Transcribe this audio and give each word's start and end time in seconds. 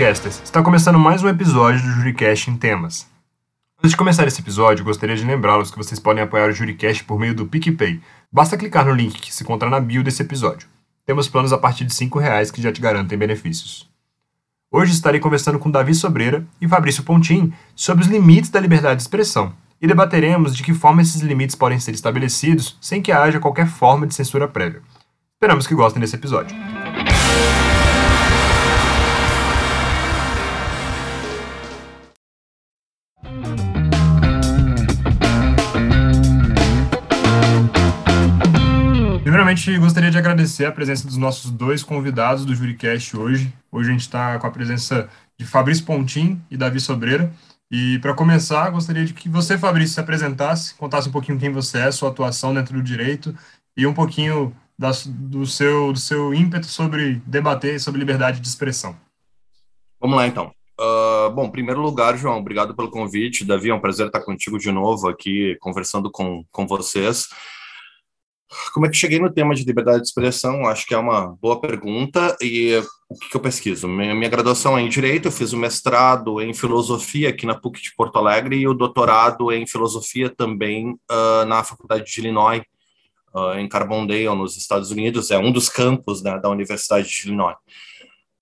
Juricasters! 0.00 0.40
Está 0.42 0.62
começando 0.62 0.98
mais 0.98 1.22
um 1.22 1.28
episódio 1.28 1.82
do 1.82 1.90
Juricast 1.90 2.50
em 2.50 2.56
Temas. 2.56 3.06
Antes 3.78 3.90
de 3.90 3.98
começar 3.98 4.26
esse 4.26 4.40
episódio, 4.40 4.82
gostaria 4.82 5.14
de 5.14 5.26
lembrá-los 5.26 5.70
que 5.70 5.76
vocês 5.76 6.00
podem 6.00 6.22
apoiar 6.22 6.48
o 6.48 6.52
Juricast 6.52 7.04
por 7.04 7.18
meio 7.18 7.34
do 7.34 7.44
PicPay. 7.44 8.00
Basta 8.32 8.56
clicar 8.56 8.86
no 8.86 8.94
link 8.94 9.20
que 9.20 9.32
se 9.32 9.42
encontra 9.42 9.68
na 9.68 9.78
bio 9.78 10.02
desse 10.02 10.22
episódio. 10.22 10.66
Temos 11.04 11.28
planos 11.28 11.52
a 11.52 11.58
partir 11.58 11.84
de 11.84 11.94
R$ 11.94 12.10
reais 12.18 12.50
que 12.50 12.62
já 12.62 12.72
te 12.72 12.80
garantem 12.80 13.18
benefícios. 13.18 13.90
Hoje 14.72 14.94
estarei 14.94 15.20
conversando 15.20 15.58
com 15.58 15.70
Davi 15.70 15.94
Sobreira 15.94 16.46
e 16.62 16.66
Fabrício 16.66 17.02
Pontin 17.02 17.52
sobre 17.76 18.02
os 18.02 18.08
limites 18.08 18.48
da 18.48 18.58
liberdade 18.58 18.96
de 18.96 19.02
expressão 19.02 19.52
e 19.82 19.86
debateremos 19.86 20.56
de 20.56 20.62
que 20.62 20.72
forma 20.72 21.02
esses 21.02 21.20
limites 21.20 21.54
podem 21.54 21.78
ser 21.78 21.92
estabelecidos 21.92 22.78
sem 22.80 23.02
que 23.02 23.12
haja 23.12 23.38
qualquer 23.38 23.66
forma 23.66 24.06
de 24.06 24.14
censura 24.14 24.48
prévia. 24.48 24.80
Esperamos 25.34 25.66
que 25.66 25.74
gostem 25.74 26.00
desse 26.00 26.16
episódio. 26.16 26.56
Primeiramente, 39.50 39.78
gostaria 39.80 40.10
de 40.12 40.18
agradecer 40.18 40.64
a 40.64 40.70
presença 40.70 41.04
dos 41.04 41.16
nossos 41.16 41.50
dois 41.50 41.82
convidados 41.82 42.44
do 42.44 42.54
Juricast 42.54 43.16
hoje. 43.16 43.52
Hoje 43.72 43.88
a 43.88 43.92
gente 43.92 44.02
está 44.02 44.38
com 44.38 44.46
a 44.46 44.50
presença 44.50 45.10
de 45.36 45.44
Fabrício 45.44 45.84
Pontin 45.84 46.40
e 46.48 46.56
Davi 46.56 46.78
Sobreira. 46.78 47.32
E 47.68 47.98
para 47.98 48.14
começar, 48.14 48.70
gostaria 48.70 49.04
de 49.04 49.12
que 49.12 49.28
você, 49.28 49.58
Fabrício, 49.58 49.94
se 49.94 50.00
apresentasse, 50.00 50.76
contasse 50.76 51.08
um 51.08 51.12
pouquinho 51.12 51.36
quem 51.36 51.50
você 51.50 51.78
é, 51.78 51.90
sua 51.90 52.10
atuação 52.10 52.54
dentro 52.54 52.74
do 52.74 52.82
direito 52.82 53.36
e 53.76 53.88
um 53.88 53.92
pouquinho 53.92 54.54
da, 54.78 54.92
do, 55.04 55.44
seu, 55.44 55.92
do 55.92 55.98
seu 55.98 56.32
ímpeto 56.32 56.66
sobre 56.66 57.20
debater 57.26 57.80
sobre 57.80 57.98
liberdade 57.98 58.38
de 58.38 58.46
expressão. 58.46 58.96
Vamos 60.00 60.16
lá, 60.16 60.28
então. 60.28 60.52
Uh, 60.78 61.28
bom, 61.32 61.46
em 61.46 61.50
primeiro 61.50 61.80
lugar, 61.80 62.16
João, 62.16 62.38
obrigado 62.38 62.72
pelo 62.76 62.88
convite. 62.88 63.44
Davi, 63.44 63.70
é 63.70 63.74
um 63.74 63.80
prazer 63.80 64.06
estar 64.06 64.20
contigo 64.20 64.60
de 64.60 64.70
novo 64.70 65.08
aqui, 65.08 65.56
conversando 65.60 66.08
com, 66.08 66.44
com 66.52 66.68
vocês. 66.68 67.28
Como 68.72 68.86
é 68.86 68.88
que 68.88 68.96
cheguei 68.96 69.18
no 69.20 69.32
tema 69.32 69.54
de 69.54 69.64
liberdade 69.64 70.02
de 70.02 70.08
expressão? 70.08 70.66
Acho 70.66 70.86
que 70.86 70.94
é 70.94 70.98
uma 70.98 71.28
boa 71.40 71.60
pergunta. 71.60 72.36
E 72.40 72.82
o 73.08 73.14
que, 73.14 73.36
eu 73.36 73.40
pesquiso? 73.40 73.86
Minha, 73.86 74.14
minha, 74.14 74.28
graduação 74.28 74.76
é 74.76 74.82
em 74.82 74.88
Direito, 74.88 75.26
eu 75.26 75.32
fiz 75.32 75.52
o 75.52 75.56
mestrado 75.56 76.40
em 76.40 76.52
Filosofia 76.52 77.28
aqui 77.28 77.46
na 77.46 77.54
PUC 77.54 77.80
de 77.80 77.94
Porto 77.94 78.16
Alegre 78.16 78.56
e 78.56 78.66
o 78.66 78.74
doutorado 78.74 79.52
em 79.52 79.66
Filosofia 79.66 80.28
também 80.28 80.90
uh, 80.90 81.44
na 81.46 81.62
Faculdade 81.62 82.10
de 82.10 82.20
Illinois, 82.20 82.62
uh, 83.34 83.58
em 83.58 83.68
Carbondale, 83.68 84.28
nos 84.34 84.56
Estados 84.56 84.90
Unidos. 84.90 85.30
É 85.30 85.38
um 85.38 85.52
dos 85.52 85.68
campos 85.68 86.22
né, 86.22 86.38
da 86.38 86.48
Universidade 86.48 87.08
de 87.08 87.26
Illinois. 87.26 87.56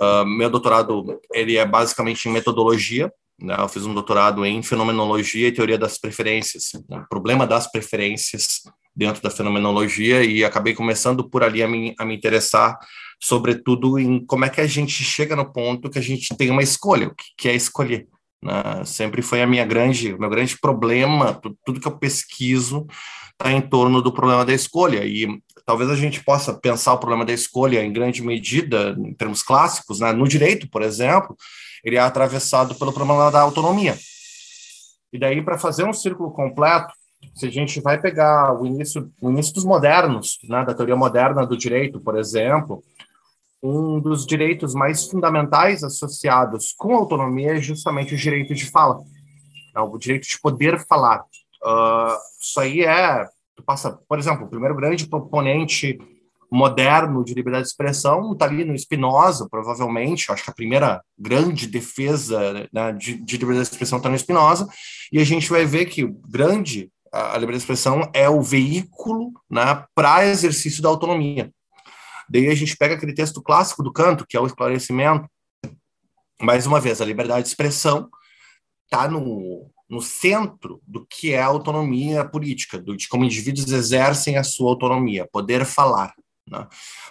Uh, 0.01 0.25
meu 0.25 0.49
doutorado 0.49 1.21
ele 1.35 1.57
é 1.57 1.67
basicamente 1.67 2.29
em 2.29 2.33
metodologia, 2.33 3.13
né? 3.41 3.55
Eu 3.59 3.69
fiz 3.69 3.87
um 3.87 3.95
doutorado 3.95 4.45
em 4.45 4.63
fenomenologia 4.63 5.49
e 5.49 5.53
teoria 5.53 5.79
das 5.79 5.97
preferências, 5.97 6.73
né? 6.89 7.05
problema 7.09 7.47
das 7.47 7.71
preferências 7.71 8.63
dentro 8.95 9.23
da 9.23 9.31
fenomenologia 9.31 10.25
e 10.25 10.45
acabei 10.45 10.75
começando 10.75 11.29
por 11.29 11.45
ali 11.45 11.63
a 11.63 11.69
me, 11.69 11.95
a 11.99 12.05
me 12.05 12.17
interessar, 12.17 12.77
sobretudo, 13.23 13.99
em 13.99 14.25
como 14.27 14.45
é 14.45 14.49
que 14.49 14.61
a 14.61 14.67
gente 14.67 15.05
chega 15.05 15.37
no 15.37 15.53
ponto 15.53 15.89
que 15.89 15.99
a 15.99 16.03
gente 16.03 16.37
tem 16.37 16.51
uma 16.51 16.63
escolha, 16.63 17.09
o 17.09 17.15
que, 17.15 17.25
que 17.37 17.49
é 17.49 17.55
escolher. 17.55 18.09
Né? 18.43 18.85
Sempre 18.85 19.23
foi 19.23 19.41
a 19.41 19.47
minha 19.47 19.65
grande, 19.65 20.19
meu 20.19 20.29
grande 20.29 20.59
problema, 20.59 21.35
tudo, 21.35 21.57
tudo 21.65 21.81
que 21.81 21.87
eu 21.87 21.97
pesquiso 21.97 22.87
está 23.33 23.53
em 23.53 23.61
torno 23.61 24.03
do 24.03 24.13
problema 24.13 24.45
da 24.45 24.53
escolha 24.53 25.05
e 25.05 25.41
talvez 25.65 25.89
a 25.91 25.95
gente 25.95 26.25
possa 26.25 26.53
pensar 26.53 26.95
o 26.95 26.99
problema 26.99 27.25
da 27.25 27.33
escolha 27.33 27.85
em 27.85 27.93
grande 27.93 28.21
medida, 28.21 28.97
em 28.99 29.15
termos 29.15 29.45
clássicos, 29.45 30.01
né? 30.01 30.13
no 30.13 30.27
direito, 30.27 30.69
por 30.69 30.83
exemplo, 30.83 31.37
ele 31.85 31.97
é 31.97 32.01
atravessado 32.01 32.75
pelo 32.75 32.93
problema 32.93 33.31
da 33.31 33.41
autonomia. 33.41 33.97
E 35.13 35.19
daí, 35.19 35.43
para 35.43 35.59
fazer 35.59 35.85
um 35.85 35.93
círculo 35.93 36.31
completo, 36.31 36.93
se 37.35 37.47
a 37.47 37.51
gente 37.51 37.81
vai 37.81 38.01
pegar 38.01 38.53
o 38.61 38.67
início, 38.67 39.11
o 39.21 39.31
início 39.31 39.55
dos 39.55 39.65
modernos, 39.65 40.39
né, 40.45 40.65
da 40.65 40.75
teoria 40.75 40.97
moderna 40.97 41.47
do 41.47 41.57
direito, 41.57 42.01
por 42.01 42.17
exemplo, 42.17 42.83
um 43.63 44.01
dos 44.01 44.25
direitos 44.25 44.75
mais 44.75 45.07
fundamentais 45.07 45.83
associados 45.83 46.75
com 46.77 46.95
a 46.95 46.99
autonomia 46.99 47.57
é 47.57 47.61
justamente 47.61 48.15
o 48.15 48.19
direito 48.19 48.55
de 48.55 48.71
fala, 48.71 49.01
né, 49.75 49.81
o 49.81 49.99
direito 49.99 50.29
de 50.29 50.41
poder 50.41 50.79
falar. 50.87 51.25
Uh, 51.65 52.17
isso 52.41 52.61
aí 52.61 52.83
é, 52.83 53.27
passa, 53.67 53.99
por 54.09 54.19
exemplo, 54.19 54.47
o 54.47 54.49
primeiro 54.49 54.77
grande 54.77 55.09
proponente 55.09 55.99
moderno 56.51 57.25
de 57.25 57.35
liberdade 57.35 57.65
de 57.65 57.71
expressão 57.71 58.33
está 58.33 58.47
ali 58.47 58.65
no 58.65 58.79
Spinoza, 58.79 59.49
provavelmente. 59.51 60.31
Acho 60.33 60.45
que 60.45 60.51
a 60.51 60.55
primeira 60.55 61.03
grande 61.19 61.67
defesa 61.67 62.69
né, 62.73 62.93
de, 62.93 63.15
de 63.15 63.37
liberdade 63.37 63.69
de 63.69 63.75
expressão 63.75 63.99
está 63.99 64.09
no 64.09 64.19
Spinoza. 64.19 64.69
E 65.13 65.21
a 65.21 65.25
gente 65.25 65.51
vai 65.51 65.65
ver 65.65 65.87
que 65.87 66.05
o 66.05 66.13
grande 66.29 66.91
a 67.13 67.39
liberdade 67.39 67.59
de 67.59 67.63
expressão 67.63 68.11
é 68.13 68.29
o 68.29 68.43
veículo 68.43 69.33
né, 69.51 69.85
para 69.95 70.27
exercício 70.27 70.83
da 70.83 70.89
autonomia. 70.89 71.53
Daí 72.29 72.49
a 72.49 72.55
gente 72.55 72.77
pega 72.77 72.95
aquele 72.95 73.15
texto 73.15 73.43
clássico 73.43 73.83
do 73.83 73.93
Canto, 73.93 74.27
que 74.29 74.37
é 74.37 74.41
o 74.41 74.47
esclarecimento. 74.47 75.27
Mais 76.41 76.67
uma 76.67 76.81
vez, 76.81 77.01
a 77.01 77.05
liberdade 77.05 77.43
de 77.43 77.49
expressão 77.49 78.09
está 78.85 79.09
no, 79.09 79.71
no 79.89 80.01
centro 80.03 80.81
do 80.87 81.07
que 81.07 81.33
é 81.33 81.41
a 81.41 81.47
autonomia 81.47 82.25
política, 82.25 82.79
do, 82.79 82.97
de 82.97 83.09
como 83.09 83.25
indivíduos 83.25 83.73
exercem 83.73 84.37
a 84.37 84.45
sua 84.45 84.71
autonomia, 84.71 85.29
poder 85.33 85.65
falar. 85.65 86.13
Né? 86.51 86.67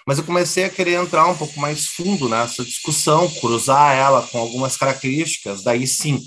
Mas 0.05 0.17
eu 0.17 0.23
comecei 0.23 0.65
a 0.65 0.69
querer 0.69 0.93
entrar 0.93 1.27
um 1.27 1.37
pouco 1.37 1.59
mais 1.59 1.87
fundo 1.87 2.29
nessa 2.29 2.63
discussão, 2.63 3.29
cruzar 3.39 3.95
ela 3.95 4.21
com 4.27 4.37
algumas 4.37 4.77
características, 4.77 5.63
daí 5.63 5.85
sim, 5.87 6.21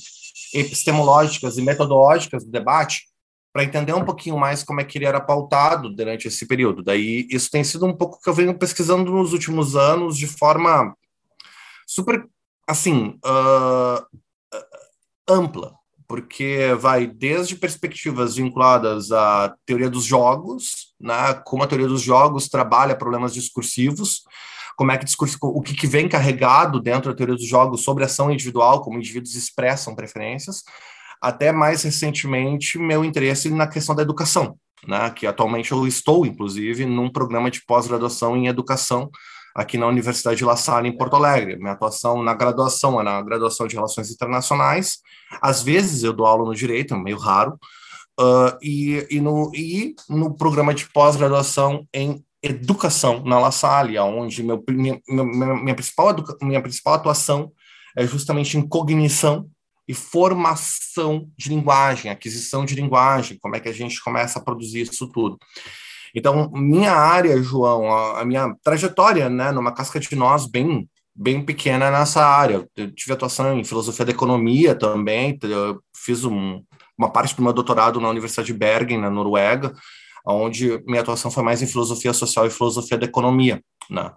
epistemológicas 0.55 1.59
e 1.59 1.63
metodológicas 1.63 2.45
do 2.45 2.51
debate, 2.51 3.09
para 3.53 3.65
entender 3.65 3.93
um 3.93 4.05
pouquinho 4.05 4.39
mais 4.39 4.63
como 4.63 4.81
é 4.81 4.85
que 4.85 4.97
ele 4.97 5.07
era 5.07 5.21
pautado 5.21 5.91
durante 5.91 6.29
esse 6.29 6.47
período. 6.47 6.83
Daí, 6.83 7.27
isso 7.31 7.51
tem 7.51 7.65
sido 7.65 7.85
um 7.85 7.97
pouco 7.97 8.21
que 8.23 8.29
eu 8.29 8.35
venho 8.35 8.57
pesquisando 8.57 9.11
nos 9.11 9.33
últimos 9.33 9.75
anos 9.75 10.17
de 10.17 10.27
forma 10.27 10.95
super, 11.87 12.25
assim, 12.69 13.19
uh, 13.25 14.19
ampla, 15.29 15.75
porque 16.11 16.75
vai 16.77 17.07
desde 17.07 17.55
perspectivas 17.55 18.35
vinculadas 18.35 19.13
à 19.13 19.55
teoria 19.65 19.89
dos 19.89 20.05
jogos, 20.05 20.93
né, 21.01 21.35
como 21.45 21.63
a 21.63 21.69
teoria 21.69 21.87
dos 21.87 22.03
jogos 22.03 22.49
trabalha 22.49 22.97
problemas 22.97 23.33
discursivos, 23.33 24.25
como 24.77 24.91
é 24.91 24.99
que 24.99 25.05
discurso, 25.05 25.39
o 25.41 25.63
que, 25.63 25.73
que 25.73 25.87
vem 25.87 26.09
carregado 26.09 26.81
dentro 26.81 27.13
da 27.13 27.17
teoria 27.17 27.37
dos 27.37 27.47
jogos 27.47 27.85
sobre 27.85 28.03
ação 28.03 28.29
individual, 28.29 28.83
como 28.83 28.99
indivíduos 28.99 29.37
expressam 29.37 29.95
preferências, 29.95 30.65
até 31.23 31.53
mais 31.53 31.85
recentemente 31.85 32.77
meu 32.77 33.05
interesse 33.05 33.49
na 33.49 33.69
questão 33.69 33.95
da 33.95 34.03
educação, 34.03 34.59
né, 34.89 35.11
que 35.11 35.29
atualmente 35.29 35.71
eu 35.71 35.87
estou, 35.87 36.27
inclusive, 36.27 36.87
num 36.87 37.09
programa 37.09 37.53
de 37.53 37.65
pós-graduação 37.65 38.37
em 38.37 38.49
educação 38.49 39.09
aqui 39.55 39.77
na 39.77 39.87
Universidade 39.87 40.39
de 40.39 40.45
La 40.45 40.57
Salle, 40.57 40.89
em 40.89 40.97
Porto 40.97 41.17
Alegre. 41.17 41.57
Minha 41.57 41.73
atuação 41.73 42.23
na 42.23 42.35
graduação 42.35 43.01
é 43.01 43.05
na 43.05 43.23
graduação 43.23 43.67
de 43.67 43.75
Relações 43.75 44.11
Internacionais. 44.11 44.99
Às 45.41 45.63
vezes 45.63 46.03
eu 46.03 46.13
dou 46.13 46.27
aula 46.27 46.45
no 46.45 46.55
Direito, 46.55 46.95
é 46.95 46.99
meio 46.99 47.19
raro, 47.19 47.59
uh, 48.21 48.57
e, 48.63 49.07
e, 49.11 49.21
no, 49.21 49.51
e 49.55 49.95
no 50.09 50.35
programa 50.35 50.75
de 50.75 50.89
pós-graduação 50.91 51.87
em 51.93 52.25
Educação 52.43 53.23
na 53.25 53.39
La 53.39 53.51
Salle, 53.51 53.99
onde 53.99 54.43
meu, 54.43 54.63
minha, 54.69 54.99
minha, 55.09 55.75
principal, 55.75 56.15
minha 56.41 56.63
principal 56.63 56.95
atuação 56.95 57.53
é 57.97 58.07
justamente 58.07 58.57
em 58.57 58.67
cognição 58.67 59.47
e 59.87 59.93
formação 59.93 61.29
de 61.37 61.49
linguagem, 61.49 62.11
aquisição 62.11 62.65
de 62.65 62.75
linguagem, 62.75 63.39
como 63.41 63.57
é 63.57 63.61
que 63.61 63.69
a 63.69 63.73
gente 63.73 64.01
começa 64.03 64.39
a 64.39 64.43
produzir 64.43 64.83
isso 64.83 65.11
tudo. 65.11 65.37
Então, 66.15 66.51
minha 66.53 66.93
área, 66.93 67.43
João, 67.43 67.93
a, 67.93 68.21
a 68.21 68.25
minha 68.25 68.55
trajetória, 68.63 69.29
né, 69.29 69.53
numa 69.53 69.73
casca 69.73 70.01
de 70.01 70.15
nós 70.17 70.47
bem 70.47 70.89
bem 71.15 71.45
pequena 71.45 71.91
nessa 71.91 72.25
área. 72.25 72.67
Eu 72.75 72.91
tive 72.93 73.13
atuação 73.13 73.59
em 73.59 73.65
filosofia 73.65 74.07
da 74.07 74.13
economia 74.13 74.75
também, 74.75 75.39
eu 75.43 75.79
fiz 75.95 76.25
um, 76.25 76.63
uma 76.97 77.11
parte 77.11 77.37
do 77.37 77.43
meu 77.43 77.53
doutorado 77.53 78.01
na 78.01 78.09
Universidade 78.09 78.47
de 78.47 78.59
Bergen, 78.59 78.99
na 78.99 79.11
Noruega, 79.11 79.75
onde 80.27 80.83
minha 80.87 81.03
atuação 81.03 81.31
foi 81.31 81.43
mais 81.43 81.61
em 81.61 81.67
filosofia 81.67 82.13
social 82.13 82.47
e 82.47 82.51
filosofia 82.51 82.97
da 82.97 83.07
economia, 83.07 83.63
né? 83.91 84.13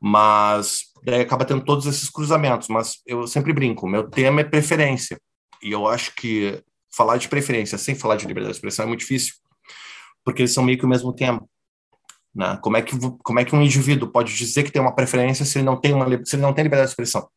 Mas 0.00 0.82
daí 1.02 1.22
acaba 1.22 1.44
tendo 1.44 1.64
todos 1.64 1.86
esses 1.86 2.08
cruzamentos, 2.08 2.68
mas 2.68 2.98
eu 3.06 3.26
sempre 3.26 3.52
brinco, 3.52 3.88
meu 3.88 4.08
tema 4.08 4.40
é 4.40 4.44
preferência. 4.44 5.18
E 5.62 5.72
eu 5.72 5.86
acho 5.86 6.14
que 6.14 6.62
falar 6.94 7.16
de 7.16 7.28
preferência 7.28 7.78
sem 7.78 7.94
falar 7.94 8.16
de 8.16 8.26
liberdade 8.26 8.52
de 8.52 8.58
expressão 8.58 8.84
é 8.84 8.88
muito 8.88 9.00
difícil, 9.00 9.34
porque 10.24 10.42
eles 10.42 10.52
são 10.52 10.64
meio 10.64 10.78
que 10.78 10.84
o 10.84 10.88
mesmo 10.88 11.12
tema. 11.12 11.44
Né? 12.34 12.58
Como, 12.62 12.76
é 12.76 12.82
que, 12.82 12.96
como 13.22 13.38
é 13.38 13.44
que 13.44 13.54
um 13.54 13.62
indivíduo 13.62 14.10
pode 14.10 14.34
dizer 14.34 14.64
que 14.64 14.72
tem 14.72 14.82
uma 14.82 14.94
preferência 14.94 15.44
se 15.44 15.58
ele 15.58 15.66
não 15.66 15.76
tem, 15.76 15.92
uma, 15.92 16.06
se 16.24 16.36
ele 16.36 16.42
não 16.42 16.52
tem 16.52 16.64
liberdade 16.64 16.88
de 16.88 16.92
expressão? 16.92 17.28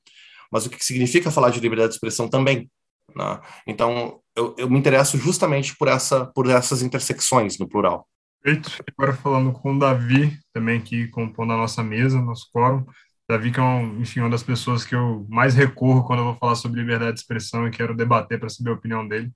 Mas 0.52 0.66
o 0.66 0.70
que 0.70 0.84
significa 0.84 1.30
falar 1.30 1.50
de 1.50 1.60
liberdade 1.60 1.90
de 1.90 1.96
expressão 1.96 2.28
também? 2.28 2.70
Né? 3.16 3.42
Então, 3.68 4.20
eu, 4.36 4.56
eu 4.58 4.70
me 4.70 4.80
interesso 4.80 5.18
justamente 5.18 5.76
por, 5.78 5.88
essa, 5.88 6.26
por 6.26 6.50
essas 6.50 6.82
intersecções 6.82 7.60
no 7.60 7.68
plural. 7.68 8.08
Perfeito. 8.42 8.84
Agora 8.98 9.14
falando 9.14 9.52
com 9.52 9.76
o 9.76 9.80
Davi, 9.80 10.40
também 10.54 10.78
aqui 10.78 11.08
compondo 11.10 11.54
a 11.54 11.58
nossa 11.58 11.84
mesa, 11.84 12.22
nosso 12.22 12.50
quórum. 12.54 12.86
Davi, 13.30 13.52
que 13.52 13.60
é 13.60 13.64
um, 13.64 14.00
enfim, 14.00 14.22
uma 14.22 14.30
das 14.30 14.44
pessoas 14.44 14.86
que 14.86 14.96
eu 14.96 15.26
mais 15.30 15.54
recorro 15.54 16.06
quando 16.06 16.20
eu 16.20 16.26
vou 16.26 16.36
falar 16.36 16.56
sobre 16.56 16.80
liberdade 16.80 17.16
de 17.16 17.20
expressão 17.20 17.68
e 17.68 17.72
quero 17.72 17.96
debater 17.96 18.40
para 18.40 18.48
saber 18.48 18.70
a 18.70 18.74
opinião 18.74 19.06
dele. 19.06 19.32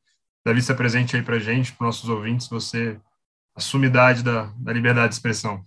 Davi, 0.46 0.62
se 0.62 0.72
apresente 0.72 1.16
aí 1.16 1.22
para 1.22 1.40
gente, 1.40 1.74
para 1.74 1.88
nossos 1.88 2.10
ouvintes, 2.10 2.48
você, 2.48 2.98
a 3.56 3.60
sumidade 3.60 4.24
da, 4.24 4.54
da 4.58 4.74
liberdade 4.74 5.10
de 5.10 5.16
expressão. 5.16 5.64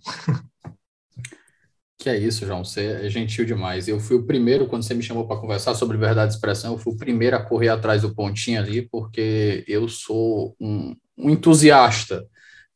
Que 1.97 2.09
é 2.09 2.17
isso, 2.17 2.45
João, 2.45 2.63
você 2.63 3.05
é 3.05 3.09
gentil 3.09 3.45
demais. 3.45 3.87
Eu 3.87 3.99
fui 3.99 4.17
o 4.17 4.25
primeiro, 4.27 4.67
quando 4.67 4.83
você 4.83 4.93
me 4.93 5.01
chamou 5.01 5.27
para 5.27 5.39
conversar 5.39 5.73
sobre 5.73 5.97
liberdade 5.97 6.29
de 6.29 6.35
expressão, 6.35 6.73
eu 6.73 6.77
fui 6.77 6.93
o 6.93 6.97
primeiro 6.97 7.35
a 7.35 7.41
correr 7.41 7.69
atrás 7.69 8.03
do 8.03 8.13
pontinho 8.13 8.59
ali, 8.59 8.83
porque 8.83 9.63
eu 9.67 9.87
sou 9.87 10.55
um, 10.59 10.95
um 11.17 11.29
entusiasta. 11.31 12.23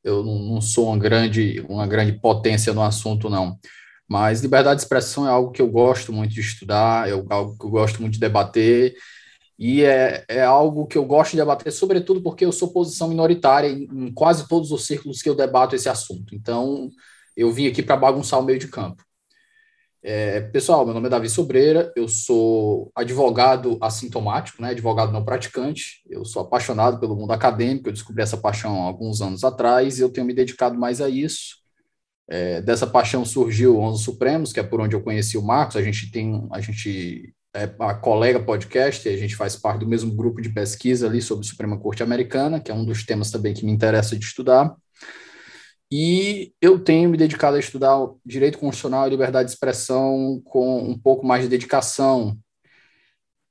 Eu 0.04 0.24
não, 0.24 0.40
não, 0.40 0.62
sou 0.62 0.88
uma 0.88 0.98
grande, 0.98 1.64
uma 1.70 1.86
grande 1.86 2.14
potência 2.14 2.74
no 2.74 2.82
assunto, 2.82 3.30
não. 3.30 3.60
Mas 4.08 4.42
liberdade 4.42 4.78
de 4.78 4.84
expressão 4.84 5.28
é 5.28 5.30
algo 5.30 5.52
que 5.52 5.62
eu 5.62 5.70
gosto 5.70 6.12
muito 6.12 6.34
de 6.34 6.42
estudar, 6.42 7.08
é 7.08 7.12
algo 7.12 7.56
que 7.56 7.66
eu 7.66 7.70
gosto 7.70 8.02
muito 8.02 8.14
de 8.14 8.20
debater, 8.20 8.96
e 9.60 9.84
é, 9.84 10.24
é 10.30 10.42
algo 10.42 10.88
que 10.88 10.98
eu 10.98 11.04
gosto 11.04 11.32
de 11.32 11.38
debater, 11.38 11.70
sobretudo 11.74 12.24
porque 12.24 12.46
eu 12.46 12.52
sou 12.52 12.72
posição 12.72 13.10
minoritária 13.10 13.68
em, 13.68 13.84
em 13.92 14.14
quase 14.14 14.48
todos 14.48 14.72
os 14.72 14.88
círculos 14.88 15.22
que 15.22 15.28
eu 15.28 15.36
debato 15.36 15.76
esse 15.76 15.90
assunto. 15.90 16.34
Então, 16.34 16.90
eu 17.36 17.52
vim 17.52 17.68
aqui 17.68 17.84
para 17.84 17.98
bagunçar 17.98 18.40
o 18.40 18.44
meio 18.44 18.58
de 18.58 18.70
campo. 18.70 19.04
É, 20.02 20.40
pessoal, 20.40 20.86
meu 20.86 20.94
nome 20.94 21.08
é 21.08 21.10
Davi 21.10 21.30
Sobreira, 21.30 21.92
eu 21.94 22.08
sou 22.08 22.90
advogado 22.96 23.78
assintomático, 23.82 24.62
né, 24.62 24.70
advogado 24.70 25.12
não 25.12 25.26
praticante, 25.26 26.02
eu 26.10 26.24
sou 26.24 26.42
apaixonado 26.42 26.98
pelo 26.98 27.18
mundo 27.18 27.34
acadêmico, 27.34 27.90
eu 27.90 27.94
descobri 27.94 28.24
essa 28.24 28.38
paixão 28.38 28.82
há 28.82 28.86
alguns 28.86 29.22
anos 29.22 29.44
atrás 29.44 30.00
e 30.00 30.02
eu 30.02 30.10
tenho 30.10 30.26
me 30.26 30.34
dedicado 30.34 30.80
mais 30.80 31.02
a 31.02 31.10
isso. 31.10 31.58
É, 32.30 32.62
dessa 32.62 32.88
paixão 32.88 33.26
surgiu 33.26 33.76
o 33.76 33.82
Onze 33.82 34.06
Supremos, 34.06 34.54
que 34.54 34.60
é 34.62 34.64
por 34.64 34.80
onde 34.80 34.96
eu 34.96 35.04
conheci 35.04 35.38
o 35.38 35.44
Marcos, 35.44 35.76
a 35.76 35.82
gente 35.82 36.10
tem, 36.10 36.48
a 36.50 36.62
gente 36.62 37.34
é 37.54 37.64
a 37.80 37.94
colega 37.96 38.40
podcast, 38.40 39.08
a 39.10 39.18
gente 39.18 39.36
faz 39.36 39.56
parte 39.56 39.80
do 39.80 39.88
mesmo 39.88 40.14
grupo 40.14 40.42
de 40.42 40.50
pesquisa 40.50 41.08
ali 41.08 41.22
sobre 41.22 41.46
a 41.46 41.50
Suprema 41.50 41.80
Corte 41.80 42.04
Americana, 42.04 42.60
que 42.60 42.72
é 42.72 42.74
um 42.74 42.86
dos 42.86 43.04
temas 43.04 43.32
também 43.32 43.54
que 43.54 43.66
me 43.66 43.72
interessa 43.72 44.16
de 44.16 44.24
estudar. 44.24 44.76
E 45.92 46.54
eu 46.62 46.80
tenho 46.80 47.10
me 47.10 47.18
dedicado 47.18 47.58
a 47.58 47.60
estudar 47.60 47.98
direito 48.24 48.60
constitucional 48.60 49.08
e 49.08 49.10
liberdade 49.10 49.48
de 49.48 49.54
expressão 49.54 50.40
com 50.46 50.84
um 50.84 50.98
pouco 50.98 51.26
mais 51.26 51.42
de 51.42 51.50
dedicação, 51.50 52.38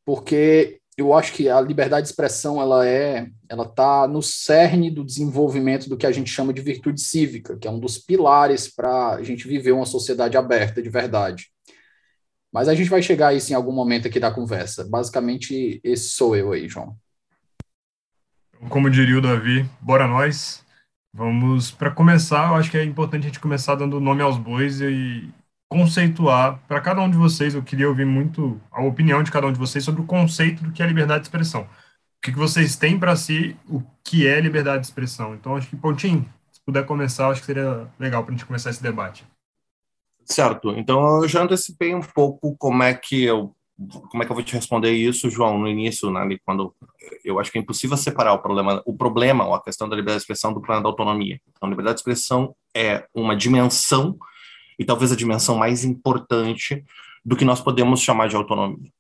porque 0.05 0.81
eu 0.97 1.13
acho 1.13 1.33
que 1.33 1.49
a 1.49 1.61
liberdade 1.61 2.07
de 2.07 2.11
expressão 2.11 2.61
ela 2.61 2.87
é, 2.87 3.29
ela 3.49 3.65
está 3.65 4.07
no 4.07 4.23
cerne 4.23 4.91
do 4.91 5.05
desenvolvimento 5.05 5.89
do 5.89 5.97
que 5.97 6.07
a 6.07 6.13
gente 6.13 6.31
chama 6.31 6.53
de 6.53 6.63
virtude 6.63 7.01
cívica, 7.01 7.57
que 7.57 7.67
é 7.67 7.71
um 7.71 7.81
dos 7.81 7.99
pilares 7.99 8.69
para 8.73 9.15
a 9.17 9.23
gente 9.23 9.49
viver 9.49 9.73
uma 9.73 9.87
sociedade 9.87 10.37
aberta 10.37 10.81
de 10.81 10.89
verdade. 10.89 11.49
Mas 12.53 12.69
a 12.69 12.75
gente 12.75 12.91
vai 12.91 13.03
chegar 13.03 13.29
a 13.29 13.35
isso 13.35 13.53
em 13.53 13.55
algum 13.55 13.73
momento 13.73 14.09
aqui 14.09 14.19
da 14.19 14.31
conversa. 14.31 14.87
Basicamente, 14.89 15.81
esse 15.85 16.11
sou 16.11 16.35
eu 16.35 16.53
aí, 16.53 16.69
João. 16.69 16.97
Como 18.69 18.91
diria 18.91 19.19
o 19.19 19.23
Davi, 19.23 19.69
bora 19.81 20.07
nós. 20.07 20.65
Vamos, 21.13 21.71
para 21.71 21.91
começar, 21.91 22.51
eu 22.51 22.55
acho 22.57 22.71
que 22.71 22.77
é 22.77 22.85
importante 22.85 23.25
a 23.25 23.27
gente 23.27 23.41
começar 23.41 23.75
dando 23.75 24.01
nome 24.01 24.23
aos 24.23 24.37
bois 24.37 24.81
e 24.81 25.33
conceituar 25.69 26.59
para 26.67 26.81
cada 26.81 27.01
um 27.03 27.11
de 27.11 27.17
vocês. 27.17 27.55
Eu 27.55 27.63
queria 27.63 27.89
ouvir 27.89 28.05
muito 28.05 28.61
a 28.71 28.83
opinião 28.83 29.23
de 29.23 29.31
cada 29.31 29.47
um 29.47 29.53
de 29.53 29.59
vocês 29.59 29.85
sobre 29.85 30.01
o 30.01 30.07
conceito 30.07 30.63
do 30.63 30.73
que 30.73 30.83
é 30.83 30.87
liberdade 30.87 31.21
de 31.21 31.29
expressão. 31.29 31.63
O 31.63 32.21
que, 32.23 32.33
que 32.33 32.39
vocês 32.39 32.77
têm 32.77 32.99
para 32.99 33.15
si 33.15 33.57
o 33.69 33.83
que 34.03 34.27
é 34.27 34.41
liberdade 34.41 34.81
de 34.81 34.87
expressão? 34.87 35.35
Então, 35.35 35.57
acho 35.57 35.69
que, 35.69 35.77
Pontinho, 35.77 36.29
se 36.51 36.61
puder 36.65 36.85
começar, 36.85 37.29
acho 37.29 37.41
que 37.41 37.47
seria 37.47 37.89
legal 37.99 38.25
para 38.25 38.35
a 38.35 38.37
gente 38.37 38.47
começar 38.47 38.71
esse 38.71 38.83
debate. 38.83 39.25
Certo. 40.31 40.71
Então, 40.73 41.23
eu 41.23 41.29
já 41.29 41.43
antecipei 41.43 41.95
um 41.95 42.03
pouco 42.03 42.55
como 42.57 42.83
é 42.83 42.95
que 42.95 43.25
eu 43.25 43.55
como 44.11 44.21
é 44.21 44.27
que 44.27 44.33
eu 44.33 44.35
vou 44.35 44.45
te 44.45 44.55
responder 44.55 44.91
isso, 44.91 45.31
João, 45.31 45.57
no 45.57 45.69
início, 45.69 46.11
né, 46.11 46.37
quando 46.45 46.75
eu 47.25 47.39
acho 47.39 47.53
que 47.53 47.59
é 47.59 47.61
impossível 47.61 47.97
separar 47.97 48.33
o 48.33 48.41
problema, 48.41 48.83
o 48.85 48.93
problema 48.93 49.47
ou 49.47 49.55
a 49.55 49.63
questão 49.63 49.89
da 49.89 49.95
liberdade 49.95 50.19
de 50.19 50.23
expressão 50.25 50.53
do 50.53 50.61
plano 50.61 50.83
da 50.83 50.89
autonomia. 50.89 51.41
Então, 51.57 51.69
liberdade 51.69 51.95
de 51.95 52.01
expressão 52.01 52.57
é 52.75 53.07
uma 53.15 53.37
dimensão 53.37 54.19
e 54.77 54.85
talvez 54.85 55.13
a 55.13 55.17
dimensão 55.17 55.57
mais 55.57 55.85
importante 55.85 56.85
do 57.25 57.37
que 57.37 57.45
nós 57.45 57.61
podemos 57.61 58.01
chamar 58.01 58.29
de 58.29 58.35
autonomia. 58.35 58.91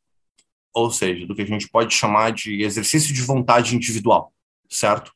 Ou 0.72 0.92
seja, 0.92 1.26
do 1.26 1.34
que 1.34 1.42
a 1.42 1.46
gente 1.46 1.68
pode 1.68 1.92
chamar 1.92 2.30
de 2.30 2.62
exercício 2.62 3.12
de 3.12 3.22
vontade 3.22 3.74
individual, 3.74 4.32
certo? 4.70 5.12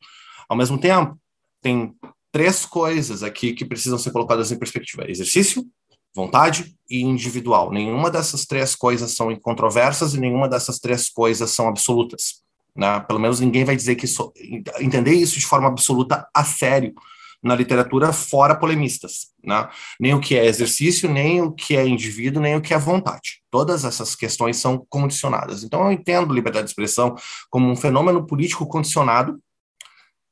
Ao 0.48 0.56
mesmo 0.56 0.76
tempo, 0.76 1.16
tem 1.60 1.94
três 2.32 2.66
coisas 2.66 3.22
aqui 3.22 3.52
que 3.52 3.64
precisam 3.64 3.98
ser 3.98 4.10
colocadas 4.10 4.50
em 4.50 4.58
perspectiva: 4.58 5.08
exercício, 5.08 5.64
vontade 6.14 6.76
e 6.88 7.02
individual. 7.02 7.72
Nenhuma 7.72 8.10
dessas 8.10 8.44
três 8.44 8.74
coisas 8.74 9.14
são 9.14 9.30
incontroversas 9.30 10.14
e 10.14 10.20
nenhuma 10.20 10.48
dessas 10.48 10.78
três 10.78 11.08
coisas 11.08 11.50
são 11.50 11.68
absolutas. 11.68 12.42
Né? 12.76 13.00
Pelo 13.00 13.18
menos 13.18 13.40
ninguém 13.40 13.64
vai 13.64 13.76
dizer 13.76 13.96
que 13.96 14.04
isso, 14.04 14.32
entender 14.78 15.14
isso 15.14 15.38
de 15.38 15.46
forma 15.46 15.68
absoluta 15.68 16.28
a 16.34 16.44
sério 16.44 16.94
na 17.42 17.56
literatura 17.56 18.12
fora 18.12 18.54
polemistas, 18.54 19.32
né? 19.42 19.68
Nem 19.98 20.14
o 20.14 20.20
que 20.20 20.36
é 20.36 20.46
exercício, 20.46 21.10
nem 21.10 21.42
o 21.42 21.50
que 21.50 21.76
é 21.76 21.84
indivíduo, 21.84 22.40
nem 22.40 22.54
o 22.54 22.62
que 22.62 22.72
é 22.72 22.78
vontade. 22.78 23.42
Todas 23.50 23.84
essas 23.84 24.14
questões 24.14 24.58
são 24.58 24.86
condicionadas. 24.88 25.64
Então 25.64 25.84
eu 25.84 25.90
entendo 25.90 26.32
liberdade 26.32 26.66
de 26.66 26.70
expressão 26.70 27.16
como 27.50 27.68
um 27.68 27.74
fenômeno 27.74 28.24
político 28.24 28.64
condicionado, 28.64 29.42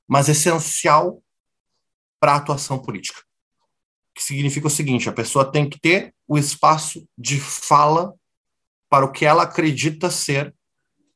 mas 0.07 0.29
essencial 0.29 1.21
para 2.21 2.35
a 2.35 2.37
atuação 2.37 2.79
política 2.79 3.23
que 4.21 4.25
significa 4.25 4.67
o 4.67 4.71
seguinte: 4.71 5.09
a 5.09 5.13
pessoa 5.13 5.51
tem 5.51 5.69
que 5.69 5.81
ter 5.81 6.15
o 6.29 6.37
espaço 6.37 7.09
de 7.17 7.41
fala 7.41 8.15
para 8.91 9.07
o 9.07 9.11
que 9.11 9.25
ela 9.25 9.45
acredita 9.45 10.11
ser 10.11 10.55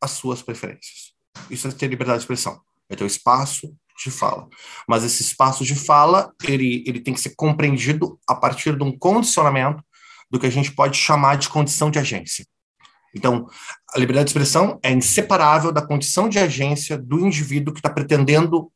as 0.00 0.12
suas 0.12 0.40
preferências. 0.40 1.12
Isso 1.50 1.68
é 1.68 1.70
ter 1.70 1.86
liberdade 1.86 2.20
de 2.20 2.24
expressão, 2.24 2.58
é 2.88 2.96
ter 2.96 3.04
o 3.04 3.06
espaço 3.06 3.76
de 4.02 4.10
fala. 4.10 4.48
Mas 4.88 5.04
esse 5.04 5.22
espaço 5.22 5.64
de 5.64 5.74
fala, 5.74 6.32
ele, 6.44 6.82
ele 6.86 6.98
tem 6.98 7.12
que 7.12 7.20
ser 7.20 7.34
compreendido 7.36 8.18
a 8.26 8.34
partir 8.34 8.74
de 8.74 8.82
um 8.82 8.96
condicionamento 8.96 9.84
do 10.30 10.40
que 10.40 10.46
a 10.46 10.50
gente 10.50 10.72
pode 10.72 10.96
chamar 10.96 11.36
de 11.36 11.50
condição 11.50 11.90
de 11.90 11.98
agência. 11.98 12.46
Então, 13.14 13.46
a 13.94 13.98
liberdade 13.98 14.26
de 14.26 14.30
expressão 14.30 14.80
é 14.82 14.90
inseparável 14.90 15.70
da 15.70 15.86
condição 15.86 16.26
de 16.26 16.38
agência 16.38 16.96
do 16.96 17.20
indivíduo 17.20 17.74
que 17.74 17.80
está 17.80 17.90
pretendendo 17.90 18.72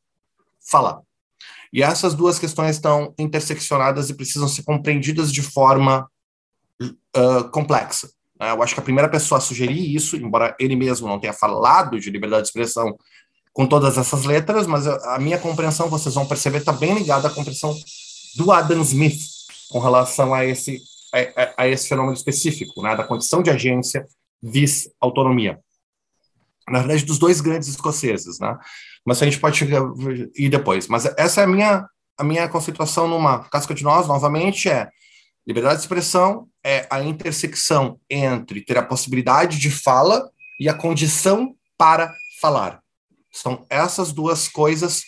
falar. 0.61 1.01
E 1.71 1.83
essas 1.83 2.13
duas 2.13 2.39
questões 2.39 2.75
estão 2.75 3.13
interseccionadas 3.17 4.09
e 4.09 4.13
precisam 4.15 4.47
ser 4.47 4.63
compreendidas 4.63 5.31
de 5.31 5.41
forma 5.41 6.09
uh, 6.81 7.49
complexa. 7.51 8.09
Né? 8.39 8.51
Eu 8.51 8.63
acho 8.63 8.73
que 8.73 8.79
a 8.79 8.83
primeira 8.83 9.09
pessoa 9.09 9.37
a 9.37 9.41
sugerir 9.41 9.95
isso, 9.95 10.15
embora 10.15 10.55
ele 10.59 10.75
mesmo 10.75 11.07
não 11.07 11.19
tenha 11.19 11.33
falado 11.33 11.99
de 11.99 12.09
liberdade 12.09 12.43
de 12.43 12.47
expressão 12.49 12.97
com 13.53 13.67
todas 13.67 13.97
essas 13.97 14.23
letras, 14.23 14.65
mas 14.65 14.87
a 14.87 15.19
minha 15.19 15.37
compreensão, 15.37 15.89
vocês 15.89 16.15
vão 16.15 16.25
perceber, 16.25 16.59
está 16.59 16.71
bem 16.71 16.93
ligada 16.93 17.27
à 17.27 17.31
compreensão 17.31 17.75
do 18.35 18.51
Adam 18.51 18.81
Smith 18.81 19.19
com 19.69 19.79
relação 19.79 20.33
a 20.33 20.45
esse, 20.45 20.81
a, 21.13 21.63
a 21.63 21.67
esse 21.67 21.87
fenômeno 21.87 22.13
específico, 22.13 22.81
né? 22.81 22.95
da 22.95 23.03
condição 23.03 23.43
de 23.43 23.49
agência 23.49 24.07
vis 24.41 24.89
autonomia. 24.99 25.59
Na 26.69 26.79
verdade, 26.79 27.05
dos 27.05 27.17
dois 27.17 27.41
grandes 27.41 27.67
escoceses, 27.67 28.39
né? 28.39 28.55
Mas 29.09 29.23
a 29.23 29.25
gente 29.25 29.39
pode 29.39 29.65
ir 30.35 30.49
depois. 30.49 30.87
Mas 30.87 31.05
essa 31.17 31.41
é 31.41 31.43
a 31.43 31.47
minha, 31.47 31.89
a 32.15 32.23
minha 32.23 32.47
conceituação 32.47 33.07
numa 33.07 33.39
casca 33.49 33.73
de 33.73 33.83
nós, 33.83 34.07
novamente, 34.07 34.69
é 34.69 34.87
liberdade 35.47 35.77
de 35.77 35.81
expressão 35.81 36.47
é 36.63 36.85
a 36.91 37.01
intersecção 37.01 37.99
entre 38.07 38.61
ter 38.61 38.77
a 38.77 38.83
possibilidade 38.83 39.57
de 39.57 39.71
fala 39.71 40.29
e 40.59 40.69
a 40.69 40.75
condição 40.75 41.55
para 41.75 42.13
falar. 42.39 42.81
São 43.31 43.65
essas 43.67 44.13
duas 44.13 44.47
coisas 44.47 45.01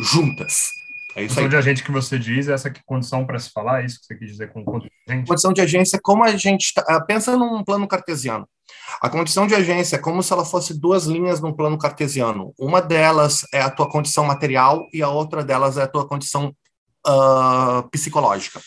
juntas. 0.00 0.70
É 1.16 1.22
isso 1.22 1.34
condição 1.34 1.44
aí. 1.44 1.48
de 1.48 1.56
agente 1.56 1.84
que 1.84 1.92
você 1.92 2.18
diz, 2.18 2.48
essa 2.48 2.72
condição 2.84 3.24
para 3.24 3.38
se 3.38 3.50
falar, 3.50 3.82
é 3.82 3.86
isso 3.86 4.00
que 4.00 4.06
você 4.06 4.16
quis 4.16 4.30
dizer 4.32 4.52
com 4.52 4.64
condição 4.64 4.90
de 5.06 5.12
agente? 5.12 5.28
Condição 5.28 5.52
de 5.52 5.60
agência, 5.60 6.00
como 6.02 6.24
a 6.24 6.36
gente... 6.36 6.74
Tá, 6.74 7.00
pensa 7.02 7.36
num 7.36 7.62
plano 7.62 7.86
cartesiano. 7.86 8.48
A 9.00 9.08
condição 9.08 9.46
de 9.46 9.54
agência 9.54 9.96
é 9.96 9.98
como 9.98 10.22
se 10.22 10.32
ela 10.32 10.44
fosse 10.44 10.78
duas 10.78 11.04
linhas 11.04 11.40
num 11.40 11.52
plano 11.52 11.78
cartesiano. 11.78 12.52
Uma 12.58 12.80
delas 12.80 13.46
é 13.52 13.60
a 13.60 13.70
tua 13.70 13.88
condição 13.88 14.24
material 14.24 14.86
e 14.92 15.02
a 15.02 15.08
outra 15.08 15.44
delas 15.44 15.76
é 15.76 15.82
a 15.82 15.88
tua 15.88 16.06
condição 16.06 16.54
uh, 17.06 17.88
psicológica. 17.90 18.60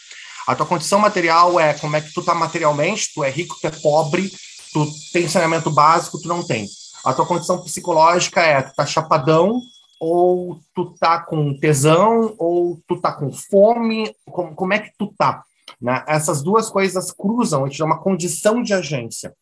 A 0.47 0.55
tua 0.55 0.65
condição 0.65 0.99
material 0.99 1.59
é 1.59 1.73
como 1.73 1.95
é 1.95 2.01
que 2.01 2.13
tu 2.13 2.23
tá 2.23 2.33
materialmente, 2.33 3.11
tu 3.13 3.23
é 3.23 3.29
rico, 3.29 3.57
tu 3.59 3.67
é 3.67 3.71
pobre, 3.71 4.31
tu 4.71 4.87
tem 5.11 5.27
saneamento 5.27 5.69
básico, 5.69 6.21
tu 6.21 6.27
não 6.27 6.45
tem. 6.45 6.67
A 7.03 7.13
tua 7.13 7.25
condição 7.25 7.61
psicológica 7.61 8.41
é 8.41 8.61
tu 8.61 8.73
tá 8.73 8.85
chapadão, 8.85 9.61
ou 9.99 10.59
tu 10.75 10.93
tá 10.99 11.19
com 11.19 11.57
tesão, 11.59 12.35
ou 12.37 12.79
tu 12.87 12.99
tá 12.99 13.11
com 13.11 13.31
fome, 13.31 14.13
como, 14.25 14.55
como 14.55 14.73
é 14.73 14.79
que 14.79 14.91
tu 14.97 15.13
tá? 15.17 15.43
Né? 15.81 16.03
Essas 16.07 16.41
duas 16.41 16.69
coisas 16.69 17.11
cruzam, 17.11 17.63
a 17.63 17.67
gente 17.67 17.77
chama 17.77 17.99
condição 17.99 18.61
de 18.61 18.73
agência. 18.73 19.33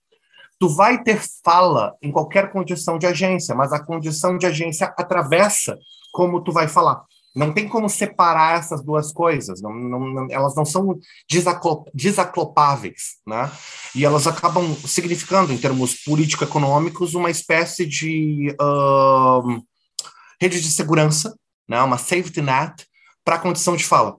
Tu 0.59 0.69
vai 0.69 1.03
ter 1.03 1.21
fala 1.43 1.93
em 2.01 2.11
qualquer 2.11 2.51
condição 2.51 2.97
de 2.97 3.05
agência, 3.05 3.53
mas 3.53 3.73
a 3.73 3.79
condição 3.83 4.37
de 4.37 4.45
agência 4.45 4.87
atravessa 4.97 5.77
como 6.13 6.41
tu 6.41 6.51
vai 6.51 6.67
falar. 6.67 7.03
Não 7.35 7.51
tem 7.53 7.67
como 7.67 7.89
separar 7.89 8.59
essas 8.59 8.81
duas 8.81 9.11
coisas, 9.11 9.61
não, 9.61 9.73
não, 9.73 10.27
elas 10.31 10.55
não 10.55 10.63
são 10.63 10.97
desaclopáveis, 11.93 13.17
né? 13.27 13.51
E 13.93 14.05
elas 14.05 14.25
acabam 14.25 14.73
significando, 14.87 15.51
em 15.51 15.57
termos 15.57 15.95
político-econômicos, 15.95 17.13
uma 17.13 17.29
espécie 17.29 17.85
de 17.85 18.55
uh, 18.61 19.61
rede 20.41 20.61
de 20.61 20.69
segurança, 20.71 21.37
né? 21.67 21.81
uma 21.81 21.97
safety 21.97 22.41
net, 22.41 22.87
para 23.23 23.35
a 23.35 23.39
condição 23.39 23.75
de 23.75 23.85
fala, 23.85 24.17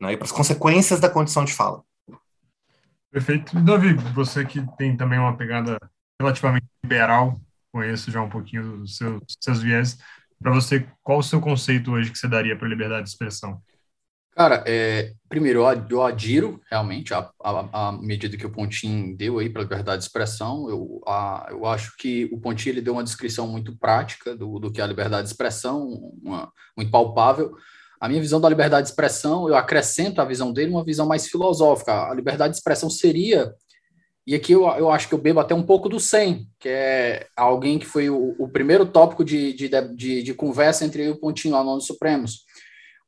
né? 0.00 0.12
e 0.12 0.16
para 0.16 0.26
as 0.26 0.32
consequências 0.32 1.00
da 1.00 1.08
condição 1.08 1.44
de 1.44 1.52
fala. 1.52 1.82
Perfeito. 3.10 3.58
Davi, 3.60 3.94
você 4.12 4.44
que 4.44 4.60
tem 4.76 4.96
também 4.96 5.18
uma 5.18 5.36
pegada 5.36 5.78
relativamente 6.20 6.66
liberal, 6.82 7.40
conheço 7.72 8.10
já 8.10 8.20
um 8.20 8.28
pouquinho 8.28 8.78
dos 8.78 8.96
seus, 8.96 9.22
seus 9.40 9.62
viés. 9.62 9.98
Para 10.40 10.52
você, 10.52 10.86
qual 11.02 11.18
o 11.18 11.22
seu 11.22 11.40
conceito 11.40 11.92
hoje 11.92 12.10
que 12.10 12.18
você 12.18 12.28
daria 12.28 12.56
para 12.56 12.68
liberdade 12.68 13.04
de 13.04 13.10
expressão? 13.10 13.62
Cara, 14.34 14.64
é, 14.66 15.12
primeiro, 15.28 15.64
eu 15.88 16.02
adiro 16.02 16.60
realmente 16.68 17.14
a, 17.14 17.30
a, 17.40 17.88
a, 17.88 17.92
medida 17.92 18.36
que 18.36 18.44
o 18.44 18.50
Pontin 18.50 19.14
deu 19.14 19.38
aí 19.38 19.48
para 19.48 19.62
a 19.62 19.64
liberdade 19.64 19.98
de 19.98 20.08
expressão. 20.08 20.68
Eu, 20.68 21.00
a, 21.06 21.46
eu 21.50 21.64
acho 21.64 21.96
que 21.96 22.28
o 22.32 22.40
Pontin 22.40 22.70
ele 22.70 22.80
deu 22.80 22.94
uma 22.94 23.04
descrição 23.04 23.46
muito 23.46 23.76
prática 23.78 24.34
do, 24.34 24.58
do 24.58 24.72
que 24.72 24.80
é 24.80 24.84
a 24.84 24.88
liberdade 24.88 25.22
de 25.22 25.32
expressão, 25.32 25.88
uma, 26.20 26.52
muito 26.76 26.90
palpável. 26.90 27.54
A 28.00 28.08
minha 28.08 28.20
visão 28.20 28.40
da 28.40 28.48
liberdade 28.48 28.86
de 28.86 28.90
expressão, 28.90 29.48
eu 29.48 29.54
acrescento 29.54 30.20
a 30.20 30.24
visão 30.24 30.52
dele 30.52 30.72
uma 30.72 30.84
visão 30.84 31.06
mais 31.06 31.28
filosófica. 31.28 32.10
A 32.10 32.12
liberdade 32.12 32.54
de 32.54 32.58
expressão 32.58 32.90
seria, 32.90 33.54
e 34.26 34.34
aqui 34.34 34.52
eu, 34.52 34.66
eu 34.66 34.90
acho 34.90 35.06
que 35.06 35.14
eu 35.14 35.18
bebo 35.18 35.38
até 35.38 35.54
um 35.54 35.62
pouco 35.62 35.88
do 35.88 36.00
100, 36.00 36.44
que 36.58 36.68
é 36.68 37.28
alguém 37.36 37.78
que 37.78 37.86
foi 37.86 38.10
o, 38.10 38.34
o 38.36 38.48
primeiro 38.48 38.84
tópico 38.84 39.24
de, 39.24 39.52
de, 39.52 39.68
de, 39.94 40.22
de, 40.24 40.34
conversa 40.34 40.84
entre 40.84 41.02
eu 41.02 41.06
e 41.06 41.10
o 41.10 41.20
Pontinho 41.20 41.54
lá 41.54 41.62
no 41.62 41.80
Supremos. 41.80 42.44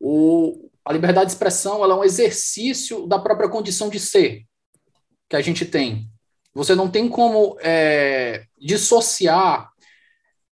O, 0.00 0.70
a 0.86 0.92
liberdade 0.92 1.26
de 1.26 1.32
expressão 1.32 1.82
ela 1.82 1.94
é 1.94 1.96
um 1.96 2.04
exercício 2.04 3.08
da 3.08 3.18
própria 3.18 3.48
condição 3.48 3.88
de 3.88 3.98
ser 3.98 4.44
que 5.28 5.34
a 5.34 5.40
gente 5.40 5.66
tem. 5.66 6.08
Você 6.54 6.76
não 6.76 6.88
tem 6.88 7.08
como 7.08 7.58
é, 7.60 8.44
dissociar 8.56 9.68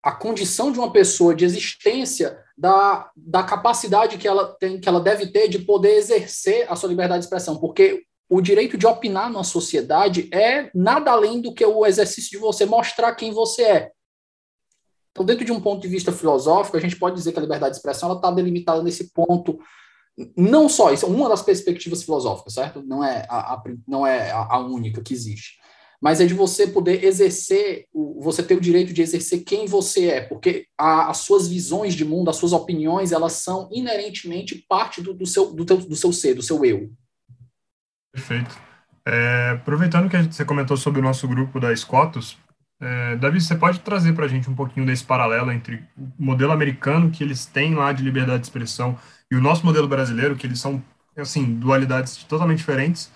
a 0.02 0.12
condição 0.14 0.72
de 0.72 0.80
uma 0.80 0.92
pessoa 0.92 1.36
de 1.36 1.44
existência 1.44 2.42
da, 2.58 3.12
da 3.16 3.44
capacidade 3.44 4.18
que 4.18 4.28
ela 4.28 4.56
tem, 4.58 4.80
que 4.80 4.88
ela 4.88 5.02
deve 5.02 5.28
ter 5.28 5.50
de 5.50 5.60
poder 5.60 5.96
exercer 5.98 6.66
a 6.72 6.78
sua 6.78 6.90
liberdade 6.90 7.20
de 7.20 7.26
expressão, 7.26 7.60
porque 7.60 8.02
o 8.30 8.40
direito 8.40 8.78
de 8.78 8.88
opinar 8.88 9.30
numa 9.30 9.44
sociedade 9.44 10.30
é 10.34 10.72
nada 10.74 11.12
além 11.12 11.42
do 11.42 11.54
que 11.54 11.66
o 11.66 11.86
exercício 11.86 12.32
de 12.32 12.38
você 12.38 12.66
mostrar 12.66 13.14
quem 13.16 13.34
você 13.34 13.64
é. 13.64 13.92
Então, 15.12 15.26
dentro 15.26 15.44
de 15.44 15.52
um 15.52 15.60
ponto 15.60 15.82
de 15.82 15.90
vista 15.90 16.10
filosófico, 16.14 16.78
a 16.78 16.80
gente 16.80 16.96
pode 16.96 17.18
dizer 17.18 17.34
que 17.34 17.40
a 17.40 17.42
liberdade 17.42 17.74
de 17.74 17.78
expressão 17.78 18.16
está 18.16 18.32
delimitada 18.32 18.82
nesse 18.82 19.12
ponto. 19.12 19.60
Não 20.36 20.68
só 20.68 20.92
isso, 20.92 21.06
é 21.06 21.10
uma 21.10 21.30
das 21.30 21.42
perspectivas 21.42 22.04
filosóficas, 22.04 22.54
certo? 22.54 22.84
Não 22.84 23.04
é 23.04 23.26
a, 23.30 23.54
a 23.54 23.64
não 23.88 24.06
é 24.06 24.32
a, 24.32 24.56
a 24.56 24.60
única 24.60 25.02
que 25.02 25.14
existe 25.14 25.62
mas 26.02 26.20
é 26.20 26.26
de 26.26 26.34
você 26.34 26.66
poder 26.66 27.04
exercer, 27.04 27.86
você 28.20 28.42
ter 28.42 28.56
o 28.56 28.62
direito 28.62 28.92
de 28.92 29.04
exercer 29.04 29.44
quem 29.44 29.68
você 29.68 30.08
é, 30.08 30.22
porque 30.22 30.66
a, 30.76 31.12
as 31.12 31.18
suas 31.18 31.48
visões 31.48 31.94
de 31.94 32.04
mundo, 32.04 32.30
as 32.30 32.38
suas 32.38 32.54
opiniões, 32.54 33.12
elas 33.12 33.34
são 33.34 33.70
inerentemente 33.72 34.56
parte 34.68 35.00
do, 35.00 35.14
do 35.14 35.28
seu, 35.28 35.54
do, 35.54 35.64
teu, 35.64 35.78
do 35.78 35.96
seu 35.96 36.12
ser, 36.12 36.34
do 36.34 36.42
seu 36.42 36.66
eu. 36.66 36.92
Perfeito. 38.12 38.58
É, 39.06 39.52
aproveitando 39.52 40.10
que 40.10 40.18
você 40.24 40.44
comentou 40.44 40.76
sobre 40.76 41.00
o 41.00 41.04
nosso 41.04 41.28
grupo 41.28 41.60
da 41.60 41.76
Scotus, 41.76 42.36
é, 42.82 43.16
Davi, 43.18 43.40
você 43.40 43.56
pode 43.56 43.80
trazer 43.82 44.14
para 44.14 44.26
a 44.26 44.28
gente 44.28 44.50
um 44.50 44.56
pouquinho 44.56 44.88
desse 44.88 45.04
paralelo 45.04 45.52
entre 45.52 45.84
o 45.96 46.12
modelo 46.18 46.52
americano 46.52 47.12
que 47.12 47.24
eles 47.24 47.46
têm 47.46 47.76
lá 47.76 47.94
de 47.94 48.04
liberdade 48.04 48.40
de 48.40 48.48
expressão 48.48 48.98
e 49.32 49.36
o 49.36 49.42
nosso 49.42 49.66
modelo 49.66 49.88
brasileiro, 49.88 50.36
que 50.36 50.46
eles 50.46 50.60
são, 50.60 50.84
assim, 51.16 51.56
dualidades 51.56 52.18
totalmente 52.26 52.58
diferentes, 52.58 53.10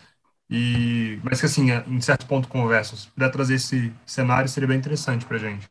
e, 0.50 1.19
mas 1.22 1.41
que, 1.41 1.45
assim, 1.45 1.67
em 1.88 2.00
certo 2.00 2.25
ponto 2.25 2.48
conversam. 2.48 2.98
Se 2.98 3.07
puder 3.10 3.29
trazer 3.29 3.55
esse 3.55 3.93
cenário, 4.05 4.48
seria 4.48 4.67
bem 4.67 4.77
interessante 4.77 5.25
para 5.25 5.36
a 5.36 5.39
gente. 5.39 5.67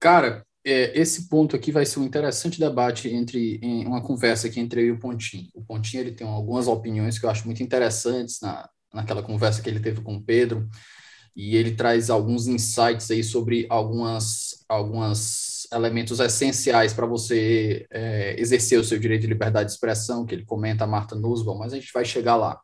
Cara, 0.00 0.44
é, 0.66 0.98
esse 0.98 1.28
ponto 1.28 1.54
aqui 1.54 1.70
vai 1.70 1.86
ser 1.86 2.00
um 2.00 2.04
interessante 2.04 2.58
debate 2.58 3.08
entre 3.08 3.60
em 3.62 3.86
uma 3.86 4.02
conversa 4.02 4.48
aqui 4.48 4.58
entre 4.58 4.82
eu 4.82 4.86
e 4.86 4.90
o 4.92 4.98
Pontinho. 4.98 5.48
O 5.54 5.62
Pontinho 5.62 6.02
ele 6.02 6.12
tem 6.12 6.26
algumas 6.26 6.66
opiniões 6.66 7.18
que 7.18 7.24
eu 7.24 7.30
acho 7.30 7.46
muito 7.46 7.62
interessantes 7.62 8.40
na, 8.40 8.68
naquela 8.92 9.22
conversa 9.22 9.62
que 9.62 9.70
ele 9.70 9.80
teve 9.80 10.00
com 10.00 10.16
o 10.16 10.22
Pedro, 10.22 10.68
e 11.36 11.54
ele 11.56 11.76
traz 11.76 12.10
alguns 12.10 12.48
insights 12.48 13.10
aí 13.10 13.22
sobre 13.22 13.66
algumas, 13.70 14.64
algumas 14.68 15.49
elementos 15.72 16.20
essenciais 16.20 16.92
para 16.92 17.06
você 17.06 17.86
é, 17.90 18.34
exercer 18.38 18.78
o 18.78 18.84
seu 18.84 18.98
direito 18.98 19.22
de 19.22 19.28
liberdade 19.28 19.66
de 19.66 19.74
expressão, 19.74 20.26
que 20.26 20.34
ele 20.34 20.44
comenta 20.44 20.84
a 20.84 20.86
Marta 20.86 21.14
Nussbaum, 21.14 21.58
mas 21.58 21.72
a 21.72 21.76
gente 21.76 21.92
vai 21.92 22.04
chegar 22.04 22.36
lá. 22.36 22.60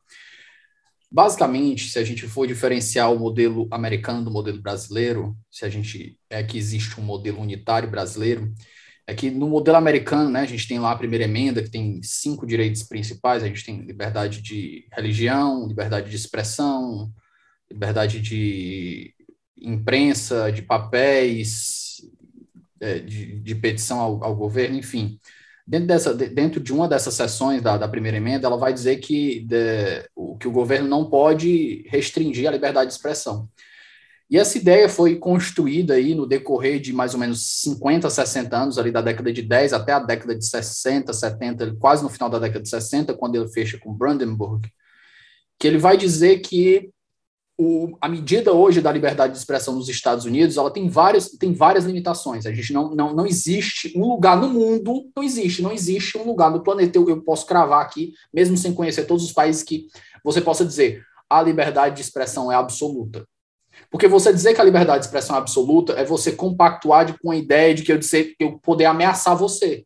Basicamente, 1.11 1.89
se 1.89 1.99
a 1.99 2.05
gente 2.05 2.27
for 2.27 2.47
diferenciar 2.47 3.13
o 3.13 3.19
modelo 3.19 3.69
americano 3.71 4.25
do 4.25 4.31
modelo 4.31 4.61
brasileiro, 4.61 5.37
se 5.51 5.65
a 5.65 5.69
gente 5.69 6.19
é 6.29 6.43
que 6.43 6.59
existe 6.59 7.01
um 7.01 7.05
modelo 7.05 7.41
unitário 7.41 7.89
brasileiro, 7.89 8.53
é 9.07 9.15
que 9.15 9.31
no 9.31 9.49
modelo 9.49 9.77
americano, 9.77 10.29
né, 10.29 10.41
a 10.41 10.47
gente 10.47 10.67
tem 10.67 10.81
lá 10.81 10.91
a 10.91 10.97
primeira 10.97 11.25
emenda, 11.25 11.63
que 11.63 11.71
tem 11.71 12.01
cinco 12.03 12.45
direitos 12.45 12.83
principais, 12.83 13.45
a 13.45 13.47
gente 13.47 13.65
tem 13.65 13.83
liberdade 13.83 14.43
de 14.43 14.89
religião, 14.93 15.69
liberdade 15.69 16.11
de 16.11 16.17
expressão, 16.17 17.13
liberdade 17.71 18.21
de 18.21 19.15
imprensa, 19.57 20.51
de 20.51 20.63
papéis, 20.63 21.86
de, 23.00 23.40
de 23.40 23.54
petição 23.54 24.00
ao, 24.00 24.25
ao 24.25 24.37
governo, 24.37 24.76
enfim. 24.76 25.18
Dentro, 25.66 25.88
dessa, 25.88 26.14
dentro 26.14 26.61
de 26.61 26.73
uma 26.73 26.88
dessas 26.88 27.14
sessões 27.14 27.61
da, 27.61 27.76
da 27.76 27.88
primeira 27.88 28.16
emenda, 28.16 28.47
ela 28.47 28.56
vai 28.56 28.73
dizer 28.73 28.97
que, 28.99 29.40
de, 29.40 30.09
o, 30.14 30.37
que 30.38 30.47
o 30.47 30.52
governo 30.52 30.88
não 30.88 31.11
pode 31.11 31.85
restringir 31.88 32.49
a 32.49 32.52
liberdade 32.52 32.88
de 32.88 32.95
expressão. 32.95 33.49
E 34.28 34.38
essa 34.38 34.59
ideia 34.59 34.88
foi 34.88 35.16
construída 35.16 35.95
aí 35.95 36.14
no 36.14 36.26
decorrer 36.26 36.80
de 36.80 36.92
mais 36.92 37.14
ou 37.14 37.21
menos 37.21 37.62
50, 37.62 38.11
60 38.11 38.56
anos, 38.56 38.78
ali 38.78 38.90
da 38.90 39.00
década 39.00 39.33
de 39.33 39.42
10 39.42 39.73
até 39.73 39.92
a 39.92 40.00
década 40.00 40.37
de 40.37 40.45
60, 40.45 41.12
70, 41.12 41.76
quase 41.76 42.02
no 42.02 42.09
final 42.09 42.28
da 42.28 42.38
década 42.38 42.62
de 42.62 42.68
60, 42.68 43.14
quando 43.14 43.37
ele 43.37 43.49
fecha 43.49 43.78
com 43.78 43.95
Brandenburg, 43.95 44.68
que 45.59 45.66
ele 45.66 45.78
vai 45.78 45.97
dizer 45.97 46.40
que 46.40 46.90
o, 47.59 47.97
a 48.01 48.09
medida 48.09 48.53
hoje 48.53 48.83
da 48.83 48.93
liberdade 48.93 49.33
de 49.33 49.39
expressão 49.39 49.75
nos 49.75 49.89
Estados 49.89 50.25
Unidos, 50.25 50.57
ela 50.57 50.71
tem 50.71 50.89
várias, 50.89 51.31
tem 51.31 51.55
várias 51.55 51.85
limitações. 51.85 52.45
A 52.45 52.53
gente 52.53 52.73
não, 52.73 52.95
não, 52.95 53.15
não 53.15 53.27
existe 53.27 53.93
um 53.97 54.07
lugar 54.07 54.39
no 54.39 54.51
mundo, 54.51 55.11
não 55.17 55.23
existe, 55.23 55.63
não 55.63 55.73
existe 55.73 56.19
um 56.19 56.25
lugar 56.25 56.51
no 56.51 56.63
planeta, 56.63 56.99
eu, 56.99 57.09
eu 57.09 57.23
posso 57.23 57.47
cravar 57.47 57.83
aqui, 57.83 58.13
mesmo 58.33 58.57
sem 58.57 58.75
conhecer 58.75 59.05
todos 59.05 59.25
os 59.25 59.33
países, 59.33 59.63
que 59.63 59.87
você 60.23 60.41
possa 60.41 60.65
dizer 60.65 61.03
a 61.29 61.43
liberdade 61.43 61.97
de 61.97 62.03
expressão 62.03 62.53
é 62.53 62.55
absoluta. 62.55 63.27
Porque 63.91 64.09
você 64.09 64.33
dizer 64.33 64.55
que 64.55 64.61
a 64.61 64.65
liberdade 64.65 65.01
de 65.01 65.07
expressão 65.07 65.37
é 65.37 65.39
absoluta 65.39 65.93
é 65.95 66.05
você 66.05 66.33
compactuar 66.33 67.19
com 67.21 67.31
a 67.31 67.37
ideia 67.37 67.75
de 67.75 67.83
que 67.83 67.93
eu, 67.93 67.99
dizer, 67.99 68.35
eu 68.39 68.59
poder 68.59 68.87
ameaçar 68.87 69.37
você. 69.37 69.85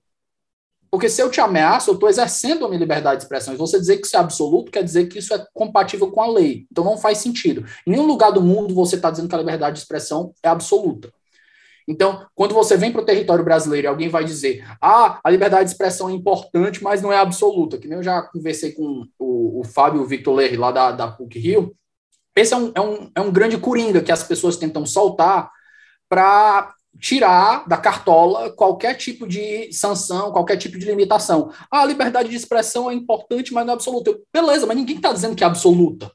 Porque 0.90 1.08
se 1.08 1.22
eu 1.22 1.30
te 1.30 1.40
ameaço, 1.40 1.90
eu 1.90 1.94
estou 1.94 2.08
exercendo 2.08 2.64
a 2.64 2.68
minha 2.68 2.80
liberdade 2.80 3.18
de 3.18 3.22
expressão. 3.22 3.54
E 3.54 3.56
você 3.56 3.78
dizer 3.78 3.98
que 3.98 4.06
isso 4.06 4.16
é 4.16 4.20
absoluto 4.20 4.72
quer 4.72 4.82
dizer 4.82 5.06
que 5.06 5.18
isso 5.18 5.32
é 5.32 5.46
compatível 5.54 6.10
com 6.10 6.20
a 6.20 6.28
lei. 6.28 6.66
Então 6.70 6.84
não 6.84 6.98
faz 6.98 7.18
sentido. 7.18 7.64
Em 7.86 7.92
nenhum 7.92 8.06
lugar 8.06 8.32
do 8.32 8.42
mundo 8.42 8.74
você 8.74 8.96
está 8.96 9.10
dizendo 9.10 9.28
que 9.28 9.34
a 9.34 9.38
liberdade 9.38 9.76
de 9.76 9.82
expressão 9.82 10.32
é 10.42 10.48
absoluta. 10.48 11.12
Então, 11.86 12.24
quando 12.34 12.54
você 12.54 12.76
vem 12.76 12.92
para 12.92 13.00
o 13.00 13.04
território 13.04 13.44
brasileiro 13.44 13.86
e 13.86 13.88
alguém 13.88 14.08
vai 14.08 14.24
dizer, 14.24 14.64
ah, 14.80 15.18
a 15.24 15.30
liberdade 15.30 15.64
de 15.64 15.70
expressão 15.70 16.08
é 16.08 16.12
importante, 16.12 16.82
mas 16.84 17.02
não 17.02 17.12
é 17.12 17.16
absoluta, 17.16 17.78
que 17.78 17.88
nem 17.88 17.98
eu 17.98 18.02
já 18.02 18.22
conversei 18.22 18.72
com 18.72 19.04
o, 19.18 19.60
o 19.60 19.64
Fábio 19.64 20.06
Victor 20.06 20.34
Lerre, 20.34 20.56
lá 20.56 20.70
da, 20.70 20.92
da 20.92 21.08
PUC 21.08 21.38
Rio, 21.38 21.74
esse 22.36 22.54
é 22.54 22.56
um, 22.56 22.72
é, 22.74 22.80
um, 22.80 23.10
é 23.16 23.20
um 23.20 23.32
grande 23.32 23.58
coringa 23.58 24.00
que 24.00 24.12
as 24.12 24.22
pessoas 24.22 24.56
tentam 24.56 24.86
soltar 24.86 25.50
para 26.08 26.72
tirar 27.00 27.66
da 27.66 27.76
cartola 27.76 28.50
qualquer 28.52 28.94
tipo 28.94 29.26
de 29.26 29.72
sanção, 29.72 30.30
qualquer 30.30 30.56
tipo 30.56 30.78
de 30.78 30.84
limitação. 30.84 31.50
Ah, 31.70 31.80
a 31.80 31.86
liberdade 31.86 32.28
de 32.28 32.36
expressão 32.36 32.90
é 32.90 32.94
importante, 32.94 33.52
mas 33.52 33.64
não 33.64 33.72
é 33.72 33.74
absoluta. 33.74 34.16
Beleza, 34.32 34.66
mas 34.66 34.76
ninguém 34.76 34.96
está 34.96 35.12
dizendo 35.12 35.34
que 35.34 35.42
é 35.42 35.46
absoluta. 35.46 36.12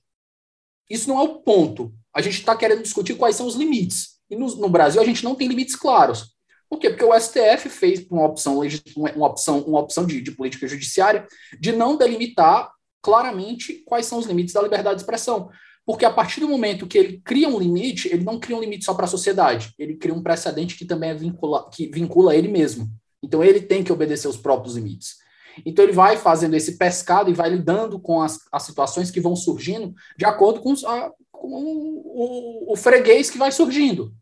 Isso 0.90 1.10
não 1.10 1.20
é 1.20 1.24
o 1.24 1.40
ponto. 1.40 1.94
A 2.14 2.22
gente 2.22 2.40
está 2.40 2.56
querendo 2.56 2.84
discutir 2.84 3.16
quais 3.16 3.36
são 3.36 3.48
os 3.48 3.56
limites. 3.56 4.20
E 4.30 4.36
no, 4.36 4.48
no, 4.56 4.70
Brasil 4.70 5.02
a 5.02 5.06
gente 5.06 5.24
não 5.24 5.36
tem 5.36 5.48
limites 5.48 5.76
claros. 5.76 6.36
Por 6.70 6.80
quê? 6.80 6.90
Porque 6.90 7.04
o 7.04 7.20
STF 7.20 7.70
fez 7.70 8.06
uma 8.10 8.26
opção, 8.26 8.60
uma 8.96 9.28
opção, 9.28 9.60
uma 9.62 9.80
opção 9.80 10.06
de, 10.06 10.22
de 10.22 10.32
política 10.32 10.68
judiciária 10.68 11.28
de 11.60 11.72
não 11.72 11.98
delimitar 11.98 12.72
claramente 13.02 13.84
quais 13.86 14.06
são 14.06 14.18
os 14.18 14.26
limites 14.26 14.54
da 14.54 14.62
liberdade 14.62 14.96
de 14.96 15.02
expressão. 15.02 15.50
Porque 15.86 16.06
a 16.06 16.12
partir 16.12 16.40
do 16.40 16.50
momento 16.50 16.88
que 16.88 16.98
ele 16.98 17.22
cria 17.24 17.48
um 17.48 17.60
limite, 17.60 18.08
ele 18.08 18.24
não 18.24 18.40
cria 18.40 18.58
um 18.58 18.62
limite 18.62 18.86
só 18.86 18.94
para 18.94 19.06
a 19.06 19.10
sociedade, 19.10 19.74
ele 19.78 19.96
cria 19.96 20.14
um 20.14 20.24
precedente 20.24 20.76
que 20.76 20.86
também 20.86 21.12
é 21.12 21.14
vincula, 21.14 21.70
que 21.70 21.88
vincula 21.88 22.36
ele 22.36 22.48
mesmo. 22.48 22.90
Então 23.22 23.44
ele 23.44 23.62
tem 23.62 23.84
que 23.84 23.94
obedecer 23.94 24.28
os 24.28 24.38
próprios 24.38 24.76
limites. 24.76 25.18
Então 25.66 25.86
ele 25.86 25.94
vai 25.94 26.18
fazendo 26.18 26.56
esse 26.56 26.78
pescado 26.78 27.30
e 27.30 27.34
vai 27.34 27.50
lidando 27.50 28.00
com 28.00 28.22
as, 28.22 28.40
as 28.52 28.64
situações 28.64 29.12
que 29.12 29.22
vão 29.22 29.36
surgindo 29.36 29.94
de 30.18 30.26
acordo 30.26 30.60
com, 30.60 30.74
a, 30.88 31.12
com 31.32 31.48
o, 31.48 32.68
o, 32.70 32.74
o 32.74 32.76
freguês 32.76 33.30
que 33.30 33.38
vai 33.38 33.52
surgindo. 33.52 34.14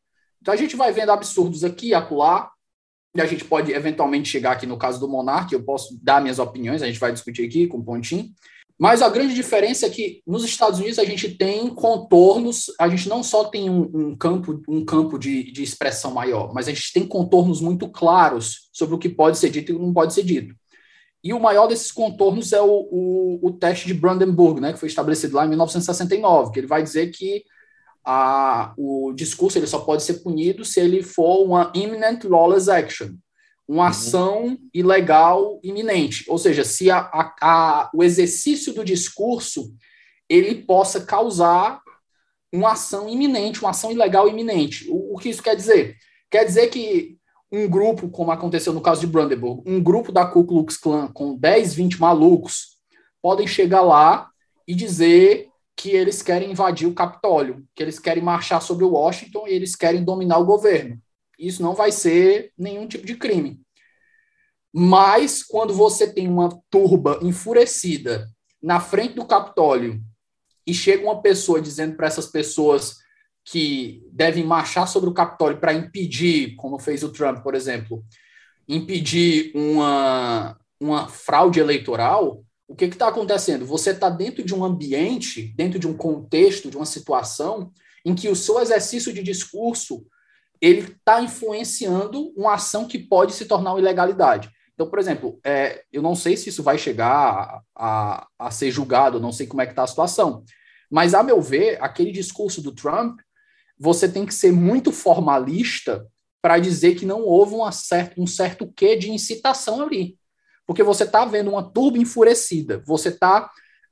Então 0.41 0.53
a 0.53 0.57
gente 0.57 0.75
vai 0.75 0.91
vendo 0.91 1.11
absurdos 1.11 1.63
aqui 1.63 1.93
acolá, 1.93 2.51
e 3.15 3.21
a 3.21 3.25
gente 3.25 3.45
pode 3.45 3.71
eventualmente 3.71 4.29
chegar 4.29 4.53
aqui 4.53 4.65
no 4.65 4.77
caso 4.77 4.99
do 4.99 5.07
Monark, 5.07 5.53
eu 5.53 5.63
posso 5.63 5.97
dar 6.01 6.19
minhas 6.19 6.39
opiniões, 6.39 6.81
a 6.81 6.87
gente 6.87 6.99
vai 6.99 7.13
discutir 7.13 7.45
aqui 7.45 7.67
com 7.67 7.77
o 7.77 7.83
Pontinho. 7.83 8.29
Mas 8.79 9.01
a 9.01 9.09
grande 9.09 9.33
diferença 9.33 9.85
é 9.85 9.89
que 9.89 10.21
nos 10.25 10.43
Estados 10.43 10.79
Unidos 10.79 10.97
a 10.97 11.05
gente 11.05 11.37
tem 11.37 11.69
contornos, 11.69 12.65
a 12.79 12.89
gente 12.89 13.07
não 13.07 13.23
só 13.23 13.45
tem 13.45 13.69
um, 13.69 13.89
um 13.93 14.17
campo, 14.17 14.61
um 14.67 14.83
campo 14.83 15.17
de, 15.17 15.51
de, 15.51 15.63
expressão 15.63 16.11
maior, 16.11 16.53
mas 16.53 16.67
a 16.67 16.71
gente 16.71 16.91
tem 16.91 17.07
contornos 17.07 17.61
muito 17.61 17.87
claros 17.89 18.69
sobre 18.73 18.95
o 18.95 18.97
que 18.97 19.09
pode 19.09 19.37
ser 19.37 19.49
dito 19.49 19.71
e 19.71 19.77
não 19.77 19.93
pode 19.93 20.13
ser 20.13 20.23
dito. 20.23 20.55
E 21.23 21.33
o 21.33 21.39
maior 21.39 21.67
desses 21.67 21.91
contornos 21.91 22.51
é 22.51 22.61
o, 22.61 22.87
o, 22.91 23.39
o 23.43 23.51
teste 23.53 23.87
de 23.87 23.93
Brandenburg, 23.93 24.59
né, 24.59 24.73
que 24.73 24.79
foi 24.79 24.89
estabelecido 24.89 25.35
lá 25.35 25.45
em 25.45 25.49
1969, 25.49 26.51
que 26.51 26.59
ele 26.59 26.67
vai 26.67 26.83
dizer 26.83 27.11
que 27.11 27.45
a, 28.03 28.73
o 28.77 29.13
discurso 29.13 29.57
ele 29.57 29.67
só 29.67 29.79
pode 29.79 30.03
ser 30.03 30.15
punido 30.15 30.65
se 30.65 30.81
ele 30.81 31.01
for 31.01 31.45
uma 31.45 31.71
imminent 31.73 32.25
lawless 32.25 32.69
action, 32.69 33.15
uma 33.67 33.83
uhum. 33.83 33.89
ação 33.89 34.57
ilegal 34.73 35.59
iminente. 35.63 36.25
Ou 36.27 36.37
seja, 36.37 36.63
se 36.63 36.91
a, 36.91 36.99
a, 36.99 37.35
a, 37.41 37.91
o 37.93 38.03
exercício 38.03 38.73
do 38.73 38.83
discurso 38.83 39.73
ele 40.29 40.55
possa 40.55 41.01
causar 41.01 41.81
uma 42.51 42.73
ação 42.73 43.09
iminente, 43.09 43.61
uma 43.61 43.71
ação 43.71 43.91
ilegal 43.91 44.27
iminente. 44.27 44.87
O, 44.89 45.15
o, 45.15 45.17
que 45.17 45.29
isso 45.29 45.41
quer 45.41 45.55
dizer? 45.55 45.97
Quer 46.29 46.45
dizer 46.45 46.67
que 46.67 47.17
um 47.51 47.67
grupo, 47.67 48.09
como 48.09 48.31
aconteceu 48.31 48.73
no 48.73 48.81
caso 48.81 49.01
de 49.01 49.07
Brandenburg, 49.07 49.63
um 49.65 49.81
grupo 49.81 50.11
da 50.11 50.25
Ku 50.25 50.43
Klux 50.43 50.77
Klan 50.77 51.07
com 51.13 51.35
10, 51.35 51.73
20 51.73 51.99
malucos 51.99 52.77
podem 53.21 53.47
chegar 53.47 53.81
lá 53.81 54.29
e 54.67 54.75
dizer 54.75 55.47
que 55.75 55.91
eles 55.91 56.21
querem 56.21 56.51
invadir 56.51 56.87
o 56.87 56.93
Capitólio, 56.93 57.63
que 57.75 57.81
eles 57.81 57.97
querem 57.99 58.23
marchar 58.23 58.61
sobre 58.61 58.85
Washington 58.85 59.47
e 59.47 59.53
eles 59.53 59.75
querem 59.75 60.03
dominar 60.03 60.37
o 60.37 60.45
governo. 60.45 60.99
Isso 61.37 61.61
não 61.61 61.73
vai 61.73 61.91
ser 61.91 62.51
nenhum 62.57 62.87
tipo 62.87 63.05
de 63.05 63.15
crime. 63.15 63.61
Mas 64.73 65.43
quando 65.43 65.73
você 65.73 66.11
tem 66.11 66.27
uma 66.27 66.49
turba 66.69 67.19
enfurecida 67.21 68.27
na 68.61 68.79
frente 68.79 69.13
do 69.13 69.25
Capitólio 69.25 70.01
e 70.65 70.73
chega 70.73 71.03
uma 71.03 71.21
pessoa 71.21 71.61
dizendo 71.61 71.95
para 71.95 72.07
essas 72.07 72.27
pessoas 72.27 72.97
que 73.45 74.01
devem 74.11 74.43
marchar 74.43 74.87
sobre 74.87 75.09
o 75.09 75.13
Capitólio 75.13 75.59
para 75.59 75.73
impedir, 75.73 76.55
como 76.55 76.79
fez 76.79 77.03
o 77.03 77.11
Trump, 77.11 77.43
por 77.43 77.53
exemplo, 77.53 78.03
impedir 78.67 79.51
uma, 79.53 80.57
uma 80.79 81.07
fraude 81.07 81.59
eleitoral, 81.59 82.43
o 82.67 82.75
que 82.75 82.85
está 82.85 83.09
acontecendo? 83.09 83.65
Você 83.65 83.91
está 83.91 84.09
dentro 84.09 84.43
de 84.43 84.55
um 84.55 84.63
ambiente, 84.63 85.53
dentro 85.55 85.77
de 85.77 85.87
um 85.87 85.95
contexto, 85.95 86.69
de 86.69 86.77
uma 86.77 86.85
situação 86.85 87.71
em 88.05 88.15
que 88.15 88.29
o 88.29 88.35
seu 88.35 88.59
exercício 88.59 89.13
de 89.13 89.21
discurso 89.21 90.05
ele 90.63 90.79
está 90.79 91.21
influenciando 91.21 92.31
uma 92.37 92.53
ação 92.53 92.87
que 92.87 92.97
pode 92.97 93.33
se 93.33 93.43
tornar 93.43 93.73
uma 93.73 93.81
ilegalidade. 93.81 94.49
Então, 94.73 94.89
por 94.89 94.97
exemplo, 94.97 95.37
é, 95.43 95.83
eu 95.91 96.01
não 96.01 96.15
sei 96.15 96.37
se 96.37 96.47
isso 96.47 96.63
vai 96.63 96.77
chegar 96.77 97.61
a, 97.75 98.25
a, 98.39 98.49
ser 98.49 98.71
julgado, 98.71 99.19
não 99.19 99.33
sei 99.33 99.45
como 99.45 99.61
é 99.61 99.65
que 99.65 99.73
está 99.73 99.83
a 99.83 99.87
situação, 99.87 100.41
mas, 100.89 101.13
a 101.13 101.21
meu 101.21 101.41
ver, 101.41 101.83
aquele 101.83 102.13
discurso 102.13 102.61
do 102.61 102.71
Trump, 102.71 103.19
você 103.77 104.07
tem 104.07 104.25
que 104.25 104.33
ser 104.33 104.53
muito 104.53 104.93
formalista 104.93 106.07
para 106.41 106.57
dizer 106.59 106.95
que 106.95 107.05
não 107.05 107.23
houve 107.23 107.55
uma 107.55 107.73
certa, 107.73 108.21
um 108.21 108.25
certo 108.25 108.71
quê 108.73 108.95
de 108.95 109.11
incitação 109.11 109.81
ali. 109.81 110.17
Porque 110.65 110.81
você 110.81 111.03
está 111.03 111.25
vendo 111.25 111.51
uma 111.51 111.63
turba 111.63 111.97
enfurecida, 111.97 112.81
você 112.87 113.09
está 113.09 113.51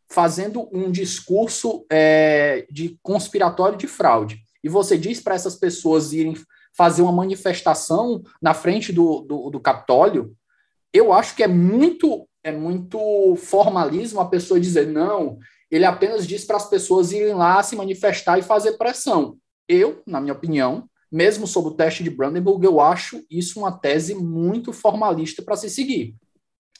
fazendo 0.09 0.69
um 0.71 0.89
discurso 0.89 1.85
é, 1.91 2.65
de 2.71 2.97
conspiratório 3.03 3.77
de 3.77 3.87
fraude, 3.87 4.39
e 4.63 4.69
você 4.69 4.97
diz 4.97 5.19
para 5.19 5.35
essas 5.35 5.55
pessoas 5.55 6.13
irem 6.13 6.33
fazer 6.75 7.01
uma 7.01 7.11
manifestação 7.11 8.21
na 8.41 8.53
frente 8.53 8.91
do, 8.93 9.21
do, 9.21 9.49
do 9.49 9.59
Capitólio, 9.59 10.35
eu 10.93 11.13
acho 11.13 11.35
que 11.35 11.43
é 11.43 11.47
muito 11.47 12.27
é 12.43 12.51
muito 12.51 13.35
formalismo 13.35 14.19
a 14.19 14.27
pessoa 14.27 14.59
dizer 14.59 14.87
não, 14.87 15.37
ele 15.69 15.85
apenas 15.85 16.25
diz 16.25 16.43
para 16.43 16.57
as 16.57 16.67
pessoas 16.67 17.11
irem 17.11 17.35
lá 17.35 17.61
se 17.61 17.75
manifestar 17.75 18.39
e 18.39 18.41
fazer 18.41 18.77
pressão. 18.79 19.37
Eu, 19.67 20.01
na 20.07 20.19
minha 20.19 20.33
opinião, 20.33 20.89
mesmo 21.11 21.45
sob 21.45 21.67
o 21.67 21.75
teste 21.75 22.03
de 22.03 22.09
Brandenburg, 22.09 22.65
eu 22.65 22.81
acho 22.81 23.23
isso 23.29 23.59
uma 23.59 23.71
tese 23.71 24.15
muito 24.15 24.73
formalista 24.73 25.41
para 25.41 25.55
se 25.55 25.69
seguir. 25.69 26.15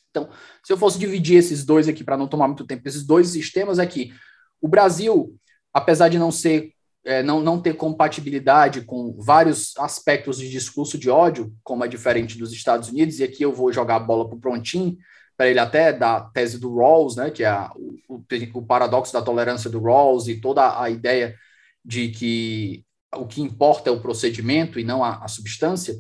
Então, 0.10 0.30
se 0.64 0.74
eu 0.74 0.78
fosse 0.78 1.00
dividir 1.00 1.38
esses 1.38 1.64
dois 1.64 1.88
aqui, 1.88 2.04
para 2.04 2.18
não 2.18 2.28
tomar 2.28 2.48
muito 2.48 2.66
tempo, 2.66 2.86
esses 2.86 3.06
dois 3.06 3.30
sistemas 3.30 3.80
aqui, 3.80 4.14
o 4.60 4.68
Brasil, 4.68 5.36
apesar 5.74 6.10
de 6.10 6.20
não 6.20 6.32
ser 6.32 6.74
é, 7.04 7.24
não, 7.24 7.42
não 7.42 7.62
ter 7.62 7.76
compatibilidade 7.76 8.82
com 8.82 9.14
vários 9.18 9.76
aspectos 9.78 10.38
de 10.38 10.50
discurso 10.50 10.98
de 10.98 11.10
ódio, 11.10 11.54
como 11.64 11.84
é 11.84 11.88
diferente 11.88 12.38
dos 12.38 12.52
Estados 12.54 12.90
Unidos, 12.90 13.20
e 13.20 13.24
aqui 13.24 13.44
eu 13.44 13.52
vou 13.52 13.72
jogar 13.74 13.96
a 13.96 14.00
bola 14.00 14.28
para 14.28 14.38
o 14.38 14.40
Prontinho, 14.40 14.98
para 15.36 15.50
ele 15.50 15.60
até 15.60 15.92
dar 15.92 16.18
a 16.18 16.22
tese 16.22 16.60
do 16.60 16.76
Rawls, 16.76 17.16
né, 17.16 17.32
que 17.32 17.44
é 17.44 17.48
a, 17.48 17.72
o, 17.76 18.24
o, 18.54 18.62
paradoxo 18.62 19.12
da 19.12 19.22
tolerância 19.22 19.70
do 19.70 19.82
Rawls 19.82 20.28
e 20.28 20.40
toda 20.40 20.80
a 20.80 20.90
ideia 20.90 21.36
de 21.84 22.10
que 22.10 22.86
o 23.16 23.26
que 23.26 23.42
importa 23.42 23.90
é 23.90 23.94
o 23.94 24.00
procedimento 24.00 24.80
e 24.80 24.84
não 24.84 25.04
a, 25.04 25.24
a 25.24 25.28
substância 25.28 25.96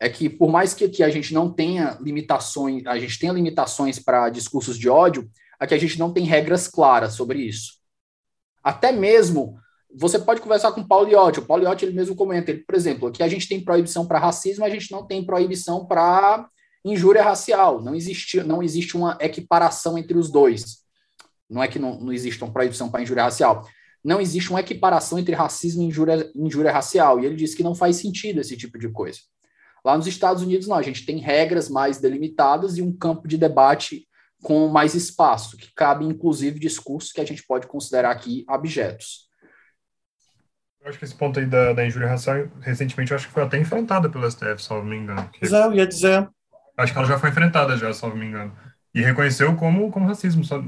é 0.00 0.08
que 0.08 0.28
por 0.28 0.50
mais 0.50 0.74
que 0.74 0.84
aqui 0.84 1.02
a 1.02 1.10
gente 1.10 1.32
não 1.32 1.52
tenha 1.52 1.98
limitações, 2.00 2.84
a 2.86 2.98
gente 2.98 3.18
tenha 3.18 3.32
limitações 3.32 3.98
para 3.98 4.30
discursos 4.30 4.78
de 4.78 4.88
ódio, 4.88 5.30
aqui 5.58 5.74
a 5.74 5.78
gente 5.78 5.98
não 5.98 6.12
tem 6.12 6.24
regras 6.24 6.66
claras 6.66 7.12
sobre 7.12 7.38
isso. 7.38 7.74
Até 8.64 8.92
mesmo 8.92 9.58
você 9.94 10.18
pode 10.18 10.40
conversar 10.40 10.72
com 10.72 10.80
o 10.80 10.86
Paulo 10.86 11.08
Iotti, 11.08 11.40
o 11.40 11.46
Paulo 11.46 11.64
Iotti 11.64 11.84
ele 11.84 11.94
mesmo 11.94 12.14
comenta, 12.14 12.50
ele, 12.50 12.60
por 12.60 12.74
exemplo, 12.74 13.08
aqui 13.08 13.22
a 13.22 13.28
gente 13.28 13.48
tem 13.48 13.62
proibição 13.62 14.06
para 14.06 14.18
racismo, 14.18 14.64
a 14.64 14.70
gente 14.70 14.90
não 14.90 15.06
tem 15.06 15.24
proibição 15.24 15.86
para 15.86 16.48
injúria 16.84 17.22
racial, 17.22 17.82
não 17.82 17.94
existe, 17.94 18.42
não 18.42 18.62
existe 18.62 18.96
uma 18.96 19.18
equiparação 19.20 19.98
entre 19.98 20.16
os 20.16 20.30
dois. 20.30 20.80
Não 21.48 21.62
é 21.62 21.68
que 21.68 21.78
não, 21.78 21.98
não 22.00 22.12
existe 22.12 22.42
uma 22.42 22.52
proibição 22.52 22.88
para 22.88 23.02
injúria 23.02 23.24
racial, 23.24 23.66
não 24.02 24.20
existe 24.20 24.50
uma 24.50 24.60
equiparação 24.60 25.18
entre 25.18 25.34
racismo 25.34 25.82
e 25.82 25.86
injúria, 25.86 26.30
injúria 26.34 26.72
racial, 26.72 27.20
e 27.20 27.26
ele 27.26 27.36
diz 27.36 27.54
que 27.54 27.62
não 27.62 27.74
faz 27.74 27.96
sentido 27.96 28.40
esse 28.40 28.56
tipo 28.56 28.78
de 28.78 28.88
coisa. 28.88 29.18
Lá 29.84 29.96
nos 29.96 30.06
Estados 30.06 30.42
Unidos, 30.42 30.66
não, 30.66 30.76
a 30.76 30.82
gente 30.82 31.04
tem 31.04 31.18
regras 31.18 31.68
mais 31.68 31.98
delimitadas 31.98 32.76
e 32.76 32.82
um 32.82 32.92
campo 32.92 33.26
de 33.26 33.36
debate 33.36 34.06
com 34.42 34.68
mais 34.68 34.94
espaço, 34.94 35.56
que 35.56 35.72
cabe, 35.74 36.04
inclusive, 36.04 36.58
discursos 36.58 37.12
que 37.12 37.20
a 37.20 37.24
gente 37.24 37.44
pode 37.46 37.66
considerar 37.66 38.10
aqui 38.10 38.44
abjetos. 38.48 39.29
Eu 40.82 40.88
acho 40.88 40.98
que 40.98 41.04
esse 41.04 41.14
ponto 41.14 41.38
aí 41.38 41.46
da, 41.46 41.74
da 41.74 41.86
injúria 41.86 42.08
racial, 42.08 42.48
recentemente, 42.60 43.10
eu 43.10 43.16
acho 43.16 43.28
que 43.28 43.34
foi 43.34 43.42
até 43.42 43.58
enfrentada 43.58 44.08
pelo 44.08 44.28
STF, 44.30 44.62
salvo 44.62 44.86
me 44.86 44.96
engano. 44.96 45.28
Pois 45.38 45.52
é, 45.52 45.64
eu 45.66 45.74
ia 45.74 45.86
dizer. 45.86 46.28
Acho 46.76 46.92
que 46.92 46.98
ela 46.98 47.08
já 47.08 47.18
foi 47.18 47.28
enfrentada, 47.28 47.76
já, 47.76 47.92
salvo 47.92 48.16
me 48.16 48.26
engano. 48.26 48.52
E 48.94 49.02
reconheceu 49.02 49.54
como, 49.56 49.90
como 49.90 50.06
racismo. 50.06 50.42
Só... 50.42 50.62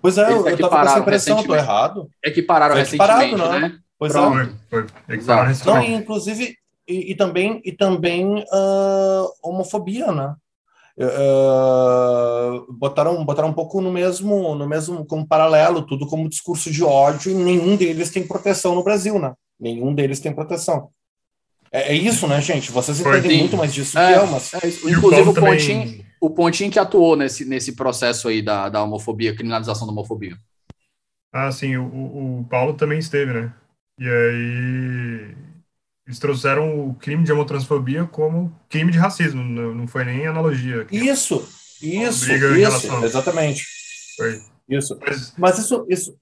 Pois 0.00 0.16
é, 0.16 0.32
eu, 0.32 0.46
eu 0.46 0.58
tava 0.58 0.76
com 0.76 0.88
essa 0.88 0.98
impressão, 1.00 1.42
tô 1.42 1.54
errado. 1.54 2.08
É 2.24 2.30
que 2.30 2.42
pararam 2.42 2.76
recentemente, 2.76 3.36
não. 3.36 3.60
né? 3.60 3.78
Pois 3.98 4.14
é. 4.14 4.18
Foi, 4.18 4.54
foi. 4.70 4.86
É 5.08 5.66
não, 5.66 5.82
inclusive, 5.82 6.54
e, 6.86 7.12
e 7.12 7.14
também, 7.16 7.60
e 7.64 7.72
também 7.72 8.38
uh, 8.38 9.32
homofobia, 9.42 10.12
né? 10.12 10.34
Uh, 10.96 12.72
botaram, 12.72 13.24
botaram 13.24 13.48
um 13.48 13.52
pouco 13.52 13.80
no 13.80 13.92
mesmo, 13.92 14.54
no 14.54 14.66
mesmo 14.68 15.04
como 15.04 15.26
paralelo, 15.26 15.82
tudo 15.82 16.06
como 16.06 16.28
discurso 16.28 16.70
de 16.70 16.82
ódio, 16.82 17.30
e 17.30 17.34
nenhum 17.34 17.76
deles 17.76 18.10
tem 18.10 18.26
proteção 18.26 18.74
no 18.74 18.82
Brasil, 18.82 19.18
né? 19.18 19.34
Nenhum 19.58 19.94
deles 19.94 20.20
tem 20.20 20.32
proteção. 20.32 20.90
É, 21.70 21.92
é 21.92 21.94
isso, 21.94 22.26
né, 22.26 22.40
gente? 22.40 22.70
Vocês 22.70 23.00
entendem 23.00 23.40
muito 23.40 23.56
mais 23.56 23.72
disso 23.72 23.98
é, 23.98 24.12
que 24.12 24.18
eu, 24.18 24.26
mas. 24.26 24.54
É 24.54 24.66
Inclusive, 24.90 25.28
o, 25.28 25.30
o 25.30 25.34
Pontinho, 25.34 25.80
também... 25.80 26.06
o 26.20 26.30
Pontinho 26.30 26.70
que 26.70 26.78
atuou 26.78 27.16
nesse, 27.16 27.44
nesse 27.44 27.72
processo 27.72 28.28
aí 28.28 28.40
da, 28.40 28.68
da 28.68 28.82
homofobia, 28.82 29.34
criminalização 29.34 29.86
da 29.86 29.92
homofobia. 29.92 30.36
Ah, 31.32 31.52
sim, 31.52 31.76
o, 31.76 32.40
o 32.40 32.46
Paulo 32.48 32.74
também 32.74 32.98
esteve, 32.98 33.32
né? 33.32 33.52
E 33.98 34.08
aí 34.08 35.34
eles 36.06 36.18
trouxeram 36.18 36.88
o 36.88 36.94
crime 36.94 37.22
de 37.22 37.32
homotransfobia 37.32 38.06
como 38.06 38.50
crime 38.68 38.90
de 38.90 38.96
racismo, 38.96 39.44
não, 39.44 39.86
foi 39.86 40.04
nem 40.04 40.26
analogia. 40.26 40.86
Isso, 40.90 41.46
isso, 41.82 42.32
isso, 42.32 43.04
exatamente. 43.04 43.66
Foi. 44.16 44.40
Isso. 44.68 44.98
Mas, 45.00 45.34
Mas 45.36 45.58
isso, 45.58 45.86
isso. 45.88 46.16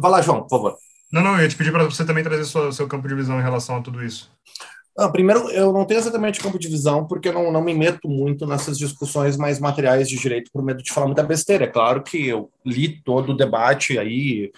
Vai 0.00 0.10
lá, 0.10 0.22
João, 0.22 0.42
por 0.42 0.48
favor. 0.48 0.76
Não, 1.12 1.22
não, 1.22 1.36
eu 1.36 1.42
ia 1.42 1.48
te 1.48 1.56
pedir 1.56 1.72
para 1.72 1.84
você 1.84 2.04
também 2.04 2.24
trazer 2.24 2.44
sua, 2.44 2.72
seu 2.72 2.86
campo 2.88 3.06
de 3.06 3.14
visão 3.14 3.38
em 3.38 3.42
relação 3.42 3.76
a 3.76 3.80
tudo 3.80 4.04
isso. 4.04 4.30
Ah, 4.98 5.08
primeiro, 5.08 5.50
eu 5.50 5.72
não 5.72 5.84
tenho 5.84 5.98
exatamente 5.98 6.40
campo 6.40 6.58
de 6.58 6.68
visão, 6.68 7.06
porque 7.06 7.28
eu 7.28 7.32
não, 7.32 7.52
não 7.52 7.62
me 7.62 7.74
meto 7.74 8.08
muito 8.08 8.46
nessas 8.46 8.78
discussões 8.78 9.36
mais 9.36 9.60
materiais 9.60 10.08
de 10.08 10.16
direito 10.16 10.50
por 10.50 10.62
medo 10.62 10.82
de 10.82 10.92
falar 10.92 11.06
muita 11.06 11.22
besteira. 11.22 11.64
É 11.64 11.68
claro 11.68 12.02
que 12.02 12.26
eu 12.26 12.50
li 12.64 13.02
todo 13.02 13.32
o 13.32 13.36
debate 13.36 13.98
aí, 13.98 14.50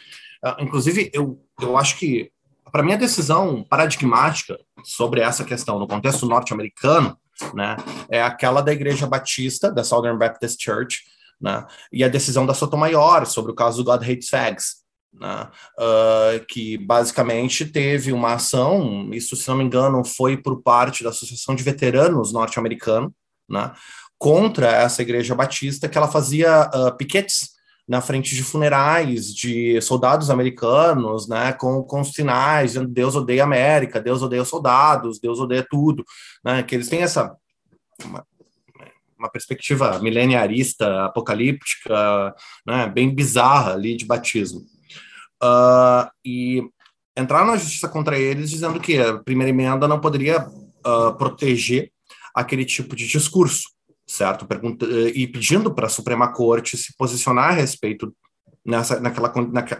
uh, 0.44 0.62
inclusive 0.62 1.10
eu, 1.12 1.40
eu 1.60 1.76
acho 1.76 1.98
que 1.98 2.30
para 2.70 2.82
mim, 2.82 2.92
a 2.92 2.96
decisão 2.96 3.64
paradigmática 3.64 4.58
sobre 4.84 5.20
essa 5.20 5.44
questão 5.44 5.78
no 5.78 5.88
contexto 5.88 6.26
norte-americano 6.26 7.16
né, 7.54 7.76
é 8.10 8.22
aquela 8.22 8.60
da 8.60 8.72
Igreja 8.72 9.06
Batista, 9.06 9.70
da 9.70 9.84
Southern 9.84 10.18
Baptist 10.18 10.62
Church, 10.62 11.04
né, 11.40 11.66
e 11.92 12.02
a 12.02 12.08
decisão 12.08 12.44
da 12.44 12.54
Sotomayor 12.54 13.26
sobre 13.26 13.52
o 13.52 13.54
caso 13.54 13.82
do 13.82 13.84
God 13.84 14.02
Hates 14.02 14.28
Fags, 14.28 14.76
né, 15.20 15.48
uh, 15.78 16.46
que 16.46 16.78
basicamente 16.78 17.66
teve 17.66 18.12
uma 18.12 18.34
ação, 18.34 19.10
isso, 19.12 19.36
se 19.36 19.48
não 19.48 19.56
me 19.56 19.64
engano, 19.64 20.04
foi 20.04 20.36
por 20.36 20.62
parte 20.62 21.02
da 21.02 21.10
Associação 21.10 21.54
de 21.54 21.62
Veteranos 21.62 22.32
norte-americano, 22.32 23.12
né, 23.48 23.72
contra 24.18 24.68
essa 24.68 25.02
igreja 25.02 25.34
batista, 25.34 25.88
que 25.88 25.96
ela 25.96 26.08
fazia 26.08 26.70
uh, 26.74 26.96
piquetes 26.96 27.56
na 27.88 28.02
frente 28.02 28.34
de 28.34 28.42
funerais 28.42 29.34
de 29.34 29.80
soldados 29.80 30.28
americanos, 30.28 31.26
né, 31.26 31.52
com, 31.54 31.82
com 31.82 32.04
sinais 32.04 32.74
Deus 32.74 33.16
odeia 33.16 33.42
a 33.42 33.46
América, 33.46 34.00
Deus 34.00 34.20
odeia 34.20 34.42
os 34.42 34.48
soldados, 34.48 35.18
Deus 35.18 35.40
odeia 35.40 35.66
tudo, 35.68 36.04
né, 36.44 36.62
que 36.62 36.74
eles 36.74 36.88
têm 36.88 37.02
essa 37.02 37.34
uma, 38.04 38.24
uma 39.18 39.30
perspectiva 39.30 39.98
mileniarista, 40.00 41.06
apocalíptica, 41.06 42.34
né, 42.66 42.86
bem 42.86 43.14
bizarra 43.14 43.72
ali 43.72 43.96
de 43.96 44.04
batismo. 44.04 44.60
Uh, 45.42 46.10
e 46.24 46.62
entrar 47.16 47.44
na 47.44 47.56
justiça 47.56 47.88
contra 47.88 48.18
eles 48.18 48.50
dizendo 48.50 48.80
que 48.80 48.98
a 48.98 49.18
primeira 49.18 49.50
emenda 49.50 49.86
não 49.86 50.00
poderia 50.00 50.46
uh, 50.46 51.14
proteger 51.16 51.90
aquele 52.34 52.64
tipo 52.64 52.94
de 52.94 53.06
discurso 53.06 53.68
certo? 54.08 54.46
Pergunta, 54.46 54.86
e 54.86 55.26
pedindo 55.26 55.72
para 55.72 55.86
a 55.86 55.90
Suprema 55.90 56.32
Corte 56.32 56.76
se 56.76 56.96
posicionar 56.96 57.50
a 57.50 57.52
respeito 57.52 58.12
nessa, 58.64 58.98
naquela, 58.98 59.32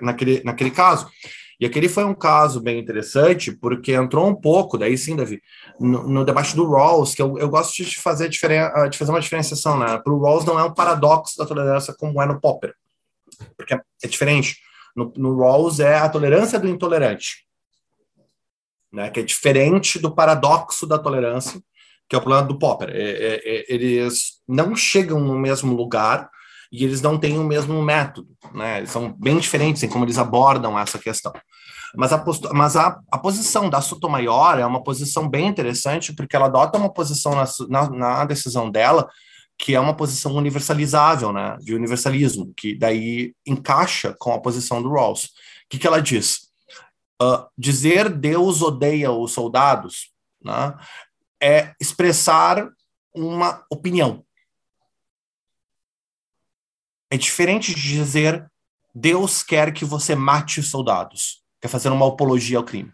naquele, 0.03 0.43
naquele 0.45 0.71
caso. 0.71 1.09
E 1.59 1.67
aquele 1.67 1.89
foi 1.89 2.05
um 2.05 2.15
caso 2.15 2.61
bem 2.61 2.79
interessante, 2.79 3.51
porque 3.51 3.93
entrou 3.93 4.29
um 4.29 4.35
pouco, 4.35 4.79
daí 4.79 4.97
sim, 4.97 5.17
Davi, 5.17 5.41
no, 5.81 6.07
no 6.07 6.25
debate 6.25 6.55
do 6.55 6.71
Rawls, 6.71 7.15
que 7.17 7.23
eu, 7.23 7.37
eu 7.37 7.49
gosto 7.49 7.83
de 7.83 7.99
fazer, 7.99 8.29
diferen, 8.29 8.61
de 8.89 8.97
fazer 8.97 9.11
uma 9.11 9.21
diferenciação, 9.21 9.77
né? 9.77 9.99
Para 9.99 10.13
o 10.13 10.21
Rawls 10.23 10.45
não 10.45 10.59
é 10.59 10.63
um 10.63 10.75
paradoxo 10.75 11.37
da 11.37 11.47
tolerância 11.47 11.93
como 11.99 12.23
é 12.23 12.27
no 12.27 12.41
Popper, 12.41 12.75
porque 13.57 13.75
é, 13.75 13.81
é 14.05 14.07
diferente. 14.07 14.59
No, 14.99 15.13
no 15.17 15.39
Rawls 15.39 15.79
é 15.79 15.97
a 15.97 16.09
tolerância 16.09 16.59
do 16.59 16.67
intolerante, 16.67 17.47
né? 18.93 19.09
que 19.11 19.21
é 19.21 19.23
diferente 19.23 19.97
do 19.97 20.13
paradoxo 20.13 20.89
da 20.89 20.99
tolerância, 20.99 21.63
que 22.09 22.17
é 22.17 22.19
o 22.19 22.21
problema 22.21 22.45
do 22.45 22.59
Popper. 22.59 22.91
É, 22.91 23.01
é, 23.01 23.35
é, 23.45 23.65
eles 23.69 24.41
não 24.49 24.75
chegam 24.75 25.21
no 25.21 25.39
mesmo 25.39 25.73
lugar 25.77 26.29
e 26.73 26.85
eles 26.85 27.01
não 27.01 27.17
têm 27.17 27.39
o 27.39 27.45
mesmo 27.45 27.81
método, 27.81 28.29
né? 28.53 28.79
Eles 28.79 28.91
são 28.91 29.13
bem 29.13 29.39
diferentes 29.39 29.83
em 29.83 29.89
como 29.89 30.05
eles 30.05 30.19
abordam 30.19 30.77
essa 30.79 30.99
questão. 30.99 31.33
Mas 31.95 32.13
a, 32.13 32.25
mas 32.53 32.77
a, 32.77 33.01
a 33.11 33.19
posição 33.19 33.71
da 33.71 33.81
Sotomayor 33.81 34.59
é 34.59 34.67
uma 34.67 34.83
posição 34.83 35.29
bem 35.29 35.47
interessante, 35.47 36.13
porque 36.13 36.35
ela 36.35 36.47
adota 36.47 36.77
uma 36.77 36.93
posição 36.93 37.35
na, 37.35 37.45
na, 37.69 37.91
na 37.91 38.25
decisão 38.25 38.69
dela 38.69 39.09
que 39.59 39.75
é 39.75 39.81
uma 39.81 39.97
posição 39.97 40.35
universalizável, 40.37 41.33
né, 41.33 41.57
de 41.61 41.75
universalismo, 41.75 42.55
que 42.57 42.77
daí 42.77 43.35
encaixa 43.45 44.15
com 44.19 44.33
a 44.33 44.41
posição 44.41 44.81
do 44.81 44.89
Rawls. 44.89 45.25
O 45.25 45.31
que, 45.69 45.79
que 45.79 45.87
ela 45.87 46.01
diz? 46.01 46.49
Uh, 47.21 47.45
dizer 47.59 48.09
Deus 48.09 48.63
odeia 48.63 49.11
os 49.11 49.33
soldados 49.33 50.13
né, 50.41 50.75
é 51.43 51.75
expressar 51.81 52.71
uma 53.13 53.65
opinião. 53.69 54.25
É 57.11 57.17
diferente 57.17 57.75
de 57.75 57.81
dizer 57.81 58.49
Deus 58.95 59.43
quer 59.43 59.73
que 59.73 59.85
você 59.85 60.15
mate 60.15 60.61
os 60.61 60.71
soldados, 60.71 61.43
quer 61.61 61.69
fazer 61.69 61.89
uma 61.89 62.07
apologia 62.07 62.59
ao 62.59 62.65
crime. 62.65 62.93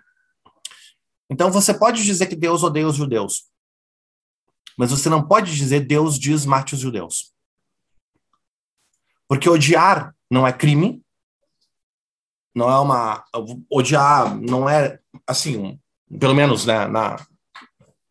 Então 1.29 1.51
você 1.51 1.75
pode 1.75 2.03
dizer 2.03 2.27
que 2.27 2.37
Deus 2.37 2.63
odeia 2.63 2.87
os 2.87 2.97
judeus, 2.97 3.51
mas 4.77 4.91
você 4.91 5.09
não 5.09 5.27
pode 5.27 5.55
dizer 5.55 5.81
Deus 5.81 6.19
diz 6.19 6.45
mate 6.45 6.75
os 6.75 6.81
judeus. 6.81 7.33
Porque 9.29 9.49
odiar 9.49 10.15
não 10.31 10.47
é 10.47 10.53
crime, 10.53 11.03
não 12.55 12.71
é 12.71 12.79
uma 12.79 13.25
odiar 13.71 14.35
não 14.37 14.69
é 14.69 14.99
assim, 15.27 15.79
pelo 16.19 16.35
menos 16.35 16.67
né, 16.67 16.87
na 16.87 17.17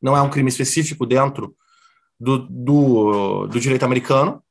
não 0.02 0.18
é 0.18 0.22
um 0.22 0.30
crime 0.30 0.50
específico 0.50 1.06
dentro 1.06 1.56
do, 2.20 2.40
do, 2.40 3.48
do 3.48 3.60
direito 3.60 3.86
americano, 3.86 4.44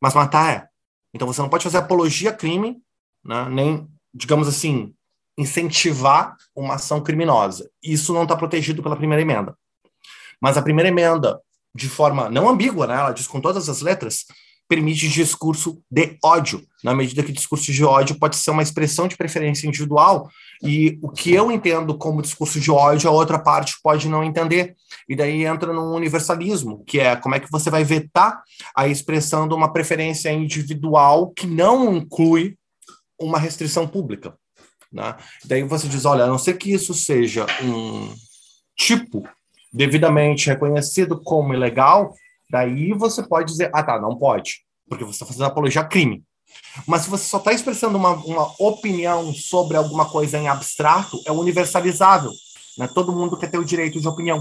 mas 0.00 0.14
matar 0.14 0.52
é. 0.52 0.68
Então 1.14 1.26
você 1.26 1.40
não 1.40 1.48
pode 1.48 1.64
fazer 1.64 1.78
apologia 1.78 2.30
a 2.30 2.36
crime, 2.36 2.82
né, 3.24 3.48
nem, 3.48 3.88
digamos 4.12 4.46
assim, 4.46 4.94
incentivar 5.38 6.36
uma 6.54 6.74
ação 6.74 7.02
criminosa. 7.02 7.70
Isso 7.82 8.12
não 8.12 8.24
está 8.24 8.36
protegido 8.36 8.82
pela 8.82 8.96
primeira 8.96 9.22
emenda. 9.22 9.56
Mas 10.40 10.56
a 10.56 10.62
primeira 10.62 10.88
emenda, 10.88 11.40
de 11.74 11.88
forma 11.88 12.28
não 12.28 12.48
ambígua, 12.48 12.86
né, 12.86 12.94
ela 12.94 13.12
diz 13.12 13.26
com 13.26 13.40
todas 13.40 13.68
as 13.68 13.80
letras, 13.80 14.24
permite 14.68 15.08
discurso 15.08 15.82
de 15.90 16.16
ódio, 16.22 16.64
na 16.84 16.94
medida 16.94 17.24
que 17.24 17.32
discurso 17.32 17.72
de 17.72 17.84
ódio 17.84 18.16
pode 18.16 18.36
ser 18.36 18.52
uma 18.52 18.62
expressão 18.62 19.08
de 19.08 19.16
preferência 19.16 19.66
individual, 19.66 20.30
e 20.62 20.96
o 21.02 21.08
que 21.08 21.32
eu 21.32 21.50
entendo 21.50 21.98
como 21.98 22.22
discurso 22.22 22.60
de 22.60 22.70
ódio, 22.70 23.10
a 23.10 23.12
outra 23.12 23.36
parte 23.36 23.74
pode 23.82 24.08
não 24.08 24.22
entender. 24.22 24.76
E 25.08 25.16
daí 25.16 25.44
entra 25.44 25.72
no 25.72 25.92
universalismo, 25.94 26.84
que 26.84 27.00
é 27.00 27.16
como 27.16 27.34
é 27.34 27.40
que 27.40 27.50
você 27.50 27.68
vai 27.68 27.82
vetar 27.82 28.42
a 28.76 28.86
expressão 28.86 29.48
de 29.48 29.54
uma 29.54 29.72
preferência 29.72 30.30
individual 30.30 31.30
que 31.30 31.46
não 31.46 31.96
inclui 31.96 32.56
uma 33.18 33.38
restrição 33.38 33.88
pública. 33.88 34.36
Né? 34.92 35.16
Daí 35.46 35.62
você 35.64 35.88
diz: 35.88 36.04
olha, 36.04 36.24
a 36.24 36.28
não 36.28 36.38
ser 36.38 36.58
que 36.58 36.72
isso 36.72 36.94
seja 36.94 37.46
um 37.62 38.14
tipo 38.76 39.26
devidamente 39.72 40.48
reconhecido 40.48 41.20
como 41.22 41.54
ilegal, 41.54 42.12
Daí 42.50 42.92
você 42.92 43.22
pode 43.22 43.52
dizer, 43.52 43.70
ah 43.72 43.82
tá, 43.82 44.00
não 44.00 44.18
pode, 44.18 44.64
porque 44.88 45.04
você 45.04 45.12
está 45.12 45.26
fazendo 45.26 45.44
apologia 45.44 45.82
a 45.82 45.84
crime. 45.84 46.24
Mas 46.86 47.02
se 47.02 47.10
você 47.10 47.24
só 47.24 47.38
está 47.38 47.52
expressando 47.52 47.96
uma, 47.96 48.10
uma 48.10 48.52
opinião 48.58 49.32
sobre 49.32 49.76
alguma 49.76 50.10
coisa 50.10 50.36
em 50.36 50.48
abstrato, 50.48 51.16
é 51.24 51.30
universalizável. 51.30 52.32
Né? 52.76 52.88
Todo 52.92 53.12
mundo 53.12 53.38
quer 53.38 53.50
ter 53.50 53.58
o 53.58 53.64
direito 53.64 54.00
de 54.00 54.08
opinião. 54.08 54.40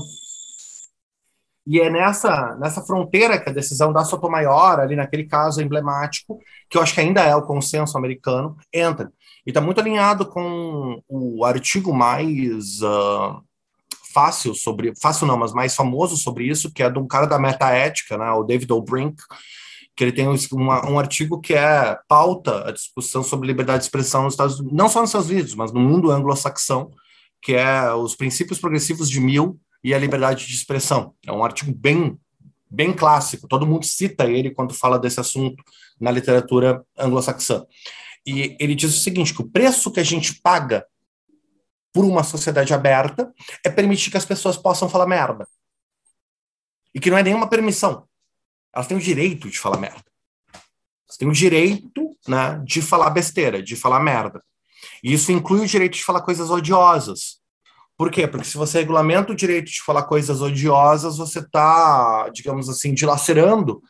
E 1.68 1.80
é 1.80 1.88
nessa, 1.88 2.58
nessa 2.60 2.82
fronteira 2.82 3.40
que 3.40 3.48
a 3.48 3.54
decisão 3.54 3.94
da 3.94 4.04
Sotomayor, 4.04 4.80
ali 4.80 4.96
naquele 4.96 5.26
caso 5.26 5.62
emblemático, 5.62 6.40
que 6.68 6.80
eu 6.80 6.82
acho 6.82 6.96
que 6.96 7.02
ainda 7.02 7.22
é 7.22 7.36
o 7.36 7.46
consenso 7.46 7.96
americano, 7.96 8.58
entra. 8.74 9.12
E 9.46 9.52
está 9.52 9.62
muito 9.62 9.80
alinhado 9.80 10.26
com 10.26 11.00
o 11.08 11.46
artigo 11.46 11.94
mais 11.94 12.82
uh, 12.82 13.40
fácil 14.14 14.54
sobre, 14.56 14.94
fácil 15.02 15.28
não, 15.28 15.38
mas 15.38 15.54
mais 15.54 15.76
famoso 15.76 16.18
sobre 16.18 16.48
isso, 16.48 16.72
que 16.72 16.84
é 16.84 16.90
de 16.90 17.00
um 17.00 17.08
cara 17.08 17.26
da 17.26 17.40
metaética, 17.40 18.18
né, 18.18 18.32
o 18.32 18.44
David 18.44 18.72
O'Brink, 18.72 19.16
que 19.96 20.04
ele 20.04 20.12
tem 20.12 20.28
um 20.28 20.98
artigo 20.98 21.42
que 21.42 21.54
é 21.54 21.98
pauta 22.08 22.70
a 22.70 22.72
discussão 22.72 23.22
sobre 23.22 23.48
liberdade 23.48 23.80
de 23.80 23.86
expressão 23.86 24.24
nos 24.24 24.34
Estados 24.34 24.60
Unidos, 24.60 24.78
não 24.78 24.88
só 24.88 25.02
nos 25.02 25.10
Estados 25.10 25.30
Unidos, 25.30 25.56
mas 25.56 25.74
no 25.74 25.80
mundo 25.82 26.10
anglo-saxão, 26.10 26.90
que 27.42 27.54
é 27.54 27.94
os 27.94 28.16
princípios 28.16 28.60
progressivos 28.60 29.10
de 29.10 29.20
Mill 29.20 29.60
e 29.84 29.94
a 29.94 30.00
liberdade 30.00 30.48
de 30.48 30.54
expressão. 30.54 31.14
É 31.26 31.32
um 31.32 31.44
artigo 31.44 31.74
bem 31.74 32.18
bem 32.72 32.94
clássico, 32.94 33.48
todo 33.48 33.66
mundo 33.66 33.84
cita 33.84 34.26
ele 34.26 34.52
quando 34.52 34.76
fala 34.76 35.00
desse 35.00 35.20
assunto 35.20 35.64
na 36.00 36.12
literatura 36.12 36.84
anglo-saxã. 36.98 37.66
E 38.26 38.56
ele 38.60 38.76
diz 38.76 38.96
o 38.96 39.00
seguinte, 39.00 39.34
que 39.34 39.42
o 39.42 39.50
preço 39.50 39.92
que 39.92 40.00
a 40.00 40.04
gente 40.04 40.40
paga 40.40 40.86
por 41.94 42.06
uma 42.06 42.24
sociedade 42.24 42.74
aberta 42.74 43.34
é 43.66 43.70
permitir 43.70 44.12
que 44.12 44.18
as 44.18 44.26
pessoas 44.26 44.58
possam 44.58 44.90
falar 44.90 45.08
merda. 45.08 45.48
E 46.94 47.00
que 47.00 47.10
não 47.10 47.18
é 47.18 47.24
nenhuma 47.24 47.48
permissão. 47.48 48.08
Elas 48.74 48.88
têm 48.88 48.98
o 48.98 49.02
direito 49.02 49.50
de 49.50 49.60
falar 49.60 49.78
merda. 49.78 50.04
Elas 50.54 51.18
têm 51.18 51.28
o 51.28 51.34
direito 51.34 52.16
né, 52.28 52.62
de 52.64 52.82
falar 52.82 53.10
besteira, 53.10 53.62
de 53.62 53.76
falar 53.76 54.00
merda. 54.00 54.44
E 55.04 55.14
isso 55.14 55.32
inclui 55.32 55.62
o 55.62 55.68
direito 55.68 55.94
de 55.94 56.04
falar 56.04 56.22
coisas 56.22 56.50
odiosas. 56.50 57.40
Por 57.98 58.10
quê? 58.10 58.28
Porque 58.28 58.48
se 58.48 58.58
você 58.58 58.80
regulamenta 58.80 59.34
o 59.34 59.36
direito 59.36 59.70
de 59.70 59.82
falar 59.82 60.04
coisas 60.04 60.42
odiosas, 60.42 61.18
você 61.18 61.40
está, 61.40 62.30
digamos 62.30 62.70
assim, 62.70 62.94
dilacerando 62.94 63.82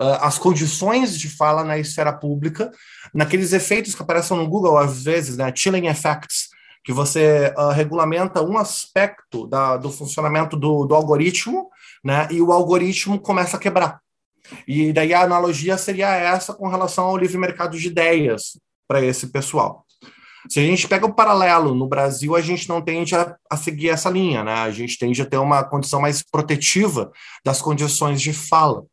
uh, 0.00 0.18
as 0.20 0.38
condições 0.38 1.18
de 1.18 1.28
fala 1.28 1.64
na 1.64 1.76
esfera 1.76 2.12
pública, 2.12 2.70
naqueles 3.12 3.52
efeitos 3.52 3.94
que 3.94 4.02
aparecem 4.02 4.36
no 4.36 4.48
Google 4.48 4.78
às 4.78 5.02
vezes, 5.02 5.36
né, 5.36 5.52
chilling 5.54 5.88
effects, 5.88 6.45
que 6.86 6.92
você 6.92 7.52
uh, 7.58 7.70
regulamenta 7.70 8.40
um 8.40 8.56
aspecto 8.56 9.44
da, 9.48 9.76
do 9.76 9.90
funcionamento 9.90 10.56
do, 10.56 10.86
do 10.86 10.94
algoritmo, 10.94 11.68
né, 12.04 12.28
e 12.30 12.40
o 12.40 12.52
algoritmo 12.52 13.18
começa 13.18 13.56
a 13.56 13.60
quebrar. 13.60 14.00
E 14.68 14.92
daí 14.92 15.12
a 15.12 15.22
analogia 15.22 15.76
seria 15.76 16.14
essa 16.14 16.54
com 16.54 16.68
relação 16.68 17.06
ao 17.06 17.16
livre 17.16 17.36
mercado 17.38 17.76
de 17.76 17.88
ideias 17.88 18.56
para 18.86 19.04
esse 19.04 19.26
pessoal. 19.26 19.84
Se 20.48 20.60
a 20.60 20.62
gente 20.62 20.86
pega 20.86 21.04
o 21.04 21.12
paralelo, 21.12 21.74
no 21.74 21.88
Brasil 21.88 22.36
a 22.36 22.40
gente 22.40 22.68
não 22.68 22.80
tende 22.80 23.16
a, 23.16 23.36
a, 23.50 23.56
seguir 23.56 23.88
essa 23.88 24.08
linha, 24.08 24.44
né? 24.44 24.54
A 24.54 24.70
gente 24.70 24.96
tende 24.96 25.20
a 25.20 25.26
ter 25.26 25.38
uma 25.38 25.64
condição 25.64 26.00
mais 26.00 26.22
protetiva 26.22 27.10
das 27.44 27.60
condições 27.60 28.22
de 28.22 28.32
fala. 28.32 28.84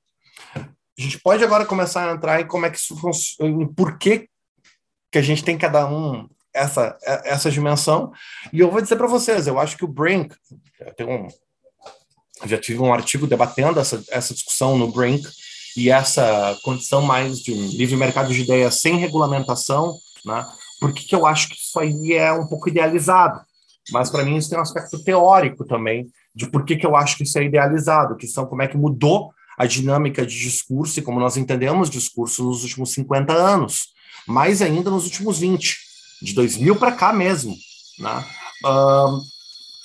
A 0.56 0.66
gente 0.98 1.20
pode 1.20 1.44
agora 1.44 1.64
começar 1.64 2.10
a 2.10 2.14
entrar 2.16 2.42
em 2.42 2.48
como 2.48 2.66
é 2.66 2.72
que 2.72 2.78
isso 2.80 2.98
funciona, 2.98 3.52
em 3.52 3.68
por 3.68 4.00
que, 4.00 4.28
que 5.12 5.20
a 5.20 5.22
gente 5.22 5.44
tem 5.44 5.56
cada 5.56 5.86
um 5.86 6.28
essa, 6.54 6.98
essa 7.04 7.50
dimensão. 7.52 8.12
E 8.52 8.60
eu 8.60 8.70
vou 8.70 8.82
dizer 8.82 8.96
para 8.96 9.08
vocês, 9.08 9.48
eu 9.48 9.60
acho 9.60 9.78
que 9.78 9.86
o 9.86 9.88
Brink, 9.88 10.36
eu 10.98 11.10
um, 11.10 11.28
já 12.46 12.58
tive 12.58 12.80
um 12.80 12.94
artigo 12.94 13.28
debatendo 13.28 13.80
essa, 13.80 14.04
essa 14.10 14.34
discussão 14.34 14.78
no 14.78 14.92
Brink, 14.92 15.28
e 15.76 15.90
essa 15.90 16.58
condição 16.64 17.02
mais 17.02 17.40
de 17.40 17.52
um 17.52 17.68
livre 17.70 17.96
mercado 17.96 18.34
de 18.34 18.42
ideias 18.42 18.80
sem 18.80 18.98
regulamentação, 18.98 19.96
né? 20.26 20.46
Por 20.80 20.94
que, 20.94 21.16
eu 21.16 21.26
acho 21.26 21.50
que 21.50 21.56
isso 21.56 21.80
aí 21.80 22.14
é 22.14 22.32
um 22.34 22.48
pouco 22.48 22.70
idealizado? 22.70 23.42
Mas 23.92 24.10
para 24.10 24.24
mim 24.24 24.36
isso 24.36 24.50
tem 24.50 24.58
um 24.58 24.62
aspecto 24.62 25.02
teórico 25.04 25.66
também 25.66 26.08
de 26.36 26.48
por 26.48 26.66
que, 26.66 26.76
que 26.76 26.86
eu 26.86 26.96
acho 26.96 27.18
que 27.18 27.24
isso 27.24 27.38
é 27.38 27.44
idealizado, 27.44 28.16
que 28.16 28.28
são 28.28 28.46
como 28.46 28.62
é 28.62 28.68
que 28.68 28.78
mudou 28.78 29.32
a 29.58 29.66
dinâmica 29.66 30.26
de 30.26 30.38
discurso 30.38 31.00
e 31.00 31.02
como 31.02 31.20
nós 31.20 31.38
entendemos 31.38 31.90
discurso 31.90 32.44
nos 32.44 32.64
últimos 32.64 32.92
50 32.92 33.34
anos, 33.34 33.90
mais 34.28 34.62
ainda 34.62 34.90
nos 34.90 35.06
últimos 35.06 35.40
20, 35.40 35.78
de 36.24 36.34
2000 36.34 36.76
para 36.78 36.94
cá 36.94 37.12
mesmo, 37.12 37.56
né? 38.00 38.26
Uh, 38.66 39.20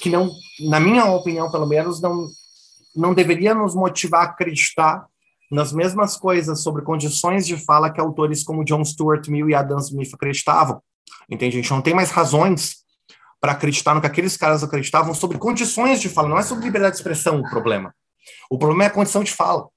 que 0.01 0.09
não, 0.09 0.33
na 0.61 0.79
minha 0.79 1.05
opinião, 1.07 1.51
pelo 1.51 1.67
menos, 1.67 2.01
não, 2.01 2.29
não 2.95 3.13
deveria 3.13 3.55
nos 3.55 3.75
motivar 3.75 4.21
a 4.21 4.31
acreditar 4.31 5.07
nas 5.51 5.73
mesmas 5.73 6.17
coisas 6.17 6.63
sobre 6.63 6.83
condições 6.83 7.47
de 7.47 7.57
fala 7.57 7.91
que 7.91 8.01
autores 8.01 8.45
como 8.45 8.65
John 8.65 8.85
Stuart 8.85 9.27
Mill 9.29 9.51
e 9.51 9.55
Adam 9.55 9.79
Smith 9.79 10.15
acreditavam. 10.15 10.81
Entende? 11.29 11.59
A 11.59 11.61
gente 11.61 11.71
não 11.71 11.83
tem 11.83 11.95
mais 11.95 12.11
razões 12.11 12.85
para 13.41 13.53
acreditar 13.53 13.95
no 13.95 14.01
que 14.01 14.07
aqueles 14.07 14.37
caras 14.37 14.63
acreditavam 14.63 15.15
sobre 15.15 15.39
condições 15.39 16.01
de 16.01 16.09
fala, 16.09 16.29
não 16.29 16.39
é 16.39 16.43
sobre 16.43 16.65
liberdade 16.65 16.95
de 16.95 17.01
expressão 17.01 17.41
o 17.41 17.51
problema. 17.51 17.95
O 18.51 18.59
problema 18.59 18.85
é 18.85 18.87
a 18.87 18.91
condição 18.91 19.25
de 19.25 19.33
fala. 19.33 19.69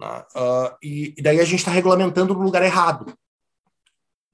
Uh, 0.00 0.76
e, 0.82 1.14
e, 1.16 1.22
daí 1.22 1.40
a 1.40 1.44
gente 1.44 1.58
está 1.58 1.72
regulamentando 1.72 2.34
no 2.34 2.40
lugar 2.40 2.62
errado. 2.62 3.12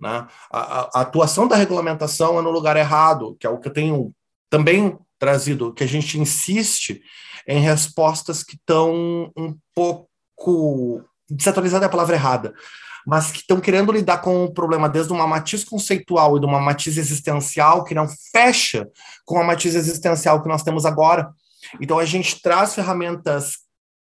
Né? 0.00 0.26
A, 0.50 0.98
a, 0.98 1.00
atuação 1.02 1.46
da 1.46 1.57
regulamentação 1.57 2.38
é 2.38 2.42
no 2.42 2.50
lugar 2.50 2.76
errado, 2.76 3.37
que 3.38 3.46
é 3.46 3.50
o 3.50 3.59
que 3.59 3.68
eu 3.68 3.72
tenho 3.72 4.12
também 4.50 4.98
trazido, 5.18 5.72
que 5.72 5.85
a 5.85 5.88
gente 5.88 6.18
insiste 6.18 7.00
em 7.46 7.61
respostas 7.61 8.42
que 8.42 8.57
estão 8.57 9.33
um 9.37 9.57
pouco 9.74 11.02
desatualizada 11.28 11.85
é 11.85 11.88
a 11.88 11.90
palavra 11.90 12.16
errada, 12.16 12.54
mas 13.07 13.30
que 13.30 13.38
estão 13.38 13.61
querendo 13.61 13.92
lidar 13.92 14.18
com 14.18 14.44
o 14.44 14.52
problema 14.52 14.88
desde 14.88 15.12
uma 15.12 15.26
matiz 15.26 15.64
conceitual 15.64 16.37
e 16.37 16.40
de 16.40 16.46
uma 16.46 16.61
matiz 16.61 16.96
existencial 16.96 17.85
que 17.85 17.94
não 17.94 18.09
fecha 18.33 18.88
com 19.24 19.38
a 19.38 19.44
matiz 19.44 19.74
existencial 19.74 20.42
que 20.42 20.48
nós 20.48 20.62
temos 20.62 20.87
agora. 20.87 21.30
Então 21.80 21.98
a 21.98 22.04
gente 22.04 22.40
traz 22.40 22.74
ferramentas 22.74 23.59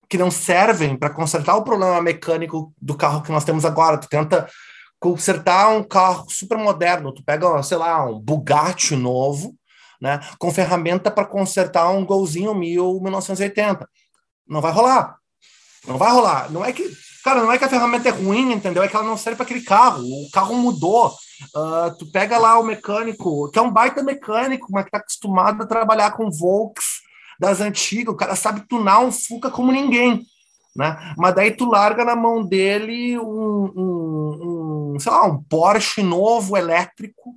que 0.08 0.18
não 0.18 0.30
servem 0.30 0.96
para 0.96 1.10
consertar 1.10 1.56
o 1.56 1.64
problema 1.64 2.00
mecânico 2.00 2.72
do 2.80 2.96
carro 2.96 3.22
que 3.22 3.32
nós 3.32 3.44
temos 3.44 3.64
agora. 3.64 3.98
Tu 3.98 4.08
tenta 4.08 4.48
consertar 4.98 5.70
um 5.70 5.82
carro 5.82 6.26
super 6.28 6.58
moderno, 6.58 7.12
tu 7.12 7.22
pega, 7.24 7.62
sei 7.62 7.76
lá, 7.76 8.04
um 8.04 8.18
Bugatti 8.18 8.96
novo, 8.96 9.54
né, 10.00 10.20
com 10.38 10.52
ferramenta 10.52 11.10
para 11.10 11.24
consertar 11.24 11.90
um 11.90 12.04
Golzinho 12.04 12.54
1000 12.54 13.00
1980. 13.00 13.88
Não 14.48 14.60
vai 14.60 14.72
rolar. 14.72 15.16
Não 15.86 15.98
vai 15.98 16.12
rolar. 16.12 16.50
Não 16.50 16.64
é 16.64 16.72
que 16.72 16.90
Cara, 17.26 17.42
não 17.42 17.50
é 17.50 17.58
que 17.58 17.64
a 17.64 17.68
ferramenta 17.68 18.08
é 18.08 18.12
ruim, 18.12 18.52
entendeu? 18.52 18.84
É 18.84 18.88
que 18.88 18.94
ela 18.94 19.04
não 19.04 19.16
serve 19.16 19.36
para 19.36 19.44
aquele 19.44 19.62
carro. 19.62 20.00
O 20.00 20.30
carro 20.30 20.54
mudou. 20.54 21.08
Uh, 21.08 21.98
tu 21.98 22.06
pega 22.12 22.38
lá 22.38 22.56
o 22.56 22.62
mecânico, 22.62 23.50
que 23.50 23.58
é 23.58 23.62
um 23.62 23.72
baita 23.72 24.00
mecânico, 24.00 24.68
mas 24.70 24.84
que 24.84 24.92
tá 24.92 24.98
acostumado 24.98 25.60
a 25.60 25.66
trabalhar 25.66 26.12
com 26.12 26.30
Volks 26.30 26.84
das 27.36 27.60
antigas. 27.60 28.14
O 28.14 28.16
cara 28.16 28.36
sabe 28.36 28.60
tunar 28.68 29.00
um 29.00 29.10
Fuca 29.10 29.50
como 29.50 29.72
ninguém. 29.72 30.24
Né? 30.76 31.14
Mas 31.16 31.34
daí 31.34 31.50
tu 31.50 31.64
larga 31.64 32.04
na 32.04 32.14
mão 32.14 32.44
dele 32.44 33.18
um, 33.18 33.72
um, 33.76 34.92
um 34.94 35.00
sei 35.00 35.10
lá, 35.10 35.24
um 35.24 35.42
Porsche 35.42 36.02
novo 36.02 36.56
elétrico 36.56 37.34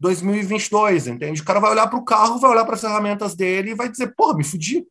2022, 0.00 1.08
entende? 1.08 1.42
O 1.42 1.44
cara 1.44 1.60
vai 1.60 1.70
olhar 1.70 1.88
para 1.88 1.98
o 1.98 2.04
carro, 2.04 2.38
vai 2.38 2.50
olhar 2.50 2.64
para 2.64 2.74
as 2.74 2.80
ferramentas 2.80 3.34
dele 3.34 3.70
e 3.70 3.74
vai 3.74 3.88
dizer, 3.88 4.14
porra, 4.16 4.36
me 4.36 4.44
fudi. 4.44 4.86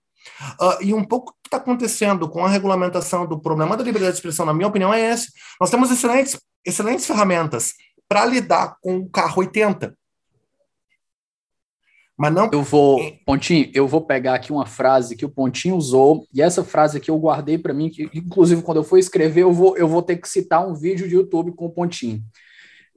Uh, 0.60 0.84
e 0.84 0.94
um 0.94 1.04
pouco 1.04 1.32
o 1.32 1.34
que 1.42 1.48
está 1.48 1.58
acontecendo 1.58 2.28
com 2.28 2.46
a 2.46 2.50
regulamentação 2.50 3.26
do 3.26 3.40
problema 3.40 3.78
da 3.78 3.84
liberdade 3.84 4.14
de 4.14 4.18
expressão, 4.18 4.46
na 4.46 4.54
minha 4.54 4.68
opinião, 4.68 4.94
é 4.94 5.14
esse. 5.14 5.32
Nós 5.60 5.70
temos 5.70 5.90
excelentes, 5.90 6.38
excelentes 6.66 7.06
ferramentas 7.06 7.74
para 8.08 8.26
lidar 8.26 8.76
com 8.82 8.98
o 8.98 9.10
carro 9.10 9.40
80. 9.40 9.96
Mas 12.18 12.34
não. 12.34 12.50
Eu 12.52 12.64
vou, 12.64 13.00
Pontinho, 13.24 13.70
eu 13.76 13.88
vou 13.88 14.02
pegar 14.02 14.34
aqui 14.34 14.52
uma 14.52 14.66
frase 14.66 15.16
que 15.16 15.26
o 15.26 15.30
Pontinho 15.30 15.76
usou, 15.76 16.26
e 16.34 16.42
essa 16.42 16.64
frase 16.64 16.98
aqui 16.98 17.12
eu 17.12 17.20
guardei 17.20 17.60
para 17.60 17.74
mim, 17.74 17.90
que 17.90 18.10
inclusive 18.14 18.64
quando 18.64 18.78
eu 18.78 18.84
for 18.84 18.98
escrever, 18.98 19.44
eu 19.44 19.54
vou, 19.54 19.78
eu 19.78 19.88
vou 19.88 20.02
ter 20.02 20.18
que 20.18 20.28
citar 20.28 20.68
um 20.68 20.74
vídeo 20.74 21.08
de 21.08 21.14
YouTube 21.14 21.52
com 21.52 21.68
o 21.68 21.70
Pontinho. 21.70 22.24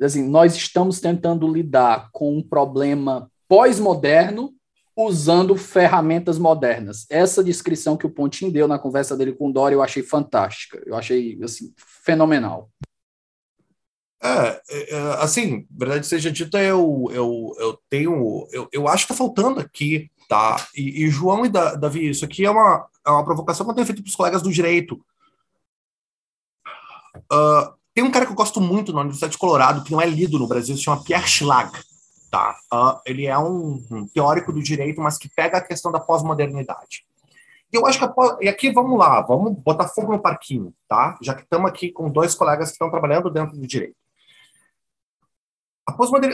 Assim, 0.01 0.27
nós 0.27 0.57
estamos 0.57 1.01
tentando 1.01 1.47
lidar 1.47 2.09
com 2.13 2.35
um 2.39 2.43
problema 2.43 3.31
pós-moderno 3.47 4.55
usando 4.97 5.55
ferramentas 5.57 6.39
modernas. 6.39 7.07
Essa 7.11 7.45
descrição 7.45 7.99
que 7.99 8.07
o 8.07 8.11
Pontinho 8.11 8.51
deu 8.51 8.67
na 8.67 8.79
conversa 8.79 9.15
dele 9.17 9.33
com 9.33 9.49
o 9.49 9.53
Dória 9.53 9.75
eu 9.75 9.83
achei 9.83 10.03
fantástica. 10.03 10.83
Eu 10.87 10.97
achei, 10.97 11.39
assim, 11.43 11.73
fenomenal. 11.77 12.71
É, 14.23 14.63
é, 14.69 14.91
é 14.91 14.99
assim, 15.23 15.67
verdade 15.71 16.07
seja 16.07 16.31
dita, 16.31 16.63
eu, 16.63 17.09
eu, 17.11 17.57
eu 17.59 17.79
tenho, 17.89 18.47
eu, 18.53 18.69
eu 18.71 18.87
acho 18.87 19.07
que 19.07 19.13
está 19.13 19.25
faltando 19.25 19.61
aqui, 19.61 20.11
tá? 20.29 20.57
E, 20.77 21.05
e, 21.05 21.09
João 21.09 21.47
e 21.47 21.49
Davi, 21.49 22.09
isso 22.09 22.25
aqui 22.25 22.45
é 22.45 22.51
uma, 22.51 22.87
é 23.07 23.11
uma 23.11 23.25
provocação 23.25 23.65
que 23.65 23.71
eu 23.71 23.75
tenho 23.75 23.87
feito 23.87 24.03
para 24.03 24.11
os 24.11 24.17
colegas 24.17 24.43
do 24.43 24.53
direito. 24.53 25.01
Uh, 27.33 27.73
tem 27.95 28.05
um 28.05 28.11
cara 28.11 28.27
que 28.27 28.33
eu 28.33 28.37
gosto 28.37 28.61
muito 28.61 28.93
na 28.93 29.01
Universidade 29.01 29.33
de 29.33 29.39
Colorado, 29.39 29.83
que 29.83 29.91
não 29.91 30.01
é 30.01 30.07
lido 30.07 30.39
no 30.39 30.47
Brasil, 30.47 30.77
se 30.77 30.83
chama 30.83 31.03
Pierre 31.03 31.27
Schlag. 31.27 31.71
Tá? 32.31 32.57
Uh, 32.73 33.01
ele 33.05 33.27
é 33.27 33.37
um, 33.37 33.85
um, 33.91 34.07
teórico 34.07 34.53
do 34.53 34.63
direito, 34.63 35.01
mas 35.01 35.19
que 35.19 35.29
pega 35.29 35.59
a 35.59 35.61
questão 35.61 35.91
da 35.91 35.99
pós-modernidade. 35.99 37.05
E 37.73 37.77
eu 37.77 37.87
acho 37.87 37.99
que 37.99 38.05
a, 38.05 38.13
e 38.41 38.49
aqui 38.49 38.71
vamos 38.71 38.99
lá, 38.99 39.21
vamos 39.23 39.61
botar 39.63 39.89
fogo 39.89 40.13
no 40.13 40.21
parquinho, 40.21 40.73
tá? 40.89 41.17
Já 41.21 41.35
que 41.35 41.43
estamos 41.43 41.69
aqui 41.69 41.91
com 41.91 42.11
dois 42.11 42.35
colegas 42.35 42.69
que 42.69 42.75
estão 42.75 42.91
trabalhando 42.91 43.31
dentro 43.31 43.57
do 43.57 43.67
direito. 43.67 43.97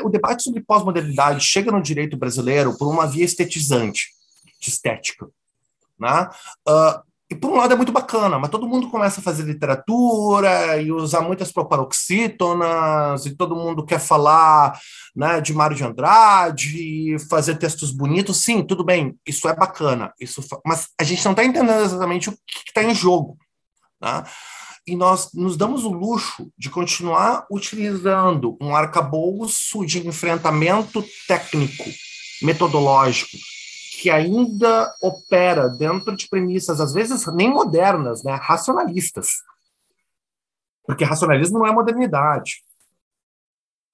O 0.03 0.09
debate 0.09 0.43
sobre 0.43 0.61
pós-modernidade 0.61 1.45
chega 1.45 1.73
no 1.73 1.83
direito 1.83 2.17
brasileiro 2.17 2.77
por 2.77 2.89
uma 2.89 3.07
via 3.07 3.25
estetizante, 3.25 4.11
de 4.61 4.69
estética. 4.69 5.27
Né? 5.99 6.29
Uh, 6.69 7.07
e 7.29 7.35
por 7.35 7.51
um 7.51 7.57
lado 7.57 7.73
é 7.73 7.77
muito 7.77 7.91
bacana, 7.91 8.39
mas 8.39 8.51
todo 8.51 8.69
mundo 8.69 8.89
começa 8.89 9.19
a 9.19 9.23
fazer 9.23 9.43
literatura 9.43 10.81
e 10.81 10.93
usar 10.93 11.23
muitas 11.23 11.51
proparoxítonas, 11.51 13.27
e 13.27 13.35
todo 13.35 13.57
mundo 13.57 13.85
quer 13.85 13.99
falar 13.99 14.79
né, 15.15 15.41
de 15.41 15.53
Mário 15.53 15.77
de 15.77 15.83
Andrade, 15.83 17.17
fazer 17.29 17.57
textos 17.57 17.91
bonitos. 17.91 18.37
Sim, 18.37 18.63
tudo 18.63 18.85
bem, 18.85 19.19
isso 19.27 19.49
é 19.49 19.57
bacana, 19.57 20.13
isso, 20.21 20.41
mas 20.65 20.89
a 21.01 21.03
gente 21.03 21.25
não 21.25 21.33
está 21.33 21.45
entendendo 21.45 21.83
exatamente 21.83 22.29
o 22.29 22.33
que 22.33 22.69
está 22.69 22.85
em 22.85 22.95
jogo. 22.95 23.37
Né? 24.01 24.23
E 24.87 24.95
nós 24.95 25.33
nos 25.33 25.57
damos 25.57 25.85
o 25.85 25.91
luxo 25.91 26.53
de 26.57 26.71
continuar 26.71 27.45
utilizando 27.51 28.57
um 28.61 28.75
arcabouço 28.75 29.85
de 29.85 30.07
enfrentamento 30.07 31.05
técnico, 31.27 31.85
metodológico, 32.41 33.37
que 34.01 34.09
ainda 34.09 34.95
opera 35.03 35.69
dentro 35.69 36.15
de 36.15 36.29
premissas, 36.29 36.81
às 36.81 36.93
vezes 36.93 37.27
nem 37.35 37.51
modernas, 37.51 38.23
né, 38.23 38.39
racionalistas. 38.41 39.43
Porque 40.85 41.05
racionalismo 41.05 41.59
não 41.59 41.67
é 41.67 41.73
modernidade. 41.73 42.65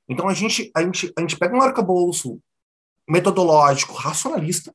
Então 0.06 0.28
a 0.28 0.34
gente, 0.34 0.70
a 0.76 0.82
gente, 0.82 1.10
a 1.16 1.20
gente 1.22 1.38
pega 1.38 1.56
um 1.56 1.62
arcabouço 1.62 2.38
metodológico, 3.08 3.94
racionalista, 3.94 4.74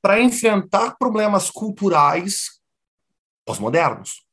para 0.00 0.20
enfrentar 0.20 0.96
problemas 0.96 1.50
culturais 1.50 2.60
pós-modernos. 3.44 4.24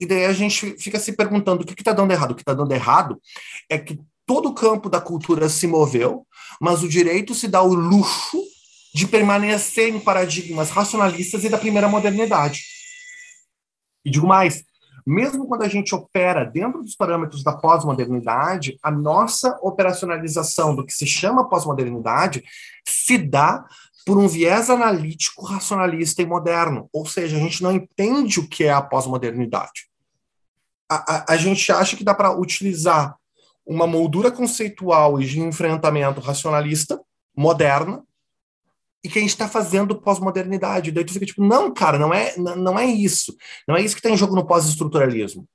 E 0.00 0.06
daí 0.06 0.26
a 0.26 0.32
gente 0.32 0.76
fica 0.78 0.98
se 0.98 1.12
perguntando 1.12 1.62
o 1.62 1.66
que 1.66 1.80
está 1.80 1.92
dando 1.92 2.12
errado. 2.12 2.32
O 2.32 2.34
que 2.34 2.42
está 2.42 2.54
dando 2.54 2.72
errado 2.72 3.20
é 3.68 3.78
que 3.78 3.98
todo 4.26 4.48
o 4.48 4.54
campo 4.54 4.90
da 4.90 5.00
cultura 5.00 5.48
se 5.48 5.66
moveu, 5.66 6.26
mas 6.60 6.82
o 6.82 6.88
direito 6.88 7.34
se 7.34 7.48
dá 7.48 7.62
o 7.62 7.74
luxo 7.74 8.42
de 8.94 9.06
permanecer 9.06 9.94
em 9.94 10.00
paradigmas 10.00 10.70
racionalistas 10.70 11.44
e 11.44 11.48
da 11.48 11.58
primeira 11.58 11.88
modernidade. 11.88 12.62
E 14.04 14.10
digo 14.10 14.26
mais, 14.26 14.64
mesmo 15.06 15.46
quando 15.46 15.62
a 15.62 15.68
gente 15.68 15.94
opera 15.94 16.44
dentro 16.44 16.82
dos 16.82 16.96
parâmetros 16.96 17.44
da 17.44 17.52
pós-modernidade, 17.52 18.76
a 18.82 18.90
nossa 18.90 19.56
operacionalização 19.62 20.74
do 20.74 20.84
que 20.84 20.92
se 20.92 21.06
chama 21.06 21.48
pós-modernidade 21.48 22.42
se 22.84 23.16
dá 23.16 23.64
por 24.06 24.18
um 24.18 24.28
viés 24.28 24.70
analítico, 24.70 25.44
racionalista 25.44 26.22
e 26.22 26.26
moderno. 26.26 26.88
Ou 26.92 27.04
seja, 27.04 27.36
a 27.36 27.40
gente 27.40 27.60
não 27.60 27.72
entende 27.72 28.38
o 28.38 28.48
que 28.48 28.62
é 28.62 28.70
a 28.70 28.80
pós-modernidade. 28.80 29.90
A, 30.88 31.16
a, 31.16 31.32
a 31.32 31.36
gente 31.36 31.72
acha 31.72 31.96
que 31.96 32.04
dá 32.04 32.14
para 32.14 32.30
utilizar 32.30 33.16
uma 33.66 33.84
moldura 33.84 34.30
conceitual 34.30 35.20
e 35.20 35.26
de 35.26 35.40
enfrentamento 35.40 36.20
racionalista, 36.20 37.00
moderna, 37.36 38.04
e 39.02 39.08
que 39.08 39.18
a 39.18 39.22
gente 39.22 39.32
está 39.32 39.48
fazendo 39.48 40.00
pós-modernidade. 40.00 40.92
Daí 40.92 41.04
tu 41.04 41.12
fica 41.12 41.26
tipo, 41.26 41.44
não, 41.44 41.74
cara, 41.74 41.98
não 41.98 42.14
é, 42.14 42.36
não 42.36 42.78
é 42.78 42.86
isso. 42.86 43.36
Não 43.66 43.76
é 43.76 43.82
isso 43.82 43.96
que 43.96 43.98
está 43.98 44.10
em 44.10 44.16
jogo 44.16 44.36
no 44.36 44.46
pós-estruturalismo. 44.46 45.48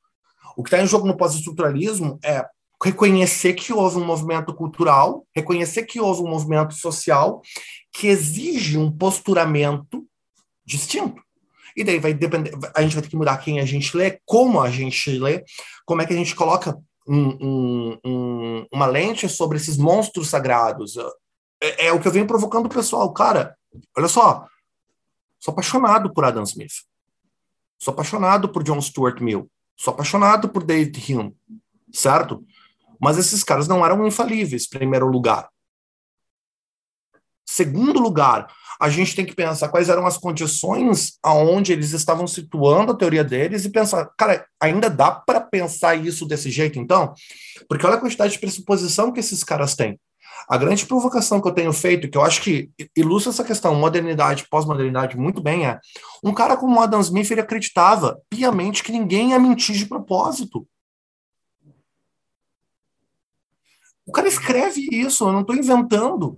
O 0.57 0.63
que 0.63 0.67
está 0.67 0.83
em 0.83 0.87
jogo 0.87 1.07
no 1.07 1.15
pós-estruturalismo 1.15 2.19
é 2.21 2.45
reconhecer 2.83 3.53
que 3.53 3.71
houve 3.71 3.97
um 3.97 4.05
movimento 4.05 4.53
cultural, 4.53 5.25
reconhecer 5.35 5.83
que 5.83 5.99
houve 5.99 6.21
um 6.21 6.29
movimento 6.29 6.73
social 6.73 7.41
que 7.93 8.07
exige 8.07 8.77
um 8.77 8.91
posturamento 8.91 10.05
distinto. 10.65 11.21
E 11.75 11.83
daí 11.83 11.99
vai 11.99 12.13
depender, 12.13 12.51
a 12.75 12.81
gente 12.81 12.93
vai 12.93 13.03
ter 13.03 13.09
que 13.09 13.15
mudar 13.15 13.37
quem 13.37 13.59
a 13.59 13.65
gente 13.65 13.95
lê, 13.95 14.19
como 14.25 14.59
a 14.59 14.69
gente 14.69 15.11
lê, 15.17 15.43
como 15.85 16.01
é 16.01 16.05
que 16.05 16.13
a 16.13 16.17
gente 16.17 16.35
coloca 16.35 16.77
um, 17.07 17.29
um, 17.41 17.99
um, 18.05 18.65
uma 18.71 18.85
lente 18.85 19.27
sobre 19.29 19.57
esses 19.57 19.77
monstros 19.77 20.29
sagrados 20.29 20.97
é, 21.61 21.87
é, 21.87 21.93
o 21.93 21.99
que 21.99 22.07
eu 22.07 22.11
venho 22.11 22.25
provocando 22.25 22.65
o 22.65 22.69
pessoal. 22.69 23.13
Cara, 23.13 23.55
olha 23.95 24.07
só, 24.07 24.47
sou 25.39 25.51
apaixonado 25.51 26.11
por 26.11 26.25
Adam 26.25 26.43
Smith. 26.43 26.73
Sou 27.79 27.93
apaixonado 27.93 28.49
por 28.49 28.63
John 28.63 28.81
Stuart 28.81 29.21
Mill. 29.21 29.49
Sou 29.77 29.93
apaixonado 29.93 30.49
por 30.49 30.63
David 30.63 31.13
Hume, 31.13 31.35
certo? 31.91 32.43
Mas 33.01 33.17
esses 33.17 33.43
caras 33.43 33.67
não 33.67 33.83
eram 33.85 34.05
infalíveis, 34.05 34.67
primeiro 34.67 35.07
lugar. 35.07 35.49
Segundo 37.45 37.99
lugar, 37.99 38.47
a 38.79 38.89
gente 38.89 39.15
tem 39.15 39.25
que 39.25 39.35
pensar 39.35 39.69
quais 39.69 39.89
eram 39.89 40.07
as 40.07 40.17
condições 40.17 41.19
aonde 41.21 41.73
eles 41.73 41.91
estavam 41.91 42.25
situando 42.25 42.91
a 42.91 42.97
teoria 42.97 43.23
deles 43.23 43.65
e 43.65 43.69
pensar, 43.69 44.09
cara, 44.17 44.45
ainda 44.59 44.89
dá 44.89 45.11
para 45.11 45.41
pensar 45.41 45.95
isso 45.95 46.25
desse 46.25 46.49
jeito 46.49 46.79
então? 46.79 47.13
Porque 47.67 47.85
olha 47.85 47.95
a 47.95 47.99
quantidade 47.99 48.33
de 48.33 48.39
pressuposição 48.39 49.11
que 49.11 49.19
esses 49.19 49.43
caras 49.43 49.75
têm. 49.75 49.99
A 50.47 50.57
grande 50.57 50.85
provocação 50.85 51.39
que 51.39 51.47
eu 51.47 51.53
tenho 51.53 51.71
feito, 51.71 52.09
que 52.09 52.17
eu 52.17 52.23
acho 52.23 52.41
que 52.41 52.71
ilustra 52.95 53.31
essa 53.31 53.43
questão, 53.43 53.75
modernidade, 53.75 54.47
pós-modernidade, 54.49 55.17
muito 55.17 55.41
bem, 55.41 55.67
é 55.67 55.79
um 56.23 56.33
cara 56.33 56.57
como 56.57 56.79
Adam 56.81 57.01
Smith, 57.01 57.29
ele 57.29 57.41
acreditava 57.41 58.19
piamente 58.29 58.83
que 58.83 58.91
ninguém 58.91 59.31
ia 59.31 59.39
mentir 59.39 59.75
de 59.75 59.85
propósito. 59.85 60.65
O 64.05 64.11
cara 64.11 64.27
escreve 64.27 64.87
isso, 64.91 65.27
eu 65.27 65.31
não 65.31 65.41
estou 65.41 65.55
inventando. 65.55 66.37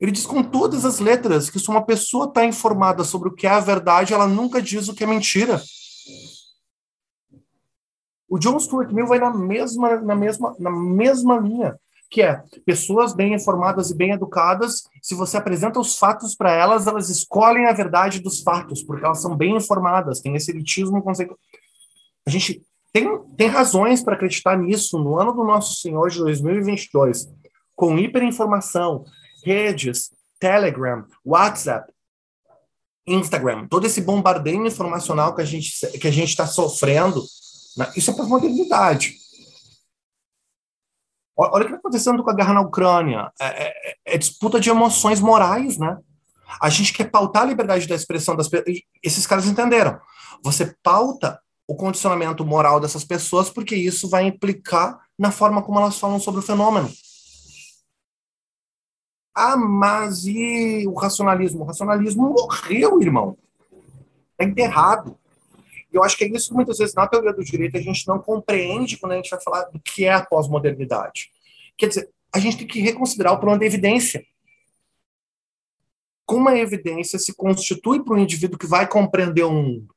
Ele 0.00 0.10
diz 0.10 0.24
com 0.24 0.42
todas 0.42 0.84
as 0.86 0.98
letras 0.98 1.50
que 1.50 1.58
se 1.58 1.68
uma 1.68 1.84
pessoa 1.84 2.24
está 2.24 2.44
informada 2.44 3.04
sobre 3.04 3.28
o 3.28 3.34
que 3.34 3.46
é 3.46 3.50
a 3.50 3.60
verdade, 3.60 4.14
ela 4.14 4.26
nunca 4.26 4.62
diz 4.62 4.88
o 4.88 4.94
que 4.94 5.04
é 5.04 5.06
mentira. 5.06 5.60
O 8.26 8.38
John 8.38 8.58
Stuart 8.58 8.90
Mill 8.92 9.06
vai 9.06 9.18
na 9.18 9.30
mesma, 9.30 10.00
na 10.00 10.14
mesma, 10.14 10.56
na 10.58 10.70
mesma 10.70 11.38
linha, 11.38 11.78
que 12.08 12.22
é 12.22 12.42
pessoas 12.64 13.12
bem 13.12 13.34
informadas 13.34 13.90
e 13.90 13.94
bem 13.94 14.12
educadas. 14.12 14.84
Se 15.02 15.14
você 15.14 15.36
apresenta 15.36 15.78
os 15.78 15.98
fatos 15.98 16.34
para 16.34 16.52
elas, 16.52 16.86
elas 16.86 17.10
escolhem 17.10 17.66
a 17.66 17.72
verdade 17.72 18.20
dos 18.20 18.40
fatos, 18.40 18.82
porque 18.82 19.04
elas 19.04 19.20
são 19.20 19.36
bem 19.36 19.56
informadas. 19.56 20.20
Tem 20.20 20.34
esse 20.34 20.50
elitismo 20.50 21.02
conceito. 21.02 21.38
A 22.26 22.30
gente 22.30 22.62
tem, 22.92 23.06
tem 23.36 23.46
razões 23.46 24.02
para 24.02 24.14
acreditar 24.14 24.56
nisso 24.58 24.98
no 24.98 25.18
ano 25.18 25.32
do 25.32 25.44
Nosso 25.44 25.80
Senhor 25.80 26.10
de 26.10 26.18
2022, 26.18 27.28
com 27.76 27.98
hiperinformação, 27.98 29.04
redes, 29.44 30.10
Telegram, 30.38 31.04
WhatsApp, 31.24 31.92
Instagram, 33.06 33.66
todo 33.68 33.86
esse 33.86 34.00
bombardeio 34.00 34.66
informacional 34.66 35.34
que 35.34 35.42
a 35.42 35.44
gente 35.44 35.86
que 35.98 36.06
a 36.06 36.10
gente 36.10 36.30
está 36.30 36.46
sofrendo, 36.46 37.22
né? 37.76 37.90
isso 37.96 38.10
é 38.10 38.14
pós-modernidade. 38.14 39.16
Olha 41.36 41.48
o 41.48 41.60
que 41.60 41.66
está 41.66 41.76
acontecendo 41.76 42.22
com 42.22 42.30
a 42.30 42.34
guerra 42.34 42.52
na 42.52 42.60
Ucrânia. 42.60 43.32
É, 43.40 43.64
é, 43.64 43.96
é, 44.04 44.18
disputa 44.18 44.60
de 44.60 44.68
emoções 44.68 45.20
morais, 45.20 45.78
né? 45.78 45.96
A 46.60 46.68
gente 46.68 46.92
quer 46.92 47.10
pautar 47.10 47.42
a 47.44 47.46
liberdade 47.46 47.86
da 47.86 47.94
expressão 47.94 48.36
das 48.36 48.46
pessoas. 48.46 48.78
Esses 49.02 49.26
caras 49.26 49.46
entenderam. 49.46 49.98
Você 50.44 50.76
pauta 50.82 51.40
o 51.70 51.74
condicionamento 51.76 52.44
moral 52.44 52.80
dessas 52.80 53.04
pessoas 53.04 53.48
porque 53.48 53.76
isso 53.76 54.08
vai 54.08 54.26
implicar 54.26 54.98
na 55.16 55.30
forma 55.30 55.62
como 55.62 55.78
elas 55.78 56.00
falam 56.00 56.18
sobre 56.18 56.40
o 56.40 56.42
fenômeno. 56.42 56.90
Ah, 59.32 59.56
mas 59.56 60.26
e 60.26 60.84
o 60.88 60.94
racionalismo? 60.94 61.62
O 61.62 61.64
racionalismo 61.64 62.30
morreu, 62.30 63.00
irmão. 63.00 63.38
Está 64.32 64.50
enterrado. 64.50 65.16
Eu 65.92 66.02
acho 66.02 66.16
que 66.16 66.24
é 66.24 66.28
isso 66.28 66.48
que 66.48 66.54
muitas 66.56 66.76
vezes 66.76 66.92
na 66.92 67.06
teoria 67.06 67.32
do 67.32 67.44
direito 67.44 67.76
a 67.76 67.80
gente 67.80 68.04
não 68.08 68.18
compreende 68.18 68.96
quando 68.96 69.12
a 69.12 69.16
gente 69.16 69.30
vai 69.30 69.40
falar 69.40 69.62
do 69.66 69.78
que 69.78 70.04
é 70.04 70.12
a 70.12 70.26
pós-modernidade. 70.26 71.30
Quer 71.78 71.86
dizer, 71.86 72.10
a 72.34 72.40
gente 72.40 72.56
tem 72.56 72.66
que 72.66 72.80
reconsiderar 72.80 73.34
o 73.34 73.38
plano 73.38 73.60
da 73.60 73.66
evidência. 73.66 74.24
Como 76.26 76.48
a 76.48 76.58
evidência 76.58 77.16
se 77.16 77.32
constitui 77.32 78.02
para 78.02 78.16
um 78.16 78.18
indivíduo 78.18 78.58
que 78.58 78.66
vai 78.66 78.88
compreender 78.88 79.44
o 79.44 79.52
mundo? 79.52 79.94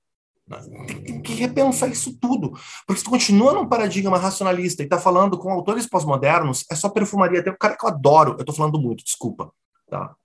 Tem 1.05 1.21
que 1.21 1.33
repensar 1.33 1.87
isso 1.87 2.17
tudo. 2.19 2.51
Porque 2.85 2.99
se 2.99 3.03
tu 3.03 3.09
continua 3.09 3.53
num 3.53 3.67
paradigma 3.67 4.17
racionalista 4.17 4.81
e 4.81 4.85
está 4.85 4.97
falando 4.97 5.37
com 5.37 5.51
autores 5.51 5.87
pós-modernos, 5.87 6.65
é 6.71 6.75
só 6.75 6.89
perfumaria. 6.89 7.43
Tem 7.43 7.53
um 7.53 7.57
cara 7.57 7.77
que 7.77 7.85
eu 7.85 7.89
adoro, 7.89 8.33
eu 8.33 8.39
estou 8.39 8.55
falando 8.55 8.79
muito, 8.79 9.03
desculpa. 9.03 9.51
Tá? 9.89 10.15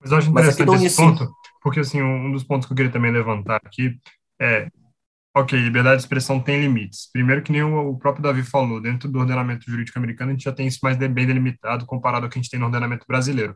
Mas 0.00 0.10
eu 0.10 0.18
acho 0.18 0.30
interessante 0.30 0.86
esse 0.86 0.96
ponto, 0.96 1.30
porque 1.62 1.80
assim, 1.80 2.00
um 2.00 2.32
dos 2.32 2.42
pontos 2.42 2.66
que 2.66 2.72
eu 2.72 2.76
queria 2.76 2.92
também 2.92 3.12
levantar 3.12 3.56
aqui 3.56 3.98
é, 4.40 4.70
ok, 5.36 5.58
liberdade 5.58 5.96
de 5.96 6.02
expressão 6.02 6.40
tem 6.40 6.60
limites. 6.60 7.10
Primeiro 7.12 7.42
que 7.42 7.52
nem 7.52 7.62
o 7.62 7.96
próprio 7.96 8.22
Davi 8.22 8.42
falou, 8.42 8.80
dentro 8.80 9.10
do 9.10 9.18
ordenamento 9.18 9.70
jurídico 9.70 9.98
americano 9.98 10.30
a 10.30 10.34
gente 10.34 10.44
já 10.44 10.52
tem 10.52 10.66
isso 10.66 10.80
mais 10.82 10.96
bem 10.96 11.26
delimitado 11.26 11.84
comparado 11.86 12.24
ao 12.24 12.30
que 12.30 12.38
a 12.38 12.42
gente 12.42 12.50
tem 12.50 12.58
no 12.58 12.66
ordenamento 12.66 13.04
brasileiro 13.06 13.54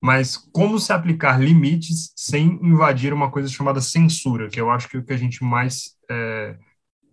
mas 0.00 0.36
como 0.36 0.78
se 0.78 0.92
aplicar 0.92 1.40
limites 1.40 2.12
sem 2.14 2.58
invadir 2.62 3.12
uma 3.12 3.30
coisa 3.30 3.48
chamada 3.48 3.80
censura, 3.80 4.48
que 4.48 4.60
eu 4.60 4.70
acho 4.70 4.88
que 4.88 4.96
é 4.96 5.00
o 5.00 5.04
que 5.04 5.12
a 5.12 5.16
gente 5.16 5.42
mais 5.42 5.96
é, 6.08 6.56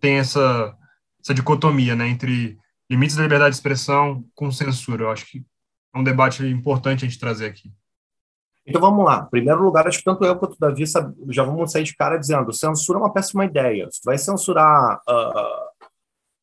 tem 0.00 0.16
essa, 0.16 0.76
essa 1.20 1.34
dicotomia 1.34 1.96
né, 1.96 2.08
entre 2.08 2.58
limites 2.88 3.16
da 3.16 3.22
liberdade 3.22 3.50
de 3.50 3.56
expressão 3.56 4.24
com 4.34 4.50
censura. 4.52 5.04
Eu 5.04 5.10
acho 5.10 5.26
que 5.26 5.44
é 5.94 5.98
um 5.98 6.04
debate 6.04 6.46
importante 6.46 7.04
a 7.04 7.08
gente 7.08 7.18
trazer 7.18 7.46
aqui. 7.46 7.72
Então 8.66 8.80
vamos 8.80 9.04
lá. 9.04 9.24
Em 9.26 9.30
primeiro 9.30 9.62
lugar, 9.62 9.86
acho 9.86 9.98
que 9.98 10.04
tanto 10.04 10.24
eu 10.24 10.36
quanto 10.36 10.54
o 10.54 10.58
Davi 10.58 10.84
já 11.30 11.44
vamos 11.44 11.70
sair 11.70 11.84
de 11.84 11.96
cara 11.96 12.16
dizendo 12.18 12.52
censura 12.52 12.98
é 12.98 13.02
uma 13.02 13.12
péssima 13.12 13.44
ideia. 13.44 13.88
Se 13.90 14.00
vai 14.04 14.18
censurar 14.18 15.00
uh, 15.08 15.86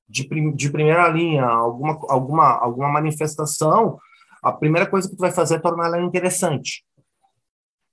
de, 0.07 0.23
prim 0.25 0.55
de 0.55 0.69
primeira 0.69 1.07
linha 1.09 1.45
alguma, 1.45 1.99
alguma, 2.09 2.49
alguma 2.59 2.89
manifestação, 2.89 3.97
a 4.43 4.51
primeira 4.51 4.85
coisa 4.85 5.09
que 5.09 5.15
tu 5.15 5.19
vai 5.19 5.31
fazer 5.31 5.55
é 5.55 5.59
tornar 5.59 5.87
ela 5.87 6.01
interessante. 6.01 6.83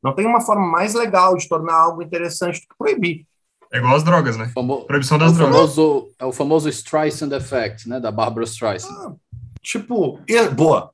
Não 0.03 0.15
tem 0.15 0.27
uma 0.27 0.41
forma 0.41 0.67
mais 0.67 0.95
legal 0.95 1.37
de 1.37 1.49
tornar 1.49 1.75
algo 1.75 2.03
interessante 2.03 2.61
do 2.61 2.69
que 2.69 2.77
proibir. 2.77 3.27
É 3.73 3.79
igual 3.79 3.95
as 3.95 4.03
drogas, 4.03 4.37
né? 4.37 4.49
Famo... 4.49 4.85
Proibição 4.85 5.17
das 5.17 5.33
é 5.33 5.35
drogas. 5.37 5.55
Famoso, 5.55 6.13
é 6.19 6.25
o 6.25 6.33
famoso 6.33 6.69
Streisand 6.69 7.33
Effect, 7.33 7.89
né? 7.89 8.01
Da 8.01 8.11
Barbara 8.11 8.45
Streisand. 8.45 8.91
Ah, 8.91 9.15
tipo, 9.63 10.21
boa. 10.57 10.93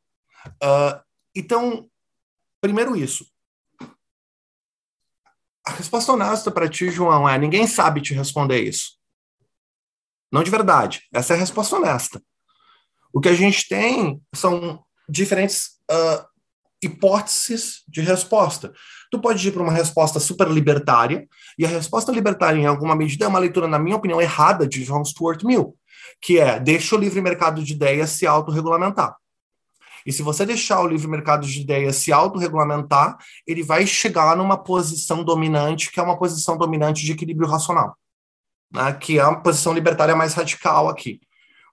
Uh, 0.62 1.00
então, 1.34 1.88
primeiro 2.60 2.94
isso. 2.94 3.24
A 5.66 5.72
resposta 5.72 6.12
honesta 6.12 6.50
para 6.50 6.68
ti, 6.68 6.90
João, 6.90 7.28
é: 7.28 7.38
ninguém 7.38 7.66
sabe 7.66 8.02
te 8.02 8.12
responder 8.12 8.60
isso. 8.60 8.96
Não 10.30 10.42
de 10.42 10.50
verdade. 10.50 11.02
Essa 11.12 11.32
é 11.32 11.36
a 11.36 11.40
resposta 11.40 11.76
honesta. 11.76 12.22
O 13.12 13.20
que 13.20 13.28
a 13.28 13.34
gente 13.34 13.66
tem 13.66 14.20
são 14.34 14.84
diferentes 15.08 15.70
uh, 15.90 16.24
hipóteses 16.82 17.82
de 17.88 18.00
resposta. 18.00 18.72
Tu 19.10 19.20
pode 19.20 19.46
ir 19.46 19.52
para 19.52 19.62
uma 19.62 19.72
resposta 19.72 20.18
super 20.20 20.48
libertária, 20.48 21.26
e 21.58 21.64
a 21.64 21.68
resposta 21.68 22.12
libertária, 22.12 22.58
em 22.58 22.66
alguma 22.66 22.94
medida, 22.94 23.24
é 23.24 23.28
uma 23.28 23.38
leitura, 23.38 23.68
na 23.68 23.78
minha 23.78 23.96
opinião, 23.96 24.20
errada 24.20 24.66
de 24.66 24.84
John 24.84 25.04
Stuart 25.04 25.42
Mill, 25.44 25.76
que 26.20 26.38
é 26.38 26.58
deixa 26.60 26.94
o 26.94 26.98
livre 26.98 27.20
mercado 27.20 27.62
de 27.62 27.72
ideias 27.72 28.10
se 28.10 28.26
autorregulamentar. 28.26 29.16
E 30.04 30.12
se 30.12 30.22
você 30.22 30.46
deixar 30.46 30.80
o 30.80 30.86
livre 30.86 31.08
mercado 31.08 31.44
de 31.44 31.60
ideias 31.60 31.96
se 31.96 32.12
autorregulamentar, 32.12 33.16
ele 33.44 33.64
vai 33.64 33.84
chegar 33.86 34.36
numa 34.36 34.56
posição 34.56 35.24
dominante, 35.24 35.90
que 35.90 35.98
é 35.98 36.02
uma 36.02 36.16
posição 36.16 36.56
dominante 36.56 37.04
de 37.04 37.10
equilíbrio 37.10 37.48
racional, 37.48 37.96
né? 38.72 38.92
que 38.92 39.18
é 39.18 39.22
a 39.22 39.34
posição 39.34 39.72
libertária 39.72 40.14
mais 40.14 40.32
radical 40.34 40.88
aqui. 40.88 41.20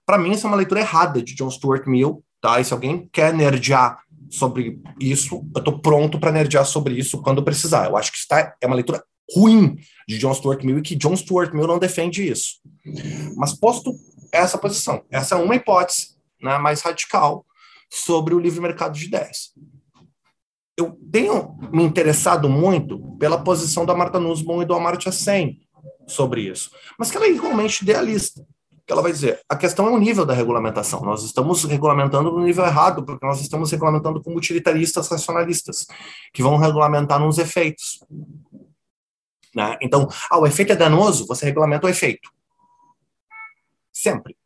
Para 0.04 0.18
mim, 0.18 0.32
isso 0.32 0.46
é 0.46 0.50
uma 0.50 0.56
leitura 0.56 0.80
errada 0.80 1.22
de 1.22 1.34
John 1.34 1.48
Stuart 1.48 1.86
Mill, 1.86 2.23
tá? 2.44 2.60
E 2.60 2.64
se 2.64 2.74
alguém 2.74 3.08
quer 3.10 3.32
nerdear 3.32 3.98
sobre 4.30 4.78
isso, 5.00 5.48
eu 5.54 5.60
estou 5.60 5.78
pronto 5.78 6.18
para 6.20 6.30
nerdear 6.30 6.66
sobre 6.66 6.92
isso 6.92 7.22
quando 7.22 7.42
precisar. 7.42 7.86
Eu 7.86 7.96
acho 7.96 8.12
que 8.12 8.18
está 8.18 8.54
é 8.60 8.66
uma 8.66 8.76
leitura 8.76 9.02
ruim 9.34 9.78
de 10.06 10.18
John 10.18 10.34
Stuart 10.34 10.62
Mill 10.62 10.78
e 10.78 10.82
que 10.82 10.94
John 10.94 11.16
Stuart 11.16 11.54
Mill 11.54 11.66
não 11.66 11.78
defende 11.78 12.28
isso. 12.28 12.60
Mas 13.34 13.54
posto 13.54 13.94
essa 14.30 14.58
posição, 14.58 15.02
essa 15.10 15.36
é 15.36 15.38
uma 15.38 15.56
hipótese 15.56 16.18
né, 16.42 16.58
mais 16.58 16.82
radical 16.82 17.46
sobre 17.88 18.34
o 18.34 18.38
livre 18.38 18.60
mercado 18.60 18.92
de 18.92 19.06
ideias. 19.06 19.54
Eu 20.76 20.98
tenho 21.10 21.56
me 21.72 21.82
interessado 21.82 22.46
muito 22.46 23.16
pela 23.16 23.42
posição 23.42 23.86
da 23.86 23.94
Marta 23.94 24.20
Nussbaum 24.20 24.60
e 24.60 24.66
do 24.66 24.74
Amartya 24.74 25.12
Sen 25.12 25.60
sobre 26.06 26.42
isso, 26.42 26.70
mas 26.98 27.10
que 27.10 27.16
ela 27.16 27.24
é 27.24 27.30
igualmente 27.30 27.82
idealista 27.82 28.44
que 28.86 28.92
ela 28.92 29.00
vai 29.00 29.12
dizer, 29.12 29.40
a 29.48 29.56
questão 29.56 29.86
é 29.86 29.90
o 29.90 29.98
nível 29.98 30.26
da 30.26 30.34
regulamentação. 30.34 31.00
Nós 31.00 31.22
estamos 31.22 31.64
regulamentando 31.64 32.30
no 32.30 32.44
nível 32.44 32.64
errado, 32.64 33.02
porque 33.02 33.24
nós 33.24 33.40
estamos 33.40 33.70
regulamentando 33.70 34.22
como 34.22 34.36
utilitaristas 34.36 35.08
racionalistas, 35.08 35.86
que 36.32 36.42
vão 36.42 36.56
regulamentar 36.58 37.18
nos 37.18 37.38
efeitos. 37.38 38.04
Né? 39.54 39.78
Então, 39.80 40.08
ah, 40.30 40.38
o 40.38 40.46
efeito 40.46 40.72
é 40.72 40.76
danoso, 40.76 41.26
você 41.26 41.46
regulamenta 41.46 41.86
o 41.86 41.90
efeito. 41.90 42.30
Sempre. 43.90 44.36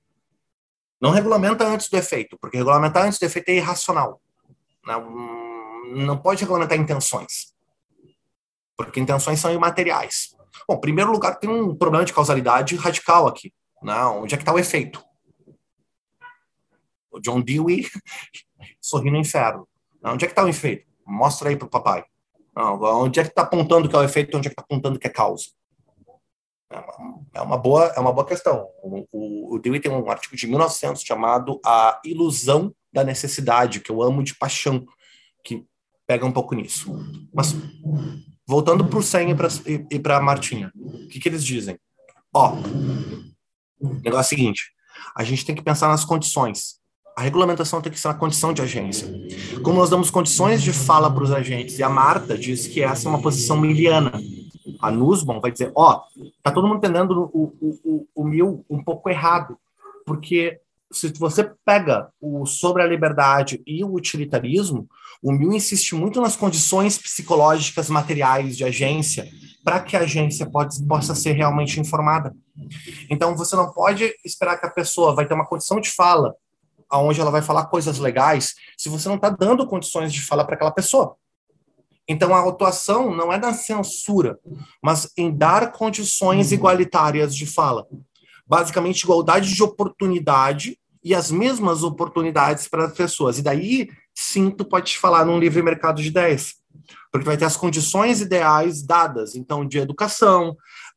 Não 1.01 1.11
regulamenta 1.11 1.67
antes 1.67 1.89
do 1.89 1.97
efeito, 1.97 2.37
porque 2.41 2.59
regulamentar 2.59 3.07
antes 3.07 3.19
do 3.19 3.25
efeito 3.25 3.49
é 3.49 3.57
irracional. 3.57 4.21
Não, 4.87 5.01
né? 5.95 6.05
não 6.05 6.19
pode 6.19 6.43
regulamentar 6.43 6.79
intenções, 6.79 7.55
porque 8.77 9.01
intenções 9.01 9.41
são 9.41 9.53
imateriais. 9.53 10.37
Bom, 10.69 10.77
em 10.77 10.81
primeiro 10.81 11.11
lugar, 11.11 11.39
tem 11.39 11.51
um 11.51 11.75
problema 11.75 12.05
de 12.05 12.13
causalidade 12.13 12.77
radical 12.77 13.27
aqui. 13.27 13.53
Não, 13.83 14.23
onde 14.23 14.35
é 14.35 14.37
que 14.37 14.43
está 14.43 14.53
o 14.53 14.59
efeito? 14.59 15.05
O 17.11 17.21
John 17.21 17.41
Dewey 17.41 17.87
sorri 18.81 19.11
no 19.11 19.17
inferno. 19.17 19.69
Não, 20.03 20.15
onde 20.15 20.25
é 20.25 20.29
que 20.29 20.33
está 20.33 20.45
o 20.45 20.49
efeito? 20.49 20.87
Mostra 21.07 21.49
aí 21.49 21.57
para 21.57 21.67
o 21.67 21.71
papai. 21.71 22.05
Não, 22.55 22.81
onde 23.03 23.21
é 23.21 23.23
que 23.23 23.31
está 23.31 23.43
apontando 23.43 23.89
que 23.89 23.95
é 23.95 23.99
o 23.99 24.05
efeito 24.05 24.37
onde 24.37 24.49
é 24.49 24.51
que 24.51 24.55
está 24.55 24.63
apontando 24.63 24.99
que 24.99 25.07
é 25.07 25.11
causa? 25.11 25.47
É 27.33 27.41
uma 27.41 27.57
boa, 27.57 27.87
é 27.97 28.01
uma 28.01 28.13
boa 28.13 28.27
questão. 28.27 28.69
O, 28.83 29.55
o 29.55 29.59
Dewey 29.59 29.81
tem 29.81 29.91
um 29.91 30.11
artigo 30.11 30.37
de 30.37 30.47
1900 30.47 31.03
chamado 31.03 31.61
A 31.65 32.01
Ilusão 32.05 32.75
da 32.93 33.05
Necessidade, 33.05 33.81
que 33.81 33.91
eu 33.91 34.03
amo 34.03 34.23
de 34.23 34.35
paixão, 34.35 34.85
que 35.43 35.65
pega 36.07 36.27
um 36.27 36.33
pouco 36.33 36.55
nisso. 36.55 36.93
Mas, 37.33 37.55
voltando 38.47 38.87
para 38.87 38.99
o 38.99 39.03
Sen 39.03 39.29
e 39.91 39.99
para 39.99 40.17
a 40.17 40.21
Martinha, 40.21 40.71
o 40.75 41.09
que, 41.09 41.21
que 41.21 41.29
eles 41.29 41.45
dizem? 41.45 41.79
Ó, 42.35 42.57
o 43.81 43.95
negócio 43.95 44.17
é 44.17 44.21
o 44.21 44.39
seguinte, 44.39 44.73
a 45.15 45.25
gente 45.25 45.45
tem 45.45 45.55
que 45.55 45.63
pensar 45.63 45.89
nas 45.89 46.05
condições. 46.05 46.79
A 47.17 47.23
regulamentação 47.23 47.81
tem 47.81 47.91
que 47.91 47.99
ser 47.99 48.09
na 48.09 48.15
condição 48.15 48.53
de 48.53 48.63
agência. 48.63 49.09
Como 49.63 49.79
nós 49.79 49.91
damos 49.91 50.11
condições 50.11 50.63
de 50.63 50.73
fala 50.73 51.13
para 51.13 51.25
os 51.25 51.33
agentes, 51.33 51.79
e 51.79 51.83
a 51.83 51.89
Marta 51.89 52.39
diz 52.39 52.67
que 52.67 52.81
essa 52.81 53.09
é 53.09 53.11
uma 53.11 53.21
posição 53.21 53.61
miliana, 53.61 54.13
a 54.81 54.91
Nussbaum 54.91 55.41
vai 55.41 55.51
dizer, 55.51 55.73
ó, 55.75 56.01
oh, 56.17 56.25
tá 56.43 56.53
todo 56.53 56.69
mundo 56.69 56.79
entendendo 56.79 57.29
o, 57.33 57.55
o, 57.61 57.81
o, 57.85 58.07
o 58.15 58.25
mil 58.25 58.65
um 58.71 58.83
pouco 58.83 59.11
errado, 59.11 59.59
porque 60.07 60.61
se 60.91 61.09
você 61.19 61.51
pega 61.65 62.09
o 62.21 62.47
sobre 62.47 62.83
a 62.83 62.87
liberdade 62.87 63.63
e 63.67 63.85
o 63.85 63.93
utilitarismo, 63.93 64.89
o 65.23 65.33
Mill 65.33 65.53
insiste 65.53 65.95
muito 65.95 66.21
nas 66.21 66.37
condições 66.37 66.99
psicológicas 66.99 67.89
materiais 67.89 68.57
de 68.57 68.65
agência 68.65 69.29
para 69.65 69.81
que 69.81 69.97
a 69.97 70.01
agência 70.01 70.47
pode, 70.47 70.83
possa 70.87 71.15
ser 71.15 71.33
realmente 71.33 71.81
informada. 71.81 72.35
Então 73.11 73.37
você 73.37 73.57
não 73.57 73.73
pode 73.73 74.13
esperar 74.25 74.59
que 74.59 74.67
a 74.67 74.71
pessoa 74.71 75.15
vai 75.15 75.27
ter 75.27 75.35
uma 75.35 75.47
condição 75.47 75.81
de 75.81 75.91
fala 75.91 76.35
aonde 76.91 77.21
ela 77.21 77.31
vai 77.31 77.43
falar 77.43 77.67
coisas 77.67 77.99
legais 77.99 78.55
se 78.77 78.89
você 78.89 79.09
não 79.09 79.17
está 79.17 79.29
dando 79.29 79.67
condições 79.67 80.13
de 80.13 80.23
fala 80.23 80.45
para 80.45 80.55
aquela 80.55 80.71
pessoa. 80.71 81.17
Então, 82.09 82.35
a 82.35 82.49
atuação 82.49 83.15
não 83.15 83.31
é 83.31 83.37
na 83.37 83.53
censura, 83.53 84.39
mas 84.83 85.13
em 85.15 85.31
dar 85.31 85.71
condições 85.73 86.53
igualitárias 86.53 87.37
de 87.37 87.45
fala. 87.45 87.87
Basicamente, 88.47 89.03
igualdade 89.03 89.55
de 89.55 89.63
oportunidade 89.63 90.79
e 91.05 91.15
as 91.15 91.31
mesmas 91.31 91.83
oportunidades 91.83 92.67
para 92.67 92.87
as 92.87 92.95
pessoas. 92.95 93.39
E 93.39 93.43
daí, 93.43 93.89
sim, 94.21 94.51
tu 94.51 94.65
pode 94.65 94.99
falar 94.99 95.25
num 95.25 95.39
livre 95.39 95.63
mercado 95.63 96.03
de 96.03 96.09
ideias, 96.09 96.55
porque 97.13 97.25
vai 97.25 97.37
ter 97.37 97.45
as 97.45 97.57
condições 97.57 98.21
ideais 98.21 98.83
dadas, 98.83 99.37
então, 99.37 99.65
de 99.65 99.79
educação, 99.79 100.57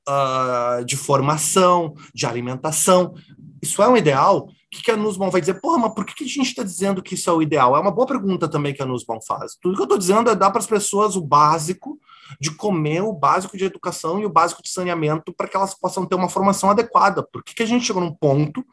uh, 0.09 0.83
de 0.83 0.97
formação, 0.97 1.93
de 2.15 2.25
alimentação. 2.25 3.13
Isso 3.61 3.83
é 3.83 3.87
um 3.87 3.95
ideal 3.95 4.49
que, 4.71 4.81
que 4.81 4.89
a 4.89 4.97
Nussbaum 4.97 5.29
vai 5.29 5.39
dizer? 5.39 5.61
Porra, 5.61 5.77
mas 5.77 5.93
por 5.93 6.03
que, 6.03 6.15
que 6.15 6.23
a 6.23 6.27
gente 6.27 6.47
está 6.47 6.63
dizendo 6.63 7.03
que 7.03 7.13
isso 7.13 7.29
é 7.29 7.33
o 7.33 7.43
ideal? 7.43 7.75
É 7.75 7.79
uma 7.79 7.91
boa 7.91 8.07
pergunta 8.07 8.47
também 8.47 8.73
que 8.73 8.81
a 8.81 8.85
Nussbaum 8.87 9.19
faz. 9.21 9.55
Tudo 9.61 9.75
que 9.75 9.81
eu 9.81 9.85
estou 9.85 9.99
dizendo 9.99 10.29
é 10.29 10.35
dar 10.35 10.49
para 10.49 10.59
as 10.59 10.65
pessoas 10.65 11.15
o 11.15 11.21
básico 11.21 11.99
de 12.39 12.49
comer, 12.49 13.01
o 13.01 13.13
básico 13.13 13.55
de 13.55 13.65
educação 13.65 14.19
e 14.19 14.25
o 14.25 14.29
básico 14.29 14.63
de 14.63 14.69
saneamento 14.69 15.31
para 15.33 15.47
que 15.47 15.55
elas 15.55 15.75
possam 15.75 16.05
ter 16.07 16.15
uma 16.15 16.29
formação 16.29 16.71
adequada. 16.71 17.21
Por 17.21 17.43
que, 17.43 17.53
que 17.53 17.61
a 17.61 17.67
gente 17.67 17.85
chegou 17.85 18.01
num 18.01 18.15
ponto 18.15 18.65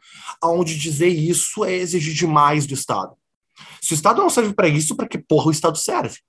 onde 0.43 0.75
dizer 0.75 1.09
isso 1.09 1.63
é 1.63 1.73
exigir 1.73 2.15
demais 2.15 2.65
do 2.65 2.73
Estado? 2.73 3.18
Se 3.81 3.93
o 3.93 3.95
Estado 3.95 4.21
não 4.21 4.29
serve 4.29 4.53
para 4.53 4.67
isso, 4.67 4.95
para 4.95 5.07
que 5.07 5.17
porra 5.17 5.47
o 5.47 5.51
Estado 5.51 5.77
serve? 5.77 6.19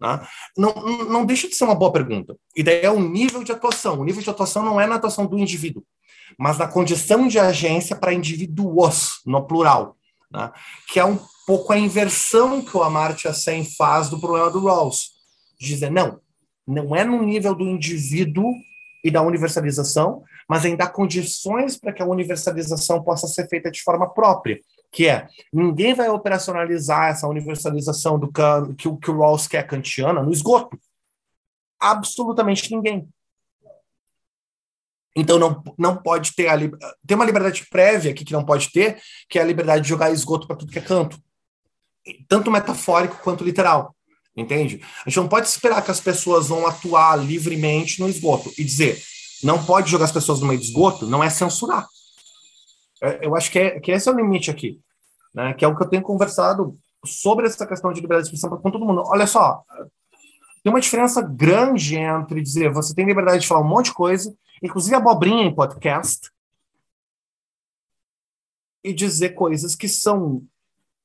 Né? 0.00 0.26
Não, 0.56 0.74
não 1.08 1.24
deixa 1.24 1.48
de 1.48 1.54
ser 1.54 1.64
uma 1.64 1.74
boa 1.74 1.92
pergunta. 1.92 2.36
E 2.56 2.62
daí 2.62 2.82
é 2.82 2.90
o 2.90 3.00
nível 3.00 3.44
de 3.44 3.52
atuação. 3.52 4.00
O 4.00 4.04
nível 4.04 4.22
de 4.22 4.30
atuação 4.30 4.64
não 4.64 4.80
é 4.80 4.86
na 4.86 4.96
atuação 4.96 5.26
do 5.26 5.38
indivíduo 5.38 5.84
mas 6.38 6.58
na 6.58 6.68
condição 6.68 7.26
de 7.28 7.38
agência 7.38 7.96
para 7.96 8.12
indivíduos, 8.12 9.20
no 9.26 9.46
plural, 9.46 9.96
né? 10.30 10.50
que 10.88 10.98
é 10.98 11.04
um 11.04 11.18
pouco 11.46 11.72
a 11.72 11.78
inversão 11.78 12.62
que 12.62 12.76
o 12.76 12.82
Amartya 12.82 13.32
Sen 13.32 13.64
faz 13.76 14.08
do 14.08 14.20
problema 14.20 14.50
do 14.50 14.64
Rawls. 14.64 15.12
Dizer, 15.58 15.90
não, 15.90 16.20
não 16.66 16.94
é 16.94 17.04
no 17.04 17.22
nível 17.22 17.54
do 17.54 17.64
indivíduo 17.64 18.52
e 19.04 19.10
da 19.10 19.22
universalização, 19.22 20.22
mas 20.48 20.64
em 20.64 20.76
dar 20.76 20.88
condições 20.88 21.76
para 21.76 21.92
que 21.92 22.02
a 22.02 22.06
universalização 22.06 23.02
possa 23.02 23.26
ser 23.26 23.48
feita 23.48 23.70
de 23.70 23.82
forma 23.82 24.08
própria, 24.12 24.60
que 24.92 25.08
é, 25.08 25.26
ninguém 25.50 25.94
vai 25.94 26.10
operacionalizar 26.10 27.08
essa 27.08 27.26
universalização 27.26 28.18
do 28.18 28.30
que, 28.30 28.90
que 29.00 29.10
o 29.10 29.18
Rawls 29.18 29.48
quer 29.48 29.66
kantiana 29.66 30.22
no 30.22 30.30
esgoto. 30.30 30.78
Absolutamente 31.80 32.70
ninguém. 32.70 33.08
Então 35.16 35.38
não, 35.38 35.62
não 35.78 35.96
pode 35.96 36.34
ter 36.34 36.48
a 36.48 36.56
tem 37.06 37.14
uma 37.14 37.24
liberdade 37.24 37.66
prévia 37.68 38.12
aqui 38.12 38.24
que 38.24 38.32
não 38.32 38.44
pode 38.44 38.70
ter, 38.70 39.00
que 39.28 39.38
é 39.38 39.42
a 39.42 39.46
liberdade 39.46 39.82
de 39.82 39.88
jogar 39.88 40.10
esgoto 40.10 40.46
para 40.46 40.56
tudo 40.56 40.72
que 40.72 40.78
é 40.78 40.82
canto, 40.82 41.18
tanto 42.28 42.50
metafórico 42.50 43.18
quanto 43.22 43.44
literal, 43.44 43.94
entende? 44.34 44.82
A 45.04 45.08
gente 45.08 45.18
não 45.18 45.28
pode 45.28 45.48
esperar 45.48 45.82
que 45.82 45.90
as 45.90 46.00
pessoas 46.00 46.48
vão 46.48 46.66
atuar 46.66 47.16
livremente 47.16 48.00
no 48.00 48.08
esgoto 48.08 48.52
e 48.56 48.64
dizer 48.64 49.02
não 49.42 49.62
pode 49.64 49.90
jogar 49.90 50.04
as 50.04 50.12
pessoas 50.12 50.40
no 50.40 50.46
meio 50.46 50.60
do 50.60 50.64
esgoto, 50.64 51.06
não 51.06 51.22
é 51.22 51.28
censurar. 51.28 51.86
É, 53.02 53.26
eu 53.26 53.36
acho 53.36 53.50
que, 53.50 53.58
é, 53.58 53.80
que 53.80 53.90
esse 53.90 54.08
é 54.08 54.12
o 54.12 54.16
limite 54.16 54.50
aqui, 54.50 54.80
né? 55.34 55.52
Que 55.54 55.64
é 55.64 55.68
o 55.68 55.76
que 55.76 55.82
eu 55.82 55.88
tenho 55.88 56.02
conversado 56.02 56.76
sobre 57.04 57.46
essa 57.46 57.66
questão 57.66 57.92
de 57.92 58.00
liberdade 58.00 58.28
de 58.28 58.34
expressão 58.34 58.56
com 58.56 58.70
todo 58.70 58.84
mundo. 58.84 59.02
Olha 59.06 59.26
só, 59.26 59.62
tem 60.62 60.72
uma 60.72 60.80
diferença 60.80 61.20
grande 61.20 61.96
entre 61.96 62.40
dizer 62.40 62.72
você 62.72 62.94
tem 62.94 63.04
liberdade 63.04 63.40
de 63.40 63.48
falar 63.48 63.60
um 63.60 63.68
monte 63.68 63.86
de 63.86 63.94
coisa 63.94 64.32
inclusive 64.62 64.94
abobrinha 64.94 65.44
em 65.44 65.54
podcast, 65.54 66.30
e 68.84 68.92
dizer 68.92 69.30
coisas 69.30 69.74
que 69.74 69.88
são 69.88 70.42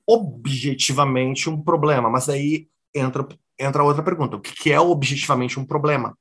objetivamente 0.06 1.50
um 1.50 1.62
problema. 1.62 2.10
Mas 2.10 2.30
aí 2.30 2.68
entra, 2.94 3.28
entra 3.60 3.84
outra 3.84 4.04
pergunta: 4.04 4.36
o 4.36 4.42
que 4.42 4.72
é 4.72 4.80
objetivamente 4.80 5.60
um 5.60 5.66
problema? 5.66 6.18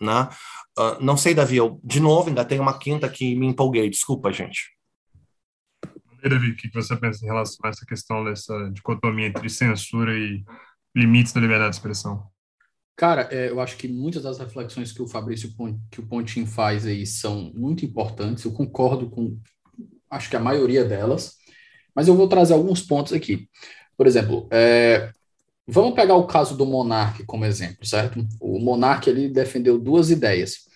Né? 0.00 0.28
Uh, 0.78 1.02
não 1.02 1.16
sei, 1.16 1.34
Davi, 1.34 1.56
eu, 1.56 1.80
de 1.82 2.00
novo, 2.00 2.28
ainda 2.28 2.44
tenho 2.44 2.62
uma 2.62 2.78
quinta 2.78 3.08
que 3.08 3.34
me 3.34 3.46
empolguei, 3.46 3.88
desculpa, 3.90 4.32
gente. 4.32 4.76
E 6.22 6.28
Davi, 6.28 6.50
o 6.50 6.56
que 6.56 6.70
você 6.72 6.96
pensa 6.96 7.24
em 7.24 7.28
relação 7.28 7.58
a 7.64 7.68
essa 7.68 7.86
questão 7.86 8.24
dessa 8.24 8.70
dicotomia 8.72 9.26
entre 9.26 9.48
censura 9.48 10.16
e 10.16 10.44
limites 10.94 11.32
da 11.32 11.40
liberdade 11.40 11.70
de 11.70 11.76
expressão? 11.76 12.28
Cara, 12.96 13.28
é, 13.30 13.48
eu 13.48 13.60
acho 13.60 13.76
que 13.76 13.86
muitas 13.86 14.24
das 14.24 14.40
reflexões 14.40 14.90
que 14.90 15.00
o 15.00 15.06
Fabrício 15.06 15.54
que 15.88 16.00
o 16.00 16.06
Pontin 16.06 16.44
faz 16.44 16.84
aí 16.84 17.06
são 17.06 17.52
muito 17.54 17.84
importantes. 17.84 18.44
Eu 18.44 18.52
concordo 18.52 19.08
com, 19.08 19.38
acho 20.10 20.28
que 20.28 20.34
a 20.34 20.40
maioria 20.40 20.84
delas, 20.84 21.36
mas 21.94 22.08
eu 22.08 22.16
vou 22.16 22.28
trazer 22.28 22.54
alguns 22.54 22.82
pontos 22.82 23.12
aqui. 23.12 23.48
Por 23.96 24.08
exemplo, 24.08 24.48
é, 24.50 25.12
vamos 25.68 25.94
pegar 25.94 26.14
o 26.14 26.26
caso 26.26 26.56
do 26.56 26.64
Monarque 26.64 27.24
como 27.24 27.44
exemplo, 27.44 27.84
certo? 27.84 28.26
O 28.40 28.58
Monarque 28.58 29.10
ele 29.10 29.28
defendeu 29.28 29.78
duas 29.78 30.10
ideias. 30.10 30.66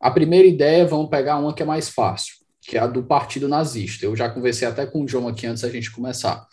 A 0.00 0.10
primeira 0.10 0.46
ideia, 0.46 0.86
vamos 0.86 1.10
pegar 1.10 1.38
uma 1.38 1.52
que 1.52 1.62
é 1.62 1.66
mais 1.66 1.88
fácil, 1.88 2.36
que 2.60 2.78
é 2.78 2.80
a 2.80 2.86
do 2.86 3.02
partido 3.02 3.48
nazista. 3.48 4.06
Eu 4.06 4.14
já 4.14 4.30
conversei 4.30 4.68
até 4.68 4.86
com 4.86 5.02
o 5.02 5.08
João 5.08 5.26
aqui 5.26 5.46
antes 5.46 5.62
da 5.62 5.70
gente 5.70 5.90
começar. 5.90 6.46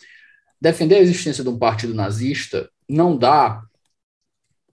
Defender 0.60 0.96
a 0.96 1.02
existência 1.02 1.44
de 1.44 1.50
um 1.50 1.60
partido 1.60 1.94
nazista 1.94 2.70
não 2.90 3.16
dá 3.16 3.64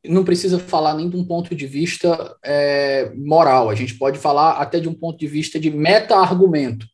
não 0.02 0.24
precisa 0.24 0.58
falar 0.58 0.94
nem 0.94 1.10
de 1.10 1.16
um 1.16 1.24
ponto 1.24 1.54
de 1.54 1.66
vista 1.66 2.34
é, 2.42 3.12
moral, 3.14 3.68
a 3.68 3.74
gente 3.74 3.98
pode 3.98 4.18
falar 4.18 4.52
até 4.52 4.80
de 4.80 4.88
um 4.88 4.94
ponto 4.94 5.18
de 5.18 5.26
vista 5.26 5.60
de 5.60 5.70
meta-argumento. 5.70 6.86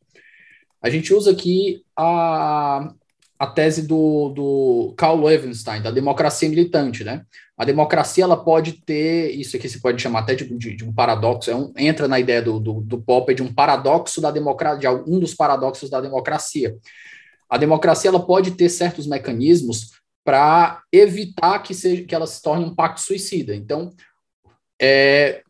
A 0.82 0.90
gente 0.90 1.14
usa 1.14 1.30
aqui 1.30 1.84
a, 1.96 2.92
a 3.38 3.46
tese 3.46 3.86
do, 3.86 4.30
do 4.30 4.94
Carl 4.96 5.22
Levenstein, 5.22 5.82
da 5.82 5.90
democracia 5.90 6.48
militante, 6.48 7.04
né? 7.04 7.22
A 7.56 7.64
democracia, 7.64 8.24
ela 8.24 8.36
pode 8.36 8.84
ter, 8.84 9.30
isso 9.30 9.56
aqui 9.56 9.68
se 9.68 9.80
pode 9.80 10.00
chamar 10.00 10.20
até 10.20 10.34
de, 10.34 10.44
de, 10.56 10.76
de 10.76 10.84
um 10.84 10.92
paradoxo, 10.92 11.50
é 11.50 11.56
um, 11.56 11.72
entra 11.76 12.06
na 12.06 12.20
ideia 12.20 12.42
do, 12.42 12.58
do, 12.60 12.80
do 12.80 13.00
Popper 13.00 13.34
de 13.34 13.42
um 13.42 13.52
paradoxo 13.52 14.20
da 14.20 14.30
democracia, 14.30 14.80
de 14.80 15.10
um 15.10 15.18
dos 15.18 15.34
paradoxos 15.34 15.88
da 15.88 16.00
democracia. 16.00 16.76
A 17.48 17.56
democracia, 17.56 18.10
ela 18.10 18.24
pode 18.24 18.52
ter 18.52 18.68
certos 18.68 19.06
mecanismos 19.06 19.92
para 20.24 20.82
evitar 20.92 21.60
que, 21.60 21.72
seja, 21.72 22.02
que 22.04 22.14
ela 22.14 22.26
se 22.26 22.42
torne 22.42 22.64
um 22.64 22.74
pacto 22.74 23.00
suicida. 23.00 23.54
Então, 23.54 23.92
é, 24.80 25.42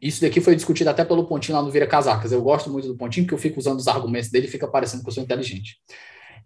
isso 0.00 0.20
daqui 0.20 0.40
foi 0.40 0.56
discutido 0.56 0.90
até 0.90 1.04
pelo 1.04 1.26
Pontinho 1.26 1.56
lá 1.56 1.62
no 1.62 1.70
Vira 1.70 1.86
Casacas. 1.86 2.32
Eu 2.32 2.42
gosto 2.42 2.70
muito 2.70 2.88
do 2.88 2.96
Pontinho, 2.96 3.26
porque 3.26 3.34
eu 3.34 3.38
fico 3.38 3.58
usando 3.58 3.78
os 3.78 3.88
argumentos 3.88 4.30
dele 4.30 4.46
e 4.46 4.50
fica 4.50 4.66
parecendo 4.66 5.02
que 5.02 5.08
eu 5.08 5.12
sou 5.12 5.22
inteligente. 5.22 5.76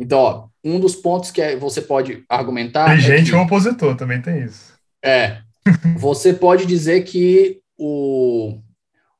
Então, 0.00 0.18
ó, 0.18 0.48
um 0.64 0.80
dos 0.80 0.96
pontos 0.96 1.30
que 1.30 1.42
é, 1.42 1.54
você 1.54 1.82
pode 1.82 2.24
argumentar. 2.26 2.86
Tem 2.86 2.94
é 2.94 3.00
gente 3.00 3.30
que, 3.30 3.36
ou 3.36 3.42
opositor, 3.42 3.94
também 3.94 4.20
tem 4.22 4.44
isso. 4.44 4.72
É. 5.04 5.42
você 5.98 6.32
pode 6.32 6.64
dizer 6.64 7.04
que 7.04 7.60
o, 7.78 8.58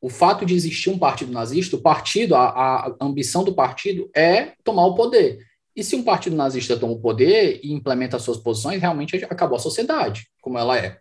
o 0.01 0.09
fato 0.09 0.47
de 0.47 0.55
existir 0.55 0.89
um 0.89 0.99
partido 0.99 1.31
nazista, 1.31 1.77
o 1.77 1.83
partido, 1.83 2.35
a, 2.35 2.49
a 2.49 2.97
ambição 2.99 3.45
do 3.45 3.53
partido 3.53 4.11
é 4.17 4.53
tomar 4.65 4.87
o 4.87 4.95
poder. 4.95 5.39
E 5.77 5.85
se 5.85 5.95
um 5.95 6.03
partido 6.03 6.35
nazista 6.35 6.77
toma 6.79 6.95
o 6.95 7.01
poder 7.01 7.61
e 7.63 7.73
implementa 7.73 8.19
suas 8.19 8.39
posições, 8.39 8.81
realmente 8.81 9.17
acabou 9.17 9.57
a 9.57 9.61
sociedade, 9.61 10.29
como 10.41 10.59
ela 10.59 10.79
é. 10.79 10.99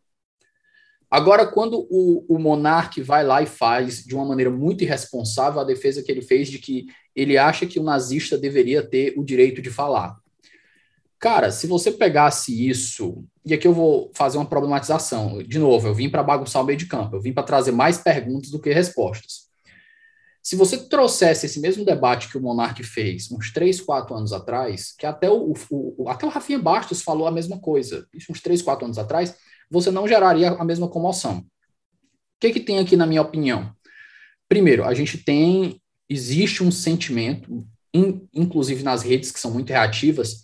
Agora, 1.10 1.47
quando 1.47 1.88
o, 1.89 2.24
o 2.30 2.38
monarca 2.38 3.03
vai 3.03 3.24
lá 3.24 3.41
e 3.41 3.47
faz, 3.47 4.03
de 4.03 4.14
uma 4.14 4.26
maneira 4.26 4.51
muito 4.51 4.84
irresponsável, 4.84 5.60
a 5.60 5.64
defesa 5.64 6.03
que 6.03 6.12
ele 6.12 6.22
fez 6.22 6.49
de 6.49 6.60
que 6.60 6.86
ele 7.16 7.38
acha 7.38 7.66
que 7.66 7.80
o 7.80 7.84
nazista 7.84 8.38
deveria 8.38 8.88
ter 8.88 9.16
o 9.18 9.24
direito 9.24 9.62
de 9.62 9.72
falar. 9.72 10.18
Cara, 11.20 11.51
se 11.51 11.68
você 11.68 11.91
pegasse 11.91 12.68
isso, 12.70 13.26
e 13.43 13.53
aqui 13.53 13.68
eu 13.68 13.74
vou 13.74 14.12
fazer 14.14 14.38
uma 14.38 14.45
problematização. 14.45 15.41
De 15.43 15.60
novo, 15.60 15.88
eu 15.88 15.93
vim 15.93 16.10
para 16.10 16.24
bagunçar 16.24 16.62
o 16.62 16.66
meio 16.66 16.78
de 16.78 16.86
campo, 16.86 17.16
eu 17.16 17.22
vim 17.22 17.34
para 17.34 17.43
trazer 17.43 17.72
mais 17.72 17.97
perguntas 17.97 18.51
do 18.51 18.60
que 18.60 18.72
respostas. 18.72 19.49
Se 20.41 20.55
você 20.55 20.78
trouxesse 20.78 21.45
esse 21.45 21.60
mesmo 21.60 21.84
debate 21.84 22.30
que 22.30 22.38
o 22.38 22.41
Monark 22.41 22.82
fez 22.84 23.30
uns 23.32 23.51
três, 23.51 23.82
quatro 23.82 24.16
anos 24.16 24.32
atrás, 24.32 24.93
que 24.97 25.05
até 25.05 25.30
o, 25.30 25.53
o, 25.70 26.05
até 26.07 26.26
o 26.26 26.30
Rafinha 26.30 26.57
Bastos 26.57 27.01
falou 27.01 27.28
a 27.28 27.32
mesma 27.32 27.60
coisa, 27.60 28.07
isso 28.14 28.32
uns 28.32 28.39
três, 28.41 28.62
quatro 28.62 28.86
anos 28.86 28.97
atrás, 28.97 29.36
você 29.70 29.92
não 29.92 30.08
geraria 30.08 30.52
a 30.52 30.64
mesma 30.64 30.88
comoção. 30.88 31.40
O 31.40 31.46
que, 32.40 32.52
que 32.52 32.60
tem 32.60 32.80
aqui, 32.80 32.96
na 32.96 33.06
minha 33.06 33.22
opinião? 33.22 33.74
Primeiro, 34.48 34.84
a 34.84 34.94
gente 34.94 35.18
tem, 35.18 35.82
existe 36.10 36.64
um 36.64 36.72
sentimento, 36.72 37.66
in, 37.94 38.28
inclusive 38.34 38.84
nas 38.84 39.04
redes 39.04 39.32
que 39.32 39.40
são 39.40 39.52
muito 39.52 39.70
reativas, 39.70 40.44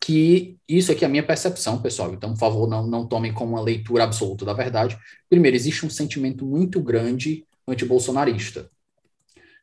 que 0.00 0.56
isso 0.68 0.92
aqui 0.92 1.04
é 1.04 1.06
a 1.06 1.10
minha 1.10 1.26
percepção, 1.26 1.80
pessoal. 1.80 2.12
Então, 2.12 2.32
por 2.32 2.38
favor, 2.38 2.68
não, 2.68 2.86
não 2.86 3.06
tomem 3.06 3.32
como 3.32 3.52
uma 3.52 3.62
leitura 3.62 4.04
absoluta 4.04 4.44
da 4.44 4.52
verdade. 4.52 4.98
Primeiro, 5.28 5.56
existe 5.56 5.84
um 5.84 5.90
sentimento 5.90 6.44
muito 6.44 6.80
grande 6.80 7.44
anti-bolsonarista. 7.66 8.70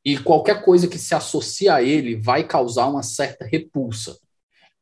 E 0.03 0.17
qualquer 0.17 0.63
coisa 0.63 0.87
que 0.87 0.99
se 0.99 1.15
associa 1.15 1.75
a 1.75 1.81
ele 1.81 2.15
vai 2.15 2.43
causar 2.43 2.87
uma 2.87 3.01
certa 3.01 3.45
repulsa. 3.45 4.17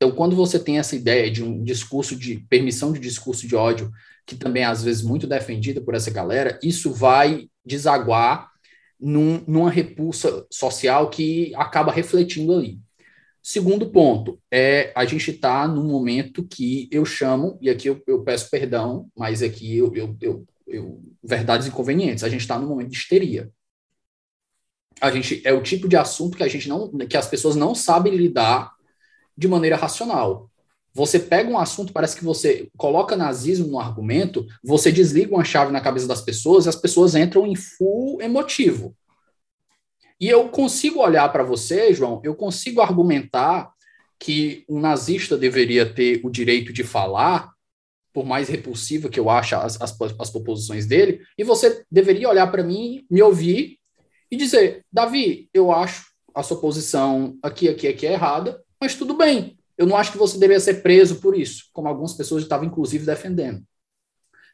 Então, 0.03 0.13
quando 0.13 0.35
você 0.35 0.59
tem 0.59 0.79
essa 0.79 0.97
ideia 0.97 1.31
de 1.31 1.41
um 1.41 1.63
discurso 1.63 2.13
de 2.13 2.35
permissão 2.49 2.91
de 2.91 2.99
discurso 2.99 3.47
de 3.47 3.55
ódio, 3.55 3.89
que 4.25 4.35
também 4.35 4.63
é 4.63 4.65
às 4.65 4.83
vezes 4.83 5.01
muito 5.01 5.25
defendida 5.25 5.79
por 5.79 5.95
essa 5.95 6.11
galera, 6.11 6.59
isso 6.61 6.91
vai 6.91 7.47
desaguar 7.65 8.51
num, 8.99 9.41
numa 9.47 9.71
repulsa 9.71 10.45
social 10.51 11.09
que 11.09 11.55
acaba 11.55 11.89
refletindo 11.89 12.53
ali. 12.53 12.81
Segundo 13.41 13.91
ponto, 13.91 14.37
é 14.51 14.91
a 14.93 15.05
gente 15.05 15.31
está 15.31 15.65
num 15.69 15.87
momento 15.87 16.45
que 16.45 16.89
eu 16.91 17.05
chamo, 17.05 17.57
e 17.61 17.69
aqui 17.69 17.87
eu, 17.87 18.03
eu 18.05 18.25
peço 18.25 18.49
perdão, 18.49 19.07
mas 19.17 19.41
aqui 19.41 19.77
eu, 19.77 19.93
eu, 19.95 20.45
eu, 20.67 21.01
verdades 21.23 21.65
inconvenientes, 21.65 22.25
a 22.25 22.29
gente 22.29 22.41
está 22.41 22.59
num 22.59 22.67
momento 22.67 22.89
de 22.89 22.97
histeria. 22.97 23.49
A 24.99 25.09
gente 25.09 25.41
é 25.45 25.53
o 25.53 25.63
tipo 25.63 25.87
de 25.87 25.95
assunto 25.95 26.35
que 26.35 26.43
a 26.43 26.49
gente 26.49 26.67
não, 26.67 26.91
que 26.91 27.15
as 27.15 27.27
pessoas 27.27 27.55
não 27.55 27.73
sabem 27.73 28.13
lidar 28.13 28.73
de 29.37 29.47
maneira 29.47 29.75
racional. 29.75 30.49
Você 30.93 31.19
pega 31.19 31.49
um 31.49 31.57
assunto, 31.57 31.91
parece 31.91 32.15
que 32.15 32.23
você 32.23 32.69
coloca 32.77 33.15
nazismo 33.15 33.67
no 33.67 33.79
argumento, 33.79 34.45
você 34.63 34.91
desliga 34.91 35.33
uma 35.33 35.43
chave 35.43 35.71
na 35.71 35.81
cabeça 35.81 36.07
das 36.07 36.21
pessoas 36.21 36.65
e 36.65 36.69
as 36.69 36.75
pessoas 36.75 37.15
entram 37.15 37.47
em 37.47 37.55
full 37.55 38.21
emotivo. 38.21 38.95
E 40.19 40.29
eu 40.29 40.49
consigo 40.49 40.99
olhar 40.99 41.27
para 41.31 41.43
você, 41.43 41.93
João, 41.93 42.21
eu 42.23 42.35
consigo 42.35 42.79
argumentar 42.79 43.73
que 44.19 44.63
um 44.69 44.79
nazista 44.79 45.37
deveria 45.37 45.91
ter 45.91 46.21
o 46.23 46.29
direito 46.29 46.71
de 46.71 46.83
falar, 46.83 47.51
por 48.13 48.23
mais 48.23 48.47
repulsiva 48.47 49.09
que 49.09 49.19
eu 49.19 49.29
ache 49.29 49.55
as, 49.55 49.81
as, 49.81 49.97
as 50.19 50.29
proposições 50.29 50.85
dele, 50.85 51.21
e 51.37 51.43
você 51.43 51.83
deveria 51.91 52.29
olhar 52.29 52.47
para 52.47 52.63
mim, 52.63 53.03
me 53.09 53.21
ouvir 53.21 53.79
e 54.29 54.37
dizer: 54.37 54.85
Davi, 54.91 55.49
eu 55.53 55.71
acho 55.71 56.05
a 56.33 56.43
sua 56.43 56.59
posição 56.59 57.37
aqui, 57.41 57.67
aqui, 57.67 57.87
aqui 57.87 58.07
é 58.07 58.13
errada, 58.13 58.63
mas 58.83 58.95
tudo 58.95 59.13
bem. 59.13 59.57
Eu 59.77 59.87
não 59.87 59.95
acho 59.95 60.11
que 60.11 60.17
você 60.17 60.37
deveria 60.37 60.59
ser 60.59 60.83
preso 60.83 61.21
por 61.21 61.37
isso, 61.37 61.69
como 61.71 61.87
algumas 61.87 62.13
pessoas 62.13 62.43
estavam, 62.43 62.65
inclusive, 62.65 63.05
defendendo. 63.05 63.63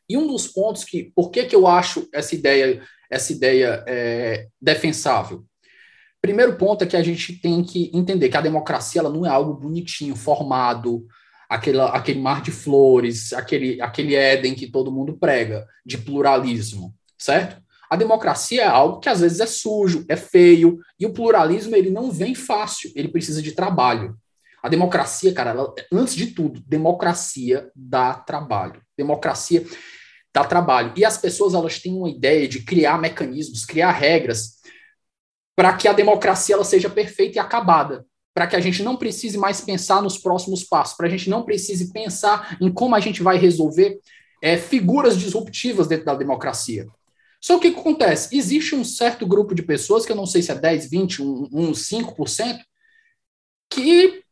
E 0.08 0.16
um 0.16 0.28
dos 0.28 0.48
pontos 0.48 0.84
que, 0.84 1.12
por 1.16 1.32
que, 1.32 1.46
que 1.46 1.56
eu 1.56 1.66
acho 1.66 2.08
essa 2.14 2.36
ideia, 2.36 2.80
essa 3.10 3.34
ideia 3.34 3.84
é, 3.88 4.48
defensável? 4.62 5.44
Primeiro 6.22 6.58
ponto 6.58 6.84
é 6.84 6.88
que 6.88 6.96
a 6.96 7.02
gente 7.02 7.42
tem 7.42 7.64
que 7.64 7.90
entender 7.92 8.30
que 8.30 8.38
a 8.38 8.42
democracia 8.42 9.02
ela 9.02 9.10
não 9.10 9.26
é 9.26 9.30
algo 9.30 9.56
bonitinho, 9.56 10.16
formado, 10.16 11.08
aquele, 11.50 11.82
aquele 11.82 12.22
mar 12.22 12.44
de 12.44 12.52
flores, 12.52 13.34
aquele, 13.34 13.82
aquele 13.82 14.14
Éden 14.14 14.54
que 14.54 14.68
todo 14.68 14.92
mundo 14.92 15.18
prega, 15.18 15.66
de 15.84 15.98
pluralismo, 15.98 16.94
certo? 17.18 17.60
A 17.90 17.96
democracia 17.96 18.62
é 18.62 18.68
algo 18.68 19.00
que 19.00 19.10
às 19.10 19.22
vezes 19.22 19.40
é 19.40 19.48
sujo, 19.48 20.06
é 20.08 20.16
feio, 20.16 20.80
e 21.00 21.06
o 21.06 21.14
pluralismo 21.14 21.76
ele 21.76 21.90
não 21.90 22.12
vem 22.12 22.36
fácil, 22.36 22.92
ele 22.96 23.08
precisa 23.08 23.42
de 23.42 23.54
trabalho. 23.54 24.16
A 24.62 24.70
democracia, 24.70 25.34
cara, 25.34 25.52
ela, 25.52 25.74
antes 25.92 26.16
de 26.16 26.28
tudo, 26.28 26.62
democracia 26.68 27.72
dá 27.76 28.14
trabalho. 28.14 28.82
Democracia 28.98 29.66
dá 30.34 30.44
trabalho. 30.44 30.94
E 30.96 31.06
as 31.06 31.18
pessoas 31.18 31.54
elas 31.54 31.80
têm 31.80 31.94
uma 31.94 32.10
ideia 32.10 32.48
de 32.48 32.62
criar 32.62 33.00
mecanismos, 33.00 33.66
criar 33.66 33.92
regras 33.92 34.60
para 35.56 35.74
que 35.74 35.88
a 35.88 35.94
democracia 35.94 36.56
ela 36.56 36.64
seja 36.64 36.90
perfeita 36.90 37.38
e 37.38 37.40
acabada, 37.40 38.06
para 38.34 38.48
que 38.48 38.56
a 38.56 38.60
gente 38.60 38.84
não 38.84 38.96
precise 38.96 39.38
mais 39.38 39.62
pensar 39.62 40.02
nos 40.02 40.18
próximos 40.18 40.64
passos, 40.64 40.96
para 40.96 41.08
a 41.08 41.10
gente 41.10 41.30
não 41.30 41.44
precise 41.44 41.92
pensar 41.92 42.58
em 42.62 42.72
como 42.72 42.96
a 42.96 43.00
gente 43.00 43.24
vai 43.24 43.38
resolver 43.38 44.00
é, 44.42 44.58
figuras 44.58 45.18
disruptivas 45.18 45.88
dentro 45.88 46.06
da 46.06 46.16
democracia. 46.16 46.88
Só 47.42 47.58
que 47.58 47.70
o 47.70 47.74
que 47.74 47.80
acontece? 47.80 48.36
Existe 48.36 48.76
um 48.76 48.84
certo 48.84 49.26
grupo 49.26 49.56
de 49.56 49.64
pessoas, 49.64 50.06
que 50.06 50.12
eu 50.12 50.16
não 50.16 50.26
sei 50.26 50.42
se 50.42 50.52
é 50.52 50.56
10, 50.56 50.90
20, 50.90 51.22
um, 51.22 51.48
um 51.52 51.72
5%, 51.72 52.60
que 53.70 54.24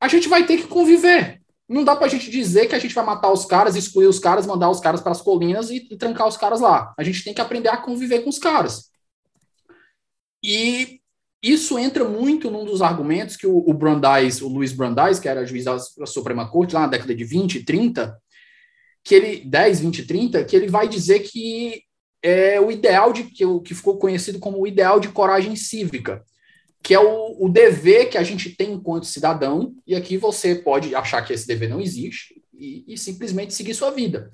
a 0.00 0.08
gente 0.08 0.28
vai 0.28 0.46
ter 0.46 0.56
que 0.58 0.66
conviver. 0.66 1.40
Não 1.68 1.84
dá 1.84 1.96
para 1.96 2.06
a 2.06 2.10
gente 2.10 2.30
dizer 2.30 2.66
que 2.68 2.74
a 2.74 2.78
gente 2.78 2.94
vai 2.94 3.04
matar 3.04 3.32
os 3.32 3.44
caras, 3.44 3.74
excluir 3.74 4.06
os 4.06 4.18
caras, 4.18 4.46
mandar 4.46 4.70
os 4.70 4.80
caras 4.80 5.00
para 5.00 5.12
as 5.12 5.20
colinas 5.20 5.70
e, 5.70 5.88
e 5.90 5.96
trancar 5.96 6.26
os 6.26 6.36
caras 6.36 6.60
lá. 6.60 6.94
A 6.96 7.02
gente 7.02 7.24
tem 7.24 7.34
que 7.34 7.40
aprender 7.40 7.68
a 7.68 7.76
conviver 7.76 8.20
com 8.20 8.30
os 8.30 8.38
caras. 8.38 8.90
E 10.42 11.00
isso 11.42 11.78
entra 11.78 12.04
muito 12.04 12.50
num 12.50 12.64
dos 12.64 12.82
argumentos 12.82 13.36
que 13.36 13.46
o, 13.46 13.58
o 13.58 13.74
Brandeis, 13.74 14.40
o 14.40 14.48
Luiz 14.48 14.72
Brandeis, 14.72 15.18
que 15.18 15.28
era 15.28 15.46
juiz 15.46 15.64
da 15.64 15.78
Suprema 16.06 16.48
Corte 16.48 16.74
lá 16.74 16.82
na 16.82 16.86
década 16.88 17.14
de 17.14 17.24
20 17.24 17.56
e 17.56 17.64
30, 17.64 18.16
que 19.04 19.14
ele 19.14 19.44
10, 19.44 19.80
20 19.80 19.98
e 19.98 20.06
30, 20.06 20.44
que 20.44 20.56
ele 20.56 20.68
vai 20.68 20.88
dizer 20.88 21.20
que 21.20 21.82
é 22.22 22.60
o 22.60 22.70
ideal 22.70 23.12
de 23.12 23.24
que, 23.24 23.44
que 23.64 23.74
ficou 23.74 23.98
conhecido 23.98 24.38
como 24.38 24.60
o 24.60 24.66
ideal 24.66 24.98
de 24.98 25.08
coragem 25.08 25.54
cívica, 25.56 26.24
que 26.82 26.94
é 26.94 27.00
o, 27.00 27.36
o 27.40 27.48
dever 27.48 28.10
que 28.10 28.18
a 28.18 28.22
gente 28.22 28.50
tem 28.50 28.72
enquanto 28.72 29.06
cidadão, 29.06 29.74
e 29.86 29.94
aqui 29.94 30.16
você 30.16 30.54
pode 30.54 30.94
achar 30.94 31.22
que 31.22 31.32
esse 31.32 31.46
dever 31.46 31.68
não 31.68 31.80
existe 31.80 32.42
e, 32.54 32.84
e 32.86 32.98
simplesmente 32.98 33.54
seguir 33.54 33.74
sua 33.74 33.90
vida 33.90 34.30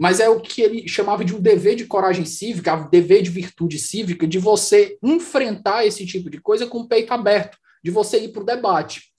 mas 0.00 0.18
é 0.18 0.30
o 0.30 0.40
que 0.40 0.62
ele 0.62 0.88
chamava 0.88 1.22
de 1.22 1.36
um 1.36 1.40
dever 1.42 1.76
de 1.76 1.84
coragem 1.84 2.24
cívica, 2.24 2.74
um 2.74 2.88
dever 2.88 3.20
de 3.20 3.28
virtude 3.28 3.78
cívica, 3.78 4.26
de 4.26 4.38
você 4.38 4.96
enfrentar 5.02 5.84
esse 5.84 6.06
tipo 6.06 6.30
de 6.30 6.40
coisa 6.40 6.66
com 6.66 6.78
o 6.78 6.88
peito 6.88 7.12
aberto, 7.12 7.58
de 7.84 7.90
você 7.90 8.18
ir 8.18 8.28
para 8.28 8.40
o 8.40 8.46
debate. 8.46 9.12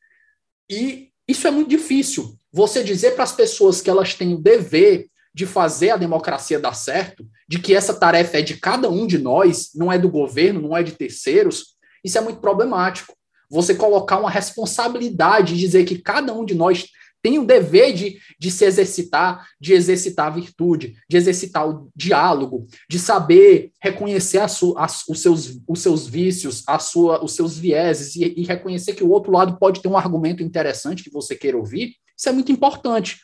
E 0.67 1.09
isso 1.27 1.47
é 1.47 1.51
muito 1.51 1.69
difícil. 1.69 2.35
Você 2.51 2.83
dizer 2.83 3.11
para 3.11 3.25
as 3.25 3.31
pessoas 3.31 3.79
que 3.79 3.91
elas 3.91 4.15
têm 4.15 4.33
o 4.33 4.39
dever 4.39 5.07
de 5.33 5.45
fazer 5.45 5.91
a 5.91 5.97
democracia 5.97 6.59
dar 6.59 6.73
certo, 6.73 7.25
de 7.47 7.59
que 7.59 7.73
essa 7.73 7.93
tarefa 7.93 8.39
é 8.39 8.41
de 8.41 8.57
cada 8.57 8.89
um 8.89 9.07
de 9.07 9.17
nós, 9.17 9.71
não 9.75 9.91
é 9.91 9.97
do 9.97 10.09
governo, 10.09 10.61
não 10.61 10.75
é 10.75 10.83
de 10.83 10.91
terceiros, 10.91 11.77
isso 12.03 12.17
é 12.17 12.21
muito 12.21 12.39
problemático. 12.39 13.13
Você 13.49 13.75
colocar 13.75 14.17
uma 14.17 14.29
responsabilidade 14.29 15.53
e 15.53 15.57
dizer 15.57 15.83
que 15.85 15.97
cada 15.97 16.33
um 16.33 16.45
de 16.45 16.55
nós 16.55 16.85
tem 17.21 17.37
o 17.37 17.45
dever 17.45 17.93
de, 17.93 18.17
de 18.39 18.49
se 18.49 18.65
exercitar, 18.65 19.45
de 19.59 19.73
exercitar 19.73 20.27
a 20.27 20.35
virtude, 20.35 20.95
de 21.07 21.17
exercitar 21.17 21.69
o 21.69 21.89
diálogo, 21.95 22.65
de 22.89 22.97
saber 22.97 23.71
reconhecer 23.79 24.39
a 24.39 24.47
su, 24.47 24.75
a, 24.77 24.87
os, 25.07 25.21
seus, 25.21 25.59
os 25.67 25.79
seus 25.79 26.07
vícios, 26.07 26.63
a 26.67 26.79
sua, 26.79 27.23
os 27.23 27.33
seus 27.33 27.57
vieses 27.57 28.15
e, 28.15 28.33
e 28.37 28.43
reconhecer 28.43 28.93
que 28.93 29.03
o 29.03 29.09
outro 29.09 29.31
lado 29.31 29.57
pode 29.59 29.81
ter 29.81 29.87
um 29.87 29.97
argumento 29.97 30.41
interessante 30.41 31.03
que 31.03 31.11
você 31.11 31.35
queira 31.35 31.57
ouvir. 31.57 31.95
Isso 32.17 32.29
é 32.29 32.31
muito 32.31 32.51
importante. 32.51 33.19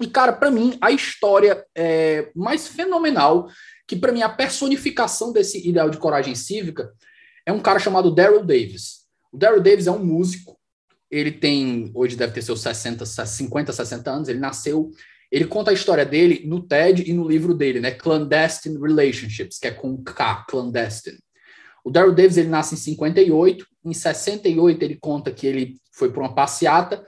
E, 0.00 0.06
cara, 0.06 0.32
para 0.32 0.50
mim, 0.50 0.78
a 0.80 0.90
história 0.90 1.64
é 1.74 2.30
mais 2.34 2.68
fenomenal, 2.68 3.48
que 3.86 3.96
para 3.96 4.12
mim 4.12 4.22
a 4.22 4.28
personificação 4.28 5.32
desse 5.32 5.66
ideal 5.66 5.90
de 5.90 5.98
coragem 5.98 6.34
cívica 6.34 6.92
é 7.44 7.52
um 7.52 7.60
cara 7.60 7.78
chamado 7.78 8.14
Daryl 8.14 8.44
Davis. 8.44 9.06
O 9.32 9.38
Daryl 9.38 9.62
Davis 9.62 9.86
é 9.86 9.90
um 9.90 10.04
músico. 10.04 10.56
Ele 11.10 11.32
tem, 11.32 11.90
hoje 11.94 12.14
deve 12.14 12.32
ter 12.32 12.42
seus 12.42 12.60
60, 12.60 13.04
50, 13.06 13.72
60 13.72 14.10
anos, 14.10 14.28
ele 14.28 14.38
nasceu, 14.38 14.90
ele 15.32 15.46
conta 15.46 15.70
a 15.70 15.74
história 15.74 16.04
dele 16.04 16.42
no 16.46 16.62
TED 16.62 17.08
e 17.08 17.12
no 17.12 17.26
livro 17.26 17.54
dele, 17.54 17.80
né, 17.80 17.90
Clandestine 17.90 18.78
Relationships, 18.78 19.58
que 19.58 19.66
é 19.66 19.70
com 19.70 20.02
K, 20.02 20.44
Clandestine. 20.48 21.18
O 21.82 21.90
Daryl 21.90 22.14
Davis, 22.14 22.36
ele 22.36 22.48
nasce 22.48 22.74
em 22.74 22.78
58, 22.78 23.66
em 23.84 23.94
68 23.94 24.82
ele 24.82 24.98
conta 25.00 25.32
que 25.32 25.46
ele 25.46 25.80
foi 25.92 26.12
para 26.12 26.20
uma 26.20 26.34
passeata 26.34 27.06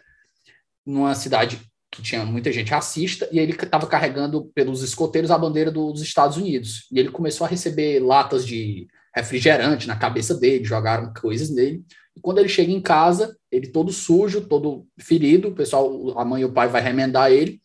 numa 0.86 1.14
cidade 1.14 1.69
que 2.00 2.08
tinha 2.08 2.24
muita 2.24 2.50
gente 2.50 2.70
racista, 2.70 3.28
e 3.30 3.38
ele 3.38 3.52
estava 3.52 3.86
carregando 3.86 4.46
pelos 4.54 4.82
escoteiros 4.82 5.30
a 5.30 5.38
bandeira 5.38 5.70
dos 5.70 6.00
Estados 6.00 6.36
Unidos. 6.36 6.86
E 6.90 6.98
ele 6.98 7.10
começou 7.10 7.46
a 7.46 7.50
receber 7.50 8.00
latas 8.00 8.46
de 8.46 8.88
refrigerante 9.14 9.86
na 9.86 9.96
cabeça 9.96 10.34
dele, 10.34 10.64
jogaram 10.64 11.12
coisas 11.12 11.50
nele. 11.50 11.84
E 12.16 12.20
quando 12.20 12.38
ele 12.38 12.48
chega 12.48 12.72
em 12.72 12.80
casa, 12.80 13.36
ele 13.50 13.68
todo 13.68 13.92
sujo, 13.92 14.40
todo 14.40 14.86
ferido, 14.98 15.48
o 15.48 15.54
pessoal, 15.54 16.18
a 16.18 16.24
mãe 16.24 16.42
e 16.42 16.44
o 16.44 16.52
pai 16.52 16.68
vai 16.68 16.80
remendar 16.80 17.30
ele, 17.30 17.60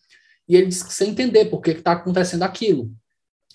e 0.47 0.55
ele 0.55 0.67
diz 0.67 0.77
sem 0.89 1.11
entender 1.11 1.45
por 1.45 1.61
que 1.61 1.71
está 1.71 1.93
acontecendo 1.93 2.43
aquilo. 2.43 2.91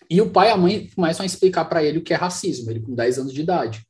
E 0.09 0.21
o 0.21 0.31
pai 0.31 0.49
e 0.49 0.51
a 0.51 0.57
mãe 0.57 0.91
começam 0.95 1.23
a 1.23 1.27
explicar 1.27 1.65
para 1.67 1.85
ele 1.85 1.99
o 1.99 2.03
que 2.03 2.13
é 2.13 2.17
racismo, 2.17 2.71
ele 2.71 2.81
com 2.81 2.95
10 2.95 3.19
anos 3.19 3.33
de 3.33 3.43
idade. 3.43 3.87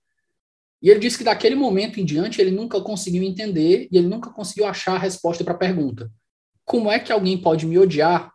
E 0.83 0.89
ele 0.89 1.01
disse 1.01 1.19
que 1.19 1.25
daquele 1.25 1.55
momento 1.55 2.01
em 2.01 2.05
diante 2.05 2.41
ele 2.41 2.51
nunca 2.51 2.81
conseguiu 2.81 3.23
entender 3.23 3.89
e 3.91 3.99
ele 3.99 4.07
nunca 4.07 4.31
conseguiu 4.31 4.67
achar 4.67 4.95
a 4.95 4.99
resposta 4.99 5.45
para 5.45 5.55
a 5.55 5.59
pergunta: 5.59 6.11
como 6.65 6.91
é 6.91 6.99
que 6.99 7.13
alguém 7.13 7.37
pode 7.41 7.67
me 7.67 7.79
odiar 7.79 8.33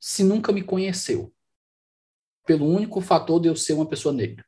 se 0.00 0.22
nunca 0.22 0.52
me 0.52 0.62
conheceu? 0.62 1.32
Pelo 2.46 2.66
único 2.66 3.00
fator 3.00 3.40
de 3.40 3.48
eu 3.48 3.56
ser 3.56 3.72
uma 3.72 3.86
pessoa 3.86 4.14
negra. 4.14 4.44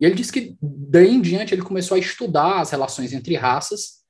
E 0.00 0.04
ele 0.04 0.14
disse 0.14 0.32
que 0.32 0.56
daí 0.60 1.08
em 1.08 1.20
diante 1.20 1.54
ele 1.54 1.62
começou 1.62 1.94
a 1.94 2.00
estudar 2.00 2.60
as 2.60 2.70
relações 2.70 3.12
entre 3.12 3.36
raças 3.36 4.02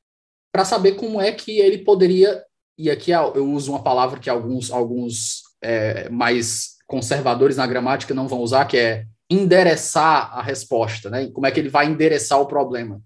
para 0.50 0.64
saber 0.64 0.92
como 0.92 1.20
é 1.20 1.32
que 1.32 1.58
ele 1.58 1.78
poderia, 1.78 2.44
e 2.78 2.90
aqui 2.90 3.10
eu 3.10 3.50
uso 3.50 3.72
uma 3.72 3.82
palavra 3.82 4.18
que 4.18 4.30
alguns, 4.30 4.70
alguns 4.70 5.42
é, 5.62 6.08
mais 6.08 6.76
conservadores 6.86 7.56
na 7.56 7.66
gramática 7.66 8.14
não 8.14 8.28
vão 8.28 8.40
usar, 8.40 8.66
que 8.66 8.76
é 8.76 9.06
endereçar 9.30 10.36
a 10.36 10.42
resposta, 10.42 11.08
né? 11.08 11.30
Como 11.30 11.46
é 11.46 11.50
que 11.50 11.58
ele 11.58 11.70
vai 11.70 11.86
endereçar 11.86 12.38
o 12.38 12.46
problema? 12.46 13.02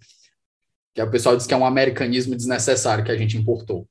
Que 0.94 1.00
o 1.00 1.10
pessoal 1.10 1.36
diz 1.36 1.46
que 1.46 1.54
é 1.54 1.56
um 1.56 1.66
americanismo 1.66 2.34
desnecessário 2.34 3.04
que 3.04 3.12
a 3.12 3.16
gente 3.16 3.36
importou. 3.36 3.88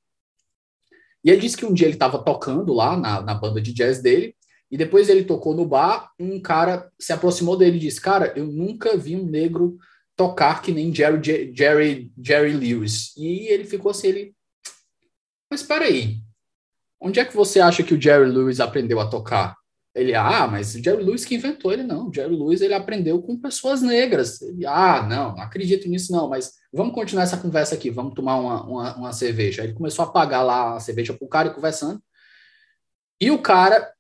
E 1.25 1.31
ele 1.31 1.41
disse 1.41 1.57
que 1.57 1.65
um 1.65 1.73
dia 1.73 1.87
ele 1.87 1.95
estava 1.95 2.19
tocando 2.19 2.71
lá 2.71 2.95
na, 2.95 3.19
na 3.19 3.33
banda 3.33 3.59
de 3.59 3.73
jazz 3.73 3.99
dele, 3.99 4.35
e 4.69 4.77
depois 4.77 5.09
ele 5.09 5.23
tocou 5.23 5.55
no 5.55 5.65
bar, 5.65 6.11
um 6.19 6.39
cara 6.39 6.91
se 6.99 7.11
aproximou 7.11 7.57
dele 7.57 7.77
e 7.77 7.79
disse: 7.79 7.99
Cara, 7.99 8.31
eu 8.35 8.45
nunca 8.45 8.95
vi 8.95 9.15
um 9.15 9.25
negro 9.25 9.77
tocar 10.15 10.61
que 10.61 10.71
nem 10.71 10.93
Jerry, 10.93 11.51
Jerry, 11.55 12.11
Jerry 12.21 12.53
Lewis. 12.53 13.15
E 13.17 13.47
ele 13.47 13.65
ficou 13.65 13.89
assim, 13.89 14.07
ele. 14.07 14.35
Mas 15.49 15.61
espera 15.61 15.85
aí, 15.85 16.17
onde 16.99 17.19
é 17.19 17.25
que 17.25 17.35
você 17.35 17.59
acha 17.59 17.83
que 17.83 17.93
o 17.93 18.01
Jerry 18.01 18.29
Lewis 18.29 18.59
aprendeu 18.59 18.99
a 18.99 19.07
tocar? 19.07 19.55
Ele, 19.95 20.13
ah, 20.13 20.45
mas 20.45 20.75
o 20.75 20.83
Jerry 20.83 21.03
Lewis 21.03 21.23
que 21.23 21.35
inventou 21.35 21.71
ele, 21.71 21.83
não. 21.83 22.09
O 22.09 22.13
Jerry 22.13 22.35
Lewis 22.35 22.61
ele 22.61 22.73
aprendeu 22.73 23.21
com 23.21 23.39
pessoas 23.39 23.81
negras. 23.81 24.41
Ele, 24.41 24.65
ah, 24.65 25.05
não, 25.07 25.35
não 25.35 25.41
acredito 25.41 25.87
nisso, 25.87 26.11
não, 26.11 26.29
mas 26.29 26.51
vamos 26.75 26.93
continuar 26.93 27.23
essa 27.23 27.37
conversa 27.37 27.73
aqui, 27.75 27.89
vamos 27.89 28.13
tomar 28.13 28.35
uma, 28.37 28.63
uma, 28.63 28.95
uma 28.97 29.13
cerveja. 29.13 29.63
Ele 29.63 29.73
começou 29.73 30.03
a 30.03 30.11
pagar 30.11 30.43
lá 30.43 30.75
a 30.75 30.79
cerveja 30.79 31.13
pro 31.13 31.27
cara 31.27 31.47
e 31.47 31.53
conversando. 31.53 32.03
E 33.19 33.31
o 33.31 33.41
cara 33.41 33.93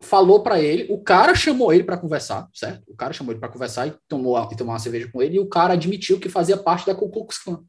falou 0.00 0.42
para 0.42 0.60
ele, 0.60 0.92
o 0.92 1.02
cara 1.02 1.34
chamou 1.34 1.72
ele 1.72 1.84
para 1.84 1.96
conversar, 1.96 2.48
certo? 2.54 2.82
O 2.88 2.96
cara 2.96 3.12
chamou 3.12 3.32
ele 3.32 3.40
para 3.40 3.48
conversar 3.48 3.88
e 3.88 3.94
tomou, 4.08 4.36
e 4.50 4.56
tomou 4.56 4.72
uma 4.72 4.78
cerveja 4.78 5.10
com 5.10 5.20
ele, 5.20 5.36
e 5.36 5.40
o 5.40 5.48
cara 5.48 5.74
admitiu 5.74 6.20
que 6.20 6.28
fazia 6.28 6.56
parte 6.56 6.86
da 6.86 6.94
Ku 6.94 7.10
Klux 7.10 7.38
Klan. 7.38 7.64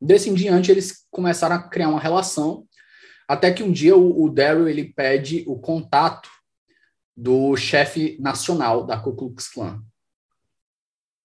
Desse 0.00 0.28
em 0.28 0.34
diante, 0.34 0.70
eles 0.70 1.06
começaram 1.10 1.56
a 1.56 1.62
criar 1.62 1.88
uma 1.88 2.00
relação 2.00 2.66
até 3.28 3.52
que 3.52 3.62
um 3.62 3.72
dia 3.72 3.96
o, 3.96 4.24
o 4.24 4.28
Daryl 4.28 4.68
ele 4.68 4.92
pede 4.92 5.44
o 5.46 5.58
contato 5.58 6.28
do 7.16 7.56
chefe 7.56 8.16
nacional 8.20 8.84
da 8.84 8.98
Ku 8.98 9.14
Klux 9.14 9.48
Klan. 9.48 9.82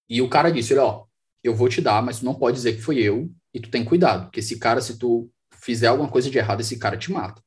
E 0.10 0.22
o 0.22 0.30
cara 0.30 0.52
disse: 0.52 0.78
ó, 0.78 1.06
eu 1.44 1.56
vou 1.56 1.70
te 1.70 1.82
dar, 1.82 2.02
mas 2.02 2.20
tu 2.20 2.26
não 2.26 2.36
pode 2.36 2.58
dizer 2.58 2.74
que 2.74 2.82
foi 2.82 3.00
eu, 3.00 3.32
e 3.54 3.60
tu 3.60 3.70
tem 3.70 3.84
cuidado, 3.84 4.26
porque 4.26 4.40
esse 4.40 4.58
cara, 4.58 4.82
se 4.82 4.98
tu 4.98 5.30
fizer 5.62 5.88
alguma 5.88 6.10
coisa 6.10 6.30
de 6.30 6.38
errado, 6.38 6.62
esse 6.62 6.78
cara 6.78 6.98
te 6.98 7.12
mata. 7.12 7.42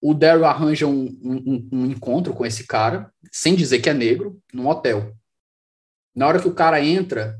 O 0.00 0.14
Daryl 0.14 0.44
arranja 0.44 0.86
um, 0.86 1.04
um, 1.22 1.68
um 1.72 1.86
encontro 1.86 2.34
com 2.34 2.44
esse 2.44 2.66
cara, 2.66 3.12
sem 3.30 3.54
dizer 3.54 3.80
que 3.80 3.88
é 3.88 3.94
negro, 3.94 4.40
num 4.52 4.68
hotel. 4.68 5.16
Na 6.14 6.26
hora 6.26 6.40
que 6.40 6.48
o 6.48 6.54
cara 6.54 6.84
entra, 6.84 7.38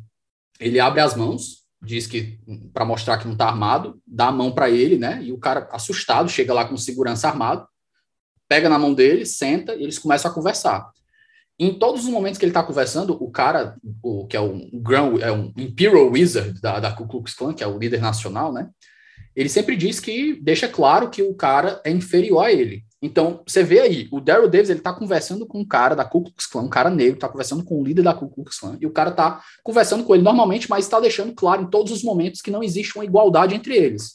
ele 0.60 0.78
abre 0.78 1.00
as 1.00 1.16
mãos, 1.16 1.62
diz 1.82 2.06
que 2.06 2.38
para 2.72 2.84
mostrar 2.84 3.18
que 3.18 3.24
não 3.24 3.32
está 3.32 3.46
armado, 3.46 4.00
dá 4.06 4.28
a 4.28 4.32
mão 4.32 4.52
para 4.52 4.70
ele, 4.70 4.96
né? 4.96 5.22
E 5.22 5.32
o 5.32 5.38
cara 5.38 5.68
assustado 5.72 6.28
chega 6.28 6.54
lá 6.54 6.64
com 6.64 6.76
segurança 6.76 7.28
armado, 7.28 7.66
pega 8.48 8.68
na 8.68 8.78
mão 8.78 8.94
dele, 8.94 9.26
senta 9.26 9.74
e 9.74 9.82
eles 9.82 9.98
começam 9.98 10.30
a 10.30 10.34
conversar. 10.34 10.90
Em 11.62 11.72
todos 11.72 12.02
os 12.02 12.10
momentos 12.10 12.40
que 12.40 12.44
ele 12.44 12.50
está 12.50 12.60
conversando, 12.60 13.16
o 13.22 13.30
cara, 13.30 13.76
o, 14.02 14.26
que 14.26 14.36
é 14.36 14.40
um 14.40 14.68
Grand, 14.82 15.20
é 15.20 15.30
um 15.30 15.52
Imperial 15.56 16.10
Wizard 16.10 16.60
da, 16.60 16.80
da 16.80 16.90
Ku 16.90 17.06
Klux 17.06 17.34
Klan, 17.34 17.54
que 17.54 17.62
é 17.62 17.66
o 17.68 17.78
líder 17.78 18.00
nacional, 18.00 18.52
né? 18.52 18.68
Ele 19.36 19.48
sempre 19.48 19.76
diz 19.76 20.00
que 20.00 20.34
deixa 20.42 20.66
claro 20.66 21.08
que 21.08 21.22
o 21.22 21.36
cara 21.36 21.80
é 21.84 21.90
inferior 21.92 22.44
a 22.44 22.52
ele. 22.52 22.82
Então, 23.00 23.44
você 23.46 23.62
vê 23.62 23.78
aí, 23.78 24.08
o 24.10 24.20
Daryl 24.20 24.48
Davis, 24.48 24.70
ele 24.70 24.80
tá 24.80 24.92
conversando 24.92 25.46
com 25.46 25.60
um 25.60 25.64
cara 25.64 25.94
da 25.94 26.04
Ku 26.04 26.24
Klux 26.24 26.46
Klan, 26.46 26.62
um 26.62 26.68
cara 26.68 26.90
negro, 26.90 27.20
tá 27.20 27.28
conversando 27.28 27.62
com 27.62 27.80
o 27.80 27.84
líder 27.84 28.02
da 28.02 28.12
Ku 28.12 28.28
Klux 28.28 28.58
Klan, 28.58 28.76
e 28.80 28.86
o 28.86 28.90
cara 28.90 29.12
tá 29.12 29.40
conversando 29.62 30.02
com 30.02 30.16
ele 30.16 30.24
normalmente, 30.24 30.68
mas 30.68 30.84
está 30.84 30.98
deixando 30.98 31.32
claro 31.32 31.62
em 31.62 31.70
todos 31.70 31.92
os 31.92 32.02
momentos 32.02 32.40
que 32.40 32.50
não 32.50 32.64
existe 32.64 32.96
uma 32.96 33.04
igualdade 33.04 33.54
entre 33.54 33.76
eles. 33.76 34.14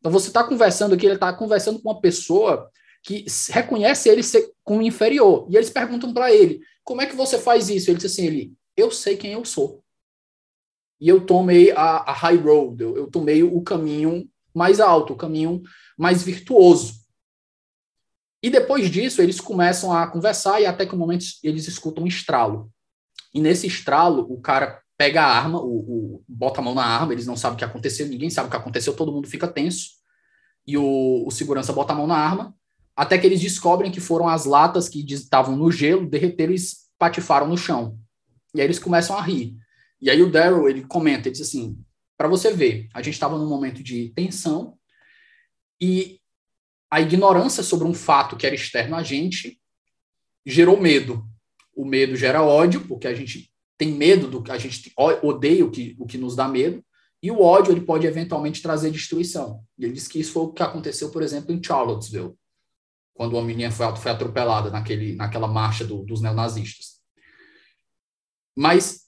Então, 0.00 0.10
você 0.10 0.32
tá 0.32 0.42
conversando 0.42 0.96
aqui, 0.96 1.06
ele 1.06 1.18
tá 1.18 1.32
conversando 1.32 1.80
com 1.80 1.88
uma 1.88 2.00
pessoa 2.00 2.68
que 3.04 3.24
reconhece 3.50 4.08
ele 4.08 4.24
ser 4.24 4.50
como 4.64 4.82
inferior, 4.82 5.46
e 5.48 5.56
eles 5.56 5.70
perguntam 5.70 6.12
para 6.12 6.34
ele, 6.34 6.60
como 6.90 7.02
é 7.02 7.06
que 7.06 7.14
você 7.14 7.38
faz 7.38 7.68
isso? 7.68 7.88
Ele 7.88 7.98
diz 7.98 8.10
assim, 8.10 8.26
ele, 8.26 8.52
eu 8.76 8.90
sei 8.90 9.16
quem 9.16 9.30
eu 9.30 9.44
sou. 9.44 9.80
E 11.00 11.08
eu 11.08 11.24
tomei 11.24 11.70
a, 11.70 11.98
a 11.98 12.12
high 12.12 12.36
road, 12.36 12.82
eu, 12.82 12.96
eu 12.96 13.06
tomei 13.06 13.44
o 13.44 13.62
caminho 13.62 14.28
mais 14.52 14.80
alto, 14.80 15.12
o 15.12 15.16
caminho 15.16 15.62
mais 15.96 16.24
virtuoso. 16.24 16.94
E 18.42 18.50
depois 18.50 18.90
disso, 18.90 19.22
eles 19.22 19.40
começam 19.40 19.92
a 19.92 20.08
conversar 20.08 20.60
e 20.60 20.66
até 20.66 20.84
que 20.84 20.92
um 20.92 20.98
momento 20.98 21.24
eles 21.44 21.68
escutam 21.68 22.02
um 22.02 22.08
estralo. 22.08 22.68
E 23.32 23.40
nesse 23.40 23.68
estralo, 23.68 24.26
o 24.28 24.40
cara 24.40 24.82
pega 24.98 25.22
a 25.22 25.32
arma, 25.32 25.62
o, 25.62 25.68
o, 26.16 26.24
bota 26.26 26.60
a 26.60 26.64
mão 26.64 26.74
na 26.74 26.84
arma, 26.84 27.12
eles 27.12 27.24
não 27.24 27.36
sabem 27.36 27.54
o 27.54 27.58
que 27.58 27.64
aconteceu, 27.64 28.08
ninguém 28.08 28.30
sabe 28.30 28.48
o 28.48 28.50
que 28.50 28.56
aconteceu, 28.56 28.96
todo 28.96 29.12
mundo 29.12 29.28
fica 29.28 29.46
tenso. 29.46 29.90
E 30.66 30.76
o, 30.76 31.24
o 31.24 31.30
segurança 31.30 31.72
bota 31.72 31.92
a 31.92 31.96
mão 31.96 32.08
na 32.08 32.16
arma, 32.16 32.52
até 32.96 33.16
que 33.16 33.28
eles 33.28 33.40
descobrem 33.40 33.92
que 33.92 34.00
foram 34.00 34.28
as 34.28 34.44
latas 34.44 34.88
que 34.88 35.04
estavam 35.14 35.56
no 35.56 35.70
gelo, 35.70 36.10
derreteram 36.10 36.52
e 36.52 36.79
patifaram 37.00 37.48
no 37.48 37.56
chão. 37.56 37.98
E 38.54 38.60
aí 38.60 38.66
eles 38.66 38.78
começam 38.78 39.16
a 39.16 39.22
rir. 39.22 39.56
E 40.00 40.10
aí 40.10 40.22
o 40.22 40.30
Daryl, 40.30 40.68
ele 40.68 40.84
comenta, 40.84 41.28
ele 41.28 41.32
diz 41.32 41.40
assim, 41.40 41.76
para 42.16 42.28
você 42.28 42.52
ver, 42.52 42.88
a 42.92 43.00
gente 43.00 43.14
estava 43.14 43.38
num 43.38 43.48
momento 43.48 43.82
de 43.82 44.10
tensão 44.10 44.78
e 45.80 46.20
a 46.90 47.00
ignorância 47.00 47.62
sobre 47.62 47.88
um 47.88 47.94
fato 47.94 48.36
que 48.36 48.46
era 48.46 48.54
externo 48.54 48.94
a 48.96 49.02
gente 49.02 49.58
gerou 50.44 50.78
medo. 50.78 51.26
O 51.74 51.84
medo 51.84 52.16
gera 52.16 52.42
ódio, 52.42 52.86
porque 52.86 53.06
a 53.06 53.14
gente 53.14 53.50
tem 53.78 53.92
medo 53.92 54.28
do 54.28 54.42
que 54.42 54.50
a 54.50 54.58
gente 54.58 54.92
odeia 55.22 55.64
o 55.64 55.70
que, 55.70 55.96
o 55.98 56.04
que 56.04 56.18
nos 56.18 56.36
dá 56.36 56.46
medo, 56.46 56.84
e 57.22 57.30
o 57.30 57.40
ódio 57.40 57.72
ele 57.72 57.80
pode 57.80 58.06
eventualmente 58.06 58.60
trazer 58.60 58.90
destruição. 58.90 59.64
E 59.78 59.84
ele 59.84 59.94
diz 59.94 60.06
que 60.06 60.20
isso 60.20 60.32
foi 60.32 60.42
o 60.42 60.52
que 60.52 60.62
aconteceu, 60.62 61.10
por 61.10 61.22
exemplo, 61.22 61.54
em 61.54 61.62
Charlottesville, 61.62 62.34
quando 63.20 63.34
uma 63.34 63.44
menina 63.44 63.70
foi, 63.70 63.94
foi 63.96 64.10
atropelada 64.10 64.70
naquele, 64.70 65.14
naquela 65.14 65.46
marcha 65.46 65.84
do, 65.84 66.02
dos 66.04 66.22
neonazistas. 66.22 67.02
Mas 68.56 69.02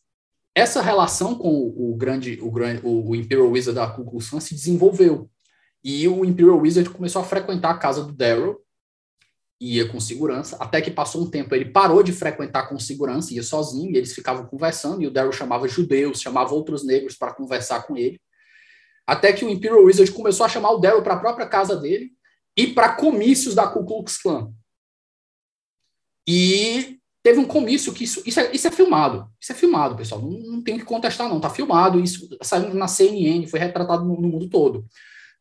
essa 0.55 0.83
relação 0.83 1.35
com 1.35 1.49
o, 1.49 1.93
o 1.93 1.97
grande, 1.97 2.39
o, 2.43 2.49
o, 2.87 3.09
o 3.09 3.17
Imperial 3.17 3.49
Wizard 3.49 3.75
da 3.75 3.87
Ku 3.87 4.05
Klux 4.05 4.29
Klan 4.29 4.41
se 4.41 4.55
desenvolveu. 4.55 5.31
E 5.83 6.07
o 6.09 6.27
Imperial 6.27 6.59
Wizard 6.59 6.91
começou 6.91 7.23
a 7.23 7.25
frequentar 7.25 7.71
a 7.71 7.79
casa 7.79 8.05
do 8.05 8.13
Daryl, 8.13 8.61
ia 9.59 9.89
com 9.89 9.99
segurança, 9.99 10.59
até 10.61 10.83
que 10.83 10.91
passou 10.91 11.23
um 11.23 11.31
tempo, 11.31 11.55
ele 11.55 11.73
parou 11.73 12.03
de 12.03 12.13
frequentar 12.13 12.69
com 12.69 12.79
segurança, 12.79 13.33
ia 13.33 13.43
sozinho, 13.43 13.93
e 13.93 13.97
eles 13.97 14.13
ficavam 14.13 14.45
conversando, 14.45 15.01
e 15.01 15.07
o 15.07 15.11
Daryl 15.11 15.33
chamava 15.33 15.67
judeus, 15.67 16.21
chamava 16.21 16.53
outros 16.53 16.85
negros 16.85 17.17
para 17.17 17.33
conversar 17.33 17.85
com 17.85 17.97
ele, 17.97 18.21
até 19.07 19.33
que 19.33 19.43
o 19.43 19.49
Imperial 19.49 19.83
Wizard 19.83 20.13
começou 20.13 20.45
a 20.45 20.51
chamar 20.51 20.73
o 20.73 20.81
Daryl 20.81 21.03
para 21.03 21.15
a 21.15 21.19
própria 21.19 21.47
casa 21.47 21.77
dele 21.77 22.13
e 22.57 22.67
para 22.69 22.95
comícios 22.95 23.55
da 23.55 23.67
Ku 23.67 23.85
Klux 23.85 24.19
Klan. 24.19 24.53
E 26.27 26.99
teve 27.23 27.39
um 27.39 27.45
comício 27.45 27.93
que 27.93 28.05
isso, 28.05 28.23
isso, 28.27 28.41
é, 28.41 28.55
isso 28.55 28.67
é 28.67 28.71
filmado, 28.71 29.29
isso 29.41 29.53
é 29.53 29.55
filmado, 29.55 29.97
pessoal, 29.97 30.21
não, 30.21 30.31
não 30.31 30.63
tem 30.63 30.79
que 30.79 30.85
contestar 30.85 31.29
não, 31.29 31.41
tá 31.41 31.49
filmado, 31.49 32.01
isso 32.01 32.29
saiu 32.43 32.75
na 32.75 32.89
CNN, 32.89 33.47
foi 33.47 33.61
retratado 33.61 34.05
no, 34.05 34.21
no 34.21 34.29
mundo 34.29 34.49
todo. 34.49 34.85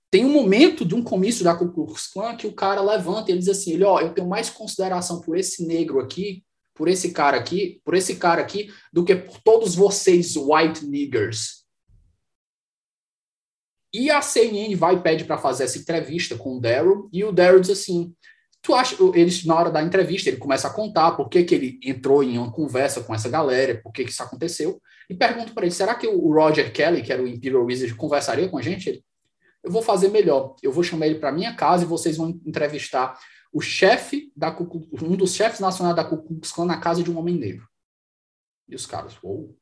Tem 0.10 0.26
um 0.26 0.32
momento 0.32 0.84
de 0.84 0.94
um 0.94 1.02
comício 1.02 1.44
da 1.44 1.56
Ku 1.56 1.72
Klux 1.72 2.08
Klan 2.08 2.36
que 2.36 2.46
o 2.46 2.54
cara 2.54 2.82
levanta 2.82 3.30
e 3.30 3.34
ele 3.34 3.40
diz 3.40 3.50
assim, 3.50 3.72
ele, 3.74 3.84
ó, 3.84 4.00
eu 4.00 4.14
tenho 4.14 4.28
mais 4.28 4.50
consideração 4.50 5.22
por 5.22 5.38
esse 5.38 5.66
negro 5.66 6.00
aqui, 6.00 6.44
por 6.74 6.88
esse 6.88 7.12
cara 7.12 7.38
aqui, 7.38 7.80
por 7.86 7.94
esse 7.94 8.16
cara 8.16 8.42
aqui, 8.42 8.70
do 8.92 9.06
que 9.06 9.16
por 9.16 9.40
todos 9.42 9.76
vocês 9.76 10.36
white 10.36 10.86
niggers. 10.86 11.61
E 13.94 14.10
a 14.10 14.22
CNN 14.22 14.74
vai 14.76 14.96
e 14.96 15.02
pede 15.02 15.26
para 15.26 15.38
fazer 15.38 15.66
essa 15.66 15.78
entrevista 15.78 16.38
com 16.38 16.58
o 16.58 16.60
Daryl, 16.62 17.10
e 17.12 17.24
o 17.24 17.32
Daryl 17.32 17.60
diz 17.60 17.72
assim, 17.72 18.16
tu 18.62 18.74
acha, 18.74 18.96
eles, 19.14 19.44
na 19.46 19.56
hora 19.56 19.72
da 19.72 19.82
entrevista, 19.82 20.30
ele 20.30 20.38
começa 20.38 20.68
a 20.68 20.74
contar 20.74 21.12
por 21.12 21.28
que, 21.28 21.44
que 21.44 21.56
ele 21.56 21.80
entrou 21.84 22.24
em 22.24 22.38
uma 22.38 22.52
conversa 22.52 23.02
com 23.02 23.14
essa 23.14 23.28
galera, 23.28 23.82
por 23.82 23.92
que, 23.92 24.06
que 24.06 24.12
isso 24.12 24.24
aconteceu, 24.24 24.82
e 25.10 25.16
pergunta 25.16 25.54
para 25.54 25.66
ele, 25.66 25.76
será 25.76 25.94
que 25.96 26.08
o 26.08 26.34
Roger 26.34 26.72
Kelly, 26.72 27.02
que 27.02 27.12
era 27.12 27.22
o 27.22 27.28
Imperial 27.28 27.66
Wizard, 27.66 27.94
conversaria 27.96 28.48
com 28.48 28.58
a 28.58 28.62
gente? 28.62 28.90
Ele, 28.90 29.04
eu 29.64 29.72
vou 29.72 29.82
fazer 29.82 30.08
melhor. 30.08 30.56
Eu 30.64 30.72
vou 30.72 30.84
chamar 30.84 31.08
ele 31.08 31.20
para 31.20 31.32
minha 31.32 31.54
casa 31.56 31.84
e 31.84 31.88
vocês 31.88 32.18
vão 32.18 32.30
entrevistar 32.46 33.20
o 33.52 33.60
chefe 33.60 34.32
da 34.36 34.56
um 35.02 35.16
dos 35.16 35.36
chefes 35.36 35.60
nacionais 35.60 35.96
da 35.96 36.06
Ku 36.06 36.18
Klux 36.18 36.52
Klan 36.52 36.66
na 36.66 36.80
casa 36.80 37.04
de 37.04 37.12
um 37.12 37.18
homem 37.18 37.36
negro. 37.36 37.68
E 38.68 38.76
os 38.76 38.86
caras, 38.86 39.18
uou. 39.22 39.56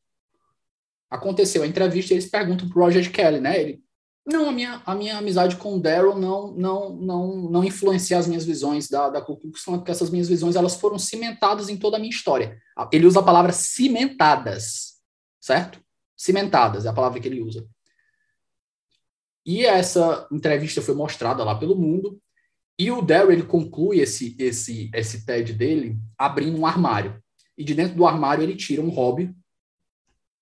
Aconteceu 1.10 1.64
a 1.64 1.68
entrevista 1.68 2.14
e 2.14 2.18
eles 2.18 2.30
perguntam 2.30 2.70
pro 2.70 2.82
Roger 2.82 3.12
Kelly, 3.12 3.42
né? 3.42 3.60
Ele, 3.60 3.84
não, 4.30 4.50
a 4.50 4.52
minha, 4.52 4.82
a 4.86 4.96
minha 4.96 5.18
amizade 5.18 5.56
com 5.58 5.76
o 5.76 5.80
Daryl 5.80 6.16
não, 6.16 6.52
não, 6.52 6.96
não, 6.96 7.36
não 7.50 7.64
influencia 7.64 8.18
as 8.18 8.28
minhas 8.28 8.46
visões 8.46 8.88
da, 8.88 9.10
da 9.10 9.22
Ku 9.22 9.36
Klux 9.36 9.64
Klan, 9.64 9.78
porque 9.78 9.92
essas 9.92 10.10
minhas 10.10 10.30
visões 10.30 10.56
elas 10.56 10.76
foram 10.76 11.00
cimentadas 11.00 11.70
em 11.70 11.78
toda 11.78 11.98
a 11.98 12.00
minha 12.00 12.10
história. 12.10 12.58
Ele 12.92 13.08
usa 13.08 13.20
a 13.20 13.24
palavra 13.24 13.52
cimentadas. 13.52 15.00
certo? 15.42 15.82
Cimentadas 16.16 16.86
é 16.86 16.90
a 16.90 16.94
palavra 16.94 17.20
que 17.20 17.28
ele 17.28 17.42
usa. 17.42 17.68
E 19.46 19.66
essa 19.66 20.28
entrevista 20.32 20.82
foi 20.82 20.94
mostrada 20.94 21.44
lá 21.44 21.56
pelo 21.56 21.76
mundo, 21.76 22.22
e 22.78 22.92
o 22.92 23.02
Daryl 23.02 23.32
ele 23.32 23.44
conclui 23.44 24.00
esse, 24.00 24.36
esse, 24.40 24.90
esse 24.94 25.26
TED 25.26 25.54
dele 25.54 25.98
abrindo 26.18 26.58
um 26.58 26.66
armário. 26.66 27.22
E 27.58 27.64
de 27.64 27.74
dentro 27.74 27.96
do 27.96 28.06
armário 28.06 28.44
ele 28.44 28.56
tira 28.56 28.82
um 28.82 28.90
hobby 28.90 29.36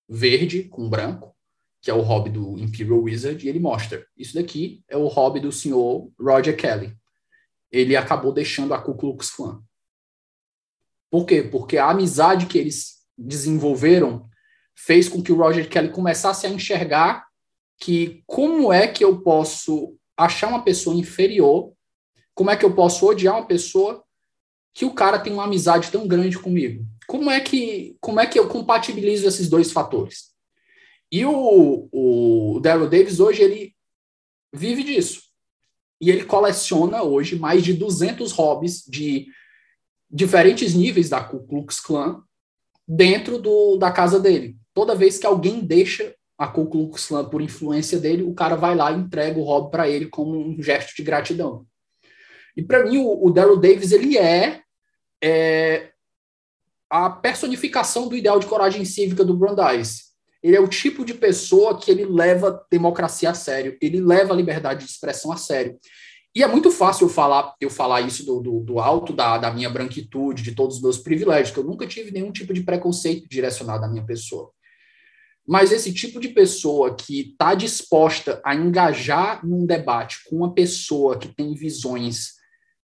verde 0.08 0.64
com 0.64 0.88
branco, 0.88 1.34
que 1.80 1.90
é 1.90 1.94
o 1.94 2.00
hobby 2.00 2.30
do 2.30 2.58
Imperial 2.58 3.00
Wizard, 3.00 3.44
e 3.44 3.48
ele 3.48 3.60
mostra: 3.60 4.04
isso 4.16 4.34
daqui 4.34 4.82
é 4.88 4.96
o 4.96 5.06
hobby 5.06 5.40
do 5.40 5.52
senhor 5.52 6.10
Roger 6.18 6.56
Kelly. 6.56 6.96
Ele 7.70 7.96
acabou 7.96 8.32
deixando 8.32 8.74
a 8.74 8.80
Ku 8.80 8.94
Klux 8.94 9.30
Klan. 9.30 9.62
Por 11.10 11.24
quê? 11.24 11.42
Porque 11.42 11.78
a 11.78 11.90
amizade 11.90 12.46
que 12.46 12.58
eles 12.58 12.98
desenvolveram 13.16 14.28
fez 14.74 15.08
com 15.08 15.22
que 15.22 15.32
o 15.32 15.36
Roger 15.36 15.68
Kelly 15.68 15.90
começasse 15.90 16.46
a 16.46 16.50
enxergar 16.50 17.26
que 17.80 18.22
como 18.26 18.72
é 18.72 18.86
que 18.86 19.04
eu 19.04 19.20
posso 19.20 19.96
achar 20.16 20.48
uma 20.48 20.62
pessoa 20.62 20.96
inferior, 20.96 21.72
como 22.34 22.50
é 22.50 22.56
que 22.56 22.64
eu 22.64 22.74
posso 22.74 23.06
odiar 23.06 23.36
uma 23.36 23.46
pessoa 23.46 24.04
que 24.74 24.84
o 24.84 24.94
cara 24.94 25.18
tem 25.18 25.32
uma 25.32 25.44
amizade 25.44 25.90
tão 25.90 26.06
grande 26.06 26.38
comigo? 26.38 26.86
Como 27.06 27.30
é 27.30 27.40
que 27.40 27.96
como 28.00 28.20
é 28.20 28.26
que 28.26 28.38
eu 28.38 28.48
compatibilizo 28.48 29.26
esses 29.26 29.48
dois 29.48 29.72
fatores? 29.72 30.37
E 31.10 31.24
o, 31.24 31.88
o 31.92 32.60
Daryl 32.60 32.88
Davis 32.88 33.20
hoje 33.20 33.42
ele 33.42 33.74
vive 34.52 34.82
disso. 34.82 35.22
E 36.00 36.10
ele 36.10 36.24
coleciona 36.24 37.02
hoje 37.02 37.36
mais 37.36 37.62
de 37.62 37.72
200 37.72 38.30
hobbies 38.32 38.84
de 38.86 39.26
diferentes 40.10 40.74
níveis 40.74 41.08
da 41.08 41.22
Ku 41.22 41.46
Klux 41.46 41.80
Klan 41.80 42.22
dentro 42.86 43.38
do, 43.38 43.76
da 43.76 43.90
casa 43.90 44.18
dele. 44.18 44.56
Toda 44.72 44.94
vez 44.94 45.18
que 45.18 45.26
alguém 45.26 45.60
deixa 45.60 46.14
a 46.38 46.46
Ku 46.46 46.66
Klux 46.66 47.06
Klan 47.06 47.28
por 47.28 47.42
influência 47.42 47.98
dele, 47.98 48.22
o 48.22 48.34
cara 48.34 48.54
vai 48.54 48.74
lá 48.76 48.92
e 48.92 48.96
entrega 48.96 49.38
o 49.38 49.44
hobby 49.44 49.70
para 49.70 49.88
ele 49.88 50.06
como 50.06 50.38
um 50.38 50.62
gesto 50.62 50.94
de 50.96 51.02
gratidão. 51.02 51.66
E 52.56 52.62
para 52.62 52.84
mim, 52.84 52.98
o, 52.98 53.26
o 53.26 53.30
Daryl 53.30 53.56
Davis 53.56 53.92
ele 53.92 54.16
é, 54.16 54.62
é, 55.22 55.90
a 56.88 57.10
personificação 57.10 58.08
do 58.08 58.16
ideal 58.16 58.38
de 58.38 58.46
coragem 58.46 58.84
cívica 58.84 59.24
do 59.24 59.36
Brandeis. 59.36 60.07
Ele 60.42 60.56
é 60.56 60.60
o 60.60 60.68
tipo 60.68 61.04
de 61.04 61.14
pessoa 61.14 61.78
que 61.78 61.90
ele 61.90 62.04
leva 62.04 62.64
democracia 62.70 63.30
a 63.30 63.34
sério, 63.34 63.76
ele 63.80 64.00
leva 64.00 64.32
a 64.32 64.36
liberdade 64.36 64.84
de 64.84 64.90
expressão 64.90 65.32
a 65.32 65.36
sério. 65.36 65.78
E 66.34 66.42
é 66.42 66.46
muito 66.46 66.70
fácil 66.70 67.06
eu 67.06 67.08
falar, 67.08 67.54
eu 67.60 67.70
falar 67.70 68.02
isso 68.02 68.24
do, 68.24 68.40
do, 68.40 68.60
do 68.60 68.78
alto 68.78 69.12
da, 69.12 69.38
da 69.38 69.50
minha 69.50 69.68
branquitude, 69.68 70.42
de 70.42 70.54
todos 70.54 70.76
os 70.76 70.82
meus 70.82 70.98
privilégios, 70.98 71.50
que 71.50 71.58
eu 71.58 71.64
nunca 71.64 71.86
tive 71.86 72.12
nenhum 72.12 72.30
tipo 72.30 72.52
de 72.52 72.62
preconceito 72.62 73.28
direcionado 73.28 73.84
à 73.84 73.88
minha 73.88 74.04
pessoa. 74.04 74.52
Mas 75.46 75.72
esse 75.72 75.92
tipo 75.92 76.20
de 76.20 76.28
pessoa 76.28 76.94
que 76.94 77.20
está 77.30 77.54
disposta 77.54 78.40
a 78.44 78.54
engajar 78.54 79.44
num 79.44 79.64
debate 79.64 80.18
com 80.28 80.36
uma 80.36 80.52
pessoa 80.52 81.18
que 81.18 81.34
tem 81.34 81.54
visões 81.54 82.34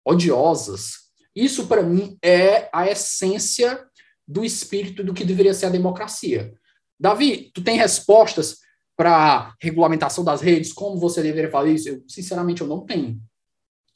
odiosas, 0.07 0.92
isso 1.34 1.66
para 1.66 1.82
mim 1.82 2.16
é 2.22 2.70
a 2.72 2.88
essência 2.88 3.84
do 4.26 4.44
espírito 4.44 5.03
do 5.03 5.12
que 5.12 5.24
deveria 5.24 5.53
ser 5.53 5.66
a 5.66 5.70
democracia. 5.70 6.55
Davi, 7.03 7.50
tu 7.53 7.61
tem 7.61 7.76
respostas 7.76 8.59
para 8.96 9.53
regulamentação 9.61 10.22
das 10.22 10.40
redes, 10.40 10.72
como 10.72 11.00
você 11.00 11.20
deveria 11.20 11.50
fazer 11.50 11.72
isso? 11.72 11.88
Eu, 11.88 12.05
sinceramente, 12.07 12.61
eu 12.61 12.68
não 12.68 12.86
tenho. 12.86 13.20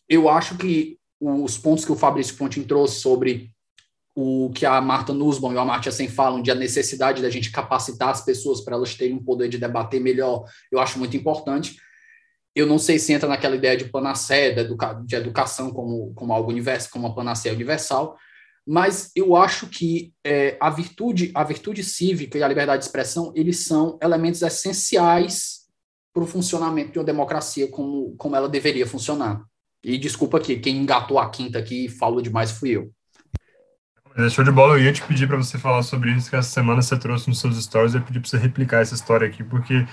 Eu 0.08 0.28
acho 0.28 0.58
que 0.58 0.98
os 1.20 1.56
pontos 1.56 1.84
que 1.84 1.92
o 1.92 1.96
Fabrício 1.96 2.36
Pontin 2.36 2.64
trouxe 2.64 2.98
sobre 2.98 3.52
o 4.12 4.50
que 4.52 4.66
a 4.66 4.80
Marta 4.80 5.12
Nussbaum 5.12 5.52
e 5.52 5.54
o 5.54 5.60
Amartya 5.60 5.92
Sen 5.92 6.08
falam 6.08 6.42
de 6.42 6.50
a 6.50 6.54
necessidade 6.56 7.22
da 7.22 7.30
gente 7.30 7.52
capacitar 7.52 8.08
as 8.08 8.24
pessoas 8.24 8.60
para 8.60 8.74
elas 8.74 8.96
terem 8.96 9.14
um 9.14 9.22
poder 9.22 9.48
de 9.48 9.58
debater 9.58 10.00
melhor, 10.00 10.44
eu 10.72 10.80
acho 10.80 10.98
muito 10.98 11.16
importante. 11.16 11.76
Eu 12.56 12.66
não 12.66 12.78
sei 12.78 12.98
se 12.98 13.12
entra 13.12 13.28
naquela 13.28 13.54
ideia 13.54 13.76
de 13.76 13.84
panaceia, 13.84 14.52
de, 14.52 14.62
educa 14.62 15.00
de 15.06 15.14
educação 15.14 15.70
como, 15.70 16.12
como 16.14 16.32
algo 16.32 16.50
universal, 16.50 16.90
como 16.90 17.06
uma 17.06 17.14
panaceia 17.14 17.54
universal, 17.54 18.16
mas 18.66 19.12
eu 19.14 19.36
acho 19.36 19.68
que 19.68 20.12
é, 20.24 20.56
a 20.60 20.68
virtude, 20.70 21.30
a 21.34 21.44
virtude 21.44 21.84
cívica 21.84 22.36
e 22.36 22.42
a 22.42 22.48
liberdade 22.48 22.80
de 22.80 22.86
expressão, 22.86 23.32
eles 23.36 23.64
são 23.64 23.96
elementos 24.02 24.42
essenciais 24.42 25.66
para 26.12 26.24
o 26.24 26.26
funcionamento 26.26 26.92
de 26.92 26.98
uma 26.98 27.04
democracia 27.04 27.70
como, 27.70 28.16
como 28.16 28.34
ela 28.34 28.48
deveria 28.48 28.86
funcionar. 28.86 29.44
E 29.84 29.96
desculpa 29.96 30.38
aqui, 30.38 30.58
quem 30.58 30.78
engatou 30.78 31.18
a 31.18 31.30
quinta 31.30 31.58
aqui 31.58 31.84
e 31.84 31.88
falou 31.88 32.20
demais 32.20 32.50
fui 32.50 32.70
eu. 32.70 32.90
É, 34.16 34.28
show 34.30 34.42
de 34.42 34.50
bola, 34.50 34.74
eu 34.74 34.82
ia 34.82 34.92
te 34.92 35.02
pedir 35.02 35.28
para 35.28 35.36
você 35.36 35.58
falar 35.58 35.82
sobre 35.82 36.10
isso, 36.10 36.30
que 36.30 36.36
essa 36.36 36.48
semana 36.48 36.82
você 36.82 36.98
trouxe 36.98 37.28
nos 37.28 37.38
seus 37.38 37.62
stories, 37.62 37.94
eu 37.94 38.00
pedi 38.00 38.18
para 38.18 38.28
você 38.28 38.38
replicar 38.38 38.80
essa 38.80 38.94
história 38.94 39.28
aqui, 39.28 39.44
porque 39.44 39.86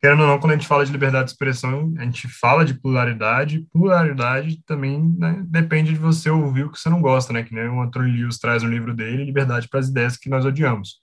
querendo 0.00 0.20
ou 0.20 0.26
não, 0.26 0.38
quando 0.38 0.52
a 0.52 0.54
gente 0.54 0.66
fala 0.66 0.84
de 0.84 0.92
liberdade 0.92 1.26
de 1.26 1.32
expressão, 1.32 1.92
a 1.98 2.04
gente 2.04 2.28
fala 2.28 2.64
de 2.64 2.74
pluralidade, 2.74 3.66
pluralidade 3.72 4.62
também 4.64 5.14
né, 5.18 5.42
depende 5.46 5.92
de 5.92 5.98
você 5.98 6.30
ouvir 6.30 6.64
o 6.64 6.70
que 6.70 6.78
você 6.78 6.88
não 6.88 7.02
gosta, 7.02 7.32
né? 7.32 7.42
Que 7.42 7.54
nem 7.54 7.68
o 7.68 7.82
Antônio 7.82 8.12
Lewis 8.12 8.38
traz 8.38 8.62
no 8.62 8.70
livro 8.70 8.94
dele, 8.94 9.24
Liberdade 9.24 9.68
para 9.68 9.80
as 9.80 9.88
Ideias 9.88 10.16
que 10.16 10.28
Nós 10.28 10.44
Odiamos. 10.44 11.00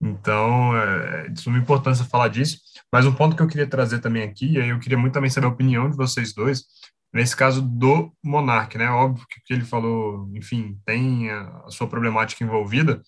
Então, 0.00 0.76
é, 0.76 1.26
é 1.26 1.28
de 1.28 1.40
suma 1.40 1.58
importância 1.58 2.04
falar 2.04 2.28
disso. 2.28 2.58
Mas 2.92 3.06
um 3.06 3.14
ponto 3.14 3.36
que 3.36 3.42
eu 3.42 3.48
queria 3.48 3.66
trazer 3.66 4.00
também 4.00 4.22
aqui, 4.22 4.52
e 4.52 4.60
aí 4.60 4.68
eu 4.70 4.78
queria 4.78 4.98
muito 4.98 5.14
também 5.14 5.30
saber 5.30 5.46
a 5.46 5.50
opinião 5.50 5.88
de 5.88 5.96
vocês 5.96 6.34
dois, 6.34 6.64
nesse 7.12 7.34
caso 7.34 7.62
do 7.62 8.12
Monark, 8.24 8.76
né? 8.76 8.90
Óbvio 8.90 9.26
que 9.28 9.38
o 9.38 9.42
que 9.44 9.54
ele 9.54 9.64
falou, 9.64 10.28
enfim, 10.34 10.78
tem 10.84 11.30
a 11.30 11.64
sua 11.68 11.86
problemática 11.86 12.44
envolvida, 12.44 13.00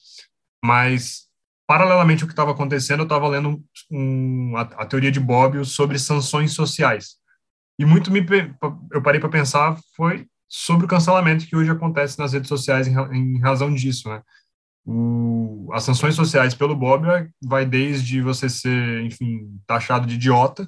mas 0.65 1.28
paralelamente 1.69 2.23
ao 2.23 2.27
que 2.27 2.33
estava 2.33 2.53
acontecendo, 2.53 3.01
eu 3.01 3.05
estava 3.05 3.29
lendo 3.29 3.63
um, 3.91 4.57
a, 4.57 4.63
a, 4.63 4.87
teoria 4.87 5.13
de 5.13 5.21
Bobbio 5.21 5.67
sobre 5.67 5.99
sanções 5.99 6.53
sociais. 6.53 7.17
E 7.79 7.85
muito 7.85 8.11
me 8.11 8.27
eu 8.91 9.03
parei 9.03 9.21
para 9.21 9.29
pensar 9.29 9.79
foi 9.95 10.27
sobre 10.49 10.87
o 10.87 10.89
cancelamento 10.89 11.47
que 11.47 11.55
hoje 11.55 11.71
acontece 11.71 12.19
nas 12.19 12.33
redes 12.33 12.49
sociais 12.49 12.89
em, 12.89 12.95
em 13.15 13.39
razão 13.39 13.73
disso, 13.73 14.09
né? 14.09 14.23
O, 14.87 15.69
as 15.75 15.83
sanções 15.83 16.15
sociais 16.15 16.55
pelo 16.55 16.75
Bobbio 16.75 17.31
vai 17.45 17.67
desde 17.67 18.23
você 18.23 18.49
ser, 18.49 19.03
enfim, 19.03 19.61
taxado 19.67 20.07
de 20.07 20.15
idiota 20.15 20.67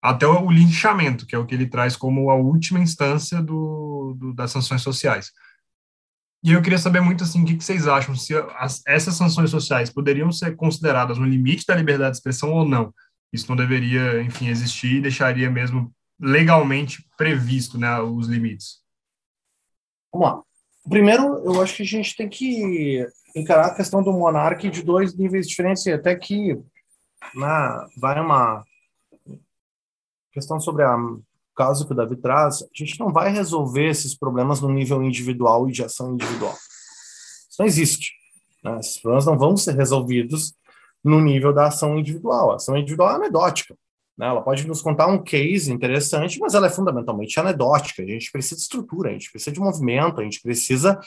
até 0.00 0.28
o 0.28 0.48
linchamento, 0.48 1.26
que 1.26 1.34
é 1.34 1.38
o 1.38 1.44
que 1.44 1.56
ele 1.56 1.66
traz 1.66 1.96
como 1.96 2.30
a 2.30 2.36
última 2.36 2.78
instância 2.78 3.42
do, 3.42 4.14
do 4.16 4.32
das 4.32 4.52
sanções 4.52 4.80
sociais. 4.80 5.32
E 6.46 6.52
eu 6.52 6.62
queria 6.62 6.78
saber 6.78 7.00
muito 7.00 7.24
assim, 7.24 7.42
o 7.42 7.44
que, 7.44 7.56
vocês 7.56 7.88
acham, 7.88 8.14
se 8.14 8.32
as, 8.56 8.80
essas 8.86 9.16
sanções 9.16 9.50
sociais 9.50 9.90
poderiam 9.90 10.30
ser 10.30 10.54
consideradas 10.54 11.18
no 11.18 11.24
limite 11.24 11.66
da 11.66 11.74
liberdade 11.74 12.12
de 12.12 12.18
expressão 12.18 12.52
ou 12.52 12.64
não? 12.64 12.94
Isso 13.32 13.48
não 13.48 13.56
deveria, 13.56 14.22
enfim, 14.22 14.46
existir 14.46 14.94
e 14.94 15.00
deixaria 15.00 15.50
mesmo 15.50 15.92
legalmente 16.20 17.04
previsto 17.18 17.76
né, 17.76 18.00
os 18.00 18.28
limites. 18.28 18.80
Vamos 20.12 20.28
lá. 20.28 20.42
Primeiro, 20.88 21.24
eu 21.44 21.60
acho 21.60 21.78
que 21.78 21.82
a 21.82 21.86
gente 21.86 22.14
tem 22.14 22.28
que 22.28 23.04
encarar 23.34 23.66
a 23.66 23.74
questão 23.74 24.00
do 24.00 24.12
monarca 24.12 24.70
de 24.70 24.84
dois 24.84 25.16
níveis 25.16 25.48
diferentes, 25.48 25.84
e 25.86 25.92
até 25.92 26.14
que 26.14 26.56
na, 27.34 27.88
vai 27.96 28.20
uma 28.20 28.64
questão 30.32 30.60
sobre 30.60 30.84
a 30.84 30.96
caso 31.56 31.86
que 31.86 31.92
o 31.92 31.96
Davi 31.96 32.16
traz, 32.16 32.62
a 32.62 32.66
gente 32.74 33.00
não 33.00 33.10
vai 33.10 33.32
resolver 33.32 33.88
esses 33.88 34.14
problemas 34.14 34.60
no 34.60 34.68
nível 34.68 35.02
individual 35.02 35.68
e 35.68 35.72
de 35.72 35.82
ação 35.82 36.14
individual. 36.14 36.52
Isso 36.52 37.56
não 37.58 37.66
existe. 37.66 38.12
Né? 38.62 38.78
Esses 38.78 39.00
problemas 39.00 39.26
não 39.26 39.38
vão 39.38 39.56
ser 39.56 39.74
resolvidos 39.74 40.54
no 41.02 41.20
nível 41.20 41.52
da 41.52 41.68
ação 41.68 41.98
individual. 41.98 42.52
A 42.52 42.56
ação 42.56 42.76
individual 42.76 43.12
é 43.12 43.14
anedótica. 43.14 43.74
Né? 44.18 44.26
Ela 44.26 44.42
pode 44.42 44.66
nos 44.66 44.82
contar 44.82 45.06
um 45.06 45.22
case 45.22 45.72
interessante, 45.72 46.38
mas 46.38 46.54
ela 46.54 46.66
é 46.66 46.70
fundamentalmente 46.70 47.40
anedótica. 47.40 48.02
A 48.02 48.06
gente 48.06 48.30
precisa 48.30 48.56
de 48.56 48.62
estrutura, 48.62 49.10
a 49.10 49.12
gente 49.12 49.30
precisa 49.30 49.52
de 49.52 49.60
movimento, 49.60 50.20
a 50.20 50.24
gente 50.24 50.42
precisa 50.42 51.00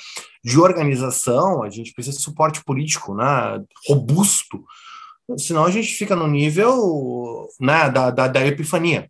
de 0.43 0.59
organização, 0.59 1.61
a 1.61 1.69
gente 1.69 1.93
precisa 1.93 2.17
de 2.17 2.23
suporte 2.23 2.63
político 2.63 3.13
né? 3.13 3.63
robusto. 3.87 4.63
Senão 5.37 5.63
a 5.63 5.69
gente 5.69 5.93
fica 5.93 6.15
no 6.15 6.25
nível 6.25 7.47
né, 7.59 7.87
da, 7.91 8.09
da, 8.09 8.27
da 8.27 8.45
epifania 8.47 9.07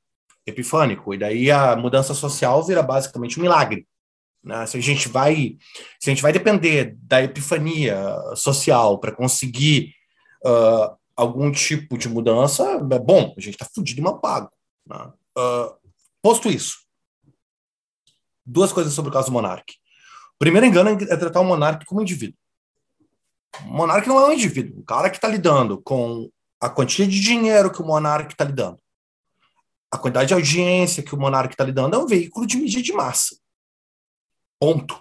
epifânico, 0.49 1.13
e 1.13 1.17
daí 1.17 1.51
a 1.51 1.75
mudança 1.75 2.13
social 2.13 2.63
vira 2.65 2.83
basicamente 2.83 3.39
um 3.39 3.41
milagre. 3.41 3.87
Né? 4.43 4.65
Se 4.65 4.77
a 4.77 4.81
gente 4.81 5.09
vai, 5.09 5.57
se 5.99 6.09
a 6.09 6.13
gente 6.13 6.21
vai 6.21 6.31
depender 6.31 6.95
da 7.01 7.21
epifania 7.21 7.97
social 8.35 8.97
para 8.99 9.11
conseguir 9.11 9.93
uh, 10.45 10.97
algum 11.15 11.51
tipo 11.51 11.97
de 11.97 12.07
mudança, 12.07 12.63
é 12.91 12.99
bom, 12.99 13.33
a 13.37 13.41
gente 13.41 13.55
está 13.55 13.65
fudido 13.65 13.99
e 13.99 14.03
mal 14.03 14.19
pago. 14.19 14.49
Né? 14.87 15.11
Uh, 15.37 15.75
posto 16.21 16.49
isso, 16.49 16.77
duas 18.45 18.71
coisas 18.71 18.93
sobre 18.93 19.09
o 19.09 19.13
caso 19.13 19.27
do 19.27 19.33
monarca. 19.33 19.73
O 20.35 20.39
primeiro 20.39 20.65
engano 20.65 20.89
é 20.89 21.17
tratar 21.17 21.41
o 21.41 21.45
monarca 21.45 21.85
como 21.85 22.01
indivíduo. 22.01 22.37
O 23.65 23.73
monarca 23.73 24.07
não 24.07 24.19
é 24.19 24.27
um 24.27 24.33
indivíduo, 24.33 24.79
o 24.79 24.83
cara 24.83 25.09
que 25.09 25.17
está 25.17 25.27
lidando 25.27 25.81
com 25.81 26.29
a 26.61 26.69
quantia 26.69 27.07
de 27.07 27.19
dinheiro 27.19 27.71
que 27.71 27.81
o 27.81 27.85
monarca 27.85 28.31
está 28.31 28.43
lidando, 28.43 28.79
a 29.91 29.97
quantidade 29.97 30.27
de 30.27 30.33
audiência 30.33 31.03
que 31.03 31.15
o 31.15 31.17
monarca 31.17 31.53
está 31.53 31.63
lhe 31.63 31.71
dando 31.71 31.95
é 31.95 31.99
um 31.99 32.07
veículo 32.07 32.45
de 32.45 32.57
mídia 32.57 32.81
de 32.81 32.93
massa. 32.93 33.35
Ponto. 34.59 34.99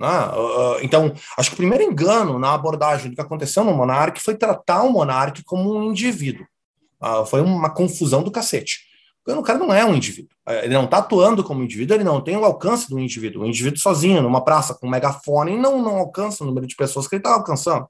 Uh, 0.00 0.82
então, 0.82 1.14
acho 1.38 1.50
que 1.50 1.54
o 1.54 1.56
primeiro 1.56 1.84
engano 1.84 2.38
na 2.38 2.54
abordagem 2.54 3.10
do 3.10 3.14
que 3.14 3.20
aconteceu 3.20 3.62
no 3.62 3.72
Monark 3.72 4.20
foi 4.20 4.34
tratar 4.34 4.82
o 4.82 4.90
Monark 4.90 5.44
como 5.44 5.76
um 5.76 5.84
indivíduo. 5.84 6.44
Uh, 7.00 7.24
foi 7.24 7.40
uma 7.40 7.70
confusão 7.70 8.22
do 8.22 8.30
cacete. 8.30 8.80
O 9.24 9.42
cara 9.42 9.58
não 9.58 9.72
é 9.72 9.84
um 9.84 9.94
indivíduo. 9.94 10.30
É, 10.44 10.64
ele 10.64 10.74
não 10.74 10.84
está 10.84 10.98
atuando 10.98 11.44
como 11.44 11.62
indivíduo, 11.62 11.96
ele 11.96 12.02
não 12.02 12.20
tem 12.20 12.36
o 12.36 12.44
alcance 12.44 12.90
do 12.90 12.98
indivíduo. 12.98 13.44
O 13.44 13.46
indivíduo 13.46 13.78
sozinho, 13.78 14.20
numa 14.20 14.44
praça 14.44 14.74
com 14.74 14.88
um 14.88 14.90
megafone, 14.90 15.56
não, 15.56 15.80
não 15.80 15.96
alcança 15.98 16.42
o 16.42 16.46
número 16.46 16.66
de 16.66 16.74
pessoas 16.74 17.06
que 17.06 17.14
ele 17.14 17.20
está 17.20 17.34
alcançando. 17.34 17.86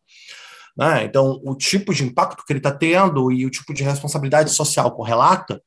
Né? 0.77 1.05
Então, 1.05 1.41
o 1.45 1.55
tipo 1.55 1.93
de 1.93 2.05
impacto 2.05 2.45
que 2.45 2.53
ele 2.53 2.59
está 2.59 2.73
tendo 2.73 3.31
e 3.31 3.45
o 3.45 3.51
tipo 3.51 3.75
de 3.75 3.83
responsabilidade 3.83 4.51
social 4.51 4.91
correlata, 4.93 5.63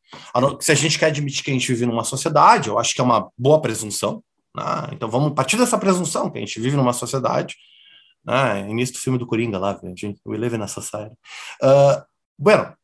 se 0.60 0.72
a 0.72 0.76
gente 0.76 0.98
quer 0.98 1.08
admitir 1.08 1.44
que 1.44 1.52
a 1.52 1.54
gente 1.54 1.68
vive 1.68 1.86
numa 1.86 2.04
sociedade, 2.04 2.70
eu 2.70 2.80
acho 2.80 2.96
que 2.96 3.02
é 3.02 3.04
uma 3.04 3.30
boa 3.38 3.62
presunção. 3.62 4.24
Né? 4.56 4.64
Então, 4.94 5.10
vamos 5.10 5.34
partir 5.34 5.58
dessa 5.58 5.78
presunção 5.78 6.30
que 6.30 6.38
a 6.38 6.42
gente 6.42 6.60
vive 6.60 6.76
numa 6.76 6.94
sociedade. 6.94 7.56
Né? 8.24 8.68
Início 8.70 8.96
do 8.96 9.00
filme 9.00 9.20
do 9.20 9.28
Coringa 9.28 9.60
lá, 9.60 9.80
gente, 9.96 10.20
We 10.26 10.38
Live 10.38 10.56
in 10.56 10.62
a. 10.62 10.66
Uh, 10.66 12.04
bueno, 12.38 12.76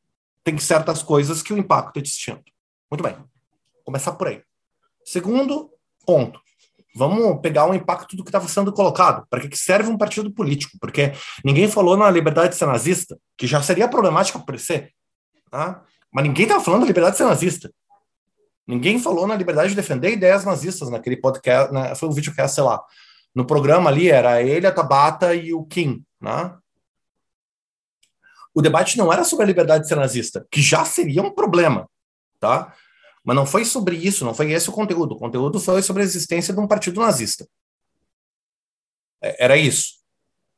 tem 0.44 0.58
certas 0.60 1.02
coisas 1.02 1.42
que 1.42 1.54
o 1.54 1.58
impacto 1.58 1.98
é 1.98 2.02
distinto. 2.02 2.52
Muito 2.90 3.04
bem. 3.04 3.16
Começar 3.84 4.12
por 4.14 4.28
aí. 4.28 4.44
Segundo 5.04 5.72
ponto. 6.06 6.40
Vamos 6.94 7.39
pegar 7.42 7.70
o 7.70 7.74
impacto 7.74 8.16
do 8.16 8.24
que 8.24 8.30
estava 8.30 8.48
sendo 8.48 8.74
colocado. 8.74 9.26
Para 9.30 9.48
que 9.48 9.58
serve 9.58 9.89
um 9.89 9.98
partido 9.98 10.32
político? 10.32 10.78
Porque 10.80 11.14
ninguém 11.44 11.70
falou 11.70 11.96
na 11.96 12.10
liberdade 12.10 12.50
de 12.50 12.56
ser 12.56 12.66
nazista, 12.66 13.18
que 13.38 13.48
já 13.48 13.62
seria 13.62 13.88
problemática 13.88 14.39
por 14.39 14.60
ser. 14.60 14.92
Tá? 15.50 15.84
Mas 16.12 16.26
ninguém 16.26 16.44
estava 16.44 16.64
falando 16.64 16.82
da 16.82 16.88
liberdade 16.88 17.14
de 17.14 17.18
ser 17.20 17.26
nazista. 17.26 17.72
Ninguém 18.68 19.00
falou 19.00 19.26
na 19.26 19.36
liberdade 19.36 19.70
de 19.70 19.76
defender 19.76 20.12
ideias 20.12 20.46
nazistas 20.46 20.89
naquele 20.89 21.18
podcast, 21.18 21.74
né? 21.74 21.96
foi 21.96 22.10
um 22.10 22.14
videocast, 22.14 22.56
sei 22.56 22.64
lá. 22.64 22.82
No 23.34 23.46
programa 23.46 23.89
ali 23.89 24.10
era 24.10 24.42
ele, 24.42 24.68
a 24.68 24.72
Tabata 24.72 25.34
e 25.34 25.54
o 25.54 25.64
Kim, 25.64 26.04
né? 26.20 26.56
O 28.54 28.62
debate 28.62 28.98
não 28.98 29.12
era 29.12 29.24
sobre 29.24 29.46
a 29.46 29.48
liberdade 29.48 29.84
de 29.84 29.88
ser 29.88 29.96
nazista, 29.96 30.46
que 30.52 30.62
já 30.62 30.84
seria 30.84 31.22
um 31.22 31.32
problema, 31.32 31.89
tá? 32.39 32.74
Mas 33.24 33.36
não 33.36 33.46
foi 33.46 33.66
sobre 33.66 33.96
isso, 33.96 34.26
não 34.26 34.34
foi 34.34 34.52
esse 34.52 34.70
o 34.70 34.74
conteúdo. 34.74 35.14
O 35.14 35.18
conteúdo 35.18 35.60
foi 35.60 35.82
sobre 35.82 36.02
a 36.02 36.06
existência 36.06 36.54
de 36.54 36.60
um 36.60 36.68
partido 36.68 37.00
nazista. 37.00 37.48
É, 39.22 39.46
era 39.46 39.58
isso. 39.58 40.00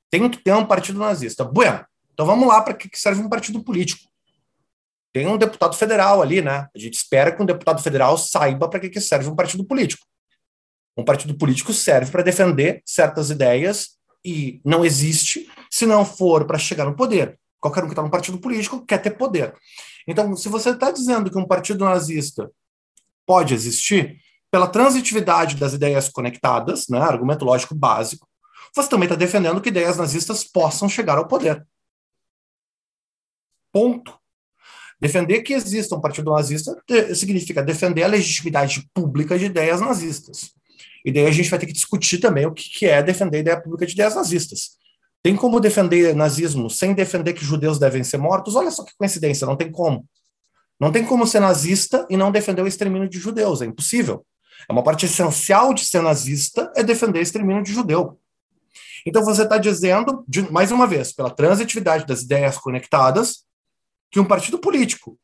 Tem 0.09 0.29
que 0.29 0.37
ter 0.37 0.53
um 0.53 0.65
partido 0.65 0.99
nazista. 0.99 1.43
Bueno, 1.43 1.85
então 2.13 2.25
vamos 2.25 2.47
lá 2.47 2.61
para 2.61 2.73
que 2.73 2.89
serve 2.97 3.21
um 3.21 3.29
partido 3.29 3.63
político. 3.63 4.09
Tem 5.11 5.27
um 5.27 5.37
deputado 5.37 5.75
federal 5.75 6.21
ali, 6.21 6.41
né? 6.41 6.67
A 6.73 6.79
gente 6.79 6.95
espera 6.95 7.31
que 7.31 7.41
um 7.41 7.45
deputado 7.45 7.81
federal 7.81 8.17
saiba 8.17 8.67
para 8.69 8.79
que 8.79 9.01
serve 9.01 9.29
um 9.29 9.35
partido 9.35 9.63
político. 9.63 10.05
Um 10.97 11.03
partido 11.03 11.35
político 11.35 11.73
serve 11.73 12.11
para 12.11 12.23
defender 12.23 12.81
certas 12.85 13.29
ideias 13.29 13.97
e 14.23 14.61
não 14.63 14.85
existe 14.85 15.49
se 15.69 15.85
não 15.85 16.05
for 16.05 16.45
para 16.45 16.57
chegar 16.57 16.85
no 16.85 16.95
poder. 16.95 17.39
Qualquer 17.59 17.83
um 17.83 17.87
que 17.87 17.93
está 17.93 18.01
no 18.01 18.09
partido 18.09 18.39
político 18.39 18.85
quer 18.85 18.99
ter 18.99 19.11
poder. 19.11 19.55
Então, 20.07 20.35
se 20.35 20.49
você 20.49 20.71
está 20.71 20.91
dizendo 20.91 21.31
que 21.31 21.37
um 21.37 21.47
partido 21.47 21.85
nazista 21.85 22.51
pode 23.25 23.53
existir, 23.53 24.17
pela 24.51 24.67
transitividade 24.67 25.55
das 25.55 25.73
ideias 25.73 26.09
conectadas, 26.09 26.87
né, 26.87 26.99
argumento 26.99 27.45
lógico 27.45 27.73
básico, 27.73 28.27
você 28.75 28.89
também 28.89 29.05
está 29.05 29.15
defendendo 29.15 29.61
que 29.61 29.69
ideias 29.69 29.97
nazistas 29.97 30.43
possam 30.43 30.89
chegar 30.89 31.17
ao 31.17 31.27
poder. 31.27 31.65
Ponto. 33.71 34.17
Defender 34.99 35.41
que 35.41 35.53
exista 35.53 35.95
um 35.95 36.01
partido 36.01 36.31
nazista 36.31 36.81
significa 37.15 37.61
defender 37.63 38.03
a 38.03 38.07
legitimidade 38.07 38.89
pública 38.93 39.37
de 39.37 39.45
ideias 39.45 39.81
nazistas. 39.81 40.53
E 41.03 41.11
daí 41.11 41.25
a 41.25 41.31
gente 41.31 41.49
vai 41.49 41.59
ter 41.59 41.65
que 41.65 41.73
discutir 41.73 42.19
também 42.19 42.45
o 42.45 42.53
que 42.53 42.85
é 42.85 43.03
defender 43.03 43.37
a 43.37 43.41
ideia 43.41 43.61
pública 43.61 43.85
de 43.85 43.93
ideias 43.93 44.15
nazistas. 44.15 44.77
Tem 45.23 45.37
como 45.37 45.61
defender 45.61 46.13
nazismo 46.13 46.69
sem 46.69 46.93
defender 46.93 47.33
que 47.33 47.45
judeus 47.45 47.79
devem 47.79 48.03
ser 48.03 48.17
mortos? 48.17 48.55
Olha 48.55 48.69
só 48.69 48.83
que 48.83 48.91
coincidência, 48.97 49.47
não 49.47 49.55
tem 49.55 49.71
como. 49.71 50.05
Não 50.77 50.91
tem 50.91 51.05
como 51.05 51.25
ser 51.25 51.39
nazista 51.39 52.05
e 52.09 52.17
não 52.17 52.29
defender 52.29 52.61
o 52.61 52.67
extermínio 52.67 53.07
de 53.07 53.17
judeus, 53.17 53.61
é 53.61 53.65
impossível. 53.65 54.25
É 54.67 54.73
uma 54.73 54.83
parte 54.83 55.05
essencial 55.05 55.73
de 55.73 55.85
ser 55.85 56.01
nazista 56.01 56.69
é 56.75 56.83
defender 56.83 57.19
o 57.19 57.21
extermínio 57.21 57.63
de 57.63 57.71
judeu. 57.71 58.19
Então 59.05 59.23
você 59.23 59.43
está 59.43 59.57
dizendo, 59.57 60.25
de, 60.27 60.51
mais 60.51 60.71
uma 60.71 60.85
vez, 60.85 61.13
pela 61.13 61.29
transitividade 61.29 62.05
das 62.05 62.21
ideias 62.21 62.57
conectadas, 62.57 63.45
que 64.11 64.19
um 64.19 64.25
partido 64.25 64.59
político 64.59 65.17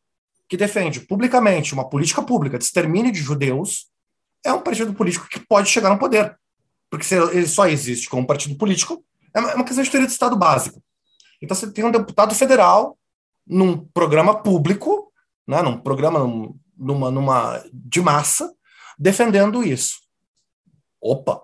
que 0.47 0.55
defende 0.55 1.01
publicamente 1.01 1.73
uma 1.73 1.89
política 1.89 2.21
pública 2.21 2.57
de 2.57 2.63
extermínio 2.63 3.11
de 3.11 3.19
judeus 3.19 3.87
é 4.45 4.51
um 4.53 4.61
partido 4.61 4.93
político 4.93 5.27
que 5.29 5.39
pode 5.39 5.69
chegar 5.69 5.89
no 5.89 5.99
poder. 5.99 6.37
Porque 6.89 7.05
ele 7.13 7.47
só 7.47 7.67
existe 7.67 8.09
como 8.09 8.25
partido 8.25 8.55
político 8.57 9.03
é 9.33 9.39
uma 9.39 9.63
questão 9.63 9.83
de 9.83 9.89
teoria 9.89 10.07
de 10.07 10.13
Estado 10.13 10.35
básico. 10.35 10.81
Então 11.41 11.55
você 11.55 11.71
tem 11.71 11.83
um 11.83 11.91
deputado 11.91 12.33
federal 12.35 12.97
num 13.47 13.85
programa 13.87 14.41
público, 14.41 15.11
né, 15.47 15.61
num 15.61 15.79
programa 15.79 16.19
numa, 16.77 17.11
numa 17.11 17.63
de 17.73 18.01
massa, 18.01 18.53
defendendo 18.97 19.63
isso. 19.63 19.99
Opa, 21.01 21.41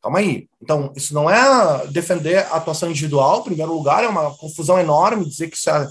calma 0.00 0.18
aí. 0.18 0.48
Então, 0.60 0.92
isso 0.96 1.12
não 1.14 1.28
é 1.28 1.86
defender 1.88 2.46
a 2.46 2.56
atuação 2.56 2.90
individual, 2.90 3.40
em 3.40 3.44
primeiro 3.44 3.72
lugar, 3.72 4.02
é 4.04 4.08
uma 4.08 4.36
confusão 4.36 4.78
enorme 4.78 5.28
dizer 5.28 5.48
que 5.48 5.56
isso 5.56 5.70
é, 5.70 5.88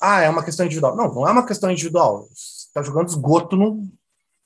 ah, 0.00 0.20
é 0.20 0.28
uma 0.28 0.44
questão 0.44 0.66
individual. 0.66 0.96
Não, 0.96 1.12
não 1.12 1.28
é 1.28 1.32
uma 1.32 1.46
questão 1.46 1.70
individual. 1.70 2.28
Você 2.32 2.68
está 2.68 2.82
jogando 2.82 3.08
esgoto 3.08 3.56
no, 3.56 3.86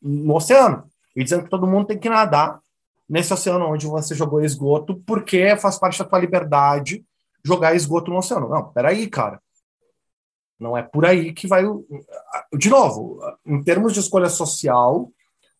no 0.00 0.34
oceano 0.34 0.88
e 1.14 1.22
dizendo 1.22 1.44
que 1.44 1.50
todo 1.50 1.66
mundo 1.66 1.86
tem 1.86 1.98
que 1.98 2.08
nadar 2.08 2.60
nesse 3.08 3.32
oceano 3.32 3.66
onde 3.66 3.86
você 3.86 4.14
jogou 4.14 4.42
esgoto, 4.42 5.02
porque 5.06 5.56
faz 5.56 5.78
parte 5.78 5.98
da 5.98 6.04
tua 6.04 6.18
liberdade 6.18 7.04
jogar 7.44 7.74
esgoto 7.74 8.10
no 8.10 8.18
oceano. 8.18 8.48
Não, 8.48 8.72
peraí, 8.72 9.08
cara. 9.08 9.40
Não 10.58 10.76
é 10.76 10.82
por 10.82 11.06
aí 11.06 11.32
que 11.32 11.46
vai. 11.46 11.64
De 12.52 12.68
novo, 12.68 13.20
em 13.46 13.62
termos 13.62 13.94
de 13.94 14.00
escolha 14.00 14.28
social, 14.28 15.10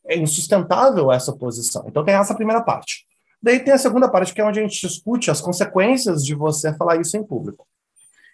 é 0.05 0.17
insustentável 0.17 1.13
essa 1.13 1.33
posição. 1.33 1.85
Então 1.87 2.05
tem 2.05 2.15
essa 2.15 2.35
primeira 2.35 2.63
parte. 2.63 3.07
Daí 3.41 3.61
tem 3.61 3.73
a 3.73 3.79
segunda 3.79 4.09
parte, 4.09 4.35
que 4.35 4.41
é 4.41 4.45
onde 4.45 4.59
a 4.59 4.63
gente 4.63 4.81
discute 4.81 5.31
as 5.31 5.41
consequências 5.41 6.25
de 6.25 6.35
você 6.35 6.75
falar 6.77 7.01
isso 7.01 7.17
em 7.17 7.23
público. 7.23 7.67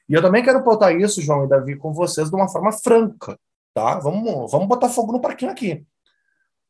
E 0.09 0.15
eu 0.15 0.23
também 0.23 0.43
quero 0.43 0.65
pautar 0.65 0.99
isso, 0.99 1.21
João 1.21 1.45
e 1.45 1.49
Davi, 1.49 1.77
com 1.77 1.93
vocês 1.93 2.31
de 2.31 2.37
uma 2.37 2.49
forma 2.49 2.73
franca, 2.73 3.39
tá? 3.75 3.99
Vamos, 3.99 4.51
vamos 4.51 4.69
botar 4.69 4.89
fogo 4.89 5.13
no 5.13 5.21
parquinho 5.21 5.51
aqui. 5.51 5.85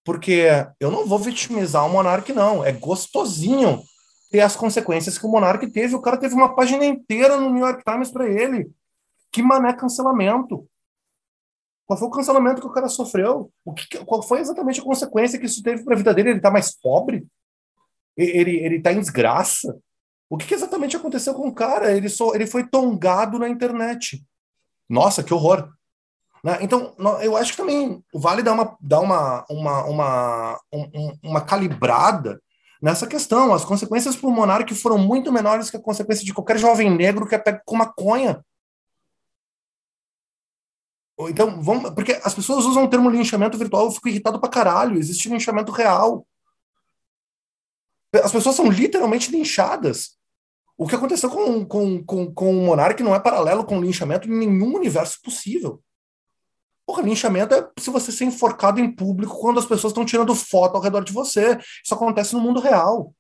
Porque 0.05 0.47
eu 0.79 0.91
não 0.91 1.07
vou 1.07 1.19
vitimizar 1.19 1.87
o 1.87 1.91
Monark, 1.91 2.33
não. 2.33 2.65
É 2.65 2.73
gostosinho 2.73 3.83
ter 4.31 4.41
as 4.41 4.55
consequências 4.55 5.17
que 5.17 5.27
o 5.27 5.31
Monark 5.31 5.67
teve. 5.71 5.95
O 5.95 6.03
cara 6.03 6.17
teve 6.17 6.35
uma 6.35 6.55
página 6.55 6.85
inteira 6.85 7.39
no 7.39 7.51
New 7.51 7.65
York 7.65 7.83
Times 7.85 8.11
para 8.11 8.29
ele. 8.29 8.71
Que 9.33 9.43
mané 9.43 9.73
cancelamento. 9.73 10.69
Qual 11.87 11.99
foi 11.99 12.09
o 12.09 12.11
cancelamento 12.11 12.61
que 12.61 12.67
o 12.67 12.73
cara 12.73 12.89
sofreu? 12.89 13.51
O 13.65 13.73
que, 13.73 13.99
qual 14.05 14.23
foi 14.23 14.41
exatamente 14.41 14.81
a 14.81 14.85
consequência 14.85 15.39
que 15.39 15.47
isso 15.47 15.63
teve 15.63 15.85
para 15.85 15.95
a 15.95 15.97
vida 15.99 16.15
dele? 16.15 16.31
Ele 16.31 16.39
está 16.39 16.51
mais 16.51 16.75
pobre? 16.75 17.27
Ele, 18.17 18.57
ele 18.59 18.81
tá 18.81 18.93
em 18.93 19.01
desgraça? 19.01 19.79
O 20.31 20.37
que, 20.37 20.47
que, 20.47 20.55
exatamente 20.55 20.97
aconteceu 20.97 21.35
com 21.35 21.49
o 21.49 21.55
cara? 21.55 21.93
Ele, 21.93 22.09
só, 22.09 22.35
ele 22.35 22.47
foi 22.47 22.67
tongado 22.67 23.39
na 23.39 23.49
internet. 23.49 24.25
Nossa, 24.89 25.23
que 25.23 25.35
horror. 25.35 25.69
Né? 26.45 26.59
Então, 26.61 26.95
eu 27.23 27.39
acho 27.39 27.53
que 27.53 27.57
também 27.57 28.05
vale 28.13 28.43
dar 28.43 28.53
uma, 28.53 28.77
dar 28.79 29.01
uma, 29.01 29.47
uma, 29.49 29.85
uma, 29.85 30.61
um, 30.71 31.19
uma 31.23 31.41
calibrada 31.41 32.39
nessa 32.83 33.07
questão. 33.07 33.55
As 33.55 33.65
consequências 33.65 34.23
o 34.23 34.31
monarca 34.31 34.75
foram 34.75 34.99
muito 34.99 35.33
menores 35.33 35.71
que 35.71 35.79
a 35.79 35.83
consequência 35.83 36.23
de 36.23 36.35
qualquer 36.35 36.59
jovem 36.59 36.91
negro 36.91 37.27
que 37.27 37.35
é 37.35 37.39
pego 37.39 37.63
com 37.65 37.77
maconha. 37.77 38.45
Então, 41.21 41.63
vamos, 41.63 41.91
porque 41.95 42.21
as 42.23 42.35
pessoas 42.35 42.67
usam 42.67 42.85
o 42.85 42.91
termo 42.91 43.09
linchamento 43.09 43.57
virtual, 43.57 43.87
eu 43.87 43.93
fico 43.93 44.09
irritado 44.09 44.39
pra 44.39 44.51
caralho. 44.51 44.99
Existe 44.99 45.31
linchamento 45.31 45.73
real. 45.73 46.27
As 48.23 48.31
pessoas 48.31 48.55
são 48.55 48.69
literalmente 48.69 49.31
linchadas. 49.31 50.19
O 50.77 50.87
que 50.87 50.95
aconteceu 50.95 51.31
com, 51.31 51.65
com, 51.65 52.05
com, 52.05 52.35
com 52.35 52.51
o 52.51 52.67
monarca 52.67 53.03
não 53.03 53.15
é 53.15 53.21
paralelo 53.21 53.65
com 53.65 53.79
o 53.79 53.83
linchamento 53.83 54.29
em 54.29 54.37
nenhum 54.37 54.75
universo 54.75 55.23
possível. 55.23 55.83
Porra, 56.87 57.03
linchamento 57.03 57.55
é 57.55 57.67
se 57.79 57.91
você 57.91 58.13
ser 58.13 58.25
enforcado 58.25 58.79
em 58.79 58.91
público 58.91 59.39
quando 59.41 59.59
as 59.59 59.65
pessoas 59.65 59.93
estão 59.93 60.05
tirando 60.05 60.35
foto 60.35 60.77
ao 60.77 60.83
redor 60.83 61.03
de 61.03 61.13
você. 61.13 61.59
Isso 61.83 61.95
acontece 61.95 62.35
no 62.35 62.41
mundo 62.41 62.61
real. 62.61 63.15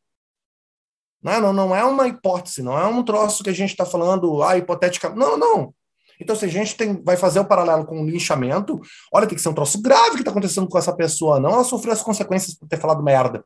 Não, 1.23 1.33
é, 1.33 1.41
não, 1.41 1.53
não 1.55 1.75
é 1.75 1.83
uma 1.83 2.07
hipótese, 2.07 2.63
não 2.63 2.79
é 2.79 2.87
um 2.87 3.03
troço 3.03 3.43
que 3.43 3.49
a 3.49 3.55
gente 3.55 3.71
está 3.71 3.87
falando, 3.87 4.43
ah, 4.43 4.59
hipotética. 4.59 5.09
Não, 5.09 5.39
não. 5.39 5.75
Então, 6.21 6.37
se 6.37 6.45
a 6.45 6.49
gente 6.49 6.77
tem, 6.77 7.03
vai 7.03 7.17
fazer 7.17 7.41
o 7.41 7.47
paralelo 7.47 7.87
com 7.87 8.03
o 8.03 8.07
linchamento, 8.07 8.81
olha, 9.13 9.27
tem 9.27 9.35
que 9.35 9.43
ser 9.43 9.49
um 9.49 9.55
troço 9.55 9.81
grave 9.81 10.13
que 10.13 10.19
está 10.19 10.31
acontecendo 10.31 10.69
com 10.69 10.79
essa 10.79 10.95
pessoa, 10.95 11.41
não 11.41 11.51
ela 11.51 11.65
sofreu 11.65 11.93
as 11.93 12.03
consequências 12.03 12.55
por 12.55 12.69
ter 12.69 12.79
falado 12.79 13.03
merda. 13.03 13.45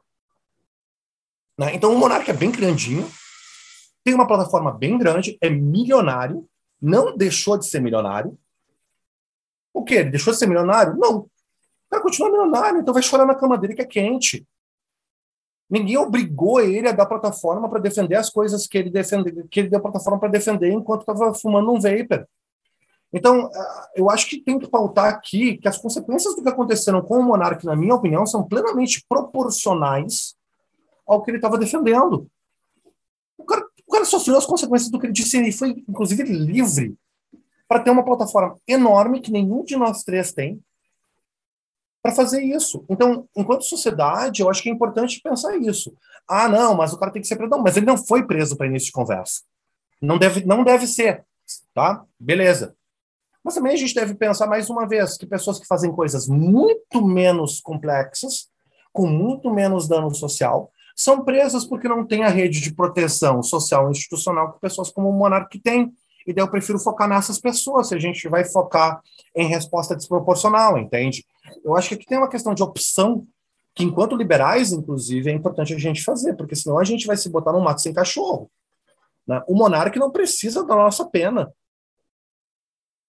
Né? 1.57 1.75
Então, 1.75 1.95
o 1.95 1.99
Monark 1.99 2.29
é 2.29 2.35
bem 2.35 2.51
grandinho, 2.51 3.09
tem 4.05 4.15
uma 4.15 4.27
plataforma 4.27 4.73
bem 4.73 4.99
grande, 4.99 5.39
é 5.41 5.49
milionário, 5.49 6.49
não 6.81 7.17
deixou 7.17 7.57
de 7.57 7.67
ser 7.67 7.81
milionário, 7.81 8.39
o 9.79 9.85
quê? 9.85 9.97
Ele 9.97 10.11
deixou 10.11 10.33
de 10.33 10.39
ser 10.39 10.47
milionário? 10.47 10.97
Não. 10.97 11.19
O 11.19 11.31
cara 11.91 12.03
continua 12.03 12.31
milionário, 12.31 12.81
então 12.81 12.93
vai 12.93 13.03
chorar 13.03 13.27
na 13.27 13.35
cama 13.35 13.57
dele 13.57 13.75
que 13.75 13.83
é 13.83 13.87
quente. 13.87 14.47
Ninguém 15.71 15.99
obrigou 15.99 16.61
ele 16.61 16.89
a 16.89 16.93
dar 16.93 17.07
plataforma 17.07 17.69
para 17.69 17.79
defender 17.79 18.17
as 18.17 18.31
coisas 18.31 18.67
que 18.67 18.79
ele 18.79 18.91
defende, 18.91 19.47
que 19.49 19.61
ele 19.61 19.69
deu 19.69 19.81
plataforma 19.81 20.19
para 20.19 20.31
defender 20.31 20.71
enquanto 20.71 21.01
estava 21.01 21.35
fumando 21.35 21.73
um 21.73 21.81
vapor. 21.81 22.27
Então, 23.13 23.51
eu 23.95 24.11
acho 24.11 24.29
que 24.29 24.41
tem 24.41 24.59
que 24.59 24.69
pautar 24.69 25.07
aqui 25.07 25.57
que 25.57 25.69
as 25.69 25.79
consequências 25.79 26.35
do 26.37 26.43
que 26.43 26.49
aconteceram 26.49 27.01
com 27.01 27.19
o 27.19 27.23
Monark, 27.23 27.65
na 27.65 27.75
minha 27.75 27.95
opinião, 27.95 28.27
são 28.27 28.47
plenamente 28.47 29.05
proporcionais 29.09 30.35
ao 31.07 31.23
que 31.23 31.31
ele 31.31 31.39
estava 31.39 31.57
defendendo. 31.57 32.31
O 33.39 33.45
cara, 33.45 33.65
o 33.87 33.91
cara 33.91 34.05
sofreu 34.05 34.37
as 34.37 34.45
consequências 34.45 34.91
do 34.91 34.99
que 34.99 35.07
ele 35.07 35.13
disse 35.13 35.41
e 35.41 35.53
foi, 35.53 35.83
inclusive, 35.89 36.23
livre 36.23 36.95
para 37.69 37.81
ter 37.81 37.91
uma 37.91 38.05
plataforma 38.05 38.57
enorme 38.67 39.21
que 39.21 39.31
nenhum 39.31 39.63
de 39.63 39.77
nós 39.77 40.03
três 40.03 40.33
tem 40.33 40.61
para 42.03 42.15
fazer 42.15 42.43
isso. 42.43 42.85
Então, 42.89 43.29
enquanto 43.37 43.65
sociedade, 43.65 44.41
eu 44.41 44.49
acho 44.49 44.63
que 44.63 44.71
é 44.71 44.73
importante 44.73 45.21
pensar 45.23 45.57
isso. 45.59 45.93
Ah, 46.27 46.49
não, 46.49 46.75
mas 46.75 46.93
o 46.93 46.99
cara 46.99 47.13
tem 47.13 47.21
que 47.21 47.29
ser 47.29 47.37
preso. 47.37 47.63
Mas 47.63 47.77
ele 47.77 47.87
não 47.87 47.97
foi 47.97 48.27
preso 48.27 48.57
para 48.57 48.67
início 48.67 48.87
de 48.87 48.93
conversa. 48.93 49.43
Não 50.01 50.17
deve, 50.17 50.45
não 50.47 50.65
deve 50.65 50.87
ser, 50.87 51.25
tá? 51.75 52.05
Beleza. 52.19 52.75
Mas 53.43 53.55
também 53.55 53.73
a 53.73 53.77
gente 53.77 53.95
deve 53.95 54.15
pensar 54.15 54.47
mais 54.47 54.71
uma 54.71 54.87
vez 54.87 55.17
que 55.17 55.27
pessoas 55.27 55.59
que 55.59 55.67
fazem 55.67 55.93
coisas 55.93 56.29
muito 56.29 57.05
menos 57.05 57.61
complexas, 57.61 58.49
com 58.93 59.07
muito 59.07 59.51
menos 59.51 59.89
dano 59.89 60.15
social, 60.15 60.71
são 60.95 61.25
presas 61.25 61.65
porque 61.65 61.89
não 61.89 62.05
tem 62.05 62.25
a 62.25 62.29
rede 62.29 62.61
de 62.61 62.75
proteção 62.75 63.43
social 63.43 63.89
e 63.89 63.93
institucional 63.93 64.53
que 64.53 64.61
pessoas 64.61 64.91
como 64.91 65.09
o 65.09 65.13
Monarque 65.13 65.61
têm. 65.61 65.93
E 66.29 66.33
daí 66.35 66.45
eu 66.45 66.51
prefiro 66.51 66.79
focar 66.79 67.09
nessas 67.09 67.41
pessoas, 67.41 67.89
se 67.89 67.95
a 67.95 67.99
gente 67.99 68.29
vai 68.29 68.45
focar 68.45 69.01
em 69.35 69.49
resposta 69.49 69.97
desproporcional, 69.97 70.77
entende? 70.77 71.25
Eu 71.65 71.75
acho 71.75 71.89
que 71.89 71.95
aqui 71.95 72.05
tem 72.05 72.19
uma 72.19 72.29
questão 72.29 72.53
de 72.53 72.63
opção 72.63 73.27
que, 73.75 73.83
enquanto 73.83 74.15
liberais, 74.15 74.71
inclusive, 74.71 75.31
é 75.31 75.33
importante 75.33 75.73
a 75.73 75.79
gente 75.79 76.05
fazer, 76.05 76.37
porque 76.37 76.55
senão 76.55 76.79
a 76.79 76.85
gente 76.85 77.07
vai 77.07 77.17
se 77.17 77.31
botar 77.31 77.51
no 77.51 77.63
mato 77.63 77.81
sem 77.81 77.95
cachorro. 77.95 78.51
Né? 79.27 79.43
O 79.49 79.55
monarca 79.55 79.99
não 79.99 80.11
precisa 80.11 80.67
da 80.67 80.77
nossa 80.77 81.09
pena. 81.09 81.51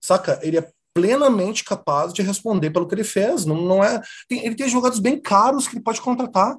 Saca? 0.01 0.39
Ele 0.41 0.57
é 0.57 0.71
plenamente 0.93 1.65
capaz 1.65 2.13
de 2.13 2.21
responder 2.21 2.69
pelo 2.69 2.87
que 2.87 2.95
ele 2.95 3.03
fez. 3.03 3.45
Não, 3.45 3.61
não 3.61 3.83
é. 3.83 4.01
Tem, 4.29 4.45
ele 4.45 4.55
tem 4.55 4.69
jogados 4.69 4.99
bem 4.99 5.19
caros 5.19 5.67
que 5.67 5.75
ele 5.75 5.83
pode 5.83 5.99
contratar. 5.99 6.57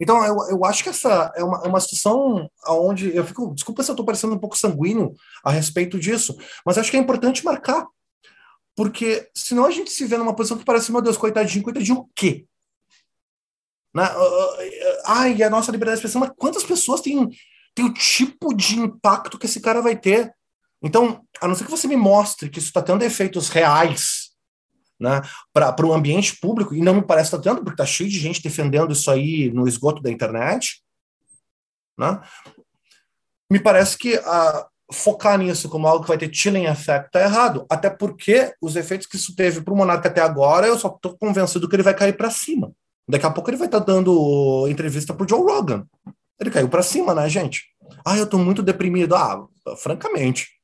Então, 0.00 0.24
eu, 0.24 0.36
eu 0.48 0.64
acho 0.64 0.82
que 0.82 0.88
essa 0.88 1.30
é 1.36 1.44
uma, 1.44 1.62
é 1.62 1.68
uma 1.68 1.80
situação 1.80 2.50
onde 2.66 3.14
eu 3.14 3.24
fico. 3.24 3.54
Desculpa 3.54 3.82
se 3.82 3.90
eu 3.90 3.92
estou 3.92 4.06
parecendo 4.06 4.34
um 4.34 4.38
pouco 4.38 4.56
sanguíneo 4.56 5.14
a 5.44 5.50
respeito 5.50 5.98
disso, 5.98 6.36
mas 6.64 6.78
acho 6.78 6.90
que 6.90 6.96
é 6.96 7.00
importante 7.00 7.44
marcar. 7.44 7.86
Porque 8.74 9.28
senão 9.34 9.66
a 9.66 9.70
gente 9.70 9.90
se 9.90 10.06
vê 10.06 10.16
numa 10.16 10.34
posição 10.34 10.56
que 10.56 10.64
parece, 10.64 10.90
meu 10.90 11.02
Deus, 11.02 11.18
coitadinho, 11.18 11.62
coitadinho 11.62 11.98
o 11.98 12.10
quê? 12.14 12.46
Né? 13.94 14.08
Ai, 15.04 15.42
a 15.42 15.50
nossa 15.50 15.70
liberdade 15.70 16.00
de 16.00 16.06
expressão, 16.06 16.20
mas 16.20 16.32
quantas 16.34 16.62
pessoas 16.62 17.02
têm, 17.02 17.28
têm 17.74 17.84
o 17.84 17.92
tipo 17.92 18.54
de 18.54 18.78
impacto 18.78 19.38
que 19.38 19.44
esse 19.44 19.60
cara 19.60 19.82
vai 19.82 19.96
ter? 19.96 20.32
Então, 20.82 21.22
a 21.42 21.46
não 21.46 21.54
ser 21.54 21.64
que 21.64 21.70
você 21.70 21.86
me 21.86 21.96
mostre 21.96 22.48
que 22.48 22.58
isso 22.58 22.68
está 22.68 22.80
tendo 22.80 23.02
efeitos 23.02 23.50
reais 23.50 24.29
né, 25.00 25.22
para 25.52 25.86
o 25.86 25.92
ambiente 25.92 26.36
público, 26.38 26.74
e 26.74 26.82
não 26.82 26.94
me 26.94 27.02
parece 27.02 27.34
está 27.34 27.38
tendo, 27.38 27.64
porque 27.64 27.82
está 27.82 27.86
cheio 27.86 28.10
de 28.10 28.18
gente 28.18 28.42
defendendo 28.42 28.92
isso 28.92 29.10
aí 29.10 29.50
no 29.52 29.66
esgoto 29.66 30.02
da 30.02 30.10
internet, 30.10 30.82
né, 31.98 32.20
me 33.50 33.58
parece 33.58 33.96
que 33.96 34.14
a, 34.16 34.66
focar 34.92 35.38
nisso 35.38 35.68
como 35.68 35.86
algo 35.86 36.02
que 36.02 36.08
vai 36.08 36.18
ter 36.18 36.32
chilling 36.32 36.66
effect 36.66 37.06
está 37.06 37.20
errado. 37.20 37.64
Até 37.70 37.88
porque 37.88 38.52
os 38.60 38.76
efeitos 38.76 39.06
que 39.06 39.16
isso 39.16 39.34
teve 39.34 39.60
para 39.60 39.72
o 39.72 39.76
Monarca 39.76 40.08
até 40.08 40.20
agora, 40.20 40.66
eu 40.66 40.78
só 40.78 40.88
estou 40.88 41.16
convencido 41.16 41.68
que 41.68 41.76
ele 41.76 41.82
vai 41.82 41.94
cair 41.94 42.16
para 42.16 42.30
cima. 42.30 42.72
Daqui 43.08 43.26
a 43.26 43.30
pouco 43.30 43.50
ele 43.50 43.56
vai 43.56 43.66
estar 43.66 43.80
tá 43.80 43.86
dando 43.86 44.66
entrevista 44.68 45.14
para 45.14 45.26
Joe 45.28 45.40
Rogan. 45.40 45.86
Ele 46.40 46.50
caiu 46.50 46.68
para 46.68 46.82
cima, 46.82 47.14
né, 47.14 47.28
gente? 47.28 47.64
Ah, 48.04 48.16
eu 48.16 48.24
estou 48.24 48.40
muito 48.40 48.62
deprimido. 48.62 49.14
Ah, 49.14 49.46
francamente 49.76 50.59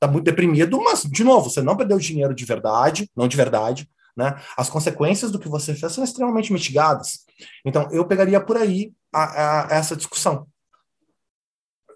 está 0.00 0.08
muito 0.08 0.24
deprimido, 0.24 0.80
mas, 0.82 1.02
de 1.02 1.22
novo, 1.22 1.50
você 1.50 1.60
não 1.60 1.76
perdeu 1.76 1.98
dinheiro 1.98 2.34
de 2.34 2.44
verdade, 2.46 3.10
não 3.14 3.28
de 3.28 3.36
verdade, 3.36 3.88
né? 4.16 4.40
As 4.56 4.70
consequências 4.70 5.30
do 5.30 5.38
que 5.38 5.48
você 5.48 5.74
fez 5.74 5.92
são 5.92 6.02
extremamente 6.02 6.52
mitigadas. 6.52 7.26
Então, 7.64 7.86
eu 7.92 8.06
pegaria 8.06 8.40
por 8.40 8.56
aí 8.56 8.92
a, 9.12 9.74
a, 9.74 9.76
essa 9.76 9.94
discussão. 9.94 10.46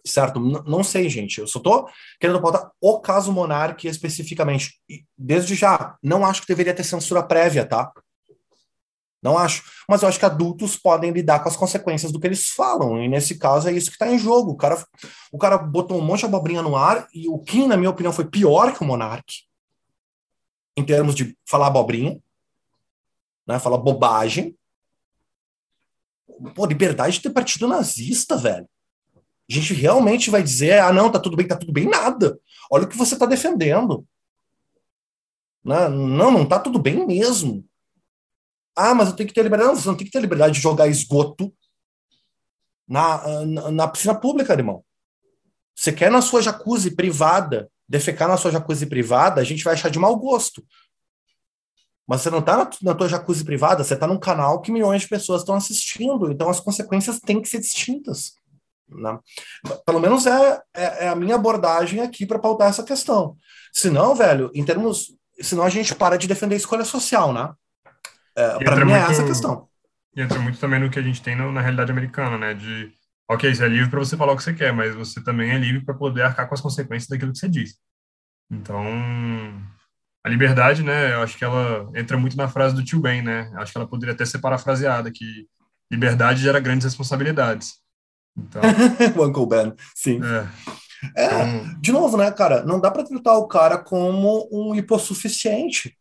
Certo? 0.07 0.39
N 0.39 0.63
não 0.67 0.85
sei, 0.85 1.09
gente. 1.09 1.41
Eu 1.41 1.47
só 1.47 1.59
estou 1.59 1.89
querendo 2.21 2.39
botar 2.41 2.71
o 2.79 3.01
caso 3.01 3.33
Monarque 3.33 3.89
especificamente. 3.89 4.79
E, 4.87 5.03
desde 5.17 5.55
já, 5.55 5.97
não 6.03 6.27
acho 6.27 6.43
que 6.43 6.49
deveria 6.49 6.75
ter 6.75 6.85
censura 6.85 7.23
prévia, 7.23 7.65
tá? 7.65 7.91
Não 9.25 9.39
acho. 9.39 9.65
Mas 9.89 10.03
eu 10.03 10.09
acho 10.09 10.19
que 10.19 10.27
adultos 10.27 10.77
podem 10.77 11.11
lidar 11.11 11.43
com 11.43 11.49
as 11.49 11.57
consequências 11.57 12.13
do 12.13 12.21
que 12.21 12.27
eles 12.27 12.51
falam. 12.51 13.03
E 13.03 13.09
nesse 13.09 13.39
caso 13.39 13.67
é 13.67 13.73
isso 13.73 13.87
que 13.87 13.95
está 13.95 14.07
em 14.07 14.19
jogo. 14.19 14.51
O 14.51 14.57
cara, 14.57 14.87
o 15.33 15.39
cara 15.39 15.57
botou 15.57 15.99
um 15.99 16.05
monte 16.05 16.21
de 16.21 16.27
abobrinha 16.27 16.61
no 16.61 16.77
ar 16.77 17.09
e 17.11 17.27
o 17.27 17.39
Kim, 17.39 17.67
na 17.67 17.79
minha 17.79 17.89
opinião, 17.89 18.13
foi 18.13 18.27
pior 18.27 18.75
que 18.75 18.83
o 18.83 18.87
Monark. 18.87 19.25
Em 20.77 20.85
termos 20.85 21.15
de 21.15 21.35
falar 21.49 21.69
abobrinha. 21.69 22.21
Né, 23.47 23.59
falar 23.59 23.79
bobagem. 23.79 24.55
Pô, 26.55 26.67
liberdade 26.67 27.15
de 27.15 27.23
ter 27.23 27.31
partido 27.31 27.67
nazista, 27.67 28.37
velho. 28.37 28.69
A 29.49 29.53
gente 29.53 29.73
realmente 29.73 30.29
vai 30.29 30.43
dizer, 30.43 30.81
ah, 30.81 30.93
não, 30.93 31.11
tá 31.11 31.19
tudo 31.19 31.37
bem, 31.37 31.47
tá 31.47 31.57
tudo 31.57 31.73
bem, 31.73 31.89
nada. 31.89 32.39
Olha 32.71 32.85
o 32.85 32.89
que 32.89 32.97
você 32.97 33.17
tá 33.17 33.25
defendendo. 33.25 34.07
Né? 35.65 35.89
Não, 35.89 36.31
não 36.31 36.47
tá 36.47 36.59
tudo 36.59 36.79
bem 36.79 37.07
mesmo. 37.07 37.65
Ah, 38.77 38.95
mas 38.95 39.09
eu 39.09 39.17
tenho 39.17 39.29
que 39.29 39.35
ter 39.35 39.43
liberdade. 39.43 39.69
Não, 39.69 39.77
você 39.77 39.89
não 39.89 39.97
tem 39.97 40.07
que 40.07 40.13
ter 40.13 40.21
liberdade 40.21 40.55
de 40.55 40.61
jogar 40.61 40.89
esgoto 40.89 41.53
na, 42.89 43.45
na, 43.47 43.71
na 43.71 43.89
piscina 43.89 44.15
pública, 44.15 44.53
irmão. 44.53 44.85
Você 45.75 45.93
quer 45.93 46.11
na 46.11 46.21
sua 46.21 46.43
jacuzzi 46.43 46.91
privada, 46.95 47.71
defecar 47.89 48.29
na 48.29 48.37
sua 48.37 48.51
jacuzzi 48.51 48.87
privada, 48.87 49.41
a 49.41 49.45
gente 49.45 49.65
vai 49.65 49.75
achar 49.75 49.91
de 49.91 49.99
mau 49.99 50.17
gosto. 50.17 50.65
Mas 52.07 52.21
você 52.21 52.31
não 52.31 52.41
está 52.41 52.57
na, 52.57 52.71
na 52.83 52.95
tua 52.95 53.09
jacuzzi 53.09 53.45
privada, 53.45 53.83
você 53.83 53.95
está 53.95 54.07
num 54.07 54.19
canal 54.19 54.61
que 54.61 54.71
milhões 54.71 55.03
de 55.03 55.09
pessoas 55.09 55.41
estão 55.41 55.55
assistindo, 55.55 56.31
então 56.31 56.49
as 56.49 56.61
consequências 56.61 57.19
têm 57.19 57.41
que 57.41 57.49
ser 57.49 57.61
distintas. 57.61 58.35
Né? 58.89 59.19
Pelo 59.87 59.99
menos 59.99 60.27
é, 60.27 60.61
é, 60.75 61.05
é 61.07 61.09
a 61.09 61.17
minha 61.17 61.37
abordagem 61.37 62.01
aqui 62.01 62.27
para 62.27 62.39
pautar 62.39 62.69
essa 62.69 62.83
questão. 62.83 63.37
Senão, 63.73 64.15
velho, 64.15 64.51
em 64.55 64.65
termos. 64.65 65.15
Senão 65.41 65.65
a 65.65 65.71
gente 65.71 65.95
para 65.95 66.17
de 66.17 66.29
defender 66.29 66.55
a 66.55 66.59
escolha 66.59 66.85
social, 66.85 67.33
né? 67.33 67.53
É, 68.37 68.65
para 68.65 68.85
mim 68.85 68.93
é 68.93 68.99
essa 68.99 69.23
a 69.23 69.27
questão. 69.27 69.69
E 70.17 70.23
entra 70.23 70.39
muito 70.39 70.59
também 70.59 70.81
no 70.81 70.91
que 70.91 70.99
a 70.99 71.03
gente 71.03 71.23
tem 71.23 71.37
no, 71.37 71.51
na 71.51 71.61
realidade 71.61 71.91
americana, 71.91 72.39
né? 72.39 72.55
De, 72.55 72.93
ok, 73.29 73.53
você 73.53 73.65
é 73.65 73.69
livre 73.69 73.91
para 73.91 73.99
você 73.99 74.17
falar 74.17 74.33
o 74.33 74.37
que 74.37 74.43
você 74.43 74.55
quer, 74.55 74.73
mas 74.73 74.95
você 74.95 75.23
também 75.23 75.51
é 75.51 75.59
livre 75.59 75.85
para 75.85 75.95
poder 75.95 76.23
arcar 76.23 76.49
com 76.49 76.55
as 76.55 76.61
consequências 76.61 77.09
daquilo 77.09 77.33
que 77.33 77.39
você 77.39 77.49
diz. 77.49 77.77
Então, 78.51 78.85
a 80.25 80.29
liberdade, 80.29 80.83
né? 80.83 81.15
Eu 81.15 81.23
acho 81.23 81.37
que 81.37 81.45
ela 81.45 81.91
entra 81.95 82.17
muito 82.17 82.37
na 82.37 82.49
frase 82.49 82.75
do 82.75 82.85
tio 82.85 83.01
Ben, 83.01 83.23
né? 83.23 83.53
Acho 83.57 83.73
que 83.73 83.79
ela 83.79 83.89
poderia 83.89 84.15
até 84.15 84.25
ser 84.25 84.39
parafraseada, 84.39 85.11
que 85.11 85.47
liberdade 85.91 86.43
gera 86.43 86.61
grandes 86.61 86.85
responsabilidades. 86.85 87.75
Então, 88.37 88.63
o 89.17 89.27
Uncle 89.27 89.47
Ben, 89.47 89.75
sim. 89.95 90.21
É. 90.23 91.25
é 91.25 91.27
então... 91.27 91.81
de 91.81 91.93
novo, 91.93 92.17
né, 92.17 92.31
cara? 92.31 92.65
Não 92.65 92.81
dá 92.81 92.91
para 92.91 93.05
tratar 93.05 93.37
o 93.37 93.49
cara 93.49 93.79
como 93.79 94.49
um 94.53 94.75
hipossuficiente 94.75 95.97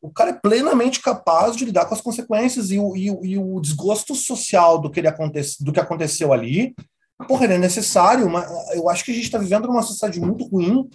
o 0.00 0.10
cara 0.10 0.30
é 0.30 0.32
plenamente 0.34 1.00
capaz 1.00 1.56
de 1.56 1.64
lidar 1.64 1.86
com 1.86 1.94
as 1.94 2.00
consequências 2.00 2.70
e 2.70 2.78
o, 2.78 2.96
e 2.96 3.06
e 3.06 3.38
o 3.38 3.60
desgosto 3.60 4.14
social 4.14 4.78
do 4.78 4.90
que, 4.90 5.00
ele 5.00 5.08
acontece, 5.08 5.62
do 5.62 5.72
que 5.72 5.80
aconteceu 5.80 6.32
ali, 6.32 6.74
porra, 7.26 7.44
ele 7.44 7.54
é 7.54 7.58
necessário, 7.58 8.28
mas 8.30 8.48
eu 8.74 8.88
acho 8.88 9.04
que 9.04 9.10
a 9.10 9.14
gente 9.14 9.24
está 9.24 9.38
vivendo 9.38 9.66
numa 9.66 9.82
sociedade 9.82 10.20
muito 10.20 10.44
ruim 10.46 10.88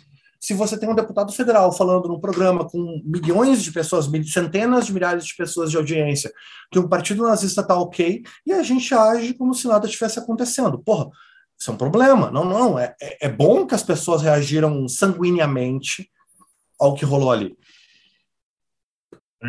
se 0.44 0.54
você 0.54 0.78
tem 0.78 0.90
um 0.90 0.96
deputado 0.96 1.32
federal 1.32 1.72
falando 1.72 2.10
num 2.10 2.20
programa 2.20 2.68
com 2.68 3.02
milhões 3.06 3.64
de 3.64 3.72
pessoas, 3.72 4.10
centenas 4.26 4.86
de 4.86 4.94
milhares 4.94 5.26
de 5.26 5.34
pessoas 5.38 5.72
de 5.72 5.78
audiência, 5.78 6.34
que 6.70 6.78
o 6.78 6.90
partido 6.90 7.24
nazista 7.24 7.62
está 7.62 7.78
ok, 7.78 8.22
e 8.46 8.52
a 8.52 8.62
gente 8.62 8.94
age 8.94 9.34
como 9.36 9.54
se 9.54 9.70
nada 9.70 9.88
estivesse 9.88 10.20
acontecendo. 10.20 10.78
Porra, 10.78 11.10
isso 11.58 11.72
é 11.72 11.74
um 11.74 11.78
problema. 11.78 12.30
Não, 12.30 12.44
não. 12.44 12.78
É, 12.78 12.94
é, 13.02 13.28
é 13.28 13.30
bom 13.30 13.66
que 13.66 13.74
as 13.74 13.84
pessoas 13.84 14.22
reagiram 14.22 14.86
sanguineamente 14.86 16.10
ao 16.78 16.94
que 16.94 17.06
rolou 17.06 17.32
ali. 17.32 17.56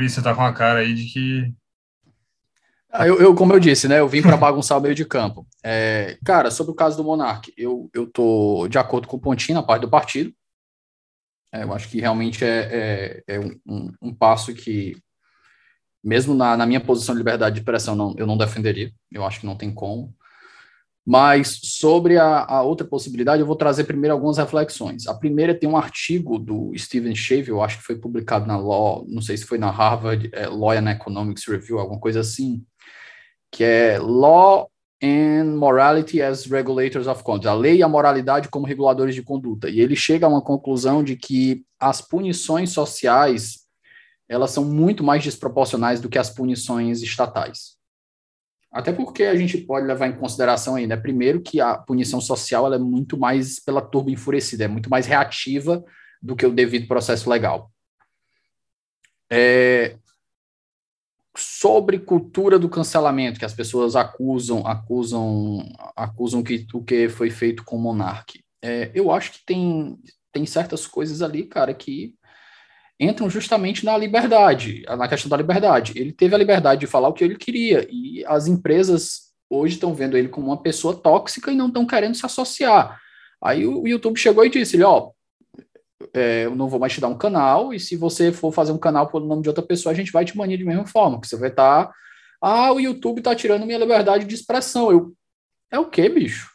Você 0.03 0.20
tá 0.20 0.34
com 0.34 0.42
a 0.42 0.53
cara 0.53 0.80
aí 0.80 0.92
de 0.92 1.05
que. 1.07 1.55
Ah, 2.90 3.07
eu, 3.07 3.20
eu, 3.20 3.34
como 3.34 3.53
eu 3.53 3.61
disse, 3.61 3.86
né? 3.88 4.01
Eu 4.01 4.09
vim 4.09 4.22
para 4.22 4.36
bagunçar 4.36 4.78
o 4.78 4.80
meio 4.80 4.95
de 4.95 5.05
campo. 5.05 5.47
É, 5.62 6.18
cara, 6.24 6.51
sobre 6.51 6.72
o 6.72 6.74
caso 6.74 6.97
do 6.97 7.05
Monark, 7.05 7.53
eu, 7.57 7.88
eu 7.95 8.07
tô 8.07 8.66
de 8.68 8.78
acordo 8.78 9.07
com 9.07 9.16
o 9.16 9.20
Pontinho 9.20 9.59
na 9.59 9.62
parte 9.62 9.82
do 9.82 9.90
partido. 9.90 10.32
É, 11.53 11.62
eu 11.62 11.72
acho 11.72 11.88
que 11.88 12.01
realmente 12.01 12.45
é, 12.45 13.22
é, 13.28 13.36
é 13.36 13.40
um, 13.40 13.92
um, 14.03 14.14
passo 14.14 14.53
que, 14.53 14.97
mesmo 16.03 16.34
na, 16.34 16.57
na, 16.57 16.66
minha 16.66 16.80
posição 16.80 17.14
de 17.14 17.20
liberdade 17.20 17.55
de 17.55 17.61
expressão, 17.61 17.95
não, 17.95 18.14
eu 18.18 18.26
não 18.26 18.36
defenderia. 18.36 18.92
Eu 19.12 19.24
acho 19.24 19.40
que 19.40 19.47
não 19.47 19.57
tem 19.57 19.72
como. 19.72 20.12
Mas 21.07 21.61
sobre 21.62 22.16
a, 22.16 22.44
a, 22.44 22.62
outra 22.62 22.86
possibilidade, 22.86 23.40
eu 23.40 23.46
vou 23.46 23.57
trazer 23.57 23.84
primeiro 23.84 24.14
algumas 24.14 24.38
reflexões. 24.38 25.07
A 25.07 25.14
primeira 25.14 25.55
tem 25.55 25.68
um 25.68 25.76
artigo 25.76 26.38
do 26.38 26.72
Steven 26.76 27.14
Shave, 27.14 27.50
eu 27.50 27.62
acho 27.62 27.78
que 27.78 27.84
foi 27.84 27.96
publicado 27.96 28.46
na 28.46 28.57
Law, 28.57 29.05
não 29.07 29.20
sei 29.20 29.36
se 29.36 29.44
foi 29.44 29.59
na 29.59 29.70
Harvard 29.70 30.30
é, 30.32 30.46
Law 30.46 30.70
and 30.70 30.90
Economics 30.90 31.46
Review, 31.46 31.78
alguma 31.78 32.00
coisa 32.00 32.20
assim, 32.20 32.64
que 33.52 33.62
é 33.62 33.98
Law 33.98 34.70
and 35.02 35.57
Morality 35.57 36.22
as 36.22 36.46
Regulators 36.46 37.07
of 37.07 37.22
Conduct, 37.22 37.48
a 37.48 37.55
lei 37.55 37.76
e 37.76 37.82
a 37.82 37.88
moralidade 37.88 38.48
como 38.48 38.66
reguladores 38.66 39.14
de 39.14 39.22
conduta. 39.22 39.68
E 39.68 39.80
ele 39.80 39.94
chega 39.94 40.24
a 40.24 40.28
uma 40.30 40.40
conclusão 40.40 41.05
de 41.05 41.16
que 41.16 41.66
as 41.78 42.00
punições 42.00 42.70
sociais 42.70 43.64
elas 44.26 44.52
são 44.52 44.64
muito 44.64 45.05
mais 45.05 45.22
desproporcionais 45.22 46.00
do 46.00 46.09
que 46.09 46.18
as 46.18 46.30
punições 46.30 47.02
estatais. 47.02 47.74
Até 48.74 48.92
porque 48.92 49.22
a 49.22 49.36
gente 49.36 49.56
pode 49.58 49.86
levar 49.86 50.08
em 50.08 50.16
consideração 50.16 50.74
ainda, 50.74 51.00
primeiro, 51.00 51.40
que 51.40 51.60
a 51.60 51.78
punição 51.78 52.20
social 52.20 52.66
ela 52.66 52.74
é 52.74 52.78
muito 52.78 53.16
mais 53.16 53.60
pela 53.60 53.80
turba 53.80 54.10
enfurecida, 54.10 54.64
é 54.64 54.68
muito 54.68 54.90
mais 54.90 55.06
reativa 55.06 55.84
do 56.20 56.34
que 56.34 56.44
o 56.44 56.52
devido 56.52 56.88
processo 56.88 57.30
legal. 57.30 57.70
É, 59.30 59.96
sobre 61.36 62.00
cultura 62.00 62.58
do 62.58 62.68
cancelamento, 62.68 63.38
que 63.38 63.44
as 63.44 63.54
pessoas 63.54 63.94
acusam, 63.94 64.66
acusam, 64.66 65.72
acusam 65.94 66.42
que 66.42 66.66
o 66.74 66.82
que 66.82 67.08
foi 67.08 67.30
feito 67.30 67.64
com 67.64 67.76
o 67.76 67.80
Monark. 67.80 68.40
É, 68.60 68.90
eu 68.92 69.12
acho 69.12 69.34
que 69.34 69.44
tem, 69.46 69.96
tem 70.32 70.44
certas 70.44 70.84
coisas 70.84 71.22
ali, 71.22 71.44
cara, 71.44 71.72
que 71.72 72.16
entram 72.99 73.28
justamente 73.28 73.84
na 73.84 73.97
liberdade, 73.97 74.84
na 74.86 75.09
questão 75.09 75.28
da 75.28 75.36
liberdade. 75.36 75.92
Ele 75.97 76.12
teve 76.12 76.34
a 76.34 76.38
liberdade 76.38 76.80
de 76.80 76.86
falar 76.86 77.09
o 77.09 77.12
que 77.12 77.24
ele 77.24 77.36
queria, 77.36 77.86
e 77.90 78.24
as 78.26 78.47
empresas 78.47 79.32
hoje 79.51 79.74
estão 79.74 79.95
vendo 79.95 80.16
ele 80.16 80.28
como 80.28 80.49
uma 80.49 80.62
pessoa 80.62 80.95
tóxica 80.95 81.51
e 81.51 81.57
não 81.57 81.68
estão 81.68 81.86
querendo 81.86 82.14
se 82.14 82.24
associar. 82.24 83.01
Aí 83.42 83.66
o 83.66 83.86
YouTube 83.86 84.18
chegou 84.18 84.45
e 84.45 84.51
disse: 84.51 84.82
ó, 84.82 85.11
é, 86.12 86.45
eu 86.45 86.55
não 86.55 86.68
vou 86.68 86.80
mais 86.80 86.92
te 86.92 87.01
dar 87.01 87.09
um 87.09 87.18
canal, 87.18 87.72
e 87.72 87.80
se 87.80 87.97
você 87.97 88.32
for 88.32 88.53
fazer 88.53 88.72
um 88.72 88.78
canal 88.78 89.09
pelo 89.09 89.26
nome 89.26 89.42
de 89.42 89.49
outra 89.49 89.64
pessoa, 89.64 89.92
a 89.92 89.97
gente 89.97 90.12
vai 90.12 90.24
te 90.24 90.36
banir 90.36 90.59
de 90.59 90.64
mesma 90.64 90.86
forma, 90.86 91.20
que 91.20 91.26
você 91.26 91.36
vai 91.36 91.51
estar. 91.51 91.86
Tá, 91.86 91.95
ah, 92.40 92.72
o 92.72 92.80
YouTube 92.80 93.18
está 93.18 93.34
tirando 93.34 93.64
minha 93.64 93.78
liberdade 93.78 94.26
de 94.26 94.34
expressão. 94.34 94.90
Eu, 94.90 95.14
é 95.70 95.78
o 95.78 95.88
quê, 95.88 96.09
bicho? 96.09 96.51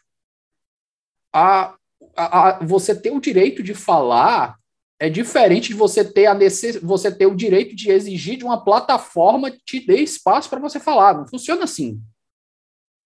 A, 1.33 1.75
a, 2.15 2.49
a, 2.49 2.59
você 2.63 2.93
ter 2.93 3.11
o 3.11 3.19
direito 3.19 3.63
de 3.63 3.73
falar 3.73 4.58
é 4.99 5.09
diferente 5.09 5.69
de 5.69 5.73
você 5.73 6.03
ter 6.03 6.25
a 6.25 6.33
necess... 6.33 6.79
você 6.81 7.09
ter 7.09 7.25
o 7.25 7.35
direito 7.35 7.75
de 7.75 7.89
exigir 7.89 8.37
de 8.37 8.43
uma 8.43 8.63
plataforma 8.63 9.49
te 9.65 9.79
dê 9.79 10.01
espaço 10.01 10.49
para 10.49 10.59
você 10.59 10.79
falar. 10.79 11.17
Não 11.17 11.27
funciona 11.27 11.63
assim. 11.63 12.01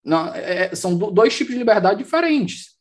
Não, 0.03 0.33
é, 0.33 0.65
é 0.65 0.75
são 0.75 0.97
dois 0.97 1.37
tipos 1.37 1.53
de 1.53 1.59
liberdade 1.59 2.03
diferentes. 2.03 2.73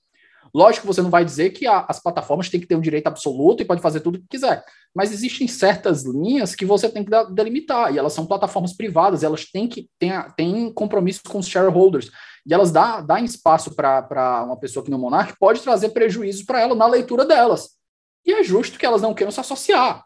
Lógico 0.54 0.82
que 0.82 0.94
você 0.94 1.00
não 1.00 1.10
vai 1.10 1.24
dizer 1.24 1.50
que 1.50 1.66
a, 1.66 1.86
as 1.88 2.00
plataformas 2.02 2.48
têm 2.48 2.60
que 2.60 2.66
ter 2.66 2.74
um 2.74 2.80
direito 2.80 3.06
absoluto 3.06 3.62
e 3.62 3.66
pode 3.66 3.80
fazer 3.80 4.00
tudo 4.00 4.16
o 4.16 4.18
que 4.18 4.28
quiser, 4.28 4.62
mas 4.94 5.10
existem 5.10 5.48
certas 5.48 6.04
linhas 6.04 6.54
que 6.54 6.66
você 6.66 6.90
tem 6.90 7.02
que 7.02 7.10
delimitar, 7.32 7.94
e 7.94 7.98
elas 7.98 8.12
são 8.12 8.26
plataformas 8.26 8.74
privadas, 8.74 9.22
elas 9.22 9.46
têm 9.46 9.66
que 9.66 9.88
têm, 9.98 10.12
têm 10.36 10.72
compromisso 10.74 11.22
com 11.26 11.38
os 11.38 11.46
shareholders, 11.46 12.10
e 12.46 12.52
elas 12.52 12.70
dão 12.70 13.04
dá 13.06 13.18
espaço 13.20 13.74
para 13.74 14.44
uma 14.44 14.58
pessoa 14.58 14.84
que 14.84 14.90
no 14.90 14.98
Monarch 14.98 15.34
pode 15.38 15.62
trazer 15.62 15.88
prejuízo 15.88 16.44
para 16.44 16.60
ela 16.60 16.74
na 16.74 16.86
leitura 16.86 17.24
delas. 17.24 17.81
E 18.24 18.32
é 18.32 18.42
justo 18.42 18.78
que 18.78 18.86
elas 18.86 19.02
não 19.02 19.14
queiram 19.14 19.32
se 19.32 19.40
associar. 19.40 20.04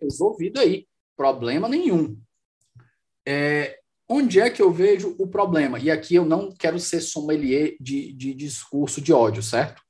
Resolvido 0.00 0.60
aí. 0.60 0.86
Problema 1.16 1.68
nenhum. 1.68 2.16
É, 3.26 3.80
onde 4.08 4.40
é 4.40 4.48
que 4.48 4.62
eu 4.62 4.72
vejo 4.72 5.14
o 5.18 5.26
problema? 5.26 5.78
E 5.78 5.90
aqui 5.90 6.14
eu 6.14 6.24
não 6.24 6.52
quero 6.52 6.78
ser 6.78 7.00
sommelier 7.00 7.76
de, 7.80 8.12
de 8.12 8.32
discurso 8.32 9.00
de 9.00 9.12
ódio, 9.12 9.42
certo? 9.42 9.82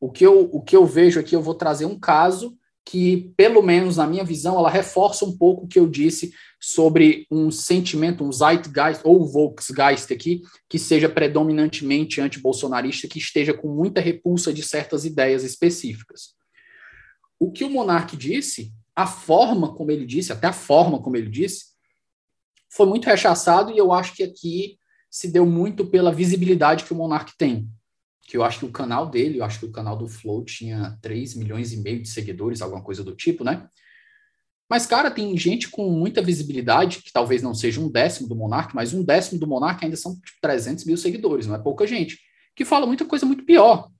O 0.00 0.10
que, 0.10 0.24
eu, 0.24 0.48
o 0.50 0.62
que 0.62 0.74
eu 0.74 0.86
vejo 0.86 1.20
aqui, 1.20 1.36
eu 1.36 1.42
vou 1.42 1.54
trazer 1.54 1.84
um 1.84 1.98
caso 1.98 2.58
que, 2.90 3.32
pelo 3.36 3.62
menos 3.62 3.98
na 3.98 4.06
minha 4.06 4.24
visão, 4.24 4.58
ela 4.58 4.68
reforça 4.68 5.24
um 5.24 5.36
pouco 5.38 5.64
o 5.64 5.68
que 5.68 5.78
eu 5.78 5.88
disse 5.88 6.34
sobre 6.58 7.24
um 7.30 7.48
sentimento, 7.48 8.24
um 8.24 8.32
zeitgeist, 8.32 9.00
ou 9.04 9.24
Volksgeist 9.24 10.12
aqui, 10.12 10.42
que 10.68 10.76
seja 10.76 11.08
predominantemente 11.08 12.20
anti-bolsonarista, 12.20 13.06
que 13.06 13.20
esteja 13.20 13.54
com 13.54 13.68
muita 13.68 14.00
repulsa 14.00 14.52
de 14.52 14.64
certas 14.64 15.04
ideias 15.04 15.44
específicas. 15.44 16.34
O 17.38 17.52
que 17.52 17.62
o 17.62 17.70
monarca 17.70 18.16
disse, 18.16 18.72
a 18.94 19.06
forma 19.06 19.72
como 19.72 19.92
ele 19.92 20.04
disse, 20.04 20.32
até 20.32 20.48
a 20.48 20.52
forma 20.52 21.00
como 21.00 21.16
ele 21.16 21.30
disse, 21.30 21.66
foi 22.68 22.86
muito 22.86 23.06
rechaçado 23.06 23.70
e 23.70 23.78
eu 23.78 23.92
acho 23.92 24.16
que 24.16 24.24
aqui 24.24 24.78
se 25.08 25.28
deu 25.28 25.46
muito 25.46 25.86
pela 25.86 26.10
visibilidade 26.10 26.82
que 26.82 26.92
o 26.92 26.96
monarca 26.96 27.32
tem 27.38 27.70
que 28.30 28.36
eu 28.36 28.44
acho 28.44 28.60
que 28.60 28.64
o 28.64 28.70
canal 28.70 29.10
dele, 29.10 29.40
eu 29.40 29.44
acho 29.44 29.58
que 29.58 29.66
o 29.66 29.72
canal 29.72 29.96
do 29.96 30.06
Flow 30.06 30.44
tinha 30.44 30.96
3 31.02 31.34
milhões 31.34 31.72
e 31.72 31.78
meio 31.78 32.00
de 32.00 32.08
seguidores, 32.08 32.62
alguma 32.62 32.80
coisa 32.80 33.02
do 33.02 33.12
tipo, 33.12 33.42
né? 33.42 33.68
Mas, 34.68 34.86
cara, 34.86 35.10
tem 35.10 35.36
gente 35.36 35.68
com 35.68 35.90
muita 35.90 36.22
visibilidade, 36.22 37.02
que 37.02 37.12
talvez 37.12 37.42
não 37.42 37.52
seja 37.52 37.80
um 37.80 37.90
décimo 37.90 38.28
do 38.28 38.36
Monark, 38.36 38.72
mas 38.72 38.94
um 38.94 39.02
décimo 39.02 39.40
do 39.40 39.48
Monark 39.48 39.84
ainda 39.84 39.96
são 39.96 40.14
tipo, 40.14 40.38
300 40.40 40.84
mil 40.84 40.96
seguidores, 40.96 41.48
não 41.48 41.56
é 41.56 41.58
pouca 41.58 41.84
gente, 41.88 42.20
que 42.54 42.64
fala 42.64 42.86
muita 42.86 43.04
coisa 43.04 43.26
muito 43.26 43.44
pior. 43.44 43.90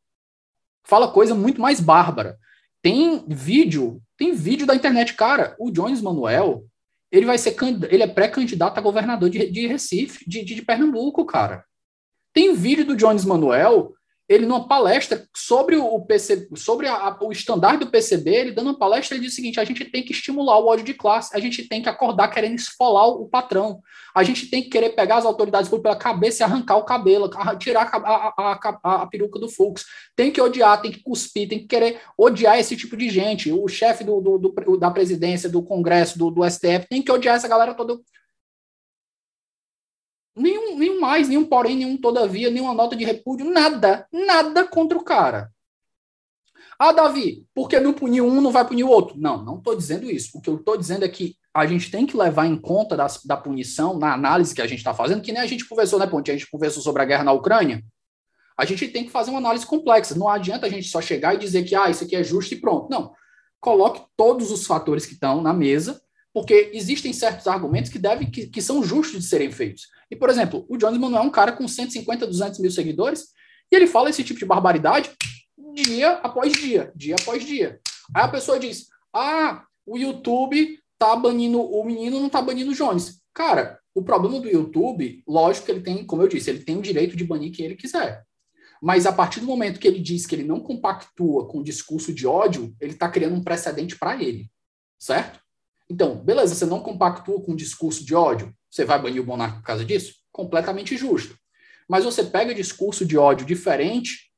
Fala 0.85 1.11
coisa 1.11 1.35
muito 1.35 1.61
mais 1.61 1.81
bárbara. 1.81 2.39
Tem 2.81 3.25
vídeo, 3.27 4.01
tem 4.17 4.33
vídeo 4.33 4.65
da 4.65 4.77
internet, 4.77 5.15
cara. 5.15 5.57
O 5.59 5.73
Jones 5.73 6.01
Manuel, 6.01 6.65
ele 7.11 7.27
vai 7.27 7.37
ser 7.37 7.57
ele 7.91 8.05
é 8.05 8.07
pré-candidato 8.07 8.79
a 8.79 8.81
governador 8.81 9.29
de, 9.29 9.51
de 9.51 9.67
Recife, 9.67 10.25
de, 10.25 10.45
de, 10.45 10.55
de 10.55 10.63
Pernambuco, 10.63 11.27
cara. 11.27 11.65
Tem 12.33 12.55
vídeo 12.55 12.85
do 12.85 12.95
Jones 12.95 13.25
Manuel 13.25 13.93
ele 14.31 14.47
numa 14.47 14.69
palestra 14.69 15.27
sobre 15.37 15.75
o 15.75 16.01
PC, 16.03 16.49
sobre 16.55 16.87
a, 16.87 17.19
o 17.21 17.33
estandarte 17.33 17.85
do 17.85 17.91
PCB, 17.91 18.31
ele 18.31 18.53
dando 18.53 18.69
uma 18.69 18.79
palestra, 18.79 19.17
ele 19.17 19.25
diz 19.25 19.33
o 19.33 19.35
seguinte: 19.37 19.59
a 19.59 19.65
gente 19.65 19.85
tem 19.85 20.05
que 20.05 20.13
estimular 20.13 20.57
o 20.61 20.69
ódio 20.69 20.85
de 20.85 20.95
classe, 20.95 21.37
a 21.37 21.41
gente 21.41 21.69
tem 21.69 21.83
que 21.83 21.89
acordar 21.89 22.29
querendo 22.29 22.55
esfolar 22.55 23.09
o, 23.09 23.23
o 23.23 23.29
patrão, 23.29 23.81
a 24.15 24.23
gente 24.23 24.49
tem 24.49 24.63
que 24.63 24.69
querer 24.69 24.91
pegar 24.91 25.17
as 25.17 25.25
autoridades 25.25 25.69
pela 25.69 25.97
cabeça 25.97 26.43
e 26.43 26.45
arrancar 26.45 26.77
o 26.77 26.85
cabelo, 26.85 27.29
tirar 27.59 27.91
a, 27.93 28.53
a, 28.85 29.07
peruca 29.09 29.41
do 29.41 29.49
fluxo, 29.49 29.85
tem 30.15 30.31
que 30.31 30.41
odiar, 30.41 30.81
tem 30.81 30.93
que 30.93 31.03
cuspir, 31.03 31.49
tem 31.49 31.59
que 31.59 31.67
querer 31.67 32.01
odiar 32.17 32.57
esse 32.57 32.77
tipo 32.77 32.97
de 32.97 33.11
gente. 33.11 33.51
O 33.51 33.67
chefe 33.67 34.05
do, 34.05 34.21
do, 34.21 34.39
do, 34.39 34.77
da 34.79 34.93
presidência, 34.93 35.49
do 35.49 35.61
Congresso, 35.61 36.17
do, 36.17 36.31
do 36.31 36.49
STF, 36.49 36.87
tem 36.89 37.03
que 37.03 37.11
odiar 37.11 37.35
essa 37.35 37.49
galera 37.49 37.75
toda. 37.75 37.99
Nenhum, 40.41 40.79
nenhum 40.79 41.01
mais, 41.01 41.29
nenhum 41.29 41.45
porém, 41.45 41.77
nenhum 41.77 41.97
todavia, 41.97 42.51
nenhuma 42.51 42.75
nota 42.75 42.97
de 42.97 43.05
repúdio, 43.05 43.51
nada, 43.51 44.07
nada 44.13 44.67
contra 44.67 44.97
o 44.97 45.05
cara. 45.05 45.51
Ah, 46.79 46.93
Davi, 46.93 47.47
porque 47.55 47.79
não 47.79 47.93
puniu 47.93 48.27
um, 48.27 48.41
não 48.41 48.51
vai 48.51 48.67
punir 48.67 48.85
o 48.85 48.89
outro? 48.89 49.19
Não, 49.19 49.45
não 49.45 49.59
estou 49.59 49.77
dizendo 49.77 50.11
isso. 50.11 50.31
O 50.39 50.41
que 50.41 50.49
eu 50.49 50.57
estou 50.57 50.79
dizendo 50.79 51.05
é 51.05 51.09
que 51.11 51.37
a 51.53 51.67
gente 51.67 51.91
tem 51.91 52.07
que 52.07 52.17
levar 52.17 52.47
em 52.47 52.57
conta 52.57 52.97
das, 52.97 53.23
da 53.23 53.37
punição 53.37 53.99
na 53.99 54.15
análise 54.15 54.55
que 54.55 54.63
a 54.63 54.67
gente 54.67 54.79
está 54.79 54.95
fazendo, 54.95 55.21
que 55.21 55.31
nem 55.31 55.43
a 55.43 55.47
gente 55.47 55.69
conversou, 55.69 55.99
né, 55.99 56.07
Ponte? 56.07 56.31
A 56.31 56.35
gente 56.35 56.51
conversou 56.51 56.83
sobre 56.83 57.03
a 57.03 57.05
guerra 57.05 57.25
na 57.25 57.33
Ucrânia. 57.33 57.85
A 58.57 58.65
gente 58.65 58.89
tem 58.89 59.05
que 59.05 59.11
fazer 59.11 59.31
uma 59.31 59.41
análise 59.41 59.67
complexa. 59.67 60.15
Não 60.15 60.27
adianta 60.27 60.67
a 60.67 60.71
gente 60.71 60.89
só 60.89 61.03
chegar 61.03 61.35
e 61.35 61.39
dizer 61.39 61.65
que 61.65 61.75
ah, 61.75 61.91
isso 61.91 62.05
aqui 62.05 62.17
é 62.17 62.25
justo 62.25 62.55
e 62.55 62.61
pronto. 62.61 62.89
Não. 62.89 63.13
Coloque 63.61 64.03
todos 64.17 64.51
os 64.51 64.67
fatores 64.67 65.05
que 65.05 65.13
estão 65.13 65.43
na 65.43 65.53
mesa 65.53 66.01
porque 66.33 66.71
existem 66.73 67.13
certos 67.13 67.47
argumentos 67.47 67.91
que 67.91 67.99
devem 67.99 68.31
que, 68.31 68.47
que 68.47 68.63
são 68.63 68.83
justos 68.83 69.23
de 69.23 69.27
serem 69.27 69.51
feitos. 69.51 69.89
E, 70.11 70.17
por 70.17 70.29
exemplo, 70.29 70.67
o 70.69 70.77
Jones 70.77 70.99
Manuel 70.99 71.23
é 71.23 71.27
um 71.27 71.31
cara 71.31 71.53
com 71.53 71.69
150, 71.69 72.27
200 72.27 72.59
mil 72.59 72.71
seguidores, 72.71 73.29
e 73.71 73.77
ele 73.77 73.87
fala 73.87 74.11
esse 74.11 74.25
tipo 74.25 74.41
de 74.41 74.47
barbaridade 74.47 75.11
dia 75.75 76.13
após 76.15 76.53
dia, 76.53 76.93
dia 76.97 77.15
após 77.21 77.45
dia. 77.45 77.81
Aí 78.15 78.25
a 78.25 78.29
pessoa 78.29 78.59
diz: 78.59 78.89
ah, 79.15 79.65
o 79.87 79.97
YouTube 79.97 80.79
tá 80.99 81.15
banindo 81.15 81.61
o 81.61 81.85
menino, 81.85 82.21
não 82.21 82.29
tá 82.29 82.43
banindo 82.43 82.73
o 82.73 82.75
Jones. 82.75 83.21
Cara, 83.33 83.79
o 83.95 84.03
problema 84.03 84.41
do 84.41 84.49
YouTube, 84.49 85.23
lógico 85.27 85.67
que 85.67 85.73
ele 85.73 85.81
tem, 85.81 86.05
como 86.05 86.23
eu 86.23 86.29
disse, 86.29 86.51
ele 86.51 86.65
tem 86.65 86.77
o 86.77 86.83
direito 86.83 87.17
de 87.17 87.25
banir 87.25 87.53
quem 87.53 87.67
ele 87.67 87.77
quiser. 87.77 88.25
Mas 88.83 89.07
a 89.07 89.13
partir 89.13 89.41
do 89.41 89.47
momento 89.47 89.79
que 89.79 89.87
ele 89.87 90.01
diz 90.01 90.27
que 90.27 90.35
ele 90.35 90.45
não 90.45 90.61
compactua 90.61 91.47
com 91.47 91.59
o 91.59 91.65
discurso 91.65 92.13
de 92.13 92.27
ódio, 92.27 92.75
ele 92.81 92.93
está 92.93 93.09
criando 93.09 93.37
um 93.37 93.45
precedente 93.45 93.99
para 93.99 94.23
ele, 94.23 94.51
certo? 94.99 95.41
Então, 95.89 96.17
beleza, 96.17 96.55
você 96.55 96.65
não 96.65 96.81
compactua 96.81 97.43
com 97.43 97.53
um 97.53 97.57
discurso 97.57 98.05
de 98.05 98.15
ódio, 98.15 98.55
você 98.71 98.85
vai 98.85 99.01
banir 99.03 99.21
o 99.21 99.27
monarca 99.27 99.57
por 99.57 99.65
causa 99.65 99.85
disso? 99.85 100.15
Completamente 100.31 100.97
justo. 100.97 101.37
Mas 101.89 102.05
você 102.05 102.23
pega 102.23 102.55
discurso 102.55 103.05
de 103.05 103.19
ódio 103.19 103.45
diferente, 103.45 104.31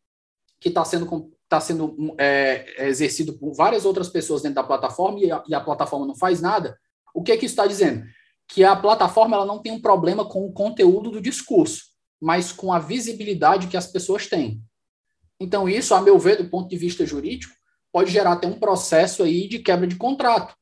que 0.59 0.71
está 0.71 0.85
sendo, 0.85 1.31
tá 1.49 1.61
sendo 1.61 2.15
é, 2.19 2.89
exercido 2.89 3.35
por 3.35 3.53
várias 3.53 3.85
outras 3.85 4.09
pessoas 4.09 4.41
dentro 4.41 4.57
da 4.57 4.65
plataforma 4.65 5.21
e 5.21 5.31
a, 5.31 5.45
e 5.47 5.55
a 5.55 5.61
plataforma 5.61 6.07
não 6.07 6.15
faz 6.15 6.41
nada, 6.41 6.79
o 7.15 7.23
que, 7.23 7.37
que 7.37 7.45
isso 7.45 7.53
está 7.53 7.67
dizendo? 7.67 8.05
Que 8.49 8.65
a 8.65 8.75
plataforma 8.75 9.37
ela 9.37 9.45
não 9.45 9.61
tem 9.61 9.71
um 9.71 9.81
problema 9.81 10.25
com 10.25 10.47
o 10.47 10.53
conteúdo 10.53 11.11
do 11.11 11.21
discurso, 11.21 11.83
mas 12.19 12.53
com 12.53 12.73
a 12.73 12.79
visibilidade 12.79 13.67
que 13.67 13.77
as 13.77 13.87
pessoas 13.87 14.27
têm. 14.27 14.63
Então, 15.39 15.69
isso, 15.69 15.95
a 15.95 16.01
meu 16.01 16.19
ver, 16.19 16.39
do 16.39 16.49
ponto 16.49 16.69
de 16.69 16.77
vista 16.77 17.05
jurídico, 17.05 17.55
pode 17.93 18.11
gerar 18.11 18.33
até 18.33 18.47
um 18.47 18.59
processo 18.59 19.23
aí 19.23 19.47
de 19.47 19.59
quebra 19.59 19.87
de 19.87 19.97
contrato 19.97 20.55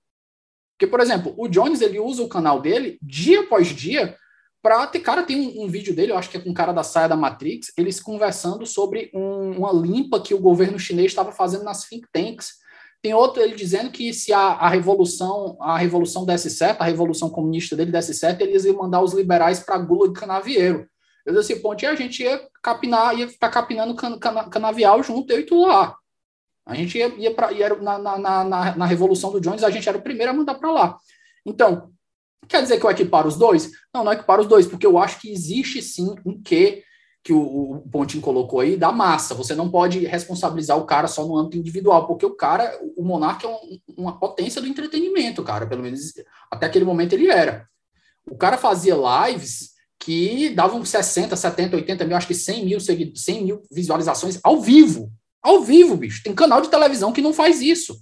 porque, 0.80 0.86
por 0.86 1.00
exemplo, 1.00 1.34
o 1.36 1.46
Jones 1.46 1.82
ele 1.82 2.00
usa 2.00 2.22
o 2.22 2.28
canal 2.28 2.58
dele 2.58 2.98
dia 3.02 3.40
após 3.40 3.68
dia 3.68 4.16
pra 4.62 4.86
ter. 4.86 5.00
Cara, 5.00 5.22
tem 5.22 5.38
um, 5.38 5.64
um, 5.64 5.68
vídeo 5.68 5.94
dele, 5.94 6.10
eu 6.10 6.16
acho 6.16 6.30
que 6.30 6.38
é 6.38 6.40
com 6.40 6.48
um 6.48 6.54
cara 6.54 6.72
da 6.72 6.82
saia 6.82 7.06
da 7.06 7.14
Matrix, 7.14 7.70
eles 7.76 8.00
conversando 8.00 8.64
sobre 8.64 9.10
um, 9.14 9.58
uma 9.58 9.72
limpa 9.74 10.18
que 10.18 10.32
o 10.32 10.40
governo 10.40 10.78
chinês 10.78 11.12
estava 11.12 11.32
fazendo 11.32 11.64
nas 11.64 11.84
think 11.84 12.06
tanks. 12.10 12.52
Tem 13.02 13.12
outro 13.12 13.42
ele 13.42 13.54
dizendo 13.54 13.90
que 13.90 14.14
se 14.14 14.32
a, 14.32 14.40
a 14.40 14.70
revolução 14.70 15.58
a 15.60 15.76
revolução 15.76 16.24
desse 16.24 16.48
certo, 16.48 16.80
a 16.80 16.86
revolução 16.86 17.28
comunista 17.28 17.76
dele 17.76 17.92
desse 17.92 18.14
certo, 18.14 18.40
eles 18.40 18.64
iam 18.64 18.78
mandar 18.78 19.02
os 19.02 19.12
liberais 19.12 19.60
para 19.60 19.74
a 19.74 19.78
gula 19.78 20.08
de 20.08 20.18
canavieiro. 20.18 20.88
Eu 21.26 21.34
disse 21.34 21.56
ponte, 21.56 21.84
a 21.84 21.94
gente 21.94 22.22
ia 22.22 22.40
capinar, 22.62 23.18
ia 23.18 23.28
ficar 23.28 23.50
capinando 23.50 23.94
can, 23.94 24.18
can, 24.18 24.48
canavial 24.48 25.02
junto, 25.02 25.30
eu 25.30 25.40
e 25.40 25.44
tu 25.44 25.60
lá. 25.60 25.94
A 26.70 26.74
gente 26.74 26.96
ia, 26.96 27.08
ia 27.16 27.34
para 27.34 27.50
na, 27.80 27.98
na, 27.98 28.18
na, 28.44 28.76
na 28.76 28.86
Revolução 28.86 29.32
do 29.32 29.40
Jones, 29.40 29.64
a 29.64 29.70
gente 29.70 29.88
era 29.88 29.98
o 29.98 30.02
primeiro 30.02 30.30
a 30.30 30.34
mandar 30.34 30.54
para 30.54 30.70
lá. 30.70 30.96
Então, 31.44 31.90
quer 32.48 32.62
dizer 32.62 32.78
que 32.78 32.86
eu 32.86 32.90
equiparo 32.90 33.28
os 33.28 33.36
dois? 33.36 33.70
Não, 33.92 34.04
não 34.04 34.12
equiparo 34.12 34.42
os 34.42 34.48
dois, 34.48 34.66
porque 34.66 34.86
eu 34.86 34.98
acho 34.98 35.20
que 35.20 35.30
existe 35.30 35.82
sim 35.82 36.14
um 36.24 36.40
quê 36.40 36.84
que 37.22 37.32
o, 37.32 37.72
o 37.74 37.80
Pontinho 37.90 38.22
colocou 38.22 38.60
aí 38.60 38.76
da 38.76 38.90
massa. 38.92 39.34
Você 39.34 39.54
não 39.54 39.70
pode 39.70 40.06
responsabilizar 40.06 40.78
o 40.78 40.86
cara 40.86 41.06
só 41.06 41.26
no 41.26 41.36
âmbito 41.36 41.58
individual, 41.58 42.06
porque 42.06 42.24
o 42.24 42.34
cara, 42.34 42.78
o 42.96 43.04
Monarca 43.04 43.46
é 43.46 43.50
um, 43.50 43.78
uma 43.98 44.18
potência 44.18 44.60
do 44.60 44.68
entretenimento, 44.68 45.42
cara. 45.42 45.66
Pelo 45.66 45.82
menos 45.82 46.12
até 46.50 46.66
aquele 46.66 46.84
momento 46.84 47.12
ele 47.12 47.28
era. 47.28 47.68
O 48.30 48.36
cara 48.36 48.56
fazia 48.56 48.94
lives 48.94 49.70
que 49.98 50.48
davam 50.50 50.82
60, 50.82 51.36
70, 51.36 51.76
80 51.76 52.04
mil, 52.06 52.16
acho 52.16 52.26
que 52.26 52.34
100 52.34 52.64
mil, 52.64 52.80
100 52.80 53.44
mil 53.44 53.62
visualizações 53.70 54.40
ao 54.42 54.60
vivo. 54.60 55.12
Ao 55.42 55.62
vivo, 55.62 55.96
bicho. 55.96 56.22
Tem 56.22 56.34
canal 56.34 56.60
de 56.60 56.68
televisão 56.68 57.12
que 57.12 57.22
não 57.22 57.32
faz 57.32 57.60
isso. 57.60 57.98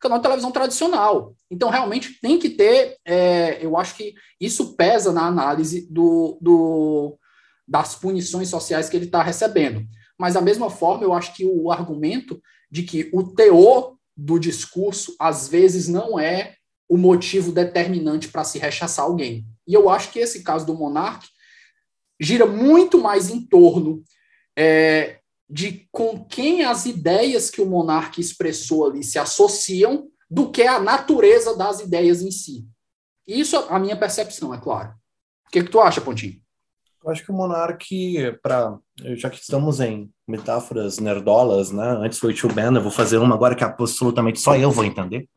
Canal 0.00 0.18
de 0.18 0.22
televisão 0.22 0.50
tradicional. 0.50 1.34
Então, 1.50 1.70
realmente, 1.70 2.18
tem 2.20 2.38
que 2.38 2.50
ter. 2.50 2.96
É, 3.04 3.64
eu 3.64 3.76
acho 3.76 3.94
que 3.94 4.14
isso 4.40 4.74
pesa 4.74 5.12
na 5.12 5.26
análise 5.26 5.86
do, 5.90 6.38
do 6.40 7.18
das 7.66 7.94
punições 7.94 8.48
sociais 8.48 8.88
que 8.88 8.96
ele 8.96 9.06
está 9.06 9.22
recebendo. 9.22 9.86
Mas, 10.18 10.34
da 10.34 10.40
mesma 10.40 10.68
forma, 10.68 11.04
eu 11.04 11.12
acho 11.12 11.34
que 11.34 11.44
o 11.44 11.70
argumento 11.70 12.40
de 12.70 12.82
que 12.82 13.10
o 13.12 13.22
teor 13.22 13.96
do 14.16 14.38
discurso, 14.38 15.14
às 15.18 15.48
vezes, 15.48 15.88
não 15.88 16.18
é 16.18 16.56
o 16.88 16.96
motivo 16.96 17.52
determinante 17.52 18.28
para 18.28 18.44
se 18.44 18.58
rechaçar 18.58 19.04
alguém. 19.04 19.46
E 19.66 19.74
eu 19.74 19.88
acho 19.88 20.10
que 20.10 20.18
esse 20.18 20.42
caso 20.42 20.66
do 20.66 20.74
Monark 20.74 21.26
gira 22.20 22.46
muito 22.46 22.98
mais 22.98 23.30
em 23.30 23.40
torno 23.40 24.02
é, 24.56 25.21
de 25.52 25.86
com 25.92 26.24
quem 26.24 26.64
as 26.64 26.86
ideias 26.86 27.50
que 27.50 27.60
o 27.60 27.66
monarca 27.66 28.18
expressou 28.22 28.86
ali 28.86 29.04
se 29.04 29.18
associam 29.18 30.08
do 30.30 30.50
que 30.50 30.62
a 30.62 30.80
natureza 30.80 31.54
das 31.54 31.80
ideias 31.80 32.22
em 32.22 32.30
si. 32.30 32.66
Isso 33.26 33.56
é 33.56 33.66
a 33.68 33.78
minha 33.78 33.94
percepção, 33.94 34.54
é 34.54 34.58
claro. 34.58 34.94
O 35.46 35.50
que, 35.50 35.62
que 35.62 35.70
tu 35.70 35.78
acha, 35.78 36.00
Pontinho? 36.00 36.40
Eu 37.04 37.10
acho 37.10 37.22
que 37.22 37.30
o 37.30 37.34
monarca, 37.34 37.84
para 38.42 38.78
já 39.16 39.28
que 39.28 39.42
estamos 39.42 39.78
em 39.78 40.10
metáforas 40.26 40.98
nerdolas, 40.98 41.70
né? 41.70 41.98
Antes 42.00 42.18
foi 42.18 42.32
o 42.32 42.34
tio 42.34 42.50
Ben, 42.50 42.74
eu 42.74 42.80
vou 42.80 42.90
fazer 42.90 43.18
uma 43.18 43.34
agora 43.34 43.54
que 43.54 43.62
absolutamente 43.62 44.40
só 44.40 44.56
eu 44.56 44.70
vou 44.70 44.86
entender. 44.86 45.28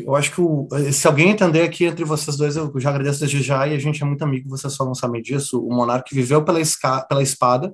Eu 0.00 0.16
acho 0.16 0.34
que 0.34 0.40
o, 0.40 0.66
se 0.90 1.06
alguém 1.06 1.30
entender 1.30 1.62
aqui 1.62 1.84
entre 1.84 2.04
vocês 2.04 2.36
dois, 2.36 2.56
eu 2.56 2.72
já 2.80 2.90
agradeço 2.90 3.20
desde 3.20 3.42
já 3.42 3.68
e 3.68 3.76
a 3.76 3.78
gente 3.78 4.02
é 4.02 4.06
muito 4.06 4.24
amigo, 4.24 4.48
vocês 4.48 4.72
só 4.72 4.84
não 4.84 4.94
sabem 4.94 5.22
disso. 5.22 5.64
O 5.64 5.72
monarca 5.72 6.08
viveu 6.12 6.44
pela, 6.44 6.60
esca, 6.60 7.02
pela 7.02 7.22
espada, 7.22 7.72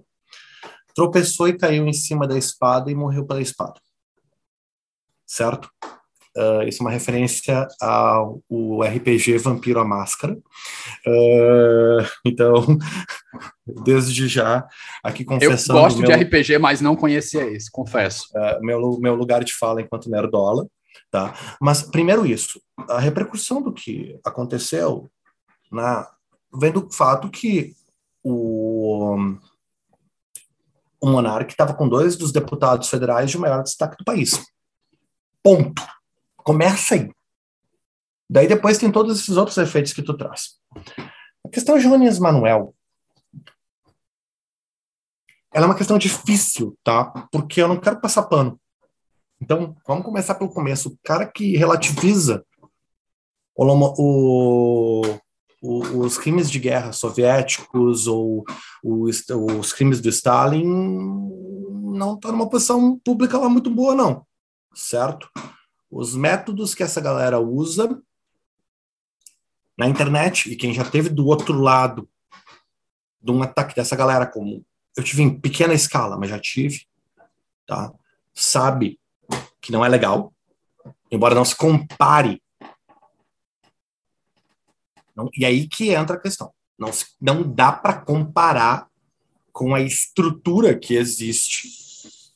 tropeçou 0.98 1.46
e 1.46 1.56
caiu 1.56 1.86
em 1.86 1.92
cima 1.92 2.26
da 2.26 2.36
espada 2.36 2.90
e 2.90 2.94
morreu 2.94 3.24
pela 3.24 3.40
espada. 3.40 3.80
Certo? 5.24 5.70
Uh, 6.36 6.62
isso 6.66 6.82
é 6.82 6.84
uma 6.84 6.90
referência 6.90 7.68
ao 7.80 8.42
RPG 8.82 9.38
Vampiro 9.38 9.78
à 9.78 9.84
Máscara. 9.84 10.36
Uh, 11.06 12.04
então, 12.24 12.66
desde 13.84 14.26
já, 14.26 14.66
aqui 15.00 15.24
confessando... 15.24 15.78
Eu 15.78 15.84
gosto 15.84 16.00
meu, 16.00 16.08
de 16.08 16.24
RPG, 16.24 16.58
mas 16.58 16.80
não 16.80 16.96
conhecia 16.96 17.44
esse, 17.48 17.70
confesso. 17.70 18.26
Uh, 18.34 18.60
meu, 18.60 18.98
meu 18.98 19.14
lugar 19.14 19.44
de 19.44 19.54
fala 19.54 19.80
enquanto 19.80 20.10
nerdola. 20.10 20.66
Tá? 21.12 21.32
Mas, 21.60 21.80
primeiro 21.80 22.26
isso, 22.26 22.60
a 22.88 22.98
repercussão 22.98 23.62
do 23.62 23.72
que 23.72 24.18
aconteceu 24.24 25.08
na, 25.70 26.10
vem 26.52 26.72
do 26.72 26.90
fato 26.90 27.30
que 27.30 27.72
o, 28.20 29.16
o 31.00 31.08
monarca 31.08 31.50
estava 31.50 31.74
com 31.74 31.88
dois 31.88 32.16
dos 32.16 32.32
deputados 32.32 32.88
federais 32.88 33.30
de 33.30 33.38
maior 33.38 33.62
destaque 33.62 33.96
do 33.96 34.04
país. 34.04 34.44
Ponto. 35.42 35.82
Começa 36.36 36.94
aí. 36.94 37.10
Daí 38.28 38.46
depois 38.46 38.78
tem 38.78 38.90
todos 38.90 39.20
esses 39.20 39.36
outros 39.36 39.56
efeitos 39.56 39.92
que 39.92 40.02
tu 40.02 40.16
traz. 40.16 40.58
A 41.44 41.48
questão 41.50 41.78
de 41.78 41.84
Jones 41.84 42.18
Manuel 42.18 42.74
ela 45.52 45.64
é 45.64 45.68
uma 45.68 45.76
questão 45.76 45.98
difícil, 45.98 46.76
tá? 46.84 47.26
Porque 47.32 47.60
eu 47.60 47.68
não 47.68 47.80
quero 47.80 48.00
passar 48.00 48.24
pano. 48.24 48.60
Então, 49.40 49.76
vamos 49.86 50.04
começar 50.04 50.34
pelo 50.34 50.52
começo. 50.52 50.90
O 50.90 50.98
cara 51.02 51.26
que 51.26 51.56
relativiza 51.56 52.44
o, 53.56 53.64
o, 53.98 55.02
os 55.60 56.16
crimes 56.16 56.50
de 56.50 56.58
guerra 56.58 56.92
soviéticos 56.92 58.06
ou 58.06 58.44
os, 58.82 59.72
crimes 59.72 60.00
do 60.00 60.08
Stalin 60.08 60.64
não 60.64 62.14
está 62.14 62.30
numa 62.30 62.48
posição 62.48 62.98
pública 62.98 63.38
lá 63.38 63.48
muito 63.48 63.70
boa, 63.70 63.94
não. 63.94 64.26
Certo? 64.74 65.28
Os 65.90 66.14
métodos 66.14 66.74
que 66.74 66.82
essa 66.82 67.00
galera 67.00 67.40
usa 67.40 68.00
na 69.76 69.88
internet, 69.88 70.50
e 70.50 70.56
quem 70.56 70.72
já 70.72 70.84
teve 70.84 71.08
do 71.08 71.26
outro 71.26 71.54
lado 71.54 72.08
de 73.20 73.32
um 73.32 73.42
ataque 73.42 73.74
dessa 73.74 73.96
galera, 73.96 74.26
como 74.26 74.64
eu 74.96 75.04
tive 75.04 75.22
em 75.22 75.40
pequena 75.40 75.74
escala, 75.74 76.16
mas 76.16 76.30
já 76.30 76.38
tive, 76.38 76.86
tá? 77.66 77.92
sabe 78.38 79.00
que 79.60 79.72
não 79.72 79.84
é 79.84 79.88
legal, 79.88 80.32
embora 81.10 81.34
não 81.34 81.44
se 81.44 81.56
compare. 81.56 82.40
Não, 85.18 85.28
e 85.36 85.44
aí 85.44 85.66
que 85.66 85.90
entra 85.90 86.14
a 86.14 86.20
questão. 86.20 86.52
Não, 86.78 86.90
não 87.20 87.42
dá 87.42 87.72
para 87.72 87.94
comparar 87.94 88.86
com 89.52 89.74
a 89.74 89.80
estrutura 89.80 90.78
que 90.78 90.94
existe 90.94 91.68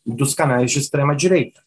dos 0.05 0.35
canais 0.35 0.73
de 0.73 0.81
extrema 0.81 1.15
direita. 1.15 1.63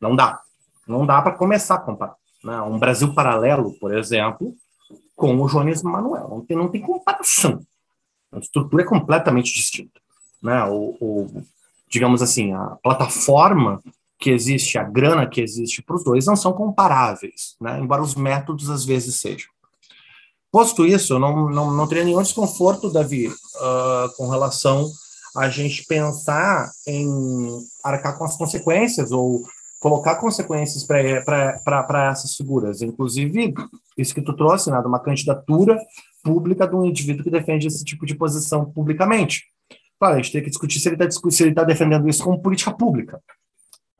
Não 0.00 0.16
dá. 0.16 0.42
Não 0.88 1.06
dá 1.06 1.22
para 1.22 1.36
começar 1.36 1.76
a 1.76 1.80
comparar. 1.80 2.16
Né? 2.42 2.60
Um 2.62 2.80
Brasil 2.80 3.14
paralelo, 3.14 3.74
por 3.74 3.94
exemplo, 3.96 4.52
com 5.14 5.40
o 5.40 5.46
Jones 5.46 5.84
Manuel. 5.84 6.28
Não 6.28 6.44
tem, 6.44 6.56
não 6.56 6.68
tem 6.68 6.80
comparação. 6.80 7.64
A 8.32 8.40
estrutura 8.40 8.82
é 8.82 8.86
completamente 8.86 9.54
distinta. 9.54 10.00
Né? 10.42 10.64
O, 10.64 10.96
o, 11.00 11.44
digamos 11.88 12.22
assim, 12.22 12.52
a 12.54 12.76
plataforma 12.82 13.80
que 14.18 14.30
existe, 14.30 14.78
a 14.78 14.82
grana 14.82 15.28
que 15.28 15.40
existe 15.40 15.80
para 15.80 15.94
os 15.94 16.02
dois, 16.02 16.26
não 16.26 16.34
são 16.34 16.52
comparáveis, 16.52 17.54
né? 17.60 17.78
embora 17.78 18.02
os 18.02 18.16
métodos 18.16 18.68
às 18.68 18.84
vezes 18.84 19.20
sejam. 19.20 19.48
Posto 20.52 20.84
isso, 20.84 21.18
não, 21.18 21.48
não, 21.48 21.70
não 21.70 21.86
teria 21.86 22.04
nenhum 22.04 22.22
desconforto, 22.22 22.90
Davi, 22.90 23.28
uh, 23.28 24.16
com 24.16 24.28
relação 24.28 24.90
a 25.36 25.48
gente 25.48 25.84
pensar 25.86 26.70
em 26.86 27.08
arcar 27.84 28.18
com 28.18 28.24
as 28.24 28.36
consequências 28.36 29.12
ou 29.12 29.42
colocar 29.80 30.16
consequências 30.16 30.84
para 30.84 32.10
essas 32.10 32.34
figuras. 32.36 32.82
Inclusive, 32.82 33.54
isso 33.96 34.14
que 34.14 34.22
tu 34.22 34.34
trouxe, 34.34 34.70
né, 34.70 34.80
de 34.80 34.86
uma 34.86 35.00
candidatura 35.00 35.78
pública 36.22 36.66
de 36.66 36.76
um 36.76 36.84
indivíduo 36.84 37.24
que 37.24 37.30
defende 37.30 37.66
esse 37.66 37.84
tipo 37.84 38.04
de 38.04 38.14
posição 38.14 38.70
publicamente. 38.70 39.44
Claro, 39.98 40.14
a 40.14 40.16
gente 40.18 40.32
tem 40.32 40.42
que 40.42 40.50
discutir 40.50 40.80
se 40.80 40.88
ele 40.88 40.96
está 40.96 41.62
tá 41.62 41.64
defendendo 41.64 42.08
isso 42.08 42.24
como 42.24 42.42
política 42.42 42.72
pública. 42.72 43.20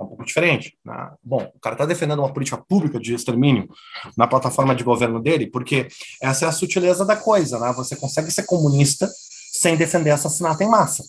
É 0.01 0.03
um 0.03 0.07
pouco 0.07 0.25
diferente. 0.25 0.79
Né? 0.83 1.13
Bom, 1.23 1.53
o 1.55 1.61
cara 1.61 1.75
está 1.75 1.85
defendendo 1.85 2.21
uma 2.21 2.33
política 2.33 2.57
pública 2.57 2.99
de 2.99 3.15
extermínio 3.15 3.69
na 4.17 4.27
plataforma 4.27 4.75
de 4.75 4.83
governo 4.83 5.21
dele, 5.21 5.47
porque 5.47 5.89
essa 6.23 6.47
é 6.47 6.49
a 6.49 6.53
sutileza 6.53 7.05
da 7.05 7.17
coisa, 7.17 7.59
né? 7.61 7.71
Você 7.75 7.95
consegue 7.95 8.31
ser 8.31 8.45
comunista 8.47 9.07
sem 9.53 9.77
defender 9.77 10.11
assassinato 10.11 10.63
em 10.63 10.69
massa. 10.71 11.05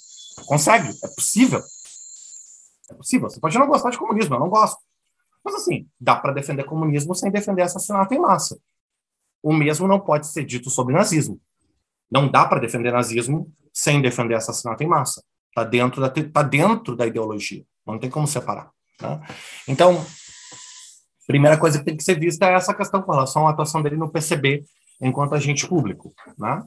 Consegue, 0.46 0.90
é 0.90 1.08
possível. 1.08 1.62
É 2.90 2.94
possível. 2.94 3.30
Você 3.30 3.40
pode 3.40 3.58
não 3.58 3.68
gostar 3.68 3.92
de 3.92 3.98
comunismo, 3.98 4.36
eu 4.36 4.40
não 4.40 4.50
gosto. 4.50 4.78
Mas 5.44 5.56
assim, 5.56 5.88
dá 6.00 6.18
para 6.18 6.34
defender 6.34 6.66
comunismo 6.66 7.16
sem 7.16 7.32
defender 7.32 7.62
assassinato 7.62 8.14
em 8.14 8.20
massa. 8.20 8.60
O 9.42 9.54
mesmo 9.54 9.88
não 9.88 10.02
pode 10.02 10.28
ser 10.28 10.44
dito 10.44 10.70
sobre 10.70 10.94
nazismo. 10.94 11.40
Não 12.12 12.30
dá 12.30 12.46
para 12.46 12.60
defender 12.60 12.92
nazismo 12.92 13.50
sem 13.74 14.02
defender 14.02 14.36
assassinato 14.36 14.84
em 14.84 14.88
massa. 14.88 15.24
Está 15.48 15.64
dentro, 15.64 16.02
tá 16.30 16.44
dentro 16.44 16.96
da 16.96 17.08
ideologia. 17.08 17.64
Não 17.88 17.98
tem 17.98 18.10
como 18.10 18.28
separar. 18.28 18.70
Né? 19.02 19.20
Então, 19.68 20.06
primeira 21.28 21.58
coisa 21.58 21.80
que 21.80 21.86
tem 21.86 21.98
que 21.98 22.04
ser 22.04 22.20
vista 22.20 22.46
é 22.46 22.54
essa 22.54 22.74
questão 22.74 23.02
com 23.02 23.12
relação 23.12 23.48
à 23.48 23.52
atuação 23.52 23.82
dele 23.82 23.98
no 23.98 24.12
PCB 24.12 24.64
enquanto 25.02 25.36
agente 25.36 25.68
público. 25.68 26.14
Né? 26.38 26.64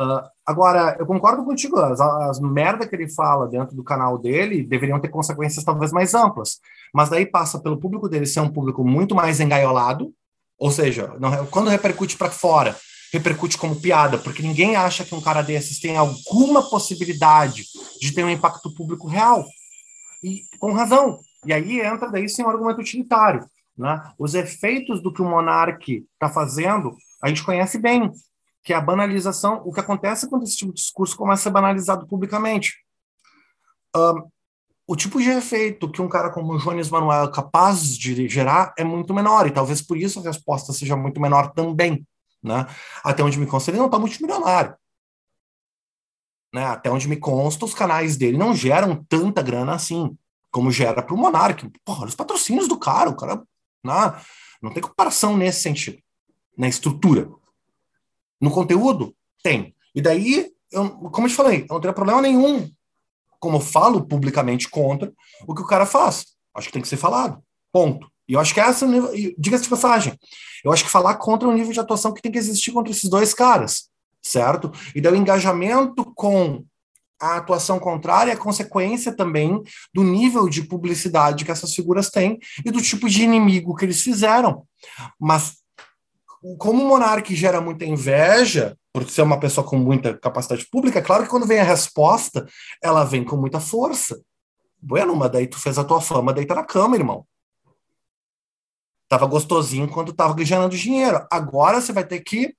Uh, 0.00 0.26
agora, 0.44 0.96
eu 0.98 1.06
concordo 1.06 1.44
contigo, 1.44 1.78
as, 1.78 2.00
as 2.00 2.40
merda 2.40 2.86
que 2.86 2.96
ele 2.96 3.08
fala 3.08 3.46
dentro 3.46 3.76
do 3.76 3.84
canal 3.84 4.18
dele 4.18 4.64
deveriam 4.64 5.00
ter 5.00 5.08
consequências 5.08 5.64
talvez 5.64 5.92
mais 5.92 6.14
amplas, 6.14 6.58
mas 6.92 7.08
daí 7.08 7.24
passa 7.24 7.60
pelo 7.60 7.78
público 7.78 8.08
dele 8.08 8.26
ser 8.26 8.40
um 8.40 8.50
público 8.50 8.84
muito 8.84 9.14
mais 9.14 9.38
engaiolado, 9.38 10.12
ou 10.58 10.70
seja, 10.70 11.14
não, 11.20 11.46
quando 11.46 11.70
repercute 11.70 12.16
para 12.16 12.30
fora, 12.30 12.76
repercute 13.12 13.56
como 13.56 13.80
piada, 13.80 14.18
porque 14.18 14.42
ninguém 14.42 14.74
acha 14.74 15.04
que 15.04 15.14
um 15.14 15.20
cara 15.20 15.42
desses 15.42 15.78
tem 15.78 15.96
alguma 15.96 16.68
possibilidade 16.68 17.64
de 18.00 18.12
ter 18.12 18.24
um 18.24 18.30
impacto 18.30 18.74
público 18.74 19.06
real. 19.06 19.44
E 20.22 20.42
com 20.58 20.72
razão. 20.72 21.20
E 21.44 21.52
aí 21.52 21.80
entra 21.80 22.10
daí 22.10 22.28
sim 22.28 22.42
um 22.42 22.48
argumento 22.48 22.80
utilitário. 22.80 23.46
Né? 23.76 24.00
Os 24.18 24.34
efeitos 24.34 25.02
do 25.02 25.12
que 25.12 25.22
o 25.22 25.24
monarque 25.24 26.06
está 26.14 26.28
fazendo, 26.28 26.96
a 27.22 27.28
gente 27.28 27.44
conhece 27.44 27.78
bem, 27.78 28.10
que 28.62 28.72
é 28.72 28.76
a 28.76 28.80
banalização, 28.80 29.62
o 29.64 29.72
que 29.72 29.80
acontece 29.80 30.28
quando 30.28 30.44
esse 30.44 30.56
tipo 30.56 30.72
de 30.72 30.80
discurso 30.80 31.16
começa 31.16 31.42
a 31.42 31.44
ser 31.44 31.50
banalizado 31.50 32.06
publicamente. 32.06 32.74
Um, 33.94 34.28
o 34.86 34.96
tipo 34.96 35.20
de 35.20 35.30
efeito 35.30 35.90
que 35.90 36.02
um 36.02 36.08
cara 36.08 36.30
como 36.30 36.52
o 36.52 36.58
Jones 36.58 36.90
Manuel 36.90 37.24
é 37.24 37.32
capaz 37.32 37.96
de 37.96 38.28
gerar 38.28 38.74
é 38.76 38.84
muito 38.84 39.14
menor, 39.14 39.46
e 39.46 39.50
talvez 39.50 39.80
por 39.80 39.96
isso 39.96 40.20
a 40.20 40.22
resposta 40.22 40.72
seja 40.72 40.96
muito 40.96 41.20
menor 41.20 41.52
também. 41.52 42.06
Né? 42.42 42.66
Até 43.02 43.22
onde 43.22 43.38
me 43.38 43.46
consta, 43.46 43.70
ele 43.70 43.78
não 43.78 43.86
está 43.86 43.98
multimilionário. 43.98 44.76
Né? 46.52 46.64
Até 46.64 46.90
onde 46.90 47.08
me 47.08 47.16
consta, 47.16 47.64
os 47.64 47.74
canais 47.74 48.16
dele 48.16 48.36
não 48.36 48.54
geram 48.54 49.02
tanta 49.08 49.42
grana 49.42 49.74
assim, 49.74 50.16
como 50.54 50.70
gera 50.70 51.02
para 51.02 51.12
o 51.12 51.18
Monark. 51.18 51.68
Porra, 51.84 52.06
os 52.06 52.14
patrocínios 52.14 52.68
do 52.68 52.78
cara, 52.78 53.10
o 53.10 53.16
cara. 53.16 53.42
Né? 53.82 53.92
Não 54.62 54.72
tem 54.72 54.80
comparação 54.80 55.36
nesse 55.36 55.62
sentido, 55.62 55.98
na 56.56 56.68
estrutura. 56.68 57.28
No 58.40 58.52
conteúdo, 58.52 59.16
tem. 59.42 59.74
E 59.92 60.00
daí, 60.00 60.52
eu, 60.70 60.90
como 61.10 61.26
eu 61.26 61.30
te 61.30 61.34
falei, 61.34 61.62
eu 61.62 61.74
não 61.74 61.80
teria 61.80 61.92
problema 61.92 62.22
nenhum 62.22 62.70
como 63.40 63.56
eu 63.58 63.60
falo 63.60 64.06
publicamente 64.06 64.70
contra 64.70 65.12
o 65.46 65.54
que 65.54 65.60
o 65.60 65.66
cara 65.66 65.84
faz. 65.84 66.24
Acho 66.54 66.68
que 66.68 66.72
tem 66.72 66.80
que 66.80 66.88
ser 66.88 66.96
falado. 66.96 67.42
Ponto. 67.70 68.08
E 68.26 68.32
eu 68.32 68.40
acho 68.40 68.54
que 68.54 68.60
essa, 68.60 68.86
diga-se 69.36 69.64
de 69.64 69.68
passagem, 69.68 70.18
eu 70.64 70.72
acho 70.72 70.84
que 70.84 70.90
falar 70.90 71.16
contra 71.16 71.46
o 71.46 71.52
nível 71.52 71.72
de 71.72 71.80
atuação 71.80 72.14
que 72.14 72.22
tem 72.22 72.32
que 72.32 72.38
existir 72.38 72.72
contra 72.72 72.90
esses 72.90 73.10
dois 73.10 73.34
caras, 73.34 73.90
certo? 74.22 74.72
E 74.94 75.00
daí 75.00 75.12
o 75.12 75.16
engajamento 75.16 76.10
com 76.14 76.64
a 77.20 77.36
atuação 77.36 77.78
contrária 77.78 78.32
é 78.32 78.36
consequência 78.36 79.14
também 79.14 79.62
do 79.92 80.02
nível 80.02 80.48
de 80.48 80.62
publicidade 80.62 81.44
que 81.44 81.50
essas 81.50 81.74
figuras 81.74 82.10
têm 82.10 82.38
e 82.64 82.70
do 82.70 82.82
tipo 82.82 83.08
de 83.08 83.22
inimigo 83.22 83.74
que 83.74 83.84
eles 83.84 84.02
fizeram. 84.02 84.66
Mas 85.18 85.56
como 86.58 86.84
o 86.84 86.88
monarca 86.88 87.34
gera 87.34 87.60
muita 87.60 87.84
inveja, 87.84 88.76
por 88.92 89.08
ser 89.08 89.22
uma 89.22 89.40
pessoa 89.40 89.66
com 89.66 89.76
muita 89.76 90.16
capacidade 90.18 90.66
pública, 90.70 90.98
é 90.98 91.02
claro 91.02 91.24
que 91.24 91.30
quando 91.30 91.46
vem 91.46 91.58
a 91.58 91.64
resposta, 91.64 92.46
ela 92.82 93.04
vem 93.04 93.24
com 93.24 93.36
muita 93.36 93.58
força. 93.58 94.20
Bueno, 94.80 95.16
mas 95.16 95.32
daí 95.32 95.46
tu 95.46 95.58
fez 95.58 95.78
a 95.78 95.84
tua 95.84 96.00
fama 96.00 96.32
deita 96.32 96.54
na 96.54 96.62
cama, 96.62 96.96
irmão. 96.96 97.26
Tava 99.08 99.26
gostosinho 99.26 99.88
quando 99.88 100.12
tava 100.12 100.44
gerando 100.44 100.76
dinheiro. 100.76 101.26
Agora 101.30 101.80
você 101.80 101.92
vai 101.92 102.04
ter 102.04 102.20
que 102.20 102.54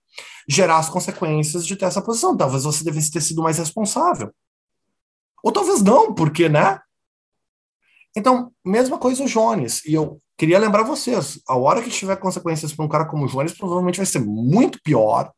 gerar 0.48 0.78
as 0.78 0.90
consequências 0.90 1.66
de 1.66 1.76
ter 1.76 1.86
essa 1.86 2.02
posição. 2.02 2.36
Talvez 2.36 2.64
você 2.64 2.84
devesse 2.84 3.12
ter 3.12 3.22
sido 3.22 3.44
mais 3.44 3.58
responsável. 3.58 4.34
Ou 5.46 5.52
talvez 5.52 5.84
não, 5.84 6.12
porque, 6.12 6.50
né? 6.50 6.80
Então, 8.18 8.52
mesma 8.66 8.98
coisa 8.98 9.24
o 9.24 9.28
Jones. 9.28 9.86
E 9.86 9.94
eu 9.94 10.20
queria 10.36 10.58
lembrar 10.58 10.82
vocês: 10.82 11.40
a 11.48 11.56
hora 11.56 11.84
que 11.84 11.90
tiver 11.92 12.16
consequências 12.16 12.74
para 12.74 12.84
um 12.84 12.90
cara 12.90 13.06
como 13.06 13.26
o 13.26 13.28
Jones, 13.28 13.56
provavelmente 13.56 13.98
vai 13.98 14.08
ser 14.08 14.20
muito 14.20 14.82
pior 14.82 15.32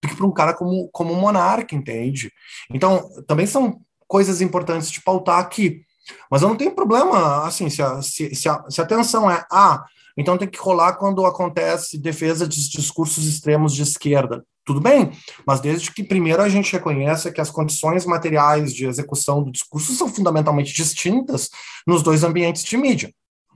do 0.00 0.08
que 0.08 0.14
para 0.14 0.26
um 0.26 0.32
cara 0.32 0.54
como, 0.54 0.88
como 0.92 1.12
o 1.12 1.20
Monark, 1.20 1.74
entende? 1.74 2.30
Então, 2.70 3.02
também 3.26 3.44
são 3.44 3.80
coisas 4.06 4.40
importantes 4.40 4.88
de 4.88 5.02
pautar 5.02 5.40
aqui. 5.40 5.82
Mas 6.30 6.42
eu 6.42 6.48
não 6.48 6.56
tenho 6.56 6.72
problema, 6.72 7.44
assim, 7.44 7.68
se 7.68 7.82
a, 7.82 8.00
se, 8.00 8.32
se 8.36 8.48
a, 8.48 8.64
se 8.70 8.80
a 8.80 8.86
tensão 8.86 9.28
é, 9.28 9.44
ah, 9.50 9.84
então 10.16 10.38
tem 10.38 10.48
que 10.48 10.58
rolar 10.58 10.94
quando 10.94 11.26
acontece 11.26 11.98
defesa 11.98 12.46
de 12.46 12.70
discursos 12.70 13.24
extremos 13.24 13.74
de 13.74 13.82
esquerda. 13.82 14.44
Tudo 14.64 14.80
bem, 14.80 15.10
mas 15.44 15.60
desde 15.60 15.92
que 15.92 16.04
primeiro 16.04 16.40
a 16.40 16.48
gente 16.48 16.72
reconheça 16.72 17.32
que 17.32 17.40
as 17.40 17.50
condições 17.50 18.06
materiais 18.06 18.72
de 18.72 18.86
execução 18.86 19.42
do 19.42 19.50
discurso 19.50 19.92
são 19.92 20.08
fundamentalmente 20.08 20.72
distintas 20.72 21.50
nos 21.86 22.02
dois 22.02 22.22
ambientes 22.22 22.62
de 22.62 22.76
mídia, 22.76 23.12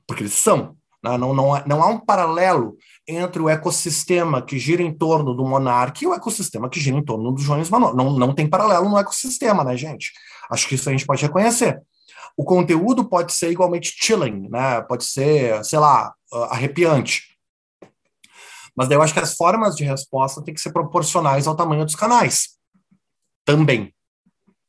porque 0.06 0.22
eles 0.22 0.32
são. 0.32 0.76
Né? 1.02 1.16
Não, 1.16 1.32
não, 1.32 1.62
não 1.64 1.82
há 1.82 1.86
um 1.86 2.00
paralelo 2.00 2.76
entre 3.06 3.40
o 3.40 3.48
ecossistema 3.48 4.42
que 4.42 4.58
gira 4.58 4.82
em 4.82 4.92
torno 4.92 5.32
do 5.32 5.44
monarca 5.44 6.00
e 6.02 6.06
o 6.08 6.14
ecossistema 6.14 6.68
que 6.68 6.80
gira 6.80 6.96
em 6.96 7.04
torno 7.04 7.30
do 7.30 7.40
Jones 7.40 7.70
Manuel. 7.70 7.94
Não, 7.94 8.18
não 8.18 8.34
tem 8.34 8.48
paralelo 8.48 8.88
no 8.88 8.98
ecossistema, 8.98 9.62
né, 9.62 9.76
gente? 9.76 10.12
Acho 10.50 10.68
que 10.68 10.74
isso 10.74 10.88
a 10.88 10.92
gente 10.92 11.06
pode 11.06 11.22
reconhecer. 11.22 11.80
O 12.36 12.44
conteúdo 12.44 13.04
pode 13.04 13.32
ser 13.32 13.50
igualmente 13.50 13.94
chilling, 13.96 14.48
né? 14.50 14.82
Pode 14.82 15.04
ser, 15.04 15.64
sei 15.64 15.78
lá, 15.78 16.12
arrepiante. 16.50 17.35
Mas 18.76 18.88
daí 18.88 18.96
eu 18.96 19.02
acho 19.02 19.14
que 19.14 19.20
as 19.20 19.34
formas 19.34 19.74
de 19.74 19.84
resposta 19.84 20.42
têm 20.42 20.54
que 20.54 20.60
ser 20.60 20.72
proporcionais 20.72 21.46
ao 21.46 21.56
tamanho 21.56 21.84
dos 21.84 21.94
canais. 21.94 22.58
Também. 23.44 23.94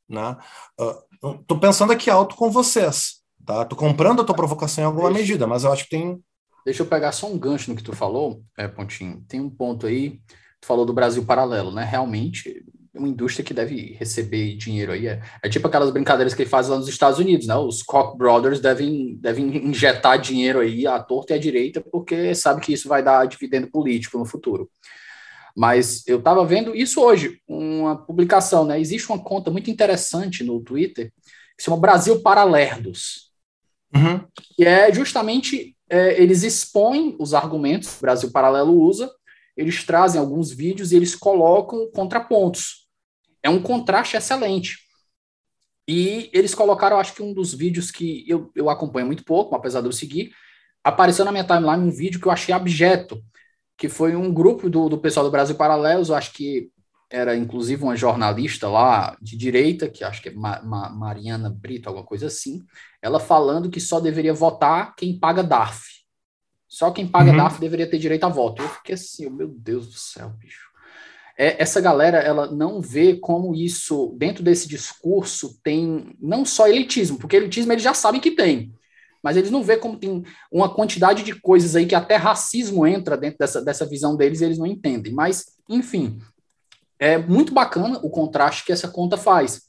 Né? 0.08 0.38
Uh, 0.80 1.44
tô 1.46 1.60
pensando 1.60 1.92
aqui 1.92 2.10
alto 2.10 2.36
com 2.36 2.50
vocês. 2.50 3.22
Tá? 3.46 3.66
Tô 3.66 3.76
comprando 3.76 4.22
a 4.22 4.26
tua 4.26 4.36
provocação 4.36 4.84
em 4.84 4.88
alguma 4.88 5.10
medida, 5.10 5.46
mas 5.46 5.64
eu 5.64 5.72
acho 5.72 5.84
que 5.84 5.92
tem 5.92 6.22
Deixa 6.68 6.84
eu 6.84 6.88
pegar 6.88 7.14
só 7.14 7.32
um 7.32 7.40
gancho 7.40 7.72
no 7.72 7.78
que 7.78 7.84
tu 7.84 7.96
falou, 7.96 8.44
é, 8.58 8.68
Pontinho. 8.68 9.24
Tem 9.26 9.40
um 9.40 9.50
ponto 9.50 9.88
aí, 9.88 10.20
tu 10.60 10.68
falou 10.68 10.86
do 10.86 10.92
Brasil 10.92 11.26
paralelo, 11.26 11.72
né? 11.72 11.86
Realmente, 11.86 12.62
uma 12.98 13.08
indústria 13.08 13.44
que 13.44 13.54
deve 13.54 13.94
receber 14.00 14.56
dinheiro 14.56 14.92
aí. 14.92 15.08
É, 15.08 15.22
é 15.44 15.50
tipo 15.50 15.68
aquelas 15.68 15.92
brincadeiras 15.92 16.34
que 16.34 16.42
ele 16.42 16.50
faz 16.50 16.68
lá 16.68 16.78
nos 16.78 16.88
Estados 16.88 17.20
Unidos, 17.20 17.48
né? 17.48 17.56
Os 17.56 17.84
Koch 17.84 18.18
brothers 18.18 18.60
devem, 18.60 19.16
devem 19.16 19.68
injetar 19.68 20.20
dinheiro 20.20 20.60
aí 20.60 20.86
à 20.86 21.00
torta 21.00 21.34
e 21.34 21.36
à 21.36 21.40
direita, 21.40 21.82
porque 21.82 22.34
sabe 22.36 22.62
que 22.62 22.74
isso 22.74 22.90
vai 22.90 23.04
dar 23.04 23.26
dividendo 23.26 23.68
político 23.68 24.18
no 24.18 24.26
futuro. 24.26 24.70
Mas 25.56 26.08
eu 26.08 26.20
estava 26.20 26.46
vendo 26.46 26.76
isso 26.76 27.02
hoje, 27.02 27.42
uma 27.48 27.96
publicação, 27.96 28.64
né? 28.64 28.80
Existe 28.80 29.10
uma 29.10 29.24
conta 29.24 29.50
muito 29.50 29.72
interessante 29.72 30.44
no 30.44 30.62
Twitter 30.62 31.12
que 31.58 31.64
se 31.64 31.66
chama 31.66 31.78
Brasil 31.78 32.22
Paralerdos, 32.22 33.32
uhum. 33.96 34.24
que 34.56 34.64
é 34.64 34.94
justamente 34.94 35.76
é, 35.90 36.22
eles 36.22 36.44
expõem 36.44 37.16
os 37.20 37.34
argumentos 37.34 37.90
que 37.90 37.98
o 37.98 38.02
Brasil 38.02 38.32
Paralelo 38.32 38.80
usa, 38.80 39.12
eles 39.56 39.84
trazem 39.84 40.22
alguns 40.22 40.52
vídeos 40.52 40.92
e 40.92 40.96
eles 40.96 41.16
colocam 41.16 41.90
contrapontos. 41.92 42.87
É 43.48 43.50
um 43.50 43.62
contraste 43.62 44.18
excelente. 44.18 44.80
E 45.88 46.30
eles 46.34 46.54
colocaram, 46.54 47.00
acho 47.00 47.14
que 47.14 47.24
um 47.24 47.34
dos 47.34 47.54
vídeos 47.54 47.90
que 47.90 48.26
eu, 48.28 48.52
eu 48.54 48.70
acompanho 48.70 49.08
muito 49.08 49.24
pouco, 49.24 49.56
apesar 49.56 49.80
de 49.80 49.88
eu 49.88 49.94
seguir, 49.94 50.34
apareceu 50.84 51.24
na 51.24 51.32
minha 51.32 51.46
timeline 51.46 51.82
um 51.82 51.90
vídeo 51.90 52.20
que 52.20 52.28
eu 52.28 52.32
achei 52.32 52.54
abjeto, 52.54 53.24
que 53.78 53.88
foi 53.88 54.18
um 54.18 54.34
grupo 54.34 54.70
do, 54.70 54.90
do 54.90 54.98
pessoal 54.98 55.26
do 55.26 55.32
Brasil 55.32 55.56
Paralelos, 55.56 56.10
eu 56.10 56.16
acho 56.16 56.34
que 56.34 56.70
era 57.10 57.38
inclusive 57.38 57.82
uma 57.82 57.96
jornalista 57.96 58.68
lá 58.68 59.16
de 59.22 59.38
direita, 59.38 59.88
que 59.88 60.04
acho 60.04 60.22
que 60.22 60.28
é 60.28 60.34
Ma 60.34 60.62
Ma 60.62 60.90
Mariana 60.90 61.50
Brito, 61.50 61.88
alguma 61.88 62.06
coisa 62.06 62.28
assim, 62.28 62.66
ela 63.02 63.18
falando 63.18 63.70
que 63.70 63.80
só 63.80 64.02
deveria 64.02 64.34
votar 64.34 64.94
quem 64.94 65.18
paga 65.18 65.42
DARF. 65.42 65.86
Só 66.68 66.92
quem 66.92 67.08
paga 67.08 67.32
uhum. 67.32 67.38
DARF 67.38 67.62
deveria 67.62 67.90
ter 67.90 67.98
direito 67.98 68.26
a 68.26 68.30
voto. 68.30 68.62
Eu 68.62 68.68
fiquei 68.68 68.96
assim, 68.96 69.30
meu 69.30 69.48
Deus 69.48 69.88
do 69.88 69.98
céu, 69.98 70.32
bicho. 70.32 70.67
É, 71.38 71.62
essa 71.62 71.80
galera, 71.80 72.18
ela 72.18 72.52
não 72.52 72.82
vê 72.82 73.16
como 73.16 73.54
isso, 73.54 74.16
dentro 74.18 74.44
desse 74.44 74.68
discurso, 74.68 75.60
tem 75.64 76.16
não 76.20 76.44
só 76.44 76.68
elitismo, 76.68 77.20
porque 77.20 77.36
elitismo 77.36 77.72
eles 77.72 77.84
já 77.84 77.94
sabem 77.94 78.20
que 78.20 78.32
tem, 78.32 78.74
mas 79.22 79.38
eles 79.38 79.52
não 79.52 79.62
vê 79.62 79.78
como 79.78 80.00
tem 80.00 80.24
uma 80.52 80.74
quantidade 80.74 81.22
de 81.22 81.40
coisas 81.40 81.76
aí 81.76 81.86
que 81.86 81.94
até 81.94 82.16
racismo 82.16 82.88
entra 82.88 83.16
dentro 83.16 83.38
dessa, 83.38 83.62
dessa 83.62 83.86
visão 83.86 84.16
deles 84.16 84.42
e 84.42 84.46
eles 84.46 84.58
não 84.58 84.66
entendem. 84.66 85.14
Mas, 85.14 85.46
enfim, 85.70 86.20
é 87.00 87.18
muito 87.18 87.54
bacana 87.54 88.00
o 88.02 88.10
contraste 88.10 88.66
que 88.66 88.72
essa 88.72 88.88
conta 88.88 89.18
faz. 89.18 89.68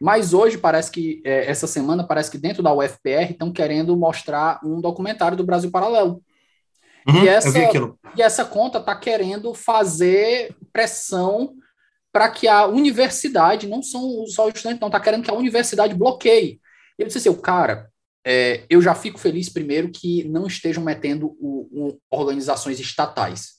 Mas 0.00 0.32
hoje 0.32 0.58
parece 0.58 0.90
que, 0.90 1.20
é, 1.24 1.50
essa 1.50 1.66
semana, 1.66 2.06
parece 2.06 2.30
que 2.30 2.38
dentro 2.38 2.62
da 2.62 2.72
UFPR 2.72 3.30
estão 3.30 3.52
querendo 3.52 3.96
mostrar 3.96 4.60
um 4.64 4.80
documentário 4.80 5.36
do 5.36 5.44
Brasil 5.44 5.70
Paralelo. 5.70 6.22
Uhum, 7.08 7.24
e, 7.24 7.28
essa, 7.28 7.58
e 8.16 8.22
essa 8.22 8.44
conta 8.44 8.78
está 8.78 8.94
querendo 8.94 9.54
fazer 9.54 10.54
pressão 10.72 11.54
para 12.12 12.28
que 12.30 12.46
a 12.46 12.66
universidade, 12.66 13.66
não 13.66 13.82
são 13.82 14.26
só 14.26 14.46
os 14.46 14.54
estudantes, 14.54 14.80
não, 14.80 14.88
está 14.88 15.00
querendo 15.00 15.22
que 15.22 15.30
a 15.30 15.34
universidade 15.34 15.94
bloqueie. 15.94 16.60
Eu 16.98 17.06
disse 17.06 17.18
assim, 17.18 17.40
cara, 17.40 17.88
é, 18.24 18.64
eu 18.68 18.82
já 18.82 18.94
fico 18.94 19.18
feliz, 19.18 19.48
primeiro, 19.48 19.90
que 19.90 20.24
não 20.24 20.46
estejam 20.46 20.82
metendo 20.82 21.28
o, 21.40 21.68
o, 21.70 21.98
organizações 22.10 22.78
estatais 22.80 23.58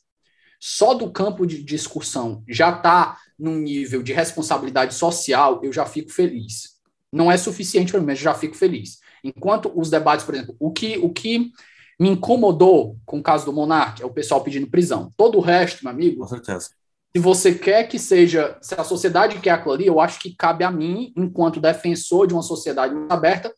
só 0.59 0.93
do 0.93 1.09
campo 1.09 1.45
de 1.45 1.63
discussão 1.63 2.43
já 2.47 2.69
está 2.75 3.17
num 3.37 3.55
nível 3.55 4.03
de 4.03 4.11
responsabilidade 4.11 4.93
social, 4.93 5.61
eu 5.63 5.71
já 5.71 5.85
fico 5.85 6.11
feliz. 6.11 6.77
Não 7.11 7.31
é 7.31 7.37
suficiente 7.37 7.91
para 7.91 8.01
mim, 8.01 8.07
mas 8.07 8.19
eu 8.19 8.25
já 8.25 8.33
fico 8.33 8.55
feliz. 8.55 8.99
Enquanto 9.23 9.71
os 9.73 9.89
debates, 9.89 10.25
por 10.25 10.35
exemplo, 10.35 10.55
o 10.59 10.71
que, 10.71 10.97
o 10.97 11.09
que 11.09 11.51
me 11.99 12.09
incomodou 12.09 12.97
com 13.05 13.19
o 13.19 13.23
caso 13.23 13.45
do 13.45 13.53
Monark 13.53 14.01
é 14.01 14.05
o 14.05 14.13
pessoal 14.13 14.41
pedindo 14.41 14.69
prisão. 14.69 15.11
Todo 15.17 15.37
o 15.37 15.41
resto, 15.41 15.83
meu 15.83 15.91
amigo. 15.91 16.21
Com 16.21 16.27
certeza. 16.27 16.69
Se 17.13 17.19
você 17.19 17.53
quer 17.53 17.87
que 17.87 17.99
seja, 17.99 18.57
se 18.61 18.73
a 18.75 18.83
sociedade 18.83 19.39
quer 19.39 19.51
aquilo 19.51 19.73
ali, 19.73 19.87
eu 19.87 19.99
acho 19.99 20.19
que 20.19 20.35
cabe 20.35 20.63
a 20.63 20.71
mim, 20.71 21.11
enquanto 21.17 21.59
defensor 21.59 22.27
de 22.27 22.33
uma 22.33 22.43
sociedade 22.43 22.93
aberta, 23.09 23.53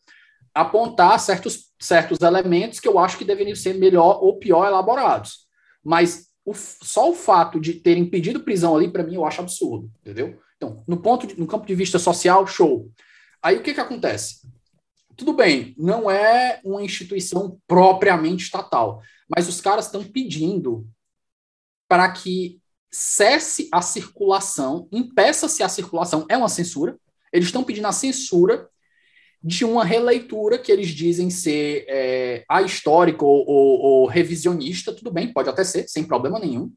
apontar 0.54 1.20
certos, 1.20 1.70
certos 1.78 2.18
elementos 2.20 2.80
que 2.80 2.88
eu 2.88 2.98
acho 2.98 3.16
que 3.16 3.24
deveriam 3.24 3.54
ser 3.54 3.74
melhor 3.74 4.18
ou 4.22 4.38
pior 4.38 4.66
elaborados. 4.66 5.46
Mas 5.84 6.28
o, 6.44 6.54
só 6.54 7.10
o 7.10 7.14
fato 7.14 7.60
de 7.60 7.74
terem 7.74 8.08
pedido 8.08 8.40
prisão 8.40 8.74
ali, 8.74 8.90
para 8.90 9.02
mim, 9.02 9.14
eu 9.14 9.24
acho 9.24 9.40
absurdo, 9.40 9.90
entendeu? 10.00 10.40
Então, 10.56 10.82
no 10.86 10.96
ponto 10.96 11.26
de, 11.26 11.38
no 11.38 11.46
campo 11.46 11.66
de 11.66 11.74
vista 11.74 11.98
social, 11.98 12.46
show. 12.46 12.90
Aí 13.42 13.56
o 13.56 13.62
que 13.62 13.74
que 13.74 13.80
acontece? 13.80 14.40
Tudo 15.16 15.32
bem, 15.32 15.74
não 15.76 16.10
é 16.10 16.60
uma 16.64 16.82
instituição 16.82 17.58
propriamente 17.66 18.44
estatal, 18.44 19.02
mas 19.28 19.48
os 19.48 19.60
caras 19.60 19.86
estão 19.86 20.04
pedindo 20.04 20.86
para 21.88 22.10
que 22.10 22.60
cesse 22.90 23.68
a 23.72 23.80
circulação, 23.80 24.88
impeça-se 24.92 25.62
a 25.62 25.68
circulação, 25.68 26.26
é 26.28 26.36
uma 26.36 26.48
censura. 26.48 26.98
Eles 27.32 27.48
estão 27.48 27.64
pedindo 27.64 27.86
a 27.86 27.92
censura 27.92 28.68
de 29.42 29.64
uma 29.64 29.84
releitura 29.84 30.58
que 30.58 30.70
eles 30.70 30.88
dizem 30.88 31.28
ser 31.28 31.84
é, 31.88 32.44
ahistórica 32.48 33.24
ou, 33.24 33.44
ou, 33.46 33.80
ou 33.80 34.06
revisionista, 34.06 34.92
tudo 34.92 35.10
bem, 35.10 35.32
pode 35.32 35.48
até 35.48 35.64
ser, 35.64 35.88
sem 35.88 36.04
problema 36.04 36.38
nenhum. 36.38 36.72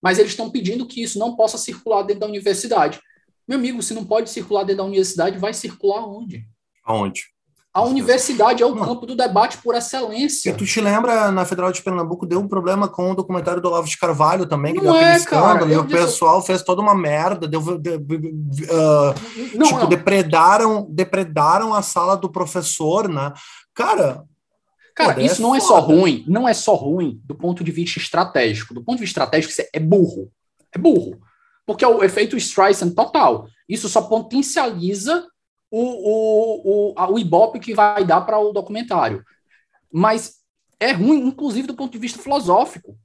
Mas 0.00 0.18
eles 0.18 0.32
estão 0.32 0.50
pedindo 0.50 0.86
que 0.86 1.02
isso 1.02 1.18
não 1.18 1.34
possa 1.34 1.58
circular 1.58 2.02
dentro 2.02 2.20
da 2.20 2.26
universidade. 2.26 3.00
Meu 3.48 3.58
amigo, 3.58 3.82
se 3.82 3.94
não 3.94 4.04
pode 4.04 4.30
circular 4.30 4.62
dentro 4.62 4.78
da 4.78 4.84
universidade, 4.84 5.38
vai 5.38 5.52
circular 5.52 6.06
onde? 6.06 6.46
Aonde? 6.84 7.33
A 7.74 7.82
universidade 7.82 8.62
é 8.62 8.66
o 8.66 8.76
campo 8.76 9.04
do 9.04 9.16
debate 9.16 9.58
por 9.58 9.74
excelência. 9.74 10.48
E 10.50 10.54
tu 10.54 10.64
te 10.64 10.80
lembra, 10.80 11.32
na 11.32 11.44
Federal 11.44 11.72
de 11.72 11.82
Pernambuco, 11.82 12.24
deu 12.24 12.38
um 12.38 12.46
problema 12.46 12.86
com 12.86 13.10
o 13.10 13.14
documentário 13.16 13.60
do 13.60 13.66
Olavo 13.66 13.88
de 13.88 13.98
Carvalho 13.98 14.46
também, 14.46 14.72
que 14.74 14.78
Não 14.80 14.92
deu 14.92 14.94
aquele 14.94 15.10
é, 15.10 15.16
escândalo, 15.16 15.72
e 15.72 15.76
o 15.76 15.82
disse- 15.84 15.96
pessoal 16.04 16.40
fez 16.40 16.62
toda 16.62 16.80
uma 16.80 16.94
merda, 16.94 17.48
deu, 17.48 17.60
deu- 17.76 17.98
uh, 17.98 19.56
Não, 19.56 19.66
tipo, 19.66 19.80
não. 19.80 19.88
depredaram, 19.88 20.86
depredaram 20.88 21.74
a 21.74 21.82
sala 21.82 22.16
do 22.16 22.30
professor, 22.30 23.08
né? 23.08 23.32
Cara, 23.74 24.22
Cara, 24.94 25.20
isso 25.20 25.40
é 25.40 25.42
não 25.42 25.52
é 25.56 25.58
só 25.58 25.82
foda. 25.82 25.94
ruim, 25.94 26.24
não 26.28 26.48
é 26.48 26.54
só 26.54 26.76
ruim 26.76 27.20
do 27.24 27.34
ponto 27.34 27.64
de 27.64 27.72
vista 27.72 27.98
estratégico. 27.98 28.72
Do 28.72 28.84
ponto 28.84 28.98
de 28.98 29.00
vista 29.04 29.18
estratégico, 29.20 29.50
isso 29.52 29.68
é 29.72 29.80
burro. 29.80 30.30
É 30.72 30.78
burro. 30.78 31.18
Porque 31.66 31.84
é 31.84 31.88
o 31.88 32.04
efeito 32.04 32.36
Streisand 32.36 32.90
total. 32.92 33.48
Isso 33.68 33.88
só 33.88 34.00
potencializa 34.02 35.26
o, 35.74 36.92
o, 36.92 36.92
o, 36.94 37.12
o 37.12 37.18
ibope 37.18 37.60
que 37.60 37.74
vai 37.74 38.04
dar 38.04 38.20
para 38.22 38.38
o 38.38 38.52
documentário. 38.52 39.24
Mas 39.92 40.36
é 40.78 40.92
ruim, 40.92 41.26
inclusive, 41.26 41.66
do 41.66 41.74
ponto 41.74 41.92
de 41.92 41.98
vista 41.98 42.22
filosófico. 42.22 42.96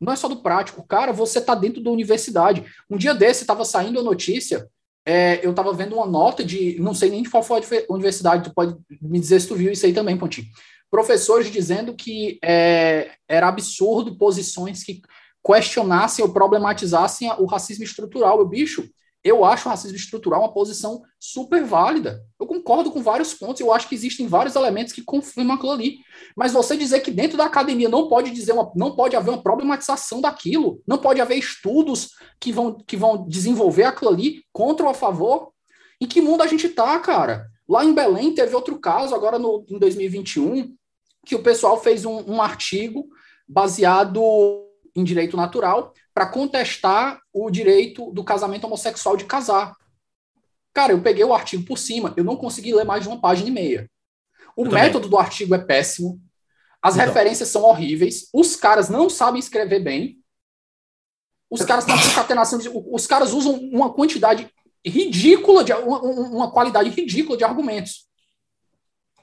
Não 0.00 0.12
é 0.12 0.16
só 0.16 0.28
do 0.28 0.36
prático. 0.36 0.86
Cara, 0.86 1.12
você 1.12 1.38
está 1.38 1.54
dentro 1.54 1.82
da 1.82 1.90
universidade. 1.90 2.64
Um 2.88 2.96
dia 2.96 3.14
desse, 3.14 3.42
estava 3.42 3.64
saindo 3.64 3.98
a 3.98 4.02
notícia, 4.02 4.68
é, 5.04 5.44
eu 5.44 5.50
estava 5.50 5.72
vendo 5.72 5.96
uma 5.96 6.06
nota 6.06 6.44
de, 6.44 6.78
não 6.80 6.92
sei 6.92 7.10
nem 7.10 7.22
de 7.22 7.30
qual 7.30 7.42
foi 7.42 7.60
a 7.60 7.92
universidade, 7.92 8.44
tu 8.44 8.54
pode 8.54 8.76
me 9.00 9.20
dizer 9.20 9.40
se 9.40 9.48
tu 9.48 9.54
viu 9.54 9.72
isso 9.72 9.86
aí 9.86 9.92
também, 9.92 10.16
Pontinho 10.16 10.48
professores 10.90 11.50
dizendo 11.50 11.94
que 11.94 12.38
é, 12.42 13.12
era 13.28 13.48
absurdo 13.48 14.16
posições 14.16 14.82
que 14.82 15.02
questionassem 15.44 16.24
ou 16.24 16.32
problematizassem 16.32 17.30
o 17.38 17.46
racismo 17.46 17.84
estrutural. 17.84 18.38
Eu, 18.38 18.48
bicho, 18.48 18.88
eu 19.26 19.44
acho 19.44 19.66
o 19.66 19.70
racismo 19.70 19.96
estrutural 19.96 20.40
uma 20.40 20.52
posição 20.52 21.02
super 21.18 21.64
válida. 21.64 22.22
Eu 22.38 22.46
concordo 22.46 22.90
com 22.90 23.02
vários 23.02 23.34
pontos, 23.34 23.60
eu 23.60 23.72
acho 23.72 23.88
que 23.88 23.94
existem 23.94 24.26
vários 24.26 24.54
elementos 24.54 24.92
que 24.92 25.02
confirmam 25.02 25.56
aquilo 25.56 25.72
ali. 25.72 25.98
Mas 26.36 26.52
você 26.52 26.76
dizer 26.76 27.00
que 27.00 27.10
dentro 27.10 27.36
da 27.36 27.44
academia 27.44 27.88
não 27.88 28.08
pode 28.08 28.30
dizer 28.30 28.52
uma, 28.52 28.70
não 28.76 28.94
pode 28.94 29.16
haver 29.16 29.30
uma 29.30 29.42
problematização 29.42 30.20
daquilo, 30.20 30.80
não 30.86 30.98
pode 30.98 31.20
haver 31.20 31.36
estudos 31.36 32.10
que 32.40 32.52
vão, 32.52 32.78
que 32.86 32.96
vão 32.96 33.26
desenvolver 33.26 33.84
aquilo 33.84 34.10
ali 34.10 34.44
contra 34.52 34.84
ou 34.84 34.90
a 34.90 34.94
favor. 34.94 35.50
Em 36.00 36.06
que 36.06 36.20
mundo 36.20 36.42
a 36.42 36.46
gente 36.46 36.68
tá, 36.68 36.98
cara? 37.00 37.46
Lá 37.68 37.84
em 37.84 37.94
Belém 37.94 38.34
teve 38.34 38.54
outro 38.54 38.78
caso, 38.78 39.14
agora 39.14 39.38
no, 39.38 39.64
em 39.68 39.78
2021, 39.78 40.74
que 41.24 41.34
o 41.34 41.42
pessoal 41.42 41.82
fez 41.82 42.04
um, 42.04 42.22
um 42.30 42.40
artigo 42.40 43.08
baseado 43.48 44.22
em 44.94 45.04
direito 45.04 45.36
natural 45.36 45.92
para 46.14 46.26
contestar 46.26 47.20
o 47.44 47.50
direito 47.50 48.10
do 48.12 48.24
casamento 48.24 48.64
homossexual 48.64 49.16
de 49.16 49.24
casar. 49.26 49.76
Cara, 50.72 50.92
eu 50.92 51.02
peguei 51.02 51.24
o 51.24 51.34
artigo 51.34 51.64
por 51.64 51.76
cima, 51.78 52.14
eu 52.16 52.24
não 52.24 52.36
consegui 52.36 52.72
ler 52.74 52.84
mais 52.84 53.02
de 53.02 53.08
uma 53.08 53.20
página 53.20 53.48
e 53.48 53.52
meia. 53.52 53.90
O 54.56 54.62
Eu 54.62 54.70
também. 54.70 54.84
método 54.84 55.08
do 55.08 55.18
artigo 55.18 55.54
é 55.54 55.58
péssimo, 55.58 56.20
as 56.82 56.94
Então. 56.94 57.06
referências 57.06 57.48
são 57.50 57.62
horríveis, 57.62 58.28
os 58.32 58.56
caras 58.56 58.88
não 58.88 59.10
sabem 59.10 59.38
escrever 59.38 59.80
bem, 59.80 60.18
os 61.50 61.62
caras 61.64 61.84
têm 61.84 61.94
concatenação, 62.00 62.58
os 62.92 63.06
caras 63.06 63.32
usam 63.32 63.54
uma 63.72 63.92
quantidade 63.92 64.50
ridícula, 64.84 65.62
de, 65.62 65.72
uma, 65.72 66.00
uma 66.00 66.50
qualidade 66.50 66.88
ridícula 66.90 67.36
de 67.36 67.44
argumentos. 67.44 68.06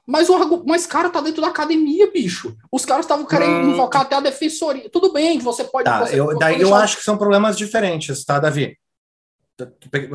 Mas, 0.06 0.30
o, 0.30 0.64
mas 0.66 0.86
cara, 0.86 1.10
tá 1.10 1.22
dentro 1.22 1.42
da 1.42 1.48
academia, 1.48 2.12
bicho. 2.12 2.56
Os 2.72 2.86
caras 2.86 3.06
estavam 3.06 3.26
querendo 3.26 3.68
Hum. 3.68 3.72
invocar 3.72 4.02
até 4.02 4.16
a 4.16 4.20
defensoria. 4.20 4.90
Tudo 4.90 5.14
bem, 5.14 5.40
você 5.40 5.64
pode. 5.64 5.86
Tá, 5.86 6.06
você 6.06 6.20
eu, 6.20 6.26
pode 6.26 6.40
daí 6.40 6.62
eu 6.62 6.76
acho 6.76 6.98
que 6.98 7.04
são 7.04 7.18
problemas 7.18 7.58
diferentes, 7.58 8.26
tá, 8.26 8.38
Davi? 8.40 8.78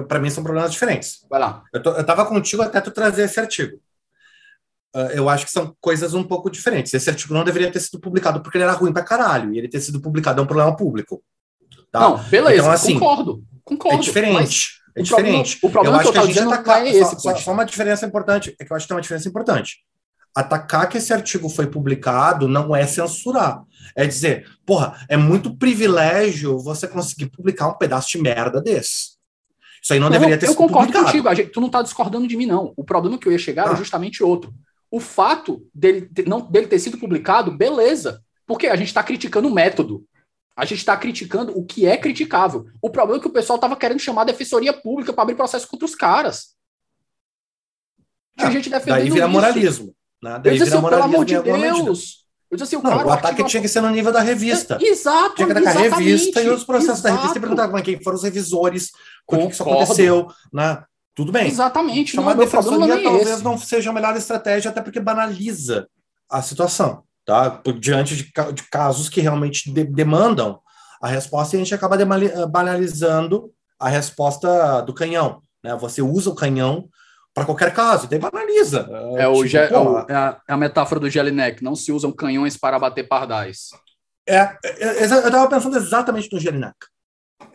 Para 0.08 0.18
mim 0.18 0.30
são 0.30 0.42
problemas 0.42 0.72
diferentes. 0.72 1.24
Vai 1.30 1.40
lá. 1.40 1.62
Eu, 1.72 1.82
tô, 1.82 1.92
eu 1.92 2.04
tava 2.04 2.26
contigo 2.26 2.60
até 2.62 2.80
tu 2.80 2.90
trazer 2.90 3.22
esse 3.22 3.38
artigo. 3.40 3.78
Ah, 4.94 5.10
eu 5.12 5.28
acho 5.28 5.46
que 5.46 5.52
são 5.52 5.74
coisas 5.80 6.12
um 6.12 6.24
pouco 6.24 6.50
diferentes. 6.50 6.92
Esse 6.92 7.08
artigo 7.08 7.32
não 7.32 7.44
deveria 7.44 7.70
ter 7.70 7.80
sido 7.80 8.00
publicado 8.00 8.42
porque 8.42 8.58
ele 8.58 8.64
era 8.64 8.72
ruim 8.72 8.92
pra 8.92 9.04
caralho. 9.04 9.54
E 9.54 9.58
ele 9.58 9.68
ter 9.68 9.80
sido 9.80 10.00
publicado 10.00 10.40
é 10.40 10.44
um 10.44 10.46
problema 10.46 10.74
público. 10.76 11.22
Tá? 11.90 12.00
Não, 12.00 12.18
beleza, 12.24 12.58
Então, 12.62 12.70
assim, 12.72 12.94
concordo. 12.94 13.44
Concordo. 13.64 13.96
é 13.98 14.00
diferente. 14.00 14.77
É 14.98 15.02
o 15.02 15.06
problema- 15.06 15.42
diferente. 15.44 15.58
o 15.62 15.70
problema 15.70 15.96
eu 15.96 16.00
acho 16.00 16.12
que 16.12 16.18
eu 16.18 16.22
que 16.22 16.28
a 16.30 16.32
gente 16.32 16.52
atacar. 16.52 16.80
não 16.80 16.86
é 16.86 16.92
só- 16.92 16.98
esse, 17.12 17.20
só, 17.22 17.36
só 17.36 17.52
uma 17.52 17.64
diferença 17.64 18.06
importante. 18.06 18.54
É 18.60 18.64
que 18.64 18.72
eu 18.72 18.76
acho 18.76 18.84
que 18.84 18.88
tem 18.88 18.96
uma 18.96 19.02
diferença 19.02 19.28
importante. 19.28 19.76
Atacar 20.34 20.88
que 20.88 20.98
esse 20.98 21.12
artigo 21.12 21.48
foi 21.48 21.66
publicado 21.66 22.46
não 22.46 22.74
é 22.76 22.86
censurar. 22.86 23.62
É 23.96 24.06
dizer, 24.06 24.46
porra, 24.64 25.04
é 25.08 25.16
muito 25.16 25.56
privilégio 25.56 26.58
você 26.58 26.86
conseguir 26.86 27.26
publicar 27.30 27.68
um 27.68 27.74
pedaço 27.78 28.08
de 28.10 28.18
merda 28.18 28.60
desse. 28.60 29.16
Isso 29.82 29.92
aí 29.92 30.00
não, 30.00 30.10
deveria 30.10 30.36
ter 30.36 30.46
eu 30.46 30.50
sido 30.50 30.58
concordo 30.58 30.92
publicado. 30.92 31.06
contigo, 31.06 31.34
gente- 31.34 31.50
tu 31.50 31.60
não 31.60 31.70
tá 31.70 31.82
discordando 31.82 32.26
de 32.28 32.36
mim, 32.36 32.46
não. 32.46 32.72
O 32.76 32.84
problema 32.84 33.16
que 33.18 33.26
eu 33.26 33.32
ia 33.32 33.38
chegar 33.38 33.68
Ah. 33.68 33.72
é 33.72 33.76
justamente 33.76 34.22
outro. 34.22 34.52
O 34.90 35.00
fato 35.00 35.62
dele, 35.74 36.02
ter- 36.02 36.26
não, 36.28 36.40
dele 36.40 36.66
ter 36.66 36.78
sido 36.78 36.98
publicado, 36.98 37.50
beleza. 37.56 38.20
Porque 38.46 38.66
a 38.66 38.76
gente 38.76 38.88
está 38.88 39.02
criticando 39.02 39.48
o 39.48 39.52
método. 39.54 40.04
A 40.58 40.64
gente 40.64 40.78
está 40.80 40.96
criticando 40.96 41.56
o 41.56 41.64
que 41.64 41.86
é 41.86 41.96
criticável. 41.96 42.66
O 42.82 42.90
problema 42.90 43.20
é 43.20 43.22
que 43.22 43.28
o 43.28 43.32
pessoal 43.32 43.54
estava 43.58 43.76
querendo 43.76 44.00
chamar 44.00 44.22
a 44.22 44.24
defensoria 44.24 44.72
pública 44.72 45.12
para 45.12 45.22
abrir 45.22 45.36
processo 45.36 45.68
contra 45.68 45.86
os 45.86 45.94
caras. 45.94 46.56
Tinha 48.36 48.48
Ah, 48.48 48.50
gente 48.50 48.68
defendendo 48.68 48.98
Daí 48.98 49.08
vira 49.10 49.24
isso. 49.26 49.32
moralismo. 49.32 49.94
Né? 50.20 50.34
Eu 50.34 50.38
Daí 50.40 50.52
disse 50.58 50.64
vira 50.64 50.78
assim, 50.78 50.88
pelo 50.88 51.02
amor 51.04 51.24
de. 51.24 51.40
Deus. 51.40 52.24
Eu 52.50 52.56
disse 52.56 52.74
assim, 52.74 52.84
o 52.84 52.90
Não, 52.90 53.04
o 53.06 53.10
ataque 53.10 53.44
tinha 53.44 53.60
que 53.60 53.68
ser 53.68 53.80
no 53.82 53.90
nível 53.90 54.10
da 54.10 54.20
revista. 54.20 54.78
Exato, 54.80 55.36
Tinha 55.36 55.46
que 55.46 55.52
atacar 55.52 55.76
a 55.76 55.80
revista 55.80 56.40
e 56.42 56.48
os 56.48 56.64
processos 56.64 57.02
da 57.02 57.10
revista 57.10 57.26
e 57.26 57.30
exato. 57.30 57.40
perguntar 57.40 57.66
como 57.66 57.78
é 57.78 57.82
que 57.82 58.02
foram 58.02 58.16
os 58.16 58.24
revisores, 58.24 58.90
por 59.26 59.38
que 59.38 59.46
que 59.46 59.52
isso 59.52 59.62
aconteceu, 59.62 60.26
né? 60.52 60.82
Tudo 61.14 61.30
bem. 61.30 61.46
Exatamente. 61.46 62.16
Não, 62.16 62.22
Chamar 62.24 62.34
problema 62.36 62.50
defensoria 62.50 62.86
não 62.86 62.94
é 62.94 63.02
talvez 63.02 63.28
esse. 63.30 63.44
não 63.44 63.58
seja 63.58 63.90
a 63.90 63.92
melhor 63.92 64.16
estratégia, 64.16 64.70
até 64.70 64.80
porque 64.80 64.98
banaliza 65.00 65.88
a 66.30 66.40
situação, 66.42 67.04
tá? 67.28 67.60
Diante 67.78 68.16
de, 68.16 68.32
de 68.54 68.62
casos 68.70 69.10
que 69.10 69.20
realmente 69.20 69.70
de- 69.70 69.84
demandam 69.84 70.60
a 71.02 71.08
resposta, 71.08 71.54
e 71.54 71.60
a 71.60 71.62
gente 71.62 71.74
acaba 71.74 71.94
eh, 71.94 72.46
banalizando 72.46 73.52
a 73.78 73.86
resposta 73.88 74.80
do 74.80 74.94
canhão, 74.94 75.42
né? 75.62 75.76
Você 75.76 76.00
usa 76.00 76.30
o 76.30 76.34
canhão 76.34 76.88
para 77.34 77.44
qualquer 77.44 77.72
caso, 77.74 78.08
daí 78.08 78.18
banaliza. 78.18 78.88
É, 79.18 79.28
o, 79.28 79.44
Tipo, 79.44 79.56
é, 79.58 79.78
o- 79.78 79.98
é 80.08 80.14
a, 80.14 80.40
é 80.48 80.52
a 80.54 80.56
metáfora 80.56 80.98
do 80.98 81.10
Jelinek. 81.10 81.62
Não 81.62 81.76
se 81.76 81.92
usam 81.92 82.10
canhões 82.10 82.56
para 82.56 82.78
bater 82.78 83.06
pardais. 83.06 83.68
É, 84.26 84.38
é, 84.38 84.56
é, 84.64 85.02
eu 85.02 85.04
estava 85.04 85.48
pensando 85.48 85.76
exatamente 85.76 86.32
no 86.32 86.40
Jelinek. 86.40 86.74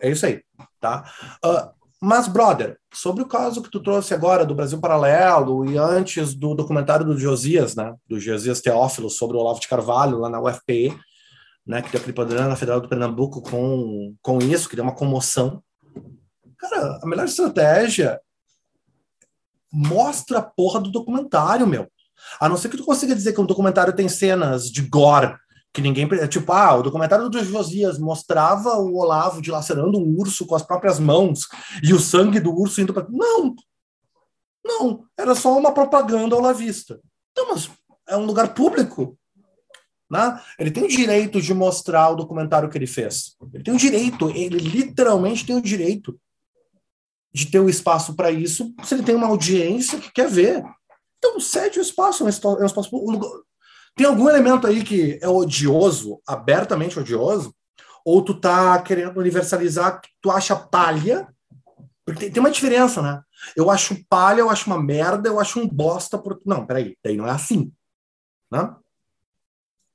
É 0.00 0.08
isso 0.10 0.24
aí, 0.24 0.40
tá? 0.80 1.04
Ah, 1.44 1.72
mas, 2.04 2.28
brother, 2.28 2.76
sobre 2.92 3.22
o 3.22 3.26
caso 3.26 3.62
que 3.62 3.70
tu 3.70 3.80
trouxe 3.80 4.12
agora 4.12 4.44
do 4.44 4.54
Brasil 4.54 4.78
Paralelo 4.78 5.64
e 5.64 5.78
antes 5.78 6.34
do 6.34 6.54
documentário 6.54 7.06
do 7.06 7.18
Josias, 7.18 7.74
né? 7.74 7.94
Do 8.06 8.20
Josias 8.20 8.60
Teófilo 8.60 9.08
sobre 9.08 9.38
o 9.38 9.40
Olavo 9.40 9.58
de 9.58 9.66
Carvalho 9.66 10.18
lá 10.18 10.28
na 10.28 10.38
UFPE, 10.38 10.94
né? 11.66 11.80
Que 11.80 11.90
deu 11.90 11.98
aquele 11.98 12.12
poder 12.12 12.38
na 12.42 12.56
Federal 12.56 12.78
do 12.78 12.90
Pernambuco 12.90 13.40
com, 13.40 14.14
com 14.20 14.38
isso, 14.38 14.68
que 14.68 14.76
deu 14.76 14.84
uma 14.84 14.94
comoção. 14.94 15.62
Cara, 16.58 17.00
a 17.02 17.06
melhor 17.06 17.24
estratégia 17.24 18.20
mostra 19.72 20.40
a 20.40 20.42
porra 20.42 20.80
do 20.80 20.90
documentário, 20.90 21.66
meu. 21.66 21.88
A 22.38 22.50
não 22.50 22.58
ser 22.58 22.68
que 22.68 22.76
tu 22.76 22.84
consiga 22.84 23.14
dizer 23.14 23.32
que 23.32 23.40
um 23.40 23.46
documentário 23.46 23.96
tem 23.96 24.10
cenas 24.10 24.70
de 24.70 24.82
gore 24.82 25.34
que 25.74 25.82
ninguém. 25.82 26.08
Tipo, 26.28 26.52
ah, 26.52 26.76
o 26.76 26.82
documentário 26.82 27.28
do 27.28 27.44
Josias 27.44 27.98
mostrava 27.98 28.78
o 28.78 28.96
Olavo 28.96 29.42
dilacerando 29.42 29.98
um 29.98 30.16
urso 30.16 30.46
com 30.46 30.54
as 30.54 30.62
próprias 30.62 31.00
mãos 31.00 31.40
e 31.82 31.92
o 31.92 31.98
sangue 31.98 32.38
do 32.38 32.54
urso 32.54 32.80
indo 32.80 32.94
para. 32.94 33.06
Não! 33.10 33.54
Não, 34.64 35.04
era 35.18 35.34
só 35.34 35.58
uma 35.58 35.74
propaganda 35.74 36.36
olavista. 36.36 36.98
Então, 37.32 37.48
mas 37.50 37.68
é 38.08 38.16
um 38.16 38.24
lugar 38.24 38.54
público. 38.54 39.18
Né? 40.10 40.40
Ele 40.58 40.70
tem 40.70 40.84
o 40.84 40.88
direito 40.88 41.42
de 41.42 41.52
mostrar 41.52 42.10
o 42.10 42.16
documentário 42.16 42.70
que 42.70 42.78
ele 42.78 42.86
fez. 42.86 43.36
Ele 43.52 43.64
tem 43.64 43.74
o 43.74 43.78
direito, 43.78 44.30
ele 44.30 44.58
literalmente 44.58 45.44
tem 45.44 45.56
o 45.56 45.62
direito 45.62 46.18
de 47.32 47.46
ter 47.46 47.58
o 47.58 47.68
espaço 47.68 48.14
para 48.14 48.30
isso, 48.30 48.72
se 48.84 48.94
ele 48.94 49.02
tem 49.02 49.16
uma 49.16 49.26
audiência 49.26 49.98
que 49.98 50.12
quer 50.12 50.28
ver. 50.28 50.64
Então, 51.18 51.40
cede 51.40 51.80
o 51.80 51.82
espaço, 51.82 52.22
é 52.22 52.26
um 52.26 52.28
espaço, 52.28 52.58
é 52.58 52.62
um 52.62 52.66
espaço 52.66 52.96
um 52.96 53.10
lugar- 53.10 53.42
tem 53.94 54.06
algum 54.06 54.28
elemento 54.28 54.66
aí 54.66 54.82
que 54.82 55.18
é 55.22 55.28
odioso, 55.28 56.20
abertamente 56.26 56.98
odioso? 56.98 57.54
ou 58.04 58.22
tu 58.22 58.38
tá 58.38 58.80
querendo 58.82 59.18
universalizar 59.18 60.00
que 60.00 60.10
tu 60.20 60.30
acha 60.30 60.54
palha, 60.54 61.26
porque 62.04 62.20
tem, 62.20 62.32
tem, 62.32 62.40
uma 62.40 62.50
diferença, 62.50 63.00
né? 63.00 63.22
Eu 63.56 63.70
acho 63.70 64.04
palha, 64.08 64.40
eu 64.40 64.50
acho 64.50 64.66
uma 64.66 64.80
merda, 64.80 65.28
eu 65.28 65.40
acho 65.40 65.58
um 65.58 65.66
bosta. 65.66 66.18
Por... 66.18 66.40
Não, 66.44 66.66
peraí, 66.66 66.96
daí 67.02 67.16
não 67.16 67.26
é 67.26 67.30
assim. 67.30 67.72
Né? 68.50 68.74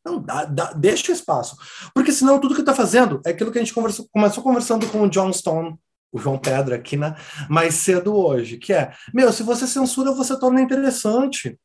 Não, 0.04 0.20
dá, 0.20 0.46
dá, 0.46 0.74
deixa 0.74 1.12
espaço. 1.12 1.56
Porque 1.94 2.12
senão 2.12 2.40
tudo 2.40 2.56
que 2.56 2.62
está 2.62 2.74
fazendo 2.74 3.22
é 3.24 3.30
aquilo 3.30 3.52
que 3.52 3.60
a 3.60 3.62
gente 3.62 3.74
conversou, 3.74 4.08
começou 4.12 4.44
conversando 4.44 4.88
com 4.88 5.04
o 5.04 5.10
John 5.10 5.32
Stone, 5.32 5.78
o 6.12 6.18
João 6.18 6.40
Pedra 6.40 6.78
aqui, 6.78 6.98
né? 6.98 7.16
Mais 7.48 7.76
cedo 7.76 8.16
hoje, 8.16 8.58
que 8.58 8.74
é, 8.74 8.92
meu, 9.14 9.32
se 9.32 9.44
você 9.44 9.68
censura, 9.68 10.12
você 10.12 10.40
torna 10.40 10.62
interessante. 10.62 11.60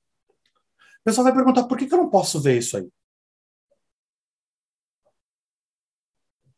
O 1.05 1.11
pessoal 1.11 1.25
vai 1.25 1.35
perguntar, 1.35 1.65
por 1.65 1.77
que, 1.77 1.87
que 1.87 1.93
eu 1.93 1.99
não 1.99 2.09
posso 2.09 2.41
ver 2.41 2.57
isso 2.57 2.79
aí? 2.79 2.89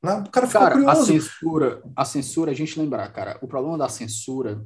Né? 0.01 0.14
O 0.24 0.31
cara 0.31 0.47
fica 0.47 0.60
cara, 0.60 0.74
curioso. 0.74 1.01
A 1.01 1.05
censura, 1.05 1.82
a 1.97 2.05
censura, 2.05 2.51
a 2.52 2.55
gente 2.55 2.78
lembrar, 2.78 3.12
cara, 3.12 3.40
o 3.43 3.48
problema 3.48 3.77
da 3.77 3.89
censura 3.89 4.64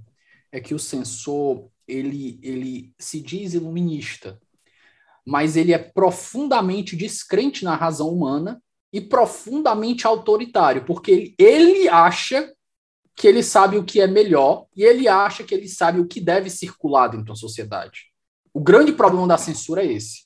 é 0.52 0.60
que 0.60 0.74
o 0.74 0.78
censor, 0.78 1.70
ele, 1.88 2.38
ele 2.42 2.94
se 2.98 3.22
diz 3.22 3.54
iluminista, 3.54 4.38
mas 5.26 5.56
ele 5.56 5.72
é 5.72 5.78
profundamente 5.78 6.94
descrente 6.94 7.64
na 7.64 7.74
razão 7.74 8.10
humana 8.10 8.62
e 8.92 9.00
profundamente 9.00 10.06
autoritário, 10.06 10.84
porque 10.84 11.10
ele, 11.10 11.34
ele 11.38 11.88
acha 11.88 12.52
que 13.16 13.26
ele 13.26 13.42
sabe 13.42 13.78
o 13.78 13.84
que 13.84 13.98
é 13.98 14.06
melhor 14.06 14.66
e 14.76 14.82
ele 14.82 15.08
acha 15.08 15.42
que 15.42 15.54
ele 15.54 15.68
sabe 15.68 16.00
o 16.00 16.06
que 16.06 16.20
deve 16.20 16.50
circular 16.50 17.08
dentro 17.08 17.26
da 17.26 17.34
sociedade. 17.34 18.09
O 18.52 18.60
grande 18.60 18.92
problema 18.92 19.26
da 19.28 19.38
censura 19.38 19.82
é 19.82 19.92
esse. 19.92 20.20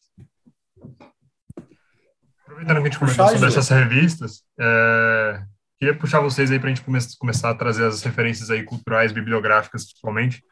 Aproveitando 2.42 2.76
que 2.76 2.82
a 2.82 2.90
gente 2.90 2.98
comentou 2.98 3.28
sobre 3.28 3.48
essas 3.48 3.68
revistas, 3.68 4.42
é, 4.58 5.42
queria 5.78 5.98
puxar 5.98 6.20
vocês 6.20 6.50
aí 6.50 6.58
para 6.58 6.68
a 6.68 6.74
gente 6.74 6.84
come 6.84 6.98
começar 7.18 7.50
a 7.50 7.54
trazer 7.54 7.84
as 7.84 8.02
referências 8.02 8.50
aí 8.50 8.62
culturais, 8.62 9.12
bibliográficas, 9.12 9.84
principalmente, 9.84 10.42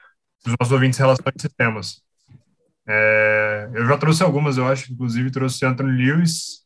dos 0.44 0.54
nossos 0.58 0.72
ouvintes 0.72 0.98
em 0.98 1.02
relação 1.02 1.24
a 1.26 1.32
esses 1.34 1.52
temas. 1.54 2.02
É, 2.86 3.70
eu 3.74 3.86
já 3.86 3.96
trouxe 3.96 4.22
algumas, 4.22 4.58
eu 4.58 4.66
acho, 4.66 4.92
inclusive 4.92 5.30
trouxe 5.30 5.64
Anthony 5.64 5.92
Lewis, 5.92 6.62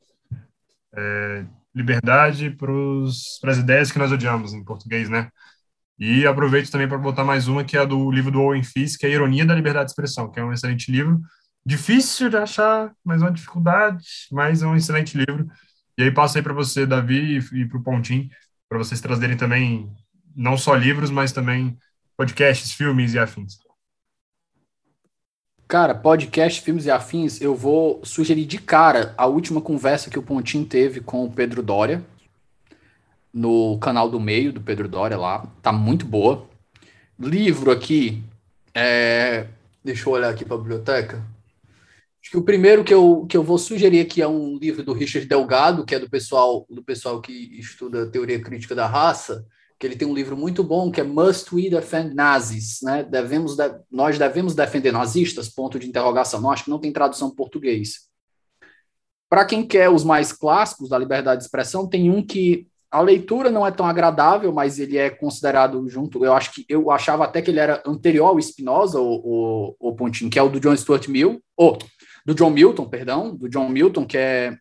é, 0.97 1.45
Liberdade 1.75 2.57
para 2.57 3.51
as 3.51 3.59
ideias 3.59 3.93
que 3.93 3.99
nós 3.99 4.11
odiamos, 4.11 4.55
em 4.55 4.65
português, 4.65 5.11
né? 5.11 5.29
E 5.99 6.27
aproveito 6.27 6.71
também 6.71 6.89
para 6.89 6.99
botar 6.99 7.25
mais 7.25 7.49
uma, 7.49 7.65
que 7.65 7.77
é 7.77 7.87
do 7.87 8.11
livro 8.11 8.31
do 8.31 8.41
Owen 8.41 8.63
Fisk, 8.63 9.01
que 9.01 9.07
é 9.07 9.09
a 9.09 9.13
Ironia 9.13 9.47
da 9.47 9.55
Liberdade 9.55 9.87
de 9.87 9.93
Expressão, 9.93 10.31
que 10.31 10.39
é 10.39 10.45
um 10.45 10.53
excelente 10.53 10.91
livro, 10.91 11.21
difícil 11.65 12.29
de 12.29 12.37
achar, 12.37 12.93
mas 13.05 13.23
uma 13.23 13.33
dificuldade, 13.33 14.05
mas 14.31 14.63
é 14.63 14.67
um 14.67 14.77
excelente 14.77 15.17
livro. 15.17 15.49
E 15.99 16.03
aí 16.03 16.11
passo 16.11 16.37
aí 16.37 16.43
para 16.43 16.53
você, 16.53 16.87
Davi, 16.87 17.39
e, 17.53 17.65
para 17.67 17.79
o 17.79 17.83
Pontim, 17.83 18.29
para 18.69 18.79
vocês 18.79 19.01
trazerem 19.01 19.37
também 19.37 19.91
não 20.35 20.59
só 20.59 20.75
livros, 20.75 21.11
mas 21.11 21.33
também 21.33 21.79
podcasts, 22.17 22.73
filmes 22.73 23.15
e 23.15 23.19
afins. 23.19 23.59
Cara, 25.67 25.95
podcast, 25.95 26.61
filmes 26.61 26.85
e 26.85 26.91
afins, 26.91 27.41
eu 27.41 27.55
vou 27.55 28.01
sugerir 28.05 28.45
de 28.45 28.59
cara 28.59 29.13
a 29.19 29.27
última 29.27 29.61
conversa 29.61 30.09
que 30.09 30.19
o 30.19 30.23
Pontinho 30.23 30.65
teve 30.65 31.01
com 31.01 31.25
o 31.25 31.33
Pedro 31.33 31.63
Dória, 31.63 32.05
no 33.37 33.79
canal 33.79 34.09
do 34.09 34.19
meio 34.19 34.51
do 34.51 34.63
Pedro 34.63 34.89
Dória 34.89 35.19
lá. 35.19 35.47
Tá 35.61 35.71
muito 35.71 36.07
boa. 36.07 36.49
Livro 37.21 37.71
aqui, 37.71 38.23
é... 38.75 39.47
deixa 39.85 40.09
eu 40.09 40.15
olhar 40.15 40.31
aqui 40.31 40.43
para 40.43 40.57
a 40.57 40.59
biblioteca. 40.59 41.23
Acho 42.23 42.31
que 42.31 42.39
o 42.39 42.43
primeiro 42.43 42.83
que 42.83 42.95
eu, 42.95 43.27
que 43.29 43.37
eu 43.37 43.43
vou 43.43 43.59
sugerir 43.59 44.01
aqui 44.01 44.23
é 44.23 44.27
um 44.27 44.57
livro 44.57 44.83
do 44.83 44.95
Richard 44.95 45.29
Delgado, 45.29 45.85
que 45.85 45.95
é 45.95 45.99
do 45.99 46.09
pessoal, 46.09 46.67
do 46.71 46.83
pessoal 46.83 47.21
que 47.21 47.33
estuda 47.61 48.11
teoria 48.11 48.41
crítica 48.41 48.75
da 48.75 48.87
raça, 48.87 49.47
que 49.79 49.87
ele 49.87 49.97
tem 49.97 50.09
um 50.09 50.15
livro 50.15 50.35
muito 50.35 50.65
bom 50.65 50.91
que 50.91 51.03
é 51.03 51.05
Must 51.05 51.55
We 51.55 51.69
Defend 51.69 52.15
Nazis, 52.15 52.79
né? 52.83 53.05
Devemos 53.05 53.55
de, 53.55 53.71
nós 53.91 54.19
devemos 54.19 54.55
defender 54.55 54.93
nazistas? 54.93 55.51
Ponto 55.51 55.79
de 55.79 55.87
interrogação. 55.87 56.41
Não 56.41 56.51
acho 56.51 56.65
que 56.65 56.71
não 56.71 56.79
tem 56.79 56.91
tradução 56.91 57.35
português. 57.35 58.09
Para 59.29 59.45
quem 59.45 59.67
quer 59.67 59.91
os 59.91 60.05
mais 60.05 60.33
clássicos 60.33 60.89
da 60.89 60.97
liberdade 60.97 61.41
de 61.41 61.45
expressão, 61.45 61.87
tem 61.87 62.11
um 62.11 62.25
que 62.25 62.67
a 62.97 63.01
leitura 63.03 63.51
não 63.51 63.67
é 63.67 63.71
tão 63.71 63.85
agradável, 63.85 64.51
mas 64.51 64.79
ele 64.79 64.97
é 64.97 65.11
considerado 65.11 65.87
junto. 65.87 66.25
Eu 66.25 66.33
acho 66.33 66.51
que 66.51 66.65
eu 66.67 66.91
achava 66.91 67.25
até 67.25 67.43
que 67.43 67.51
ele 67.51 67.61
era 67.61 67.83
anterior 67.87 68.29
ao 68.29 68.41
Spinoza, 68.41 68.99
o, 68.99 69.21
o, 69.79 69.91
o 69.91 69.95
Pontinho, 69.95 70.31
que 70.31 70.39
é 70.39 70.43
o 70.43 70.49
do 70.49 70.59
John 70.59 70.75
Stuart 70.75 71.07
Mill, 71.07 71.39
ou 71.55 71.77
do 72.25 72.35
John 72.35 72.49
Milton, 72.49 72.87
perdão, 72.87 73.37
do 73.37 73.51
John 73.51 73.69
Milton, 73.69 74.07
que 74.07 74.17
é 74.17 74.57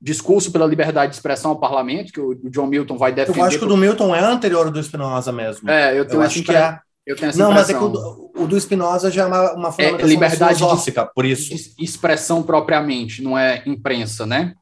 discurso 0.00 0.52
pela 0.52 0.66
liberdade 0.66 1.10
de 1.10 1.16
expressão 1.16 1.50
ao 1.50 1.58
parlamento, 1.58 2.12
que 2.12 2.20
o, 2.20 2.48
John 2.48 2.68
Milton 2.68 2.96
vai 2.96 3.12
defender. 3.12 3.40
Eu 3.40 3.44
acho 3.44 3.58
que 3.58 3.64
o 3.64 3.68
do 3.68 3.76
Milton 3.76 4.14
é 4.14 4.20
anterior 4.20 4.66
ao 4.66 4.72
do 4.72 4.80
Spinoza 4.80 5.32
mesmo. 5.32 5.68
É, 5.68 5.98
eu 5.98 6.06
tenho 6.06 6.20
eu 6.20 6.26
acho 6.26 6.40
que 6.44 6.54
é. 6.54 6.78
Eu 7.04 7.16
tenho 7.16 7.30
essa 7.30 7.38
Não, 7.38 7.50
mas 7.50 7.68
é 7.68 7.74
que 7.74 7.82
o, 7.82 8.30
o 8.36 8.46
do 8.46 8.60
Spinoza 8.60 9.10
já 9.10 9.24
é 9.24 9.26
uma, 9.26 9.52
uma 9.54 9.72
forma 9.72 10.00
é, 10.00 10.04
liberdade 10.04 10.58
filosófica, 10.58 11.06
de, 11.06 11.12
por 11.12 11.24
isso. 11.24 11.48
De 11.52 11.84
expressão 11.84 12.40
propriamente, 12.40 13.20
não 13.20 13.36
é 13.36 13.64
imprensa, 13.66 14.24
né? 14.24 14.54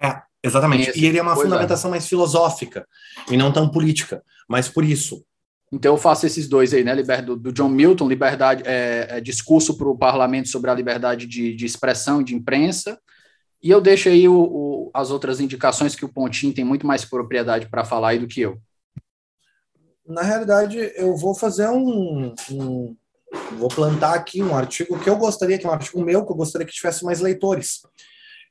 É, 0.00 0.22
exatamente. 0.48 0.90
Esse, 0.90 1.00
e 1.00 1.06
ele 1.06 1.18
é 1.18 1.22
uma 1.22 1.32
é. 1.32 1.36
fundamentação 1.36 1.88
é. 1.88 1.92
mais 1.92 2.06
filosófica 2.06 2.86
e 3.30 3.36
não 3.36 3.52
tão 3.52 3.68
política, 3.68 4.22
mas 4.48 4.68
por 4.68 4.84
isso. 4.84 5.24
Então 5.70 5.94
eu 5.94 5.98
faço 5.98 6.26
esses 6.26 6.48
dois 6.48 6.72
aí, 6.72 6.82
né? 6.82 6.94
Do, 7.22 7.36
do 7.36 7.52
John 7.52 7.68
Milton, 7.68 8.08
liberdade, 8.08 8.62
é, 8.66 9.06
é 9.10 9.20
discurso 9.20 9.76
para 9.76 9.88
o 9.88 9.96
parlamento 9.96 10.48
sobre 10.48 10.70
a 10.70 10.74
liberdade 10.74 11.26
de, 11.26 11.54
de 11.54 11.66
expressão 11.66 12.20
e 12.20 12.24
de 12.24 12.34
imprensa, 12.34 12.98
e 13.62 13.70
eu 13.70 13.80
deixo 13.80 14.08
aí 14.08 14.28
o, 14.28 14.34
o, 14.34 14.90
as 14.94 15.10
outras 15.10 15.40
indicações 15.40 15.94
que 15.94 16.04
o 16.04 16.08
Pontinho 16.08 16.54
tem 16.54 16.64
muito 16.64 16.86
mais 16.86 17.04
propriedade 17.04 17.68
para 17.68 17.84
falar 17.84 18.10
aí 18.10 18.18
do 18.18 18.28
que 18.28 18.40
eu. 18.40 18.58
Na 20.06 20.22
realidade, 20.22 20.78
eu 20.96 21.14
vou 21.16 21.34
fazer 21.34 21.68
um, 21.68 22.32
um, 22.50 22.96
Vou 23.58 23.68
plantar 23.68 24.14
aqui 24.14 24.42
um 24.42 24.56
artigo 24.56 24.98
que 24.98 25.08
eu 25.08 25.16
gostaria, 25.16 25.58
que 25.58 25.66
é 25.66 25.68
um 25.68 25.72
artigo 25.72 26.02
meu, 26.02 26.24
que 26.24 26.32
eu 26.32 26.36
gostaria 26.36 26.66
que 26.66 26.72
tivesse 26.72 27.04
mais 27.04 27.20
leitores. 27.20 27.82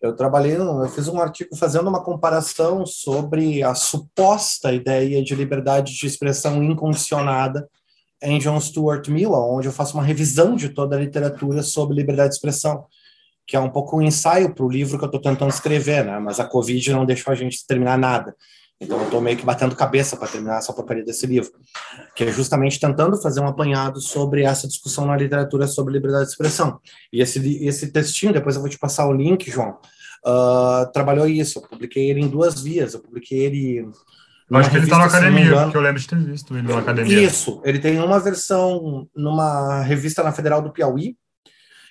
Eu 0.01 0.15
trabalhei, 0.15 0.55
eu 0.55 0.87
fiz 0.89 1.07
um 1.07 1.19
artigo 1.19 1.55
fazendo 1.55 1.87
uma 1.89 2.03
comparação 2.03 2.85
sobre 2.85 3.63
a 3.63 3.73
suposta 3.73 4.71
ideia 4.71 5.23
de 5.23 5.33
liberdade 5.33 5.93
de 5.95 6.05
expressão 6.05 6.63
incondicionada 6.63 7.67
em 8.21 8.39
John 8.39 8.59
Stuart 8.59 9.07
Mill, 9.09 9.33
onde 9.33 9.67
eu 9.67 9.71
faço 9.71 9.95
uma 9.95 10.03
revisão 10.03 10.55
de 10.55 10.69
toda 10.69 10.95
a 10.95 10.99
literatura 10.99 11.63
sobre 11.63 11.95
liberdade 11.95 12.29
de 12.29 12.35
expressão 12.35 12.85
que 13.47 13.55
é 13.55 13.59
um 13.59 13.69
pouco 13.69 13.97
um 13.97 14.01
ensaio 14.01 14.53
para 14.53 14.65
o 14.65 14.69
livro 14.69 14.97
que 14.97 15.05
eu 15.05 15.07
estou 15.07 15.21
tentando 15.21 15.49
escrever, 15.49 16.03
né? 16.03 16.19
Mas 16.19 16.37
a 16.37 16.45
Covid 16.45 16.91
não 16.91 17.05
deixou 17.05 17.31
a 17.31 17.35
gente 17.35 17.65
terminar 17.65 17.97
nada. 17.97 18.35
Então 18.79 18.97
eu 18.99 19.05
estou 19.05 19.21
meio 19.21 19.35
que 19.35 19.45
batendo 19.45 19.75
cabeça 19.75 20.15
para 20.15 20.27
terminar 20.27 20.57
essa 20.57 20.71
porcaria 20.71 21.03
desse 21.03 21.25
livro, 21.25 21.51
que 22.15 22.23
é 22.23 22.31
justamente 22.31 22.79
tentando 22.79 23.19
fazer 23.19 23.39
um 23.39 23.47
apanhado 23.47 23.99
sobre 23.99 24.43
essa 24.43 24.67
discussão 24.67 25.05
na 25.05 25.17
literatura 25.17 25.67
sobre 25.67 25.93
liberdade 25.93 26.25
de 26.25 26.31
expressão. 26.31 26.79
E 27.11 27.21
esse, 27.21 27.65
esse 27.65 27.91
textinho, 27.91 28.33
depois 28.33 28.55
eu 28.55 28.61
vou 28.61 28.69
te 28.69 28.77
passar 28.77 29.07
o 29.07 29.13
link, 29.13 29.49
João, 29.49 29.79
uh, 30.25 30.91
trabalhou 30.93 31.27
isso. 31.27 31.57
Eu 31.57 31.63
publiquei 31.63 32.09
ele 32.09 32.21
em 32.21 32.27
duas 32.27 32.61
vias. 32.61 32.93
Eu 32.93 32.99
publiquei 32.99 33.39
ele 33.39 33.89
eu 34.49 34.57
acho 34.57 34.69
que 34.69 34.77
ele 34.77 34.85
está 34.85 34.97
na 34.97 35.05
academia, 35.05 35.63
porque 35.63 35.75
eu 35.75 35.81
lembro 35.81 35.99
de 35.99 36.07
ter 36.07 36.17
visto 36.23 36.55
ele 36.55 36.67
na 36.67 36.79
academia. 36.79 37.21
Isso, 37.21 37.61
ele 37.65 37.79
tem 37.79 37.99
uma 37.99 38.17
versão 38.17 39.05
numa 39.13 39.81
revista 39.81 40.23
na 40.23 40.31
Federal 40.31 40.61
do 40.61 40.71
Piauí, 40.71 41.17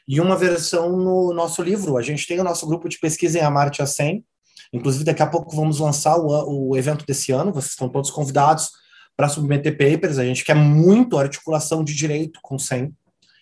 e 0.08 0.20
uma 0.20 0.36
versão 0.36 0.96
no 0.96 1.34
nosso 1.34 1.62
livro. 1.62 1.96
A 1.96 2.02
gente 2.02 2.26
tem 2.26 2.40
o 2.40 2.44
nosso 2.44 2.66
grupo 2.66 2.88
de 2.88 2.98
pesquisa 2.98 3.38
em 3.38 3.42
Amarte 3.42 3.82
a 3.82 3.86
100. 3.86 4.24
Inclusive, 4.72 5.04
daqui 5.04 5.22
a 5.22 5.26
pouco 5.26 5.54
vamos 5.54 5.78
lançar 5.78 6.16
o, 6.16 6.70
o 6.70 6.76
evento 6.76 7.04
desse 7.06 7.32
ano. 7.32 7.52
Vocês 7.52 7.72
estão 7.72 7.88
todos 7.88 8.10
convidados 8.10 8.70
para 9.16 9.28
submeter 9.28 9.72
papers. 9.72 10.18
A 10.18 10.24
gente 10.24 10.44
quer 10.44 10.54
muito 10.54 11.18
articulação 11.18 11.82
de 11.82 11.94
direito 11.94 12.38
com 12.42 12.58
100. 12.58 12.94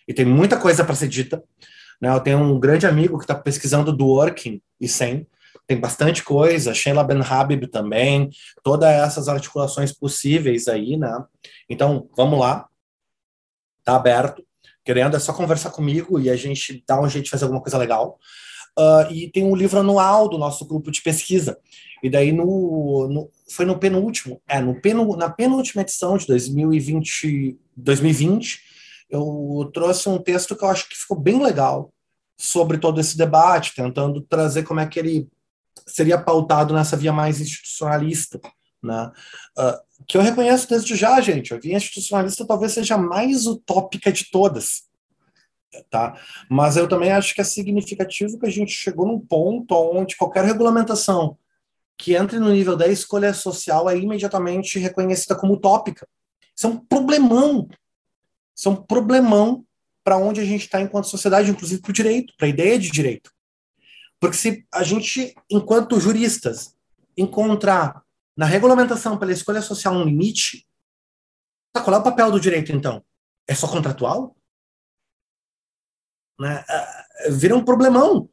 E 0.07 0.13
tem 0.13 0.25
muita 0.25 0.57
coisa 0.57 0.83
para 0.83 0.95
ser 0.95 1.07
dita. 1.07 1.43
Né? 2.01 2.09
Eu 2.09 2.19
tenho 2.19 2.39
um 2.39 2.59
grande 2.59 2.85
amigo 2.85 3.17
que 3.17 3.23
está 3.23 3.35
pesquisando 3.35 3.91
do 3.91 4.05
Working 4.07 4.61
e 4.79 4.87
100. 4.87 5.27
Tem 5.67 5.79
bastante 5.79 6.23
coisa. 6.23 6.73
Sheila 6.73 7.03
Ben 7.03 7.21
Habib 7.21 7.67
também. 7.67 8.29
Todas 8.63 8.89
essas 8.89 9.27
articulações 9.27 9.91
possíveis 9.91 10.67
aí, 10.67 10.95
né? 10.95 11.23
Então, 11.67 12.07
vamos 12.15 12.39
lá. 12.39 12.67
Está 13.79 13.95
aberto 13.95 14.43
querendo, 14.85 15.17
é 15.17 15.19
só 15.19 15.33
conversar 15.33 15.71
comigo 15.71 16.19
e 16.19 16.29
a 16.29 16.35
gente 16.35 16.83
dá 16.87 17.01
um 17.01 17.09
jeito 17.09 17.25
de 17.25 17.31
fazer 17.31 17.45
alguma 17.45 17.61
coisa 17.61 17.77
legal. 17.77 18.19
Uh, 18.77 19.11
e 19.11 19.29
tem 19.29 19.43
um 19.43 19.55
livro 19.55 19.79
anual 19.79 20.27
do 20.27 20.37
nosso 20.37 20.65
grupo 20.65 20.91
de 20.91 21.01
pesquisa. 21.01 21.57
E 22.03 22.09
daí 22.09 22.31
no, 22.31 23.07
no 23.07 23.29
foi 23.49 23.65
no 23.65 23.79
penúltimo, 23.79 24.41
é, 24.47 24.59
no 24.59 24.79
penu, 24.81 25.15
na 25.15 25.29
penúltima 25.29 25.81
edição 25.81 26.17
de 26.17 26.27
2020, 26.27 27.57
2020, 27.75 28.59
eu 29.09 29.69
trouxe 29.73 30.09
um 30.09 30.17
texto 30.17 30.55
que 30.55 30.63
eu 30.63 30.67
acho 30.69 30.89
que 30.89 30.97
ficou 30.97 31.17
bem 31.17 31.41
legal 31.41 31.91
sobre 32.37 32.77
todo 32.77 32.99
esse 32.99 33.17
debate, 33.17 33.73
tentando 33.75 34.21
trazer 34.21 34.63
como 34.63 34.79
é 34.79 34.85
que 34.85 34.99
ele 34.99 35.29
seria 35.87 36.17
pautado 36.17 36.73
nessa 36.73 36.97
via 36.97 37.13
mais 37.13 37.39
institucionalista, 37.39 38.39
né? 38.83 39.11
Uh, 39.57 40.03
que 40.05 40.17
eu 40.17 40.21
reconheço 40.21 40.67
desde 40.67 40.95
já, 40.95 41.19
gente. 41.21 41.53
A 41.53 41.59
via 41.59 41.77
institucionalista 41.77 42.45
talvez 42.45 42.73
seja 42.73 42.95
a 42.95 42.99
mais 42.99 43.45
utópica 43.45 44.11
de 44.11 44.29
todas. 44.29 44.83
Tá? 45.89 46.19
Mas 46.49 46.77
eu 46.77 46.87
também 46.87 47.11
acho 47.11 47.33
que 47.33 47.41
é 47.41 47.43
significativo 47.43 48.39
que 48.39 48.45
a 48.45 48.51
gente 48.51 48.71
chegou 48.71 49.05
num 49.05 49.19
ponto 49.19 49.75
onde 49.75 50.15
qualquer 50.15 50.43
regulamentação 50.43 51.37
que 51.97 52.13
entre 52.13 52.39
no 52.39 52.51
nível 52.51 52.75
da 52.75 52.87
escolha 52.87 53.33
social 53.33 53.89
é 53.89 53.97
imediatamente 53.97 54.77
reconhecida 54.79 55.35
como 55.35 55.53
utópica. 55.53 56.07
Isso 56.55 56.67
é 56.67 56.69
um 56.69 56.77
problemão. 56.77 57.67
Isso 58.55 58.69
é 58.69 58.71
um 58.71 58.75
problemão 58.75 59.65
para 60.03 60.17
onde 60.17 60.39
a 60.39 60.45
gente 60.45 60.65
está 60.65 60.81
enquanto 60.81 61.05
sociedade, 61.05 61.49
inclusive 61.49 61.81
para 61.81 61.89
o 61.89 61.93
direito, 61.93 62.33
para 62.37 62.47
a 62.47 62.49
ideia 62.49 62.77
de 62.77 62.91
direito. 62.91 63.31
Porque 64.19 64.37
se 64.37 64.65
a 64.71 64.83
gente, 64.83 65.35
enquanto 65.49 65.99
juristas, 65.99 66.75
encontrar 67.17 68.03
na 68.35 68.45
regulamentação 68.45 69.17
pela 69.17 69.31
escolha 69.31 69.61
social 69.61 69.93
um 69.93 70.03
limite, 70.03 70.67
tá, 71.71 71.81
qual 71.81 71.95
é 71.95 71.99
o 71.99 72.03
papel 72.03 72.31
do 72.31 72.39
direito, 72.39 72.71
então? 72.71 73.03
É 73.47 73.55
só 73.55 73.67
contratual? 73.67 74.35
Né? 76.39 76.63
É, 76.67 77.31
vira 77.31 77.55
um 77.55 77.63
problemão. 77.63 78.29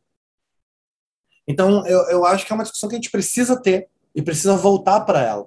Então, 1.46 1.86
eu, 1.86 2.00
eu 2.08 2.26
acho 2.26 2.46
que 2.46 2.52
é 2.52 2.54
uma 2.54 2.62
discussão 2.62 2.88
que 2.88 2.94
a 2.94 2.98
gente 2.98 3.10
precisa 3.10 3.60
ter 3.60 3.88
e 4.14 4.22
precisa 4.22 4.56
voltar 4.56 5.00
para 5.00 5.20
ela, 5.20 5.46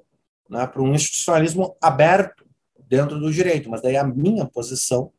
né, 0.50 0.66
para 0.68 0.82
um 0.82 0.94
institucionalismo 0.94 1.78
aberto 1.82 2.46
dentro 2.88 3.20
do 3.20 3.32
direito. 3.32 3.70
Mas 3.70 3.82
daí 3.82 3.96
a 3.96 4.04
minha 4.04 4.46
posição, 4.46 5.12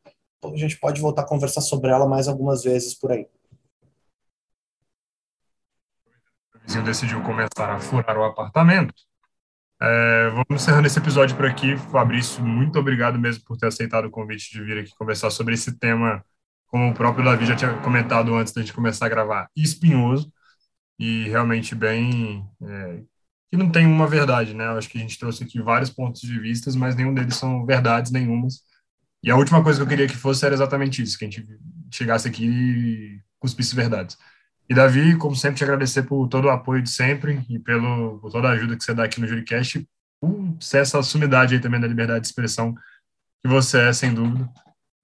a 0.43 0.57
gente 0.57 0.79
pode 0.79 1.01
voltar 1.01 1.23
a 1.23 1.27
conversar 1.27 1.61
sobre 1.61 1.91
ela 1.91 2.07
mais 2.07 2.29
algumas 2.29 2.63
vezes 2.63 2.95
por 2.95 3.13
aí. 3.13 3.27
O 6.55 6.59
vizinho 6.67 6.85
decidiu 6.85 7.23
começar 7.23 7.71
a 7.71 7.79
furar 7.79 8.19
o 8.19 8.25
apartamento. 8.25 8.95
É, 9.81 10.31
vamos 10.31 10.63
encerrando 10.63 10.87
esse 10.87 10.99
episódio 10.99 11.37
por 11.37 11.47
aqui. 11.47 11.77
Fabrício, 11.77 12.43
muito 12.43 12.79
obrigado 12.79 13.19
mesmo 13.19 13.45
por 13.45 13.57
ter 13.57 13.67
aceitado 13.67 14.07
o 14.07 14.11
convite 14.11 14.51
de 14.51 14.63
vir 14.63 14.79
aqui 14.79 14.95
conversar 14.97 15.31
sobre 15.31 15.55
esse 15.55 15.79
tema, 15.79 16.25
como 16.67 16.91
o 16.91 16.95
próprio 16.95 17.25
Davi 17.25 17.47
já 17.47 17.57
tinha 17.57 17.75
comentado 17.81 18.35
antes 18.35 18.53
da 18.53 18.61
gente 18.61 18.73
começar 18.73 19.07
a 19.07 19.09
gravar, 19.09 19.51
espinhoso 19.57 20.33
e 20.99 21.29
realmente 21.29 21.75
bem. 21.75 22.49
É, 22.63 23.03
que 23.51 23.57
não 23.57 23.71
tem 23.71 23.87
uma 23.87 24.09
verdade, 24.09 24.55
né? 24.55 24.67
Eu 24.67 24.79
acho 24.79 24.89
que 24.89 24.99
a 24.99 25.01
gente 25.01 25.19
trouxe 25.19 25.45
aqui 25.45 25.61
vários 25.61 25.91
pontos 25.91 26.21
de 26.21 26.39
vista, 26.39 26.71
mas 26.77 26.97
nenhum 26.97 27.15
deles 27.15 27.37
são 27.37 27.65
verdades 27.65 28.11
nenhumas. 28.11 28.63
E 29.23 29.31
a 29.31 29.37
última 29.37 29.63
coisa 29.63 29.79
que 29.79 29.85
eu 29.85 29.89
queria 29.89 30.09
que 30.09 30.17
fosse 30.17 30.45
era 30.45 30.55
exatamente 30.55 31.03
isso, 31.03 31.19
que 31.19 31.25
a 31.25 31.31
gente 31.31 31.47
chegasse 31.93 32.29
aqui 32.29 32.47
e 32.47 33.21
cuspisse 33.39 33.75
verdades. 33.75 34.19
E 34.69 34.75
Davi, 34.75 35.17
como 35.17 35.37
sempre, 35.37 35.59
te 35.59 35.65
agradecer 35.65 36.03
por 36.03 36.29
todo 36.29 36.47
o 36.47 36.51
apoio 36.51 36.83
de 36.83 36.91
sempre 36.91 37.45
e 37.49 37.59
pelo, 37.59 38.19
por 38.19 38.33
toda 38.33 38.49
a 38.49 38.53
ajuda 38.53 38.77
que 38.77 38.83
você 38.83 38.95
dá 38.95 39.05
aqui 39.05 39.21
no 39.21 39.27
Juricast, 39.27 39.87
por 40.21 40.57
ser 40.61 40.79
essa 40.79 41.03
sumidade 41.03 41.55
aí 41.55 41.61
também 41.61 41.81
da 41.81 41.87
liberdade 41.87 42.23
de 42.23 42.27
expressão 42.27 42.75
que 42.75 43.49
você 43.49 43.81
é, 43.89 43.93
sem 43.93 44.13
dúvida. 44.13 44.49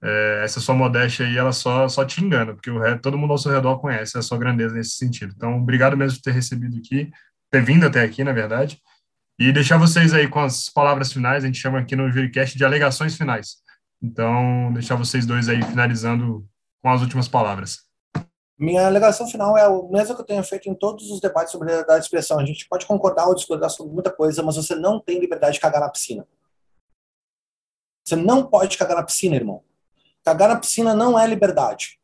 É, 0.05 0.43
essa 0.43 0.59
sua 0.61 0.75
modéstia 0.75 1.25
aí, 1.25 1.39
ela 1.39 1.53
só, 1.53 1.89
só 1.89 2.05
te 2.05 2.25
engana, 2.25 2.55
porque 2.55 2.71
o, 2.71 2.99
todo 2.99 3.17
mundo 3.17 3.31
ao 3.31 3.39
seu 3.39 3.53
redor 3.53 3.79
conhece 3.79 4.19
a 4.19 4.23
sua 4.23 4.37
grandeza 4.37 4.75
nesse 4.75 4.97
sentido. 4.97 5.33
Então, 5.37 5.59
obrigado 5.59 5.97
mesmo 5.97 6.19
por 6.19 6.25
ter 6.25 6.33
recebido 6.33 6.77
aqui, 6.77 7.11
ter 7.51 7.63
vindo 7.63 7.87
até 7.87 8.03
aqui, 8.03 8.25
na 8.25 8.33
verdade. 8.33 8.81
E 9.39 9.53
deixar 9.53 9.79
vocês 9.79 10.13
aí 10.13 10.29
com 10.29 10.41
as 10.41 10.69
palavras 10.69 11.13
finais, 11.13 11.45
a 11.45 11.47
gente 11.47 11.59
chama 11.59 11.79
aqui 11.79 11.95
no 11.95 12.11
Juricast 12.11 12.57
de 12.57 12.65
alegações 12.65 13.17
finais. 13.17 13.57
Então, 14.03 14.73
deixar 14.73 14.97
vocês 14.97 15.25
dois 15.25 15.49
aí 15.49 15.63
finalizando 15.63 16.45
com 16.83 16.91
as 16.91 17.01
últimas 17.01 17.29
palavras. 17.29 17.79
Minha 18.59 18.87
alegação 18.87 19.27
final 19.29 19.57
é 19.57 19.67
o 19.69 19.89
mesmo 19.89 20.15
que 20.15 20.21
eu 20.21 20.27
tenho 20.27 20.43
feito 20.45 20.69
em 20.69 20.75
todos 20.75 21.11
os 21.11 21.21
debates 21.21 21.53
sobre 21.53 21.69
liberdade 21.69 22.01
de 22.01 22.07
expressão. 22.07 22.39
A 22.39 22.45
gente 22.45 22.69
pode 22.69 22.87
concordar 22.87 23.27
ou 23.27 23.35
discordar 23.35 23.71
sobre 23.71 23.93
muita 23.93 24.11
coisa, 24.11 24.43
mas 24.43 24.57
você 24.57 24.75
não 24.75 25.01
tem 25.01 25.19
liberdade 25.19 25.55
de 25.55 25.61
cagar 25.61 25.81
na 25.81 25.89
piscina. 25.89 26.27
Você 28.05 28.17
não 28.17 28.47
pode 28.47 28.77
cagar 28.77 28.97
na 28.97 29.03
piscina, 29.05 29.37
irmão. 29.37 29.63
Cagar 30.25 30.49
na 30.49 30.57
piscina 30.57 30.95
não 30.95 31.19
é 31.19 31.27
liberdade. 31.27 31.99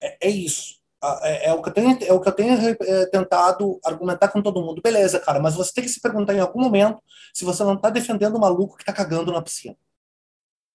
É, 0.00 0.28
é 0.28 0.30
isso. 0.30 0.80
É, 1.22 1.48
é, 1.48 1.52
o 1.52 1.60
que 1.60 1.68
eu 1.68 1.72
tenho, 1.72 1.98
é 2.04 2.12
o 2.12 2.20
que 2.20 2.28
eu 2.28 2.32
tenho 2.32 2.76
é, 2.80 3.06
tentado 3.06 3.80
argumentar 3.84 4.28
com 4.28 4.40
todo 4.40 4.62
mundo. 4.62 4.80
Beleza, 4.80 5.18
cara, 5.18 5.40
mas 5.40 5.54
você 5.54 5.72
tem 5.72 5.84
que 5.84 5.90
se 5.90 6.00
perguntar 6.00 6.34
em 6.34 6.40
algum 6.40 6.60
momento 6.60 7.02
se 7.34 7.44
você 7.44 7.64
não 7.64 7.74
está 7.74 7.90
defendendo 7.90 8.36
o 8.36 8.40
maluco 8.40 8.76
que 8.76 8.82
está 8.82 8.92
cagando 8.92 9.32
na 9.32 9.42
piscina. 9.42 9.76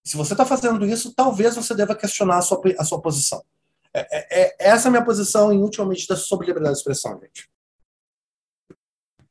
Se 0.04 0.18
você 0.18 0.34
está 0.34 0.46
fazendo 0.46 0.86
isso, 0.86 1.14
talvez 1.14 1.56
você 1.56 1.74
deva 1.74 1.96
questionar 1.96 2.38
a 2.38 2.42
sua, 2.42 2.62
a 2.78 2.84
sua 2.84 3.02
posição. 3.02 3.42
É, 3.94 4.00
é, 4.00 4.42
é, 4.42 4.56
essa 4.70 4.88
é 4.88 4.90
a 4.90 4.92
minha 4.92 5.06
posição, 5.06 5.52
em 5.52 5.60
última 5.60 5.86
medida, 5.86 6.16
sobre 6.16 6.48
liberdade 6.48 6.76
de 6.76 6.80
expressão, 6.80 7.20
gente. 7.20 7.50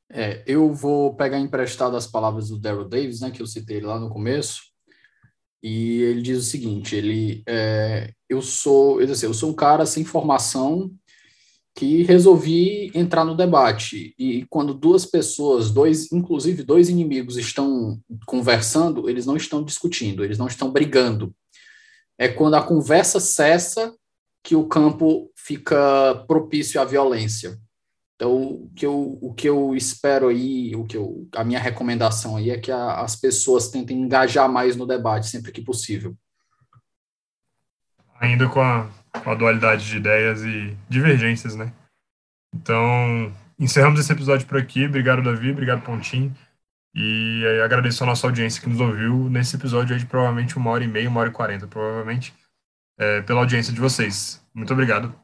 É, 0.08 0.42
eu 0.46 0.72
vou 0.72 1.14
pegar 1.14 1.38
emprestado 1.38 1.96
as 1.96 2.06
palavras 2.06 2.48
do 2.48 2.58
Daryl 2.58 2.88
Davis, 2.88 3.20
né, 3.20 3.30
que 3.30 3.42
eu 3.42 3.46
citei 3.46 3.80
lá 3.80 3.98
no 3.98 4.08
começo, 4.08 4.72
e 5.62 6.02
ele 6.02 6.22
diz 6.22 6.38
o 6.38 6.50
seguinte: 6.50 6.94
ele, 6.94 7.42
é, 7.46 8.12
eu 8.28 8.40
sou, 8.42 8.98
ele 8.98 9.06
diz 9.06 9.18
assim, 9.18 9.26
eu 9.26 9.34
sou 9.34 9.50
um 9.50 9.54
cara 9.54 9.86
sem 9.86 10.04
formação 10.04 10.90
que 11.74 12.02
resolvi 12.04 12.90
entrar 12.94 13.22
no 13.24 13.36
debate. 13.36 14.14
E 14.18 14.46
quando 14.48 14.72
duas 14.72 15.04
pessoas, 15.04 15.70
dois, 15.70 16.10
inclusive 16.10 16.62
dois 16.62 16.88
inimigos, 16.88 17.36
estão 17.36 18.00
conversando, 18.26 19.10
eles 19.10 19.26
não 19.26 19.36
estão 19.36 19.62
discutindo, 19.62 20.24
eles 20.24 20.38
não 20.38 20.46
estão 20.46 20.72
brigando. 20.72 21.34
É 22.18 22.28
quando 22.28 22.54
a 22.54 22.62
conversa 22.62 23.20
cessa 23.20 23.94
que 24.42 24.56
o 24.56 24.66
campo 24.66 25.30
fica 25.36 26.24
propício 26.26 26.80
à 26.80 26.84
violência. 26.84 27.58
Então, 28.16 28.34
o 28.34 28.70
que 28.74 28.86
eu, 28.86 29.18
o 29.20 29.34
que 29.34 29.46
eu 29.46 29.74
espero 29.76 30.28
aí, 30.28 30.74
o 30.74 30.86
que 30.86 30.96
eu, 30.96 31.28
a 31.34 31.44
minha 31.44 31.60
recomendação 31.60 32.36
aí 32.36 32.50
é 32.50 32.58
que 32.58 32.72
a, 32.72 33.00
as 33.00 33.14
pessoas 33.14 33.68
tentem 33.68 34.00
engajar 34.00 34.50
mais 34.50 34.74
no 34.74 34.86
debate 34.86 35.26
sempre 35.28 35.52
que 35.52 35.60
possível. 35.60 36.16
Ainda 38.18 38.48
com 38.48 38.60
a, 38.60 38.88
com 39.22 39.30
a 39.30 39.34
dualidade 39.34 39.86
de 39.86 39.98
ideias 39.98 40.42
e 40.42 40.74
divergências, 40.88 41.54
né? 41.54 41.70
Então, 42.54 43.30
encerramos 43.58 44.00
esse 44.00 44.10
episódio 44.10 44.46
por 44.46 44.56
aqui. 44.56 44.86
Obrigado, 44.86 45.22
Davi. 45.22 45.50
Obrigado, 45.50 45.82
Pontinho. 45.82 46.34
E 46.94 47.44
agradeço 47.62 48.02
a 48.02 48.06
nossa 48.06 48.26
audiência 48.26 48.62
que 48.62 48.70
nos 48.70 48.80
ouviu 48.80 49.28
nesse 49.28 49.54
episódio 49.56 49.94
aí 49.94 50.00
de 50.00 50.06
provavelmente 50.06 50.56
uma 50.56 50.70
hora 50.70 50.82
e 50.82 50.88
meia, 50.88 51.10
uma 51.10 51.20
hora 51.20 51.28
e 51.28 51.32
quarenta, 51.32 51.66
provavelmente, 51.66 52.32
é, 52.98 53.20
pela 53.20 53.40
audiência 53.40 53.74
de 53.74 53.80
vocês. 53.80 54.42
Muito 54.54 54.72
obrigado. 54.72 55.14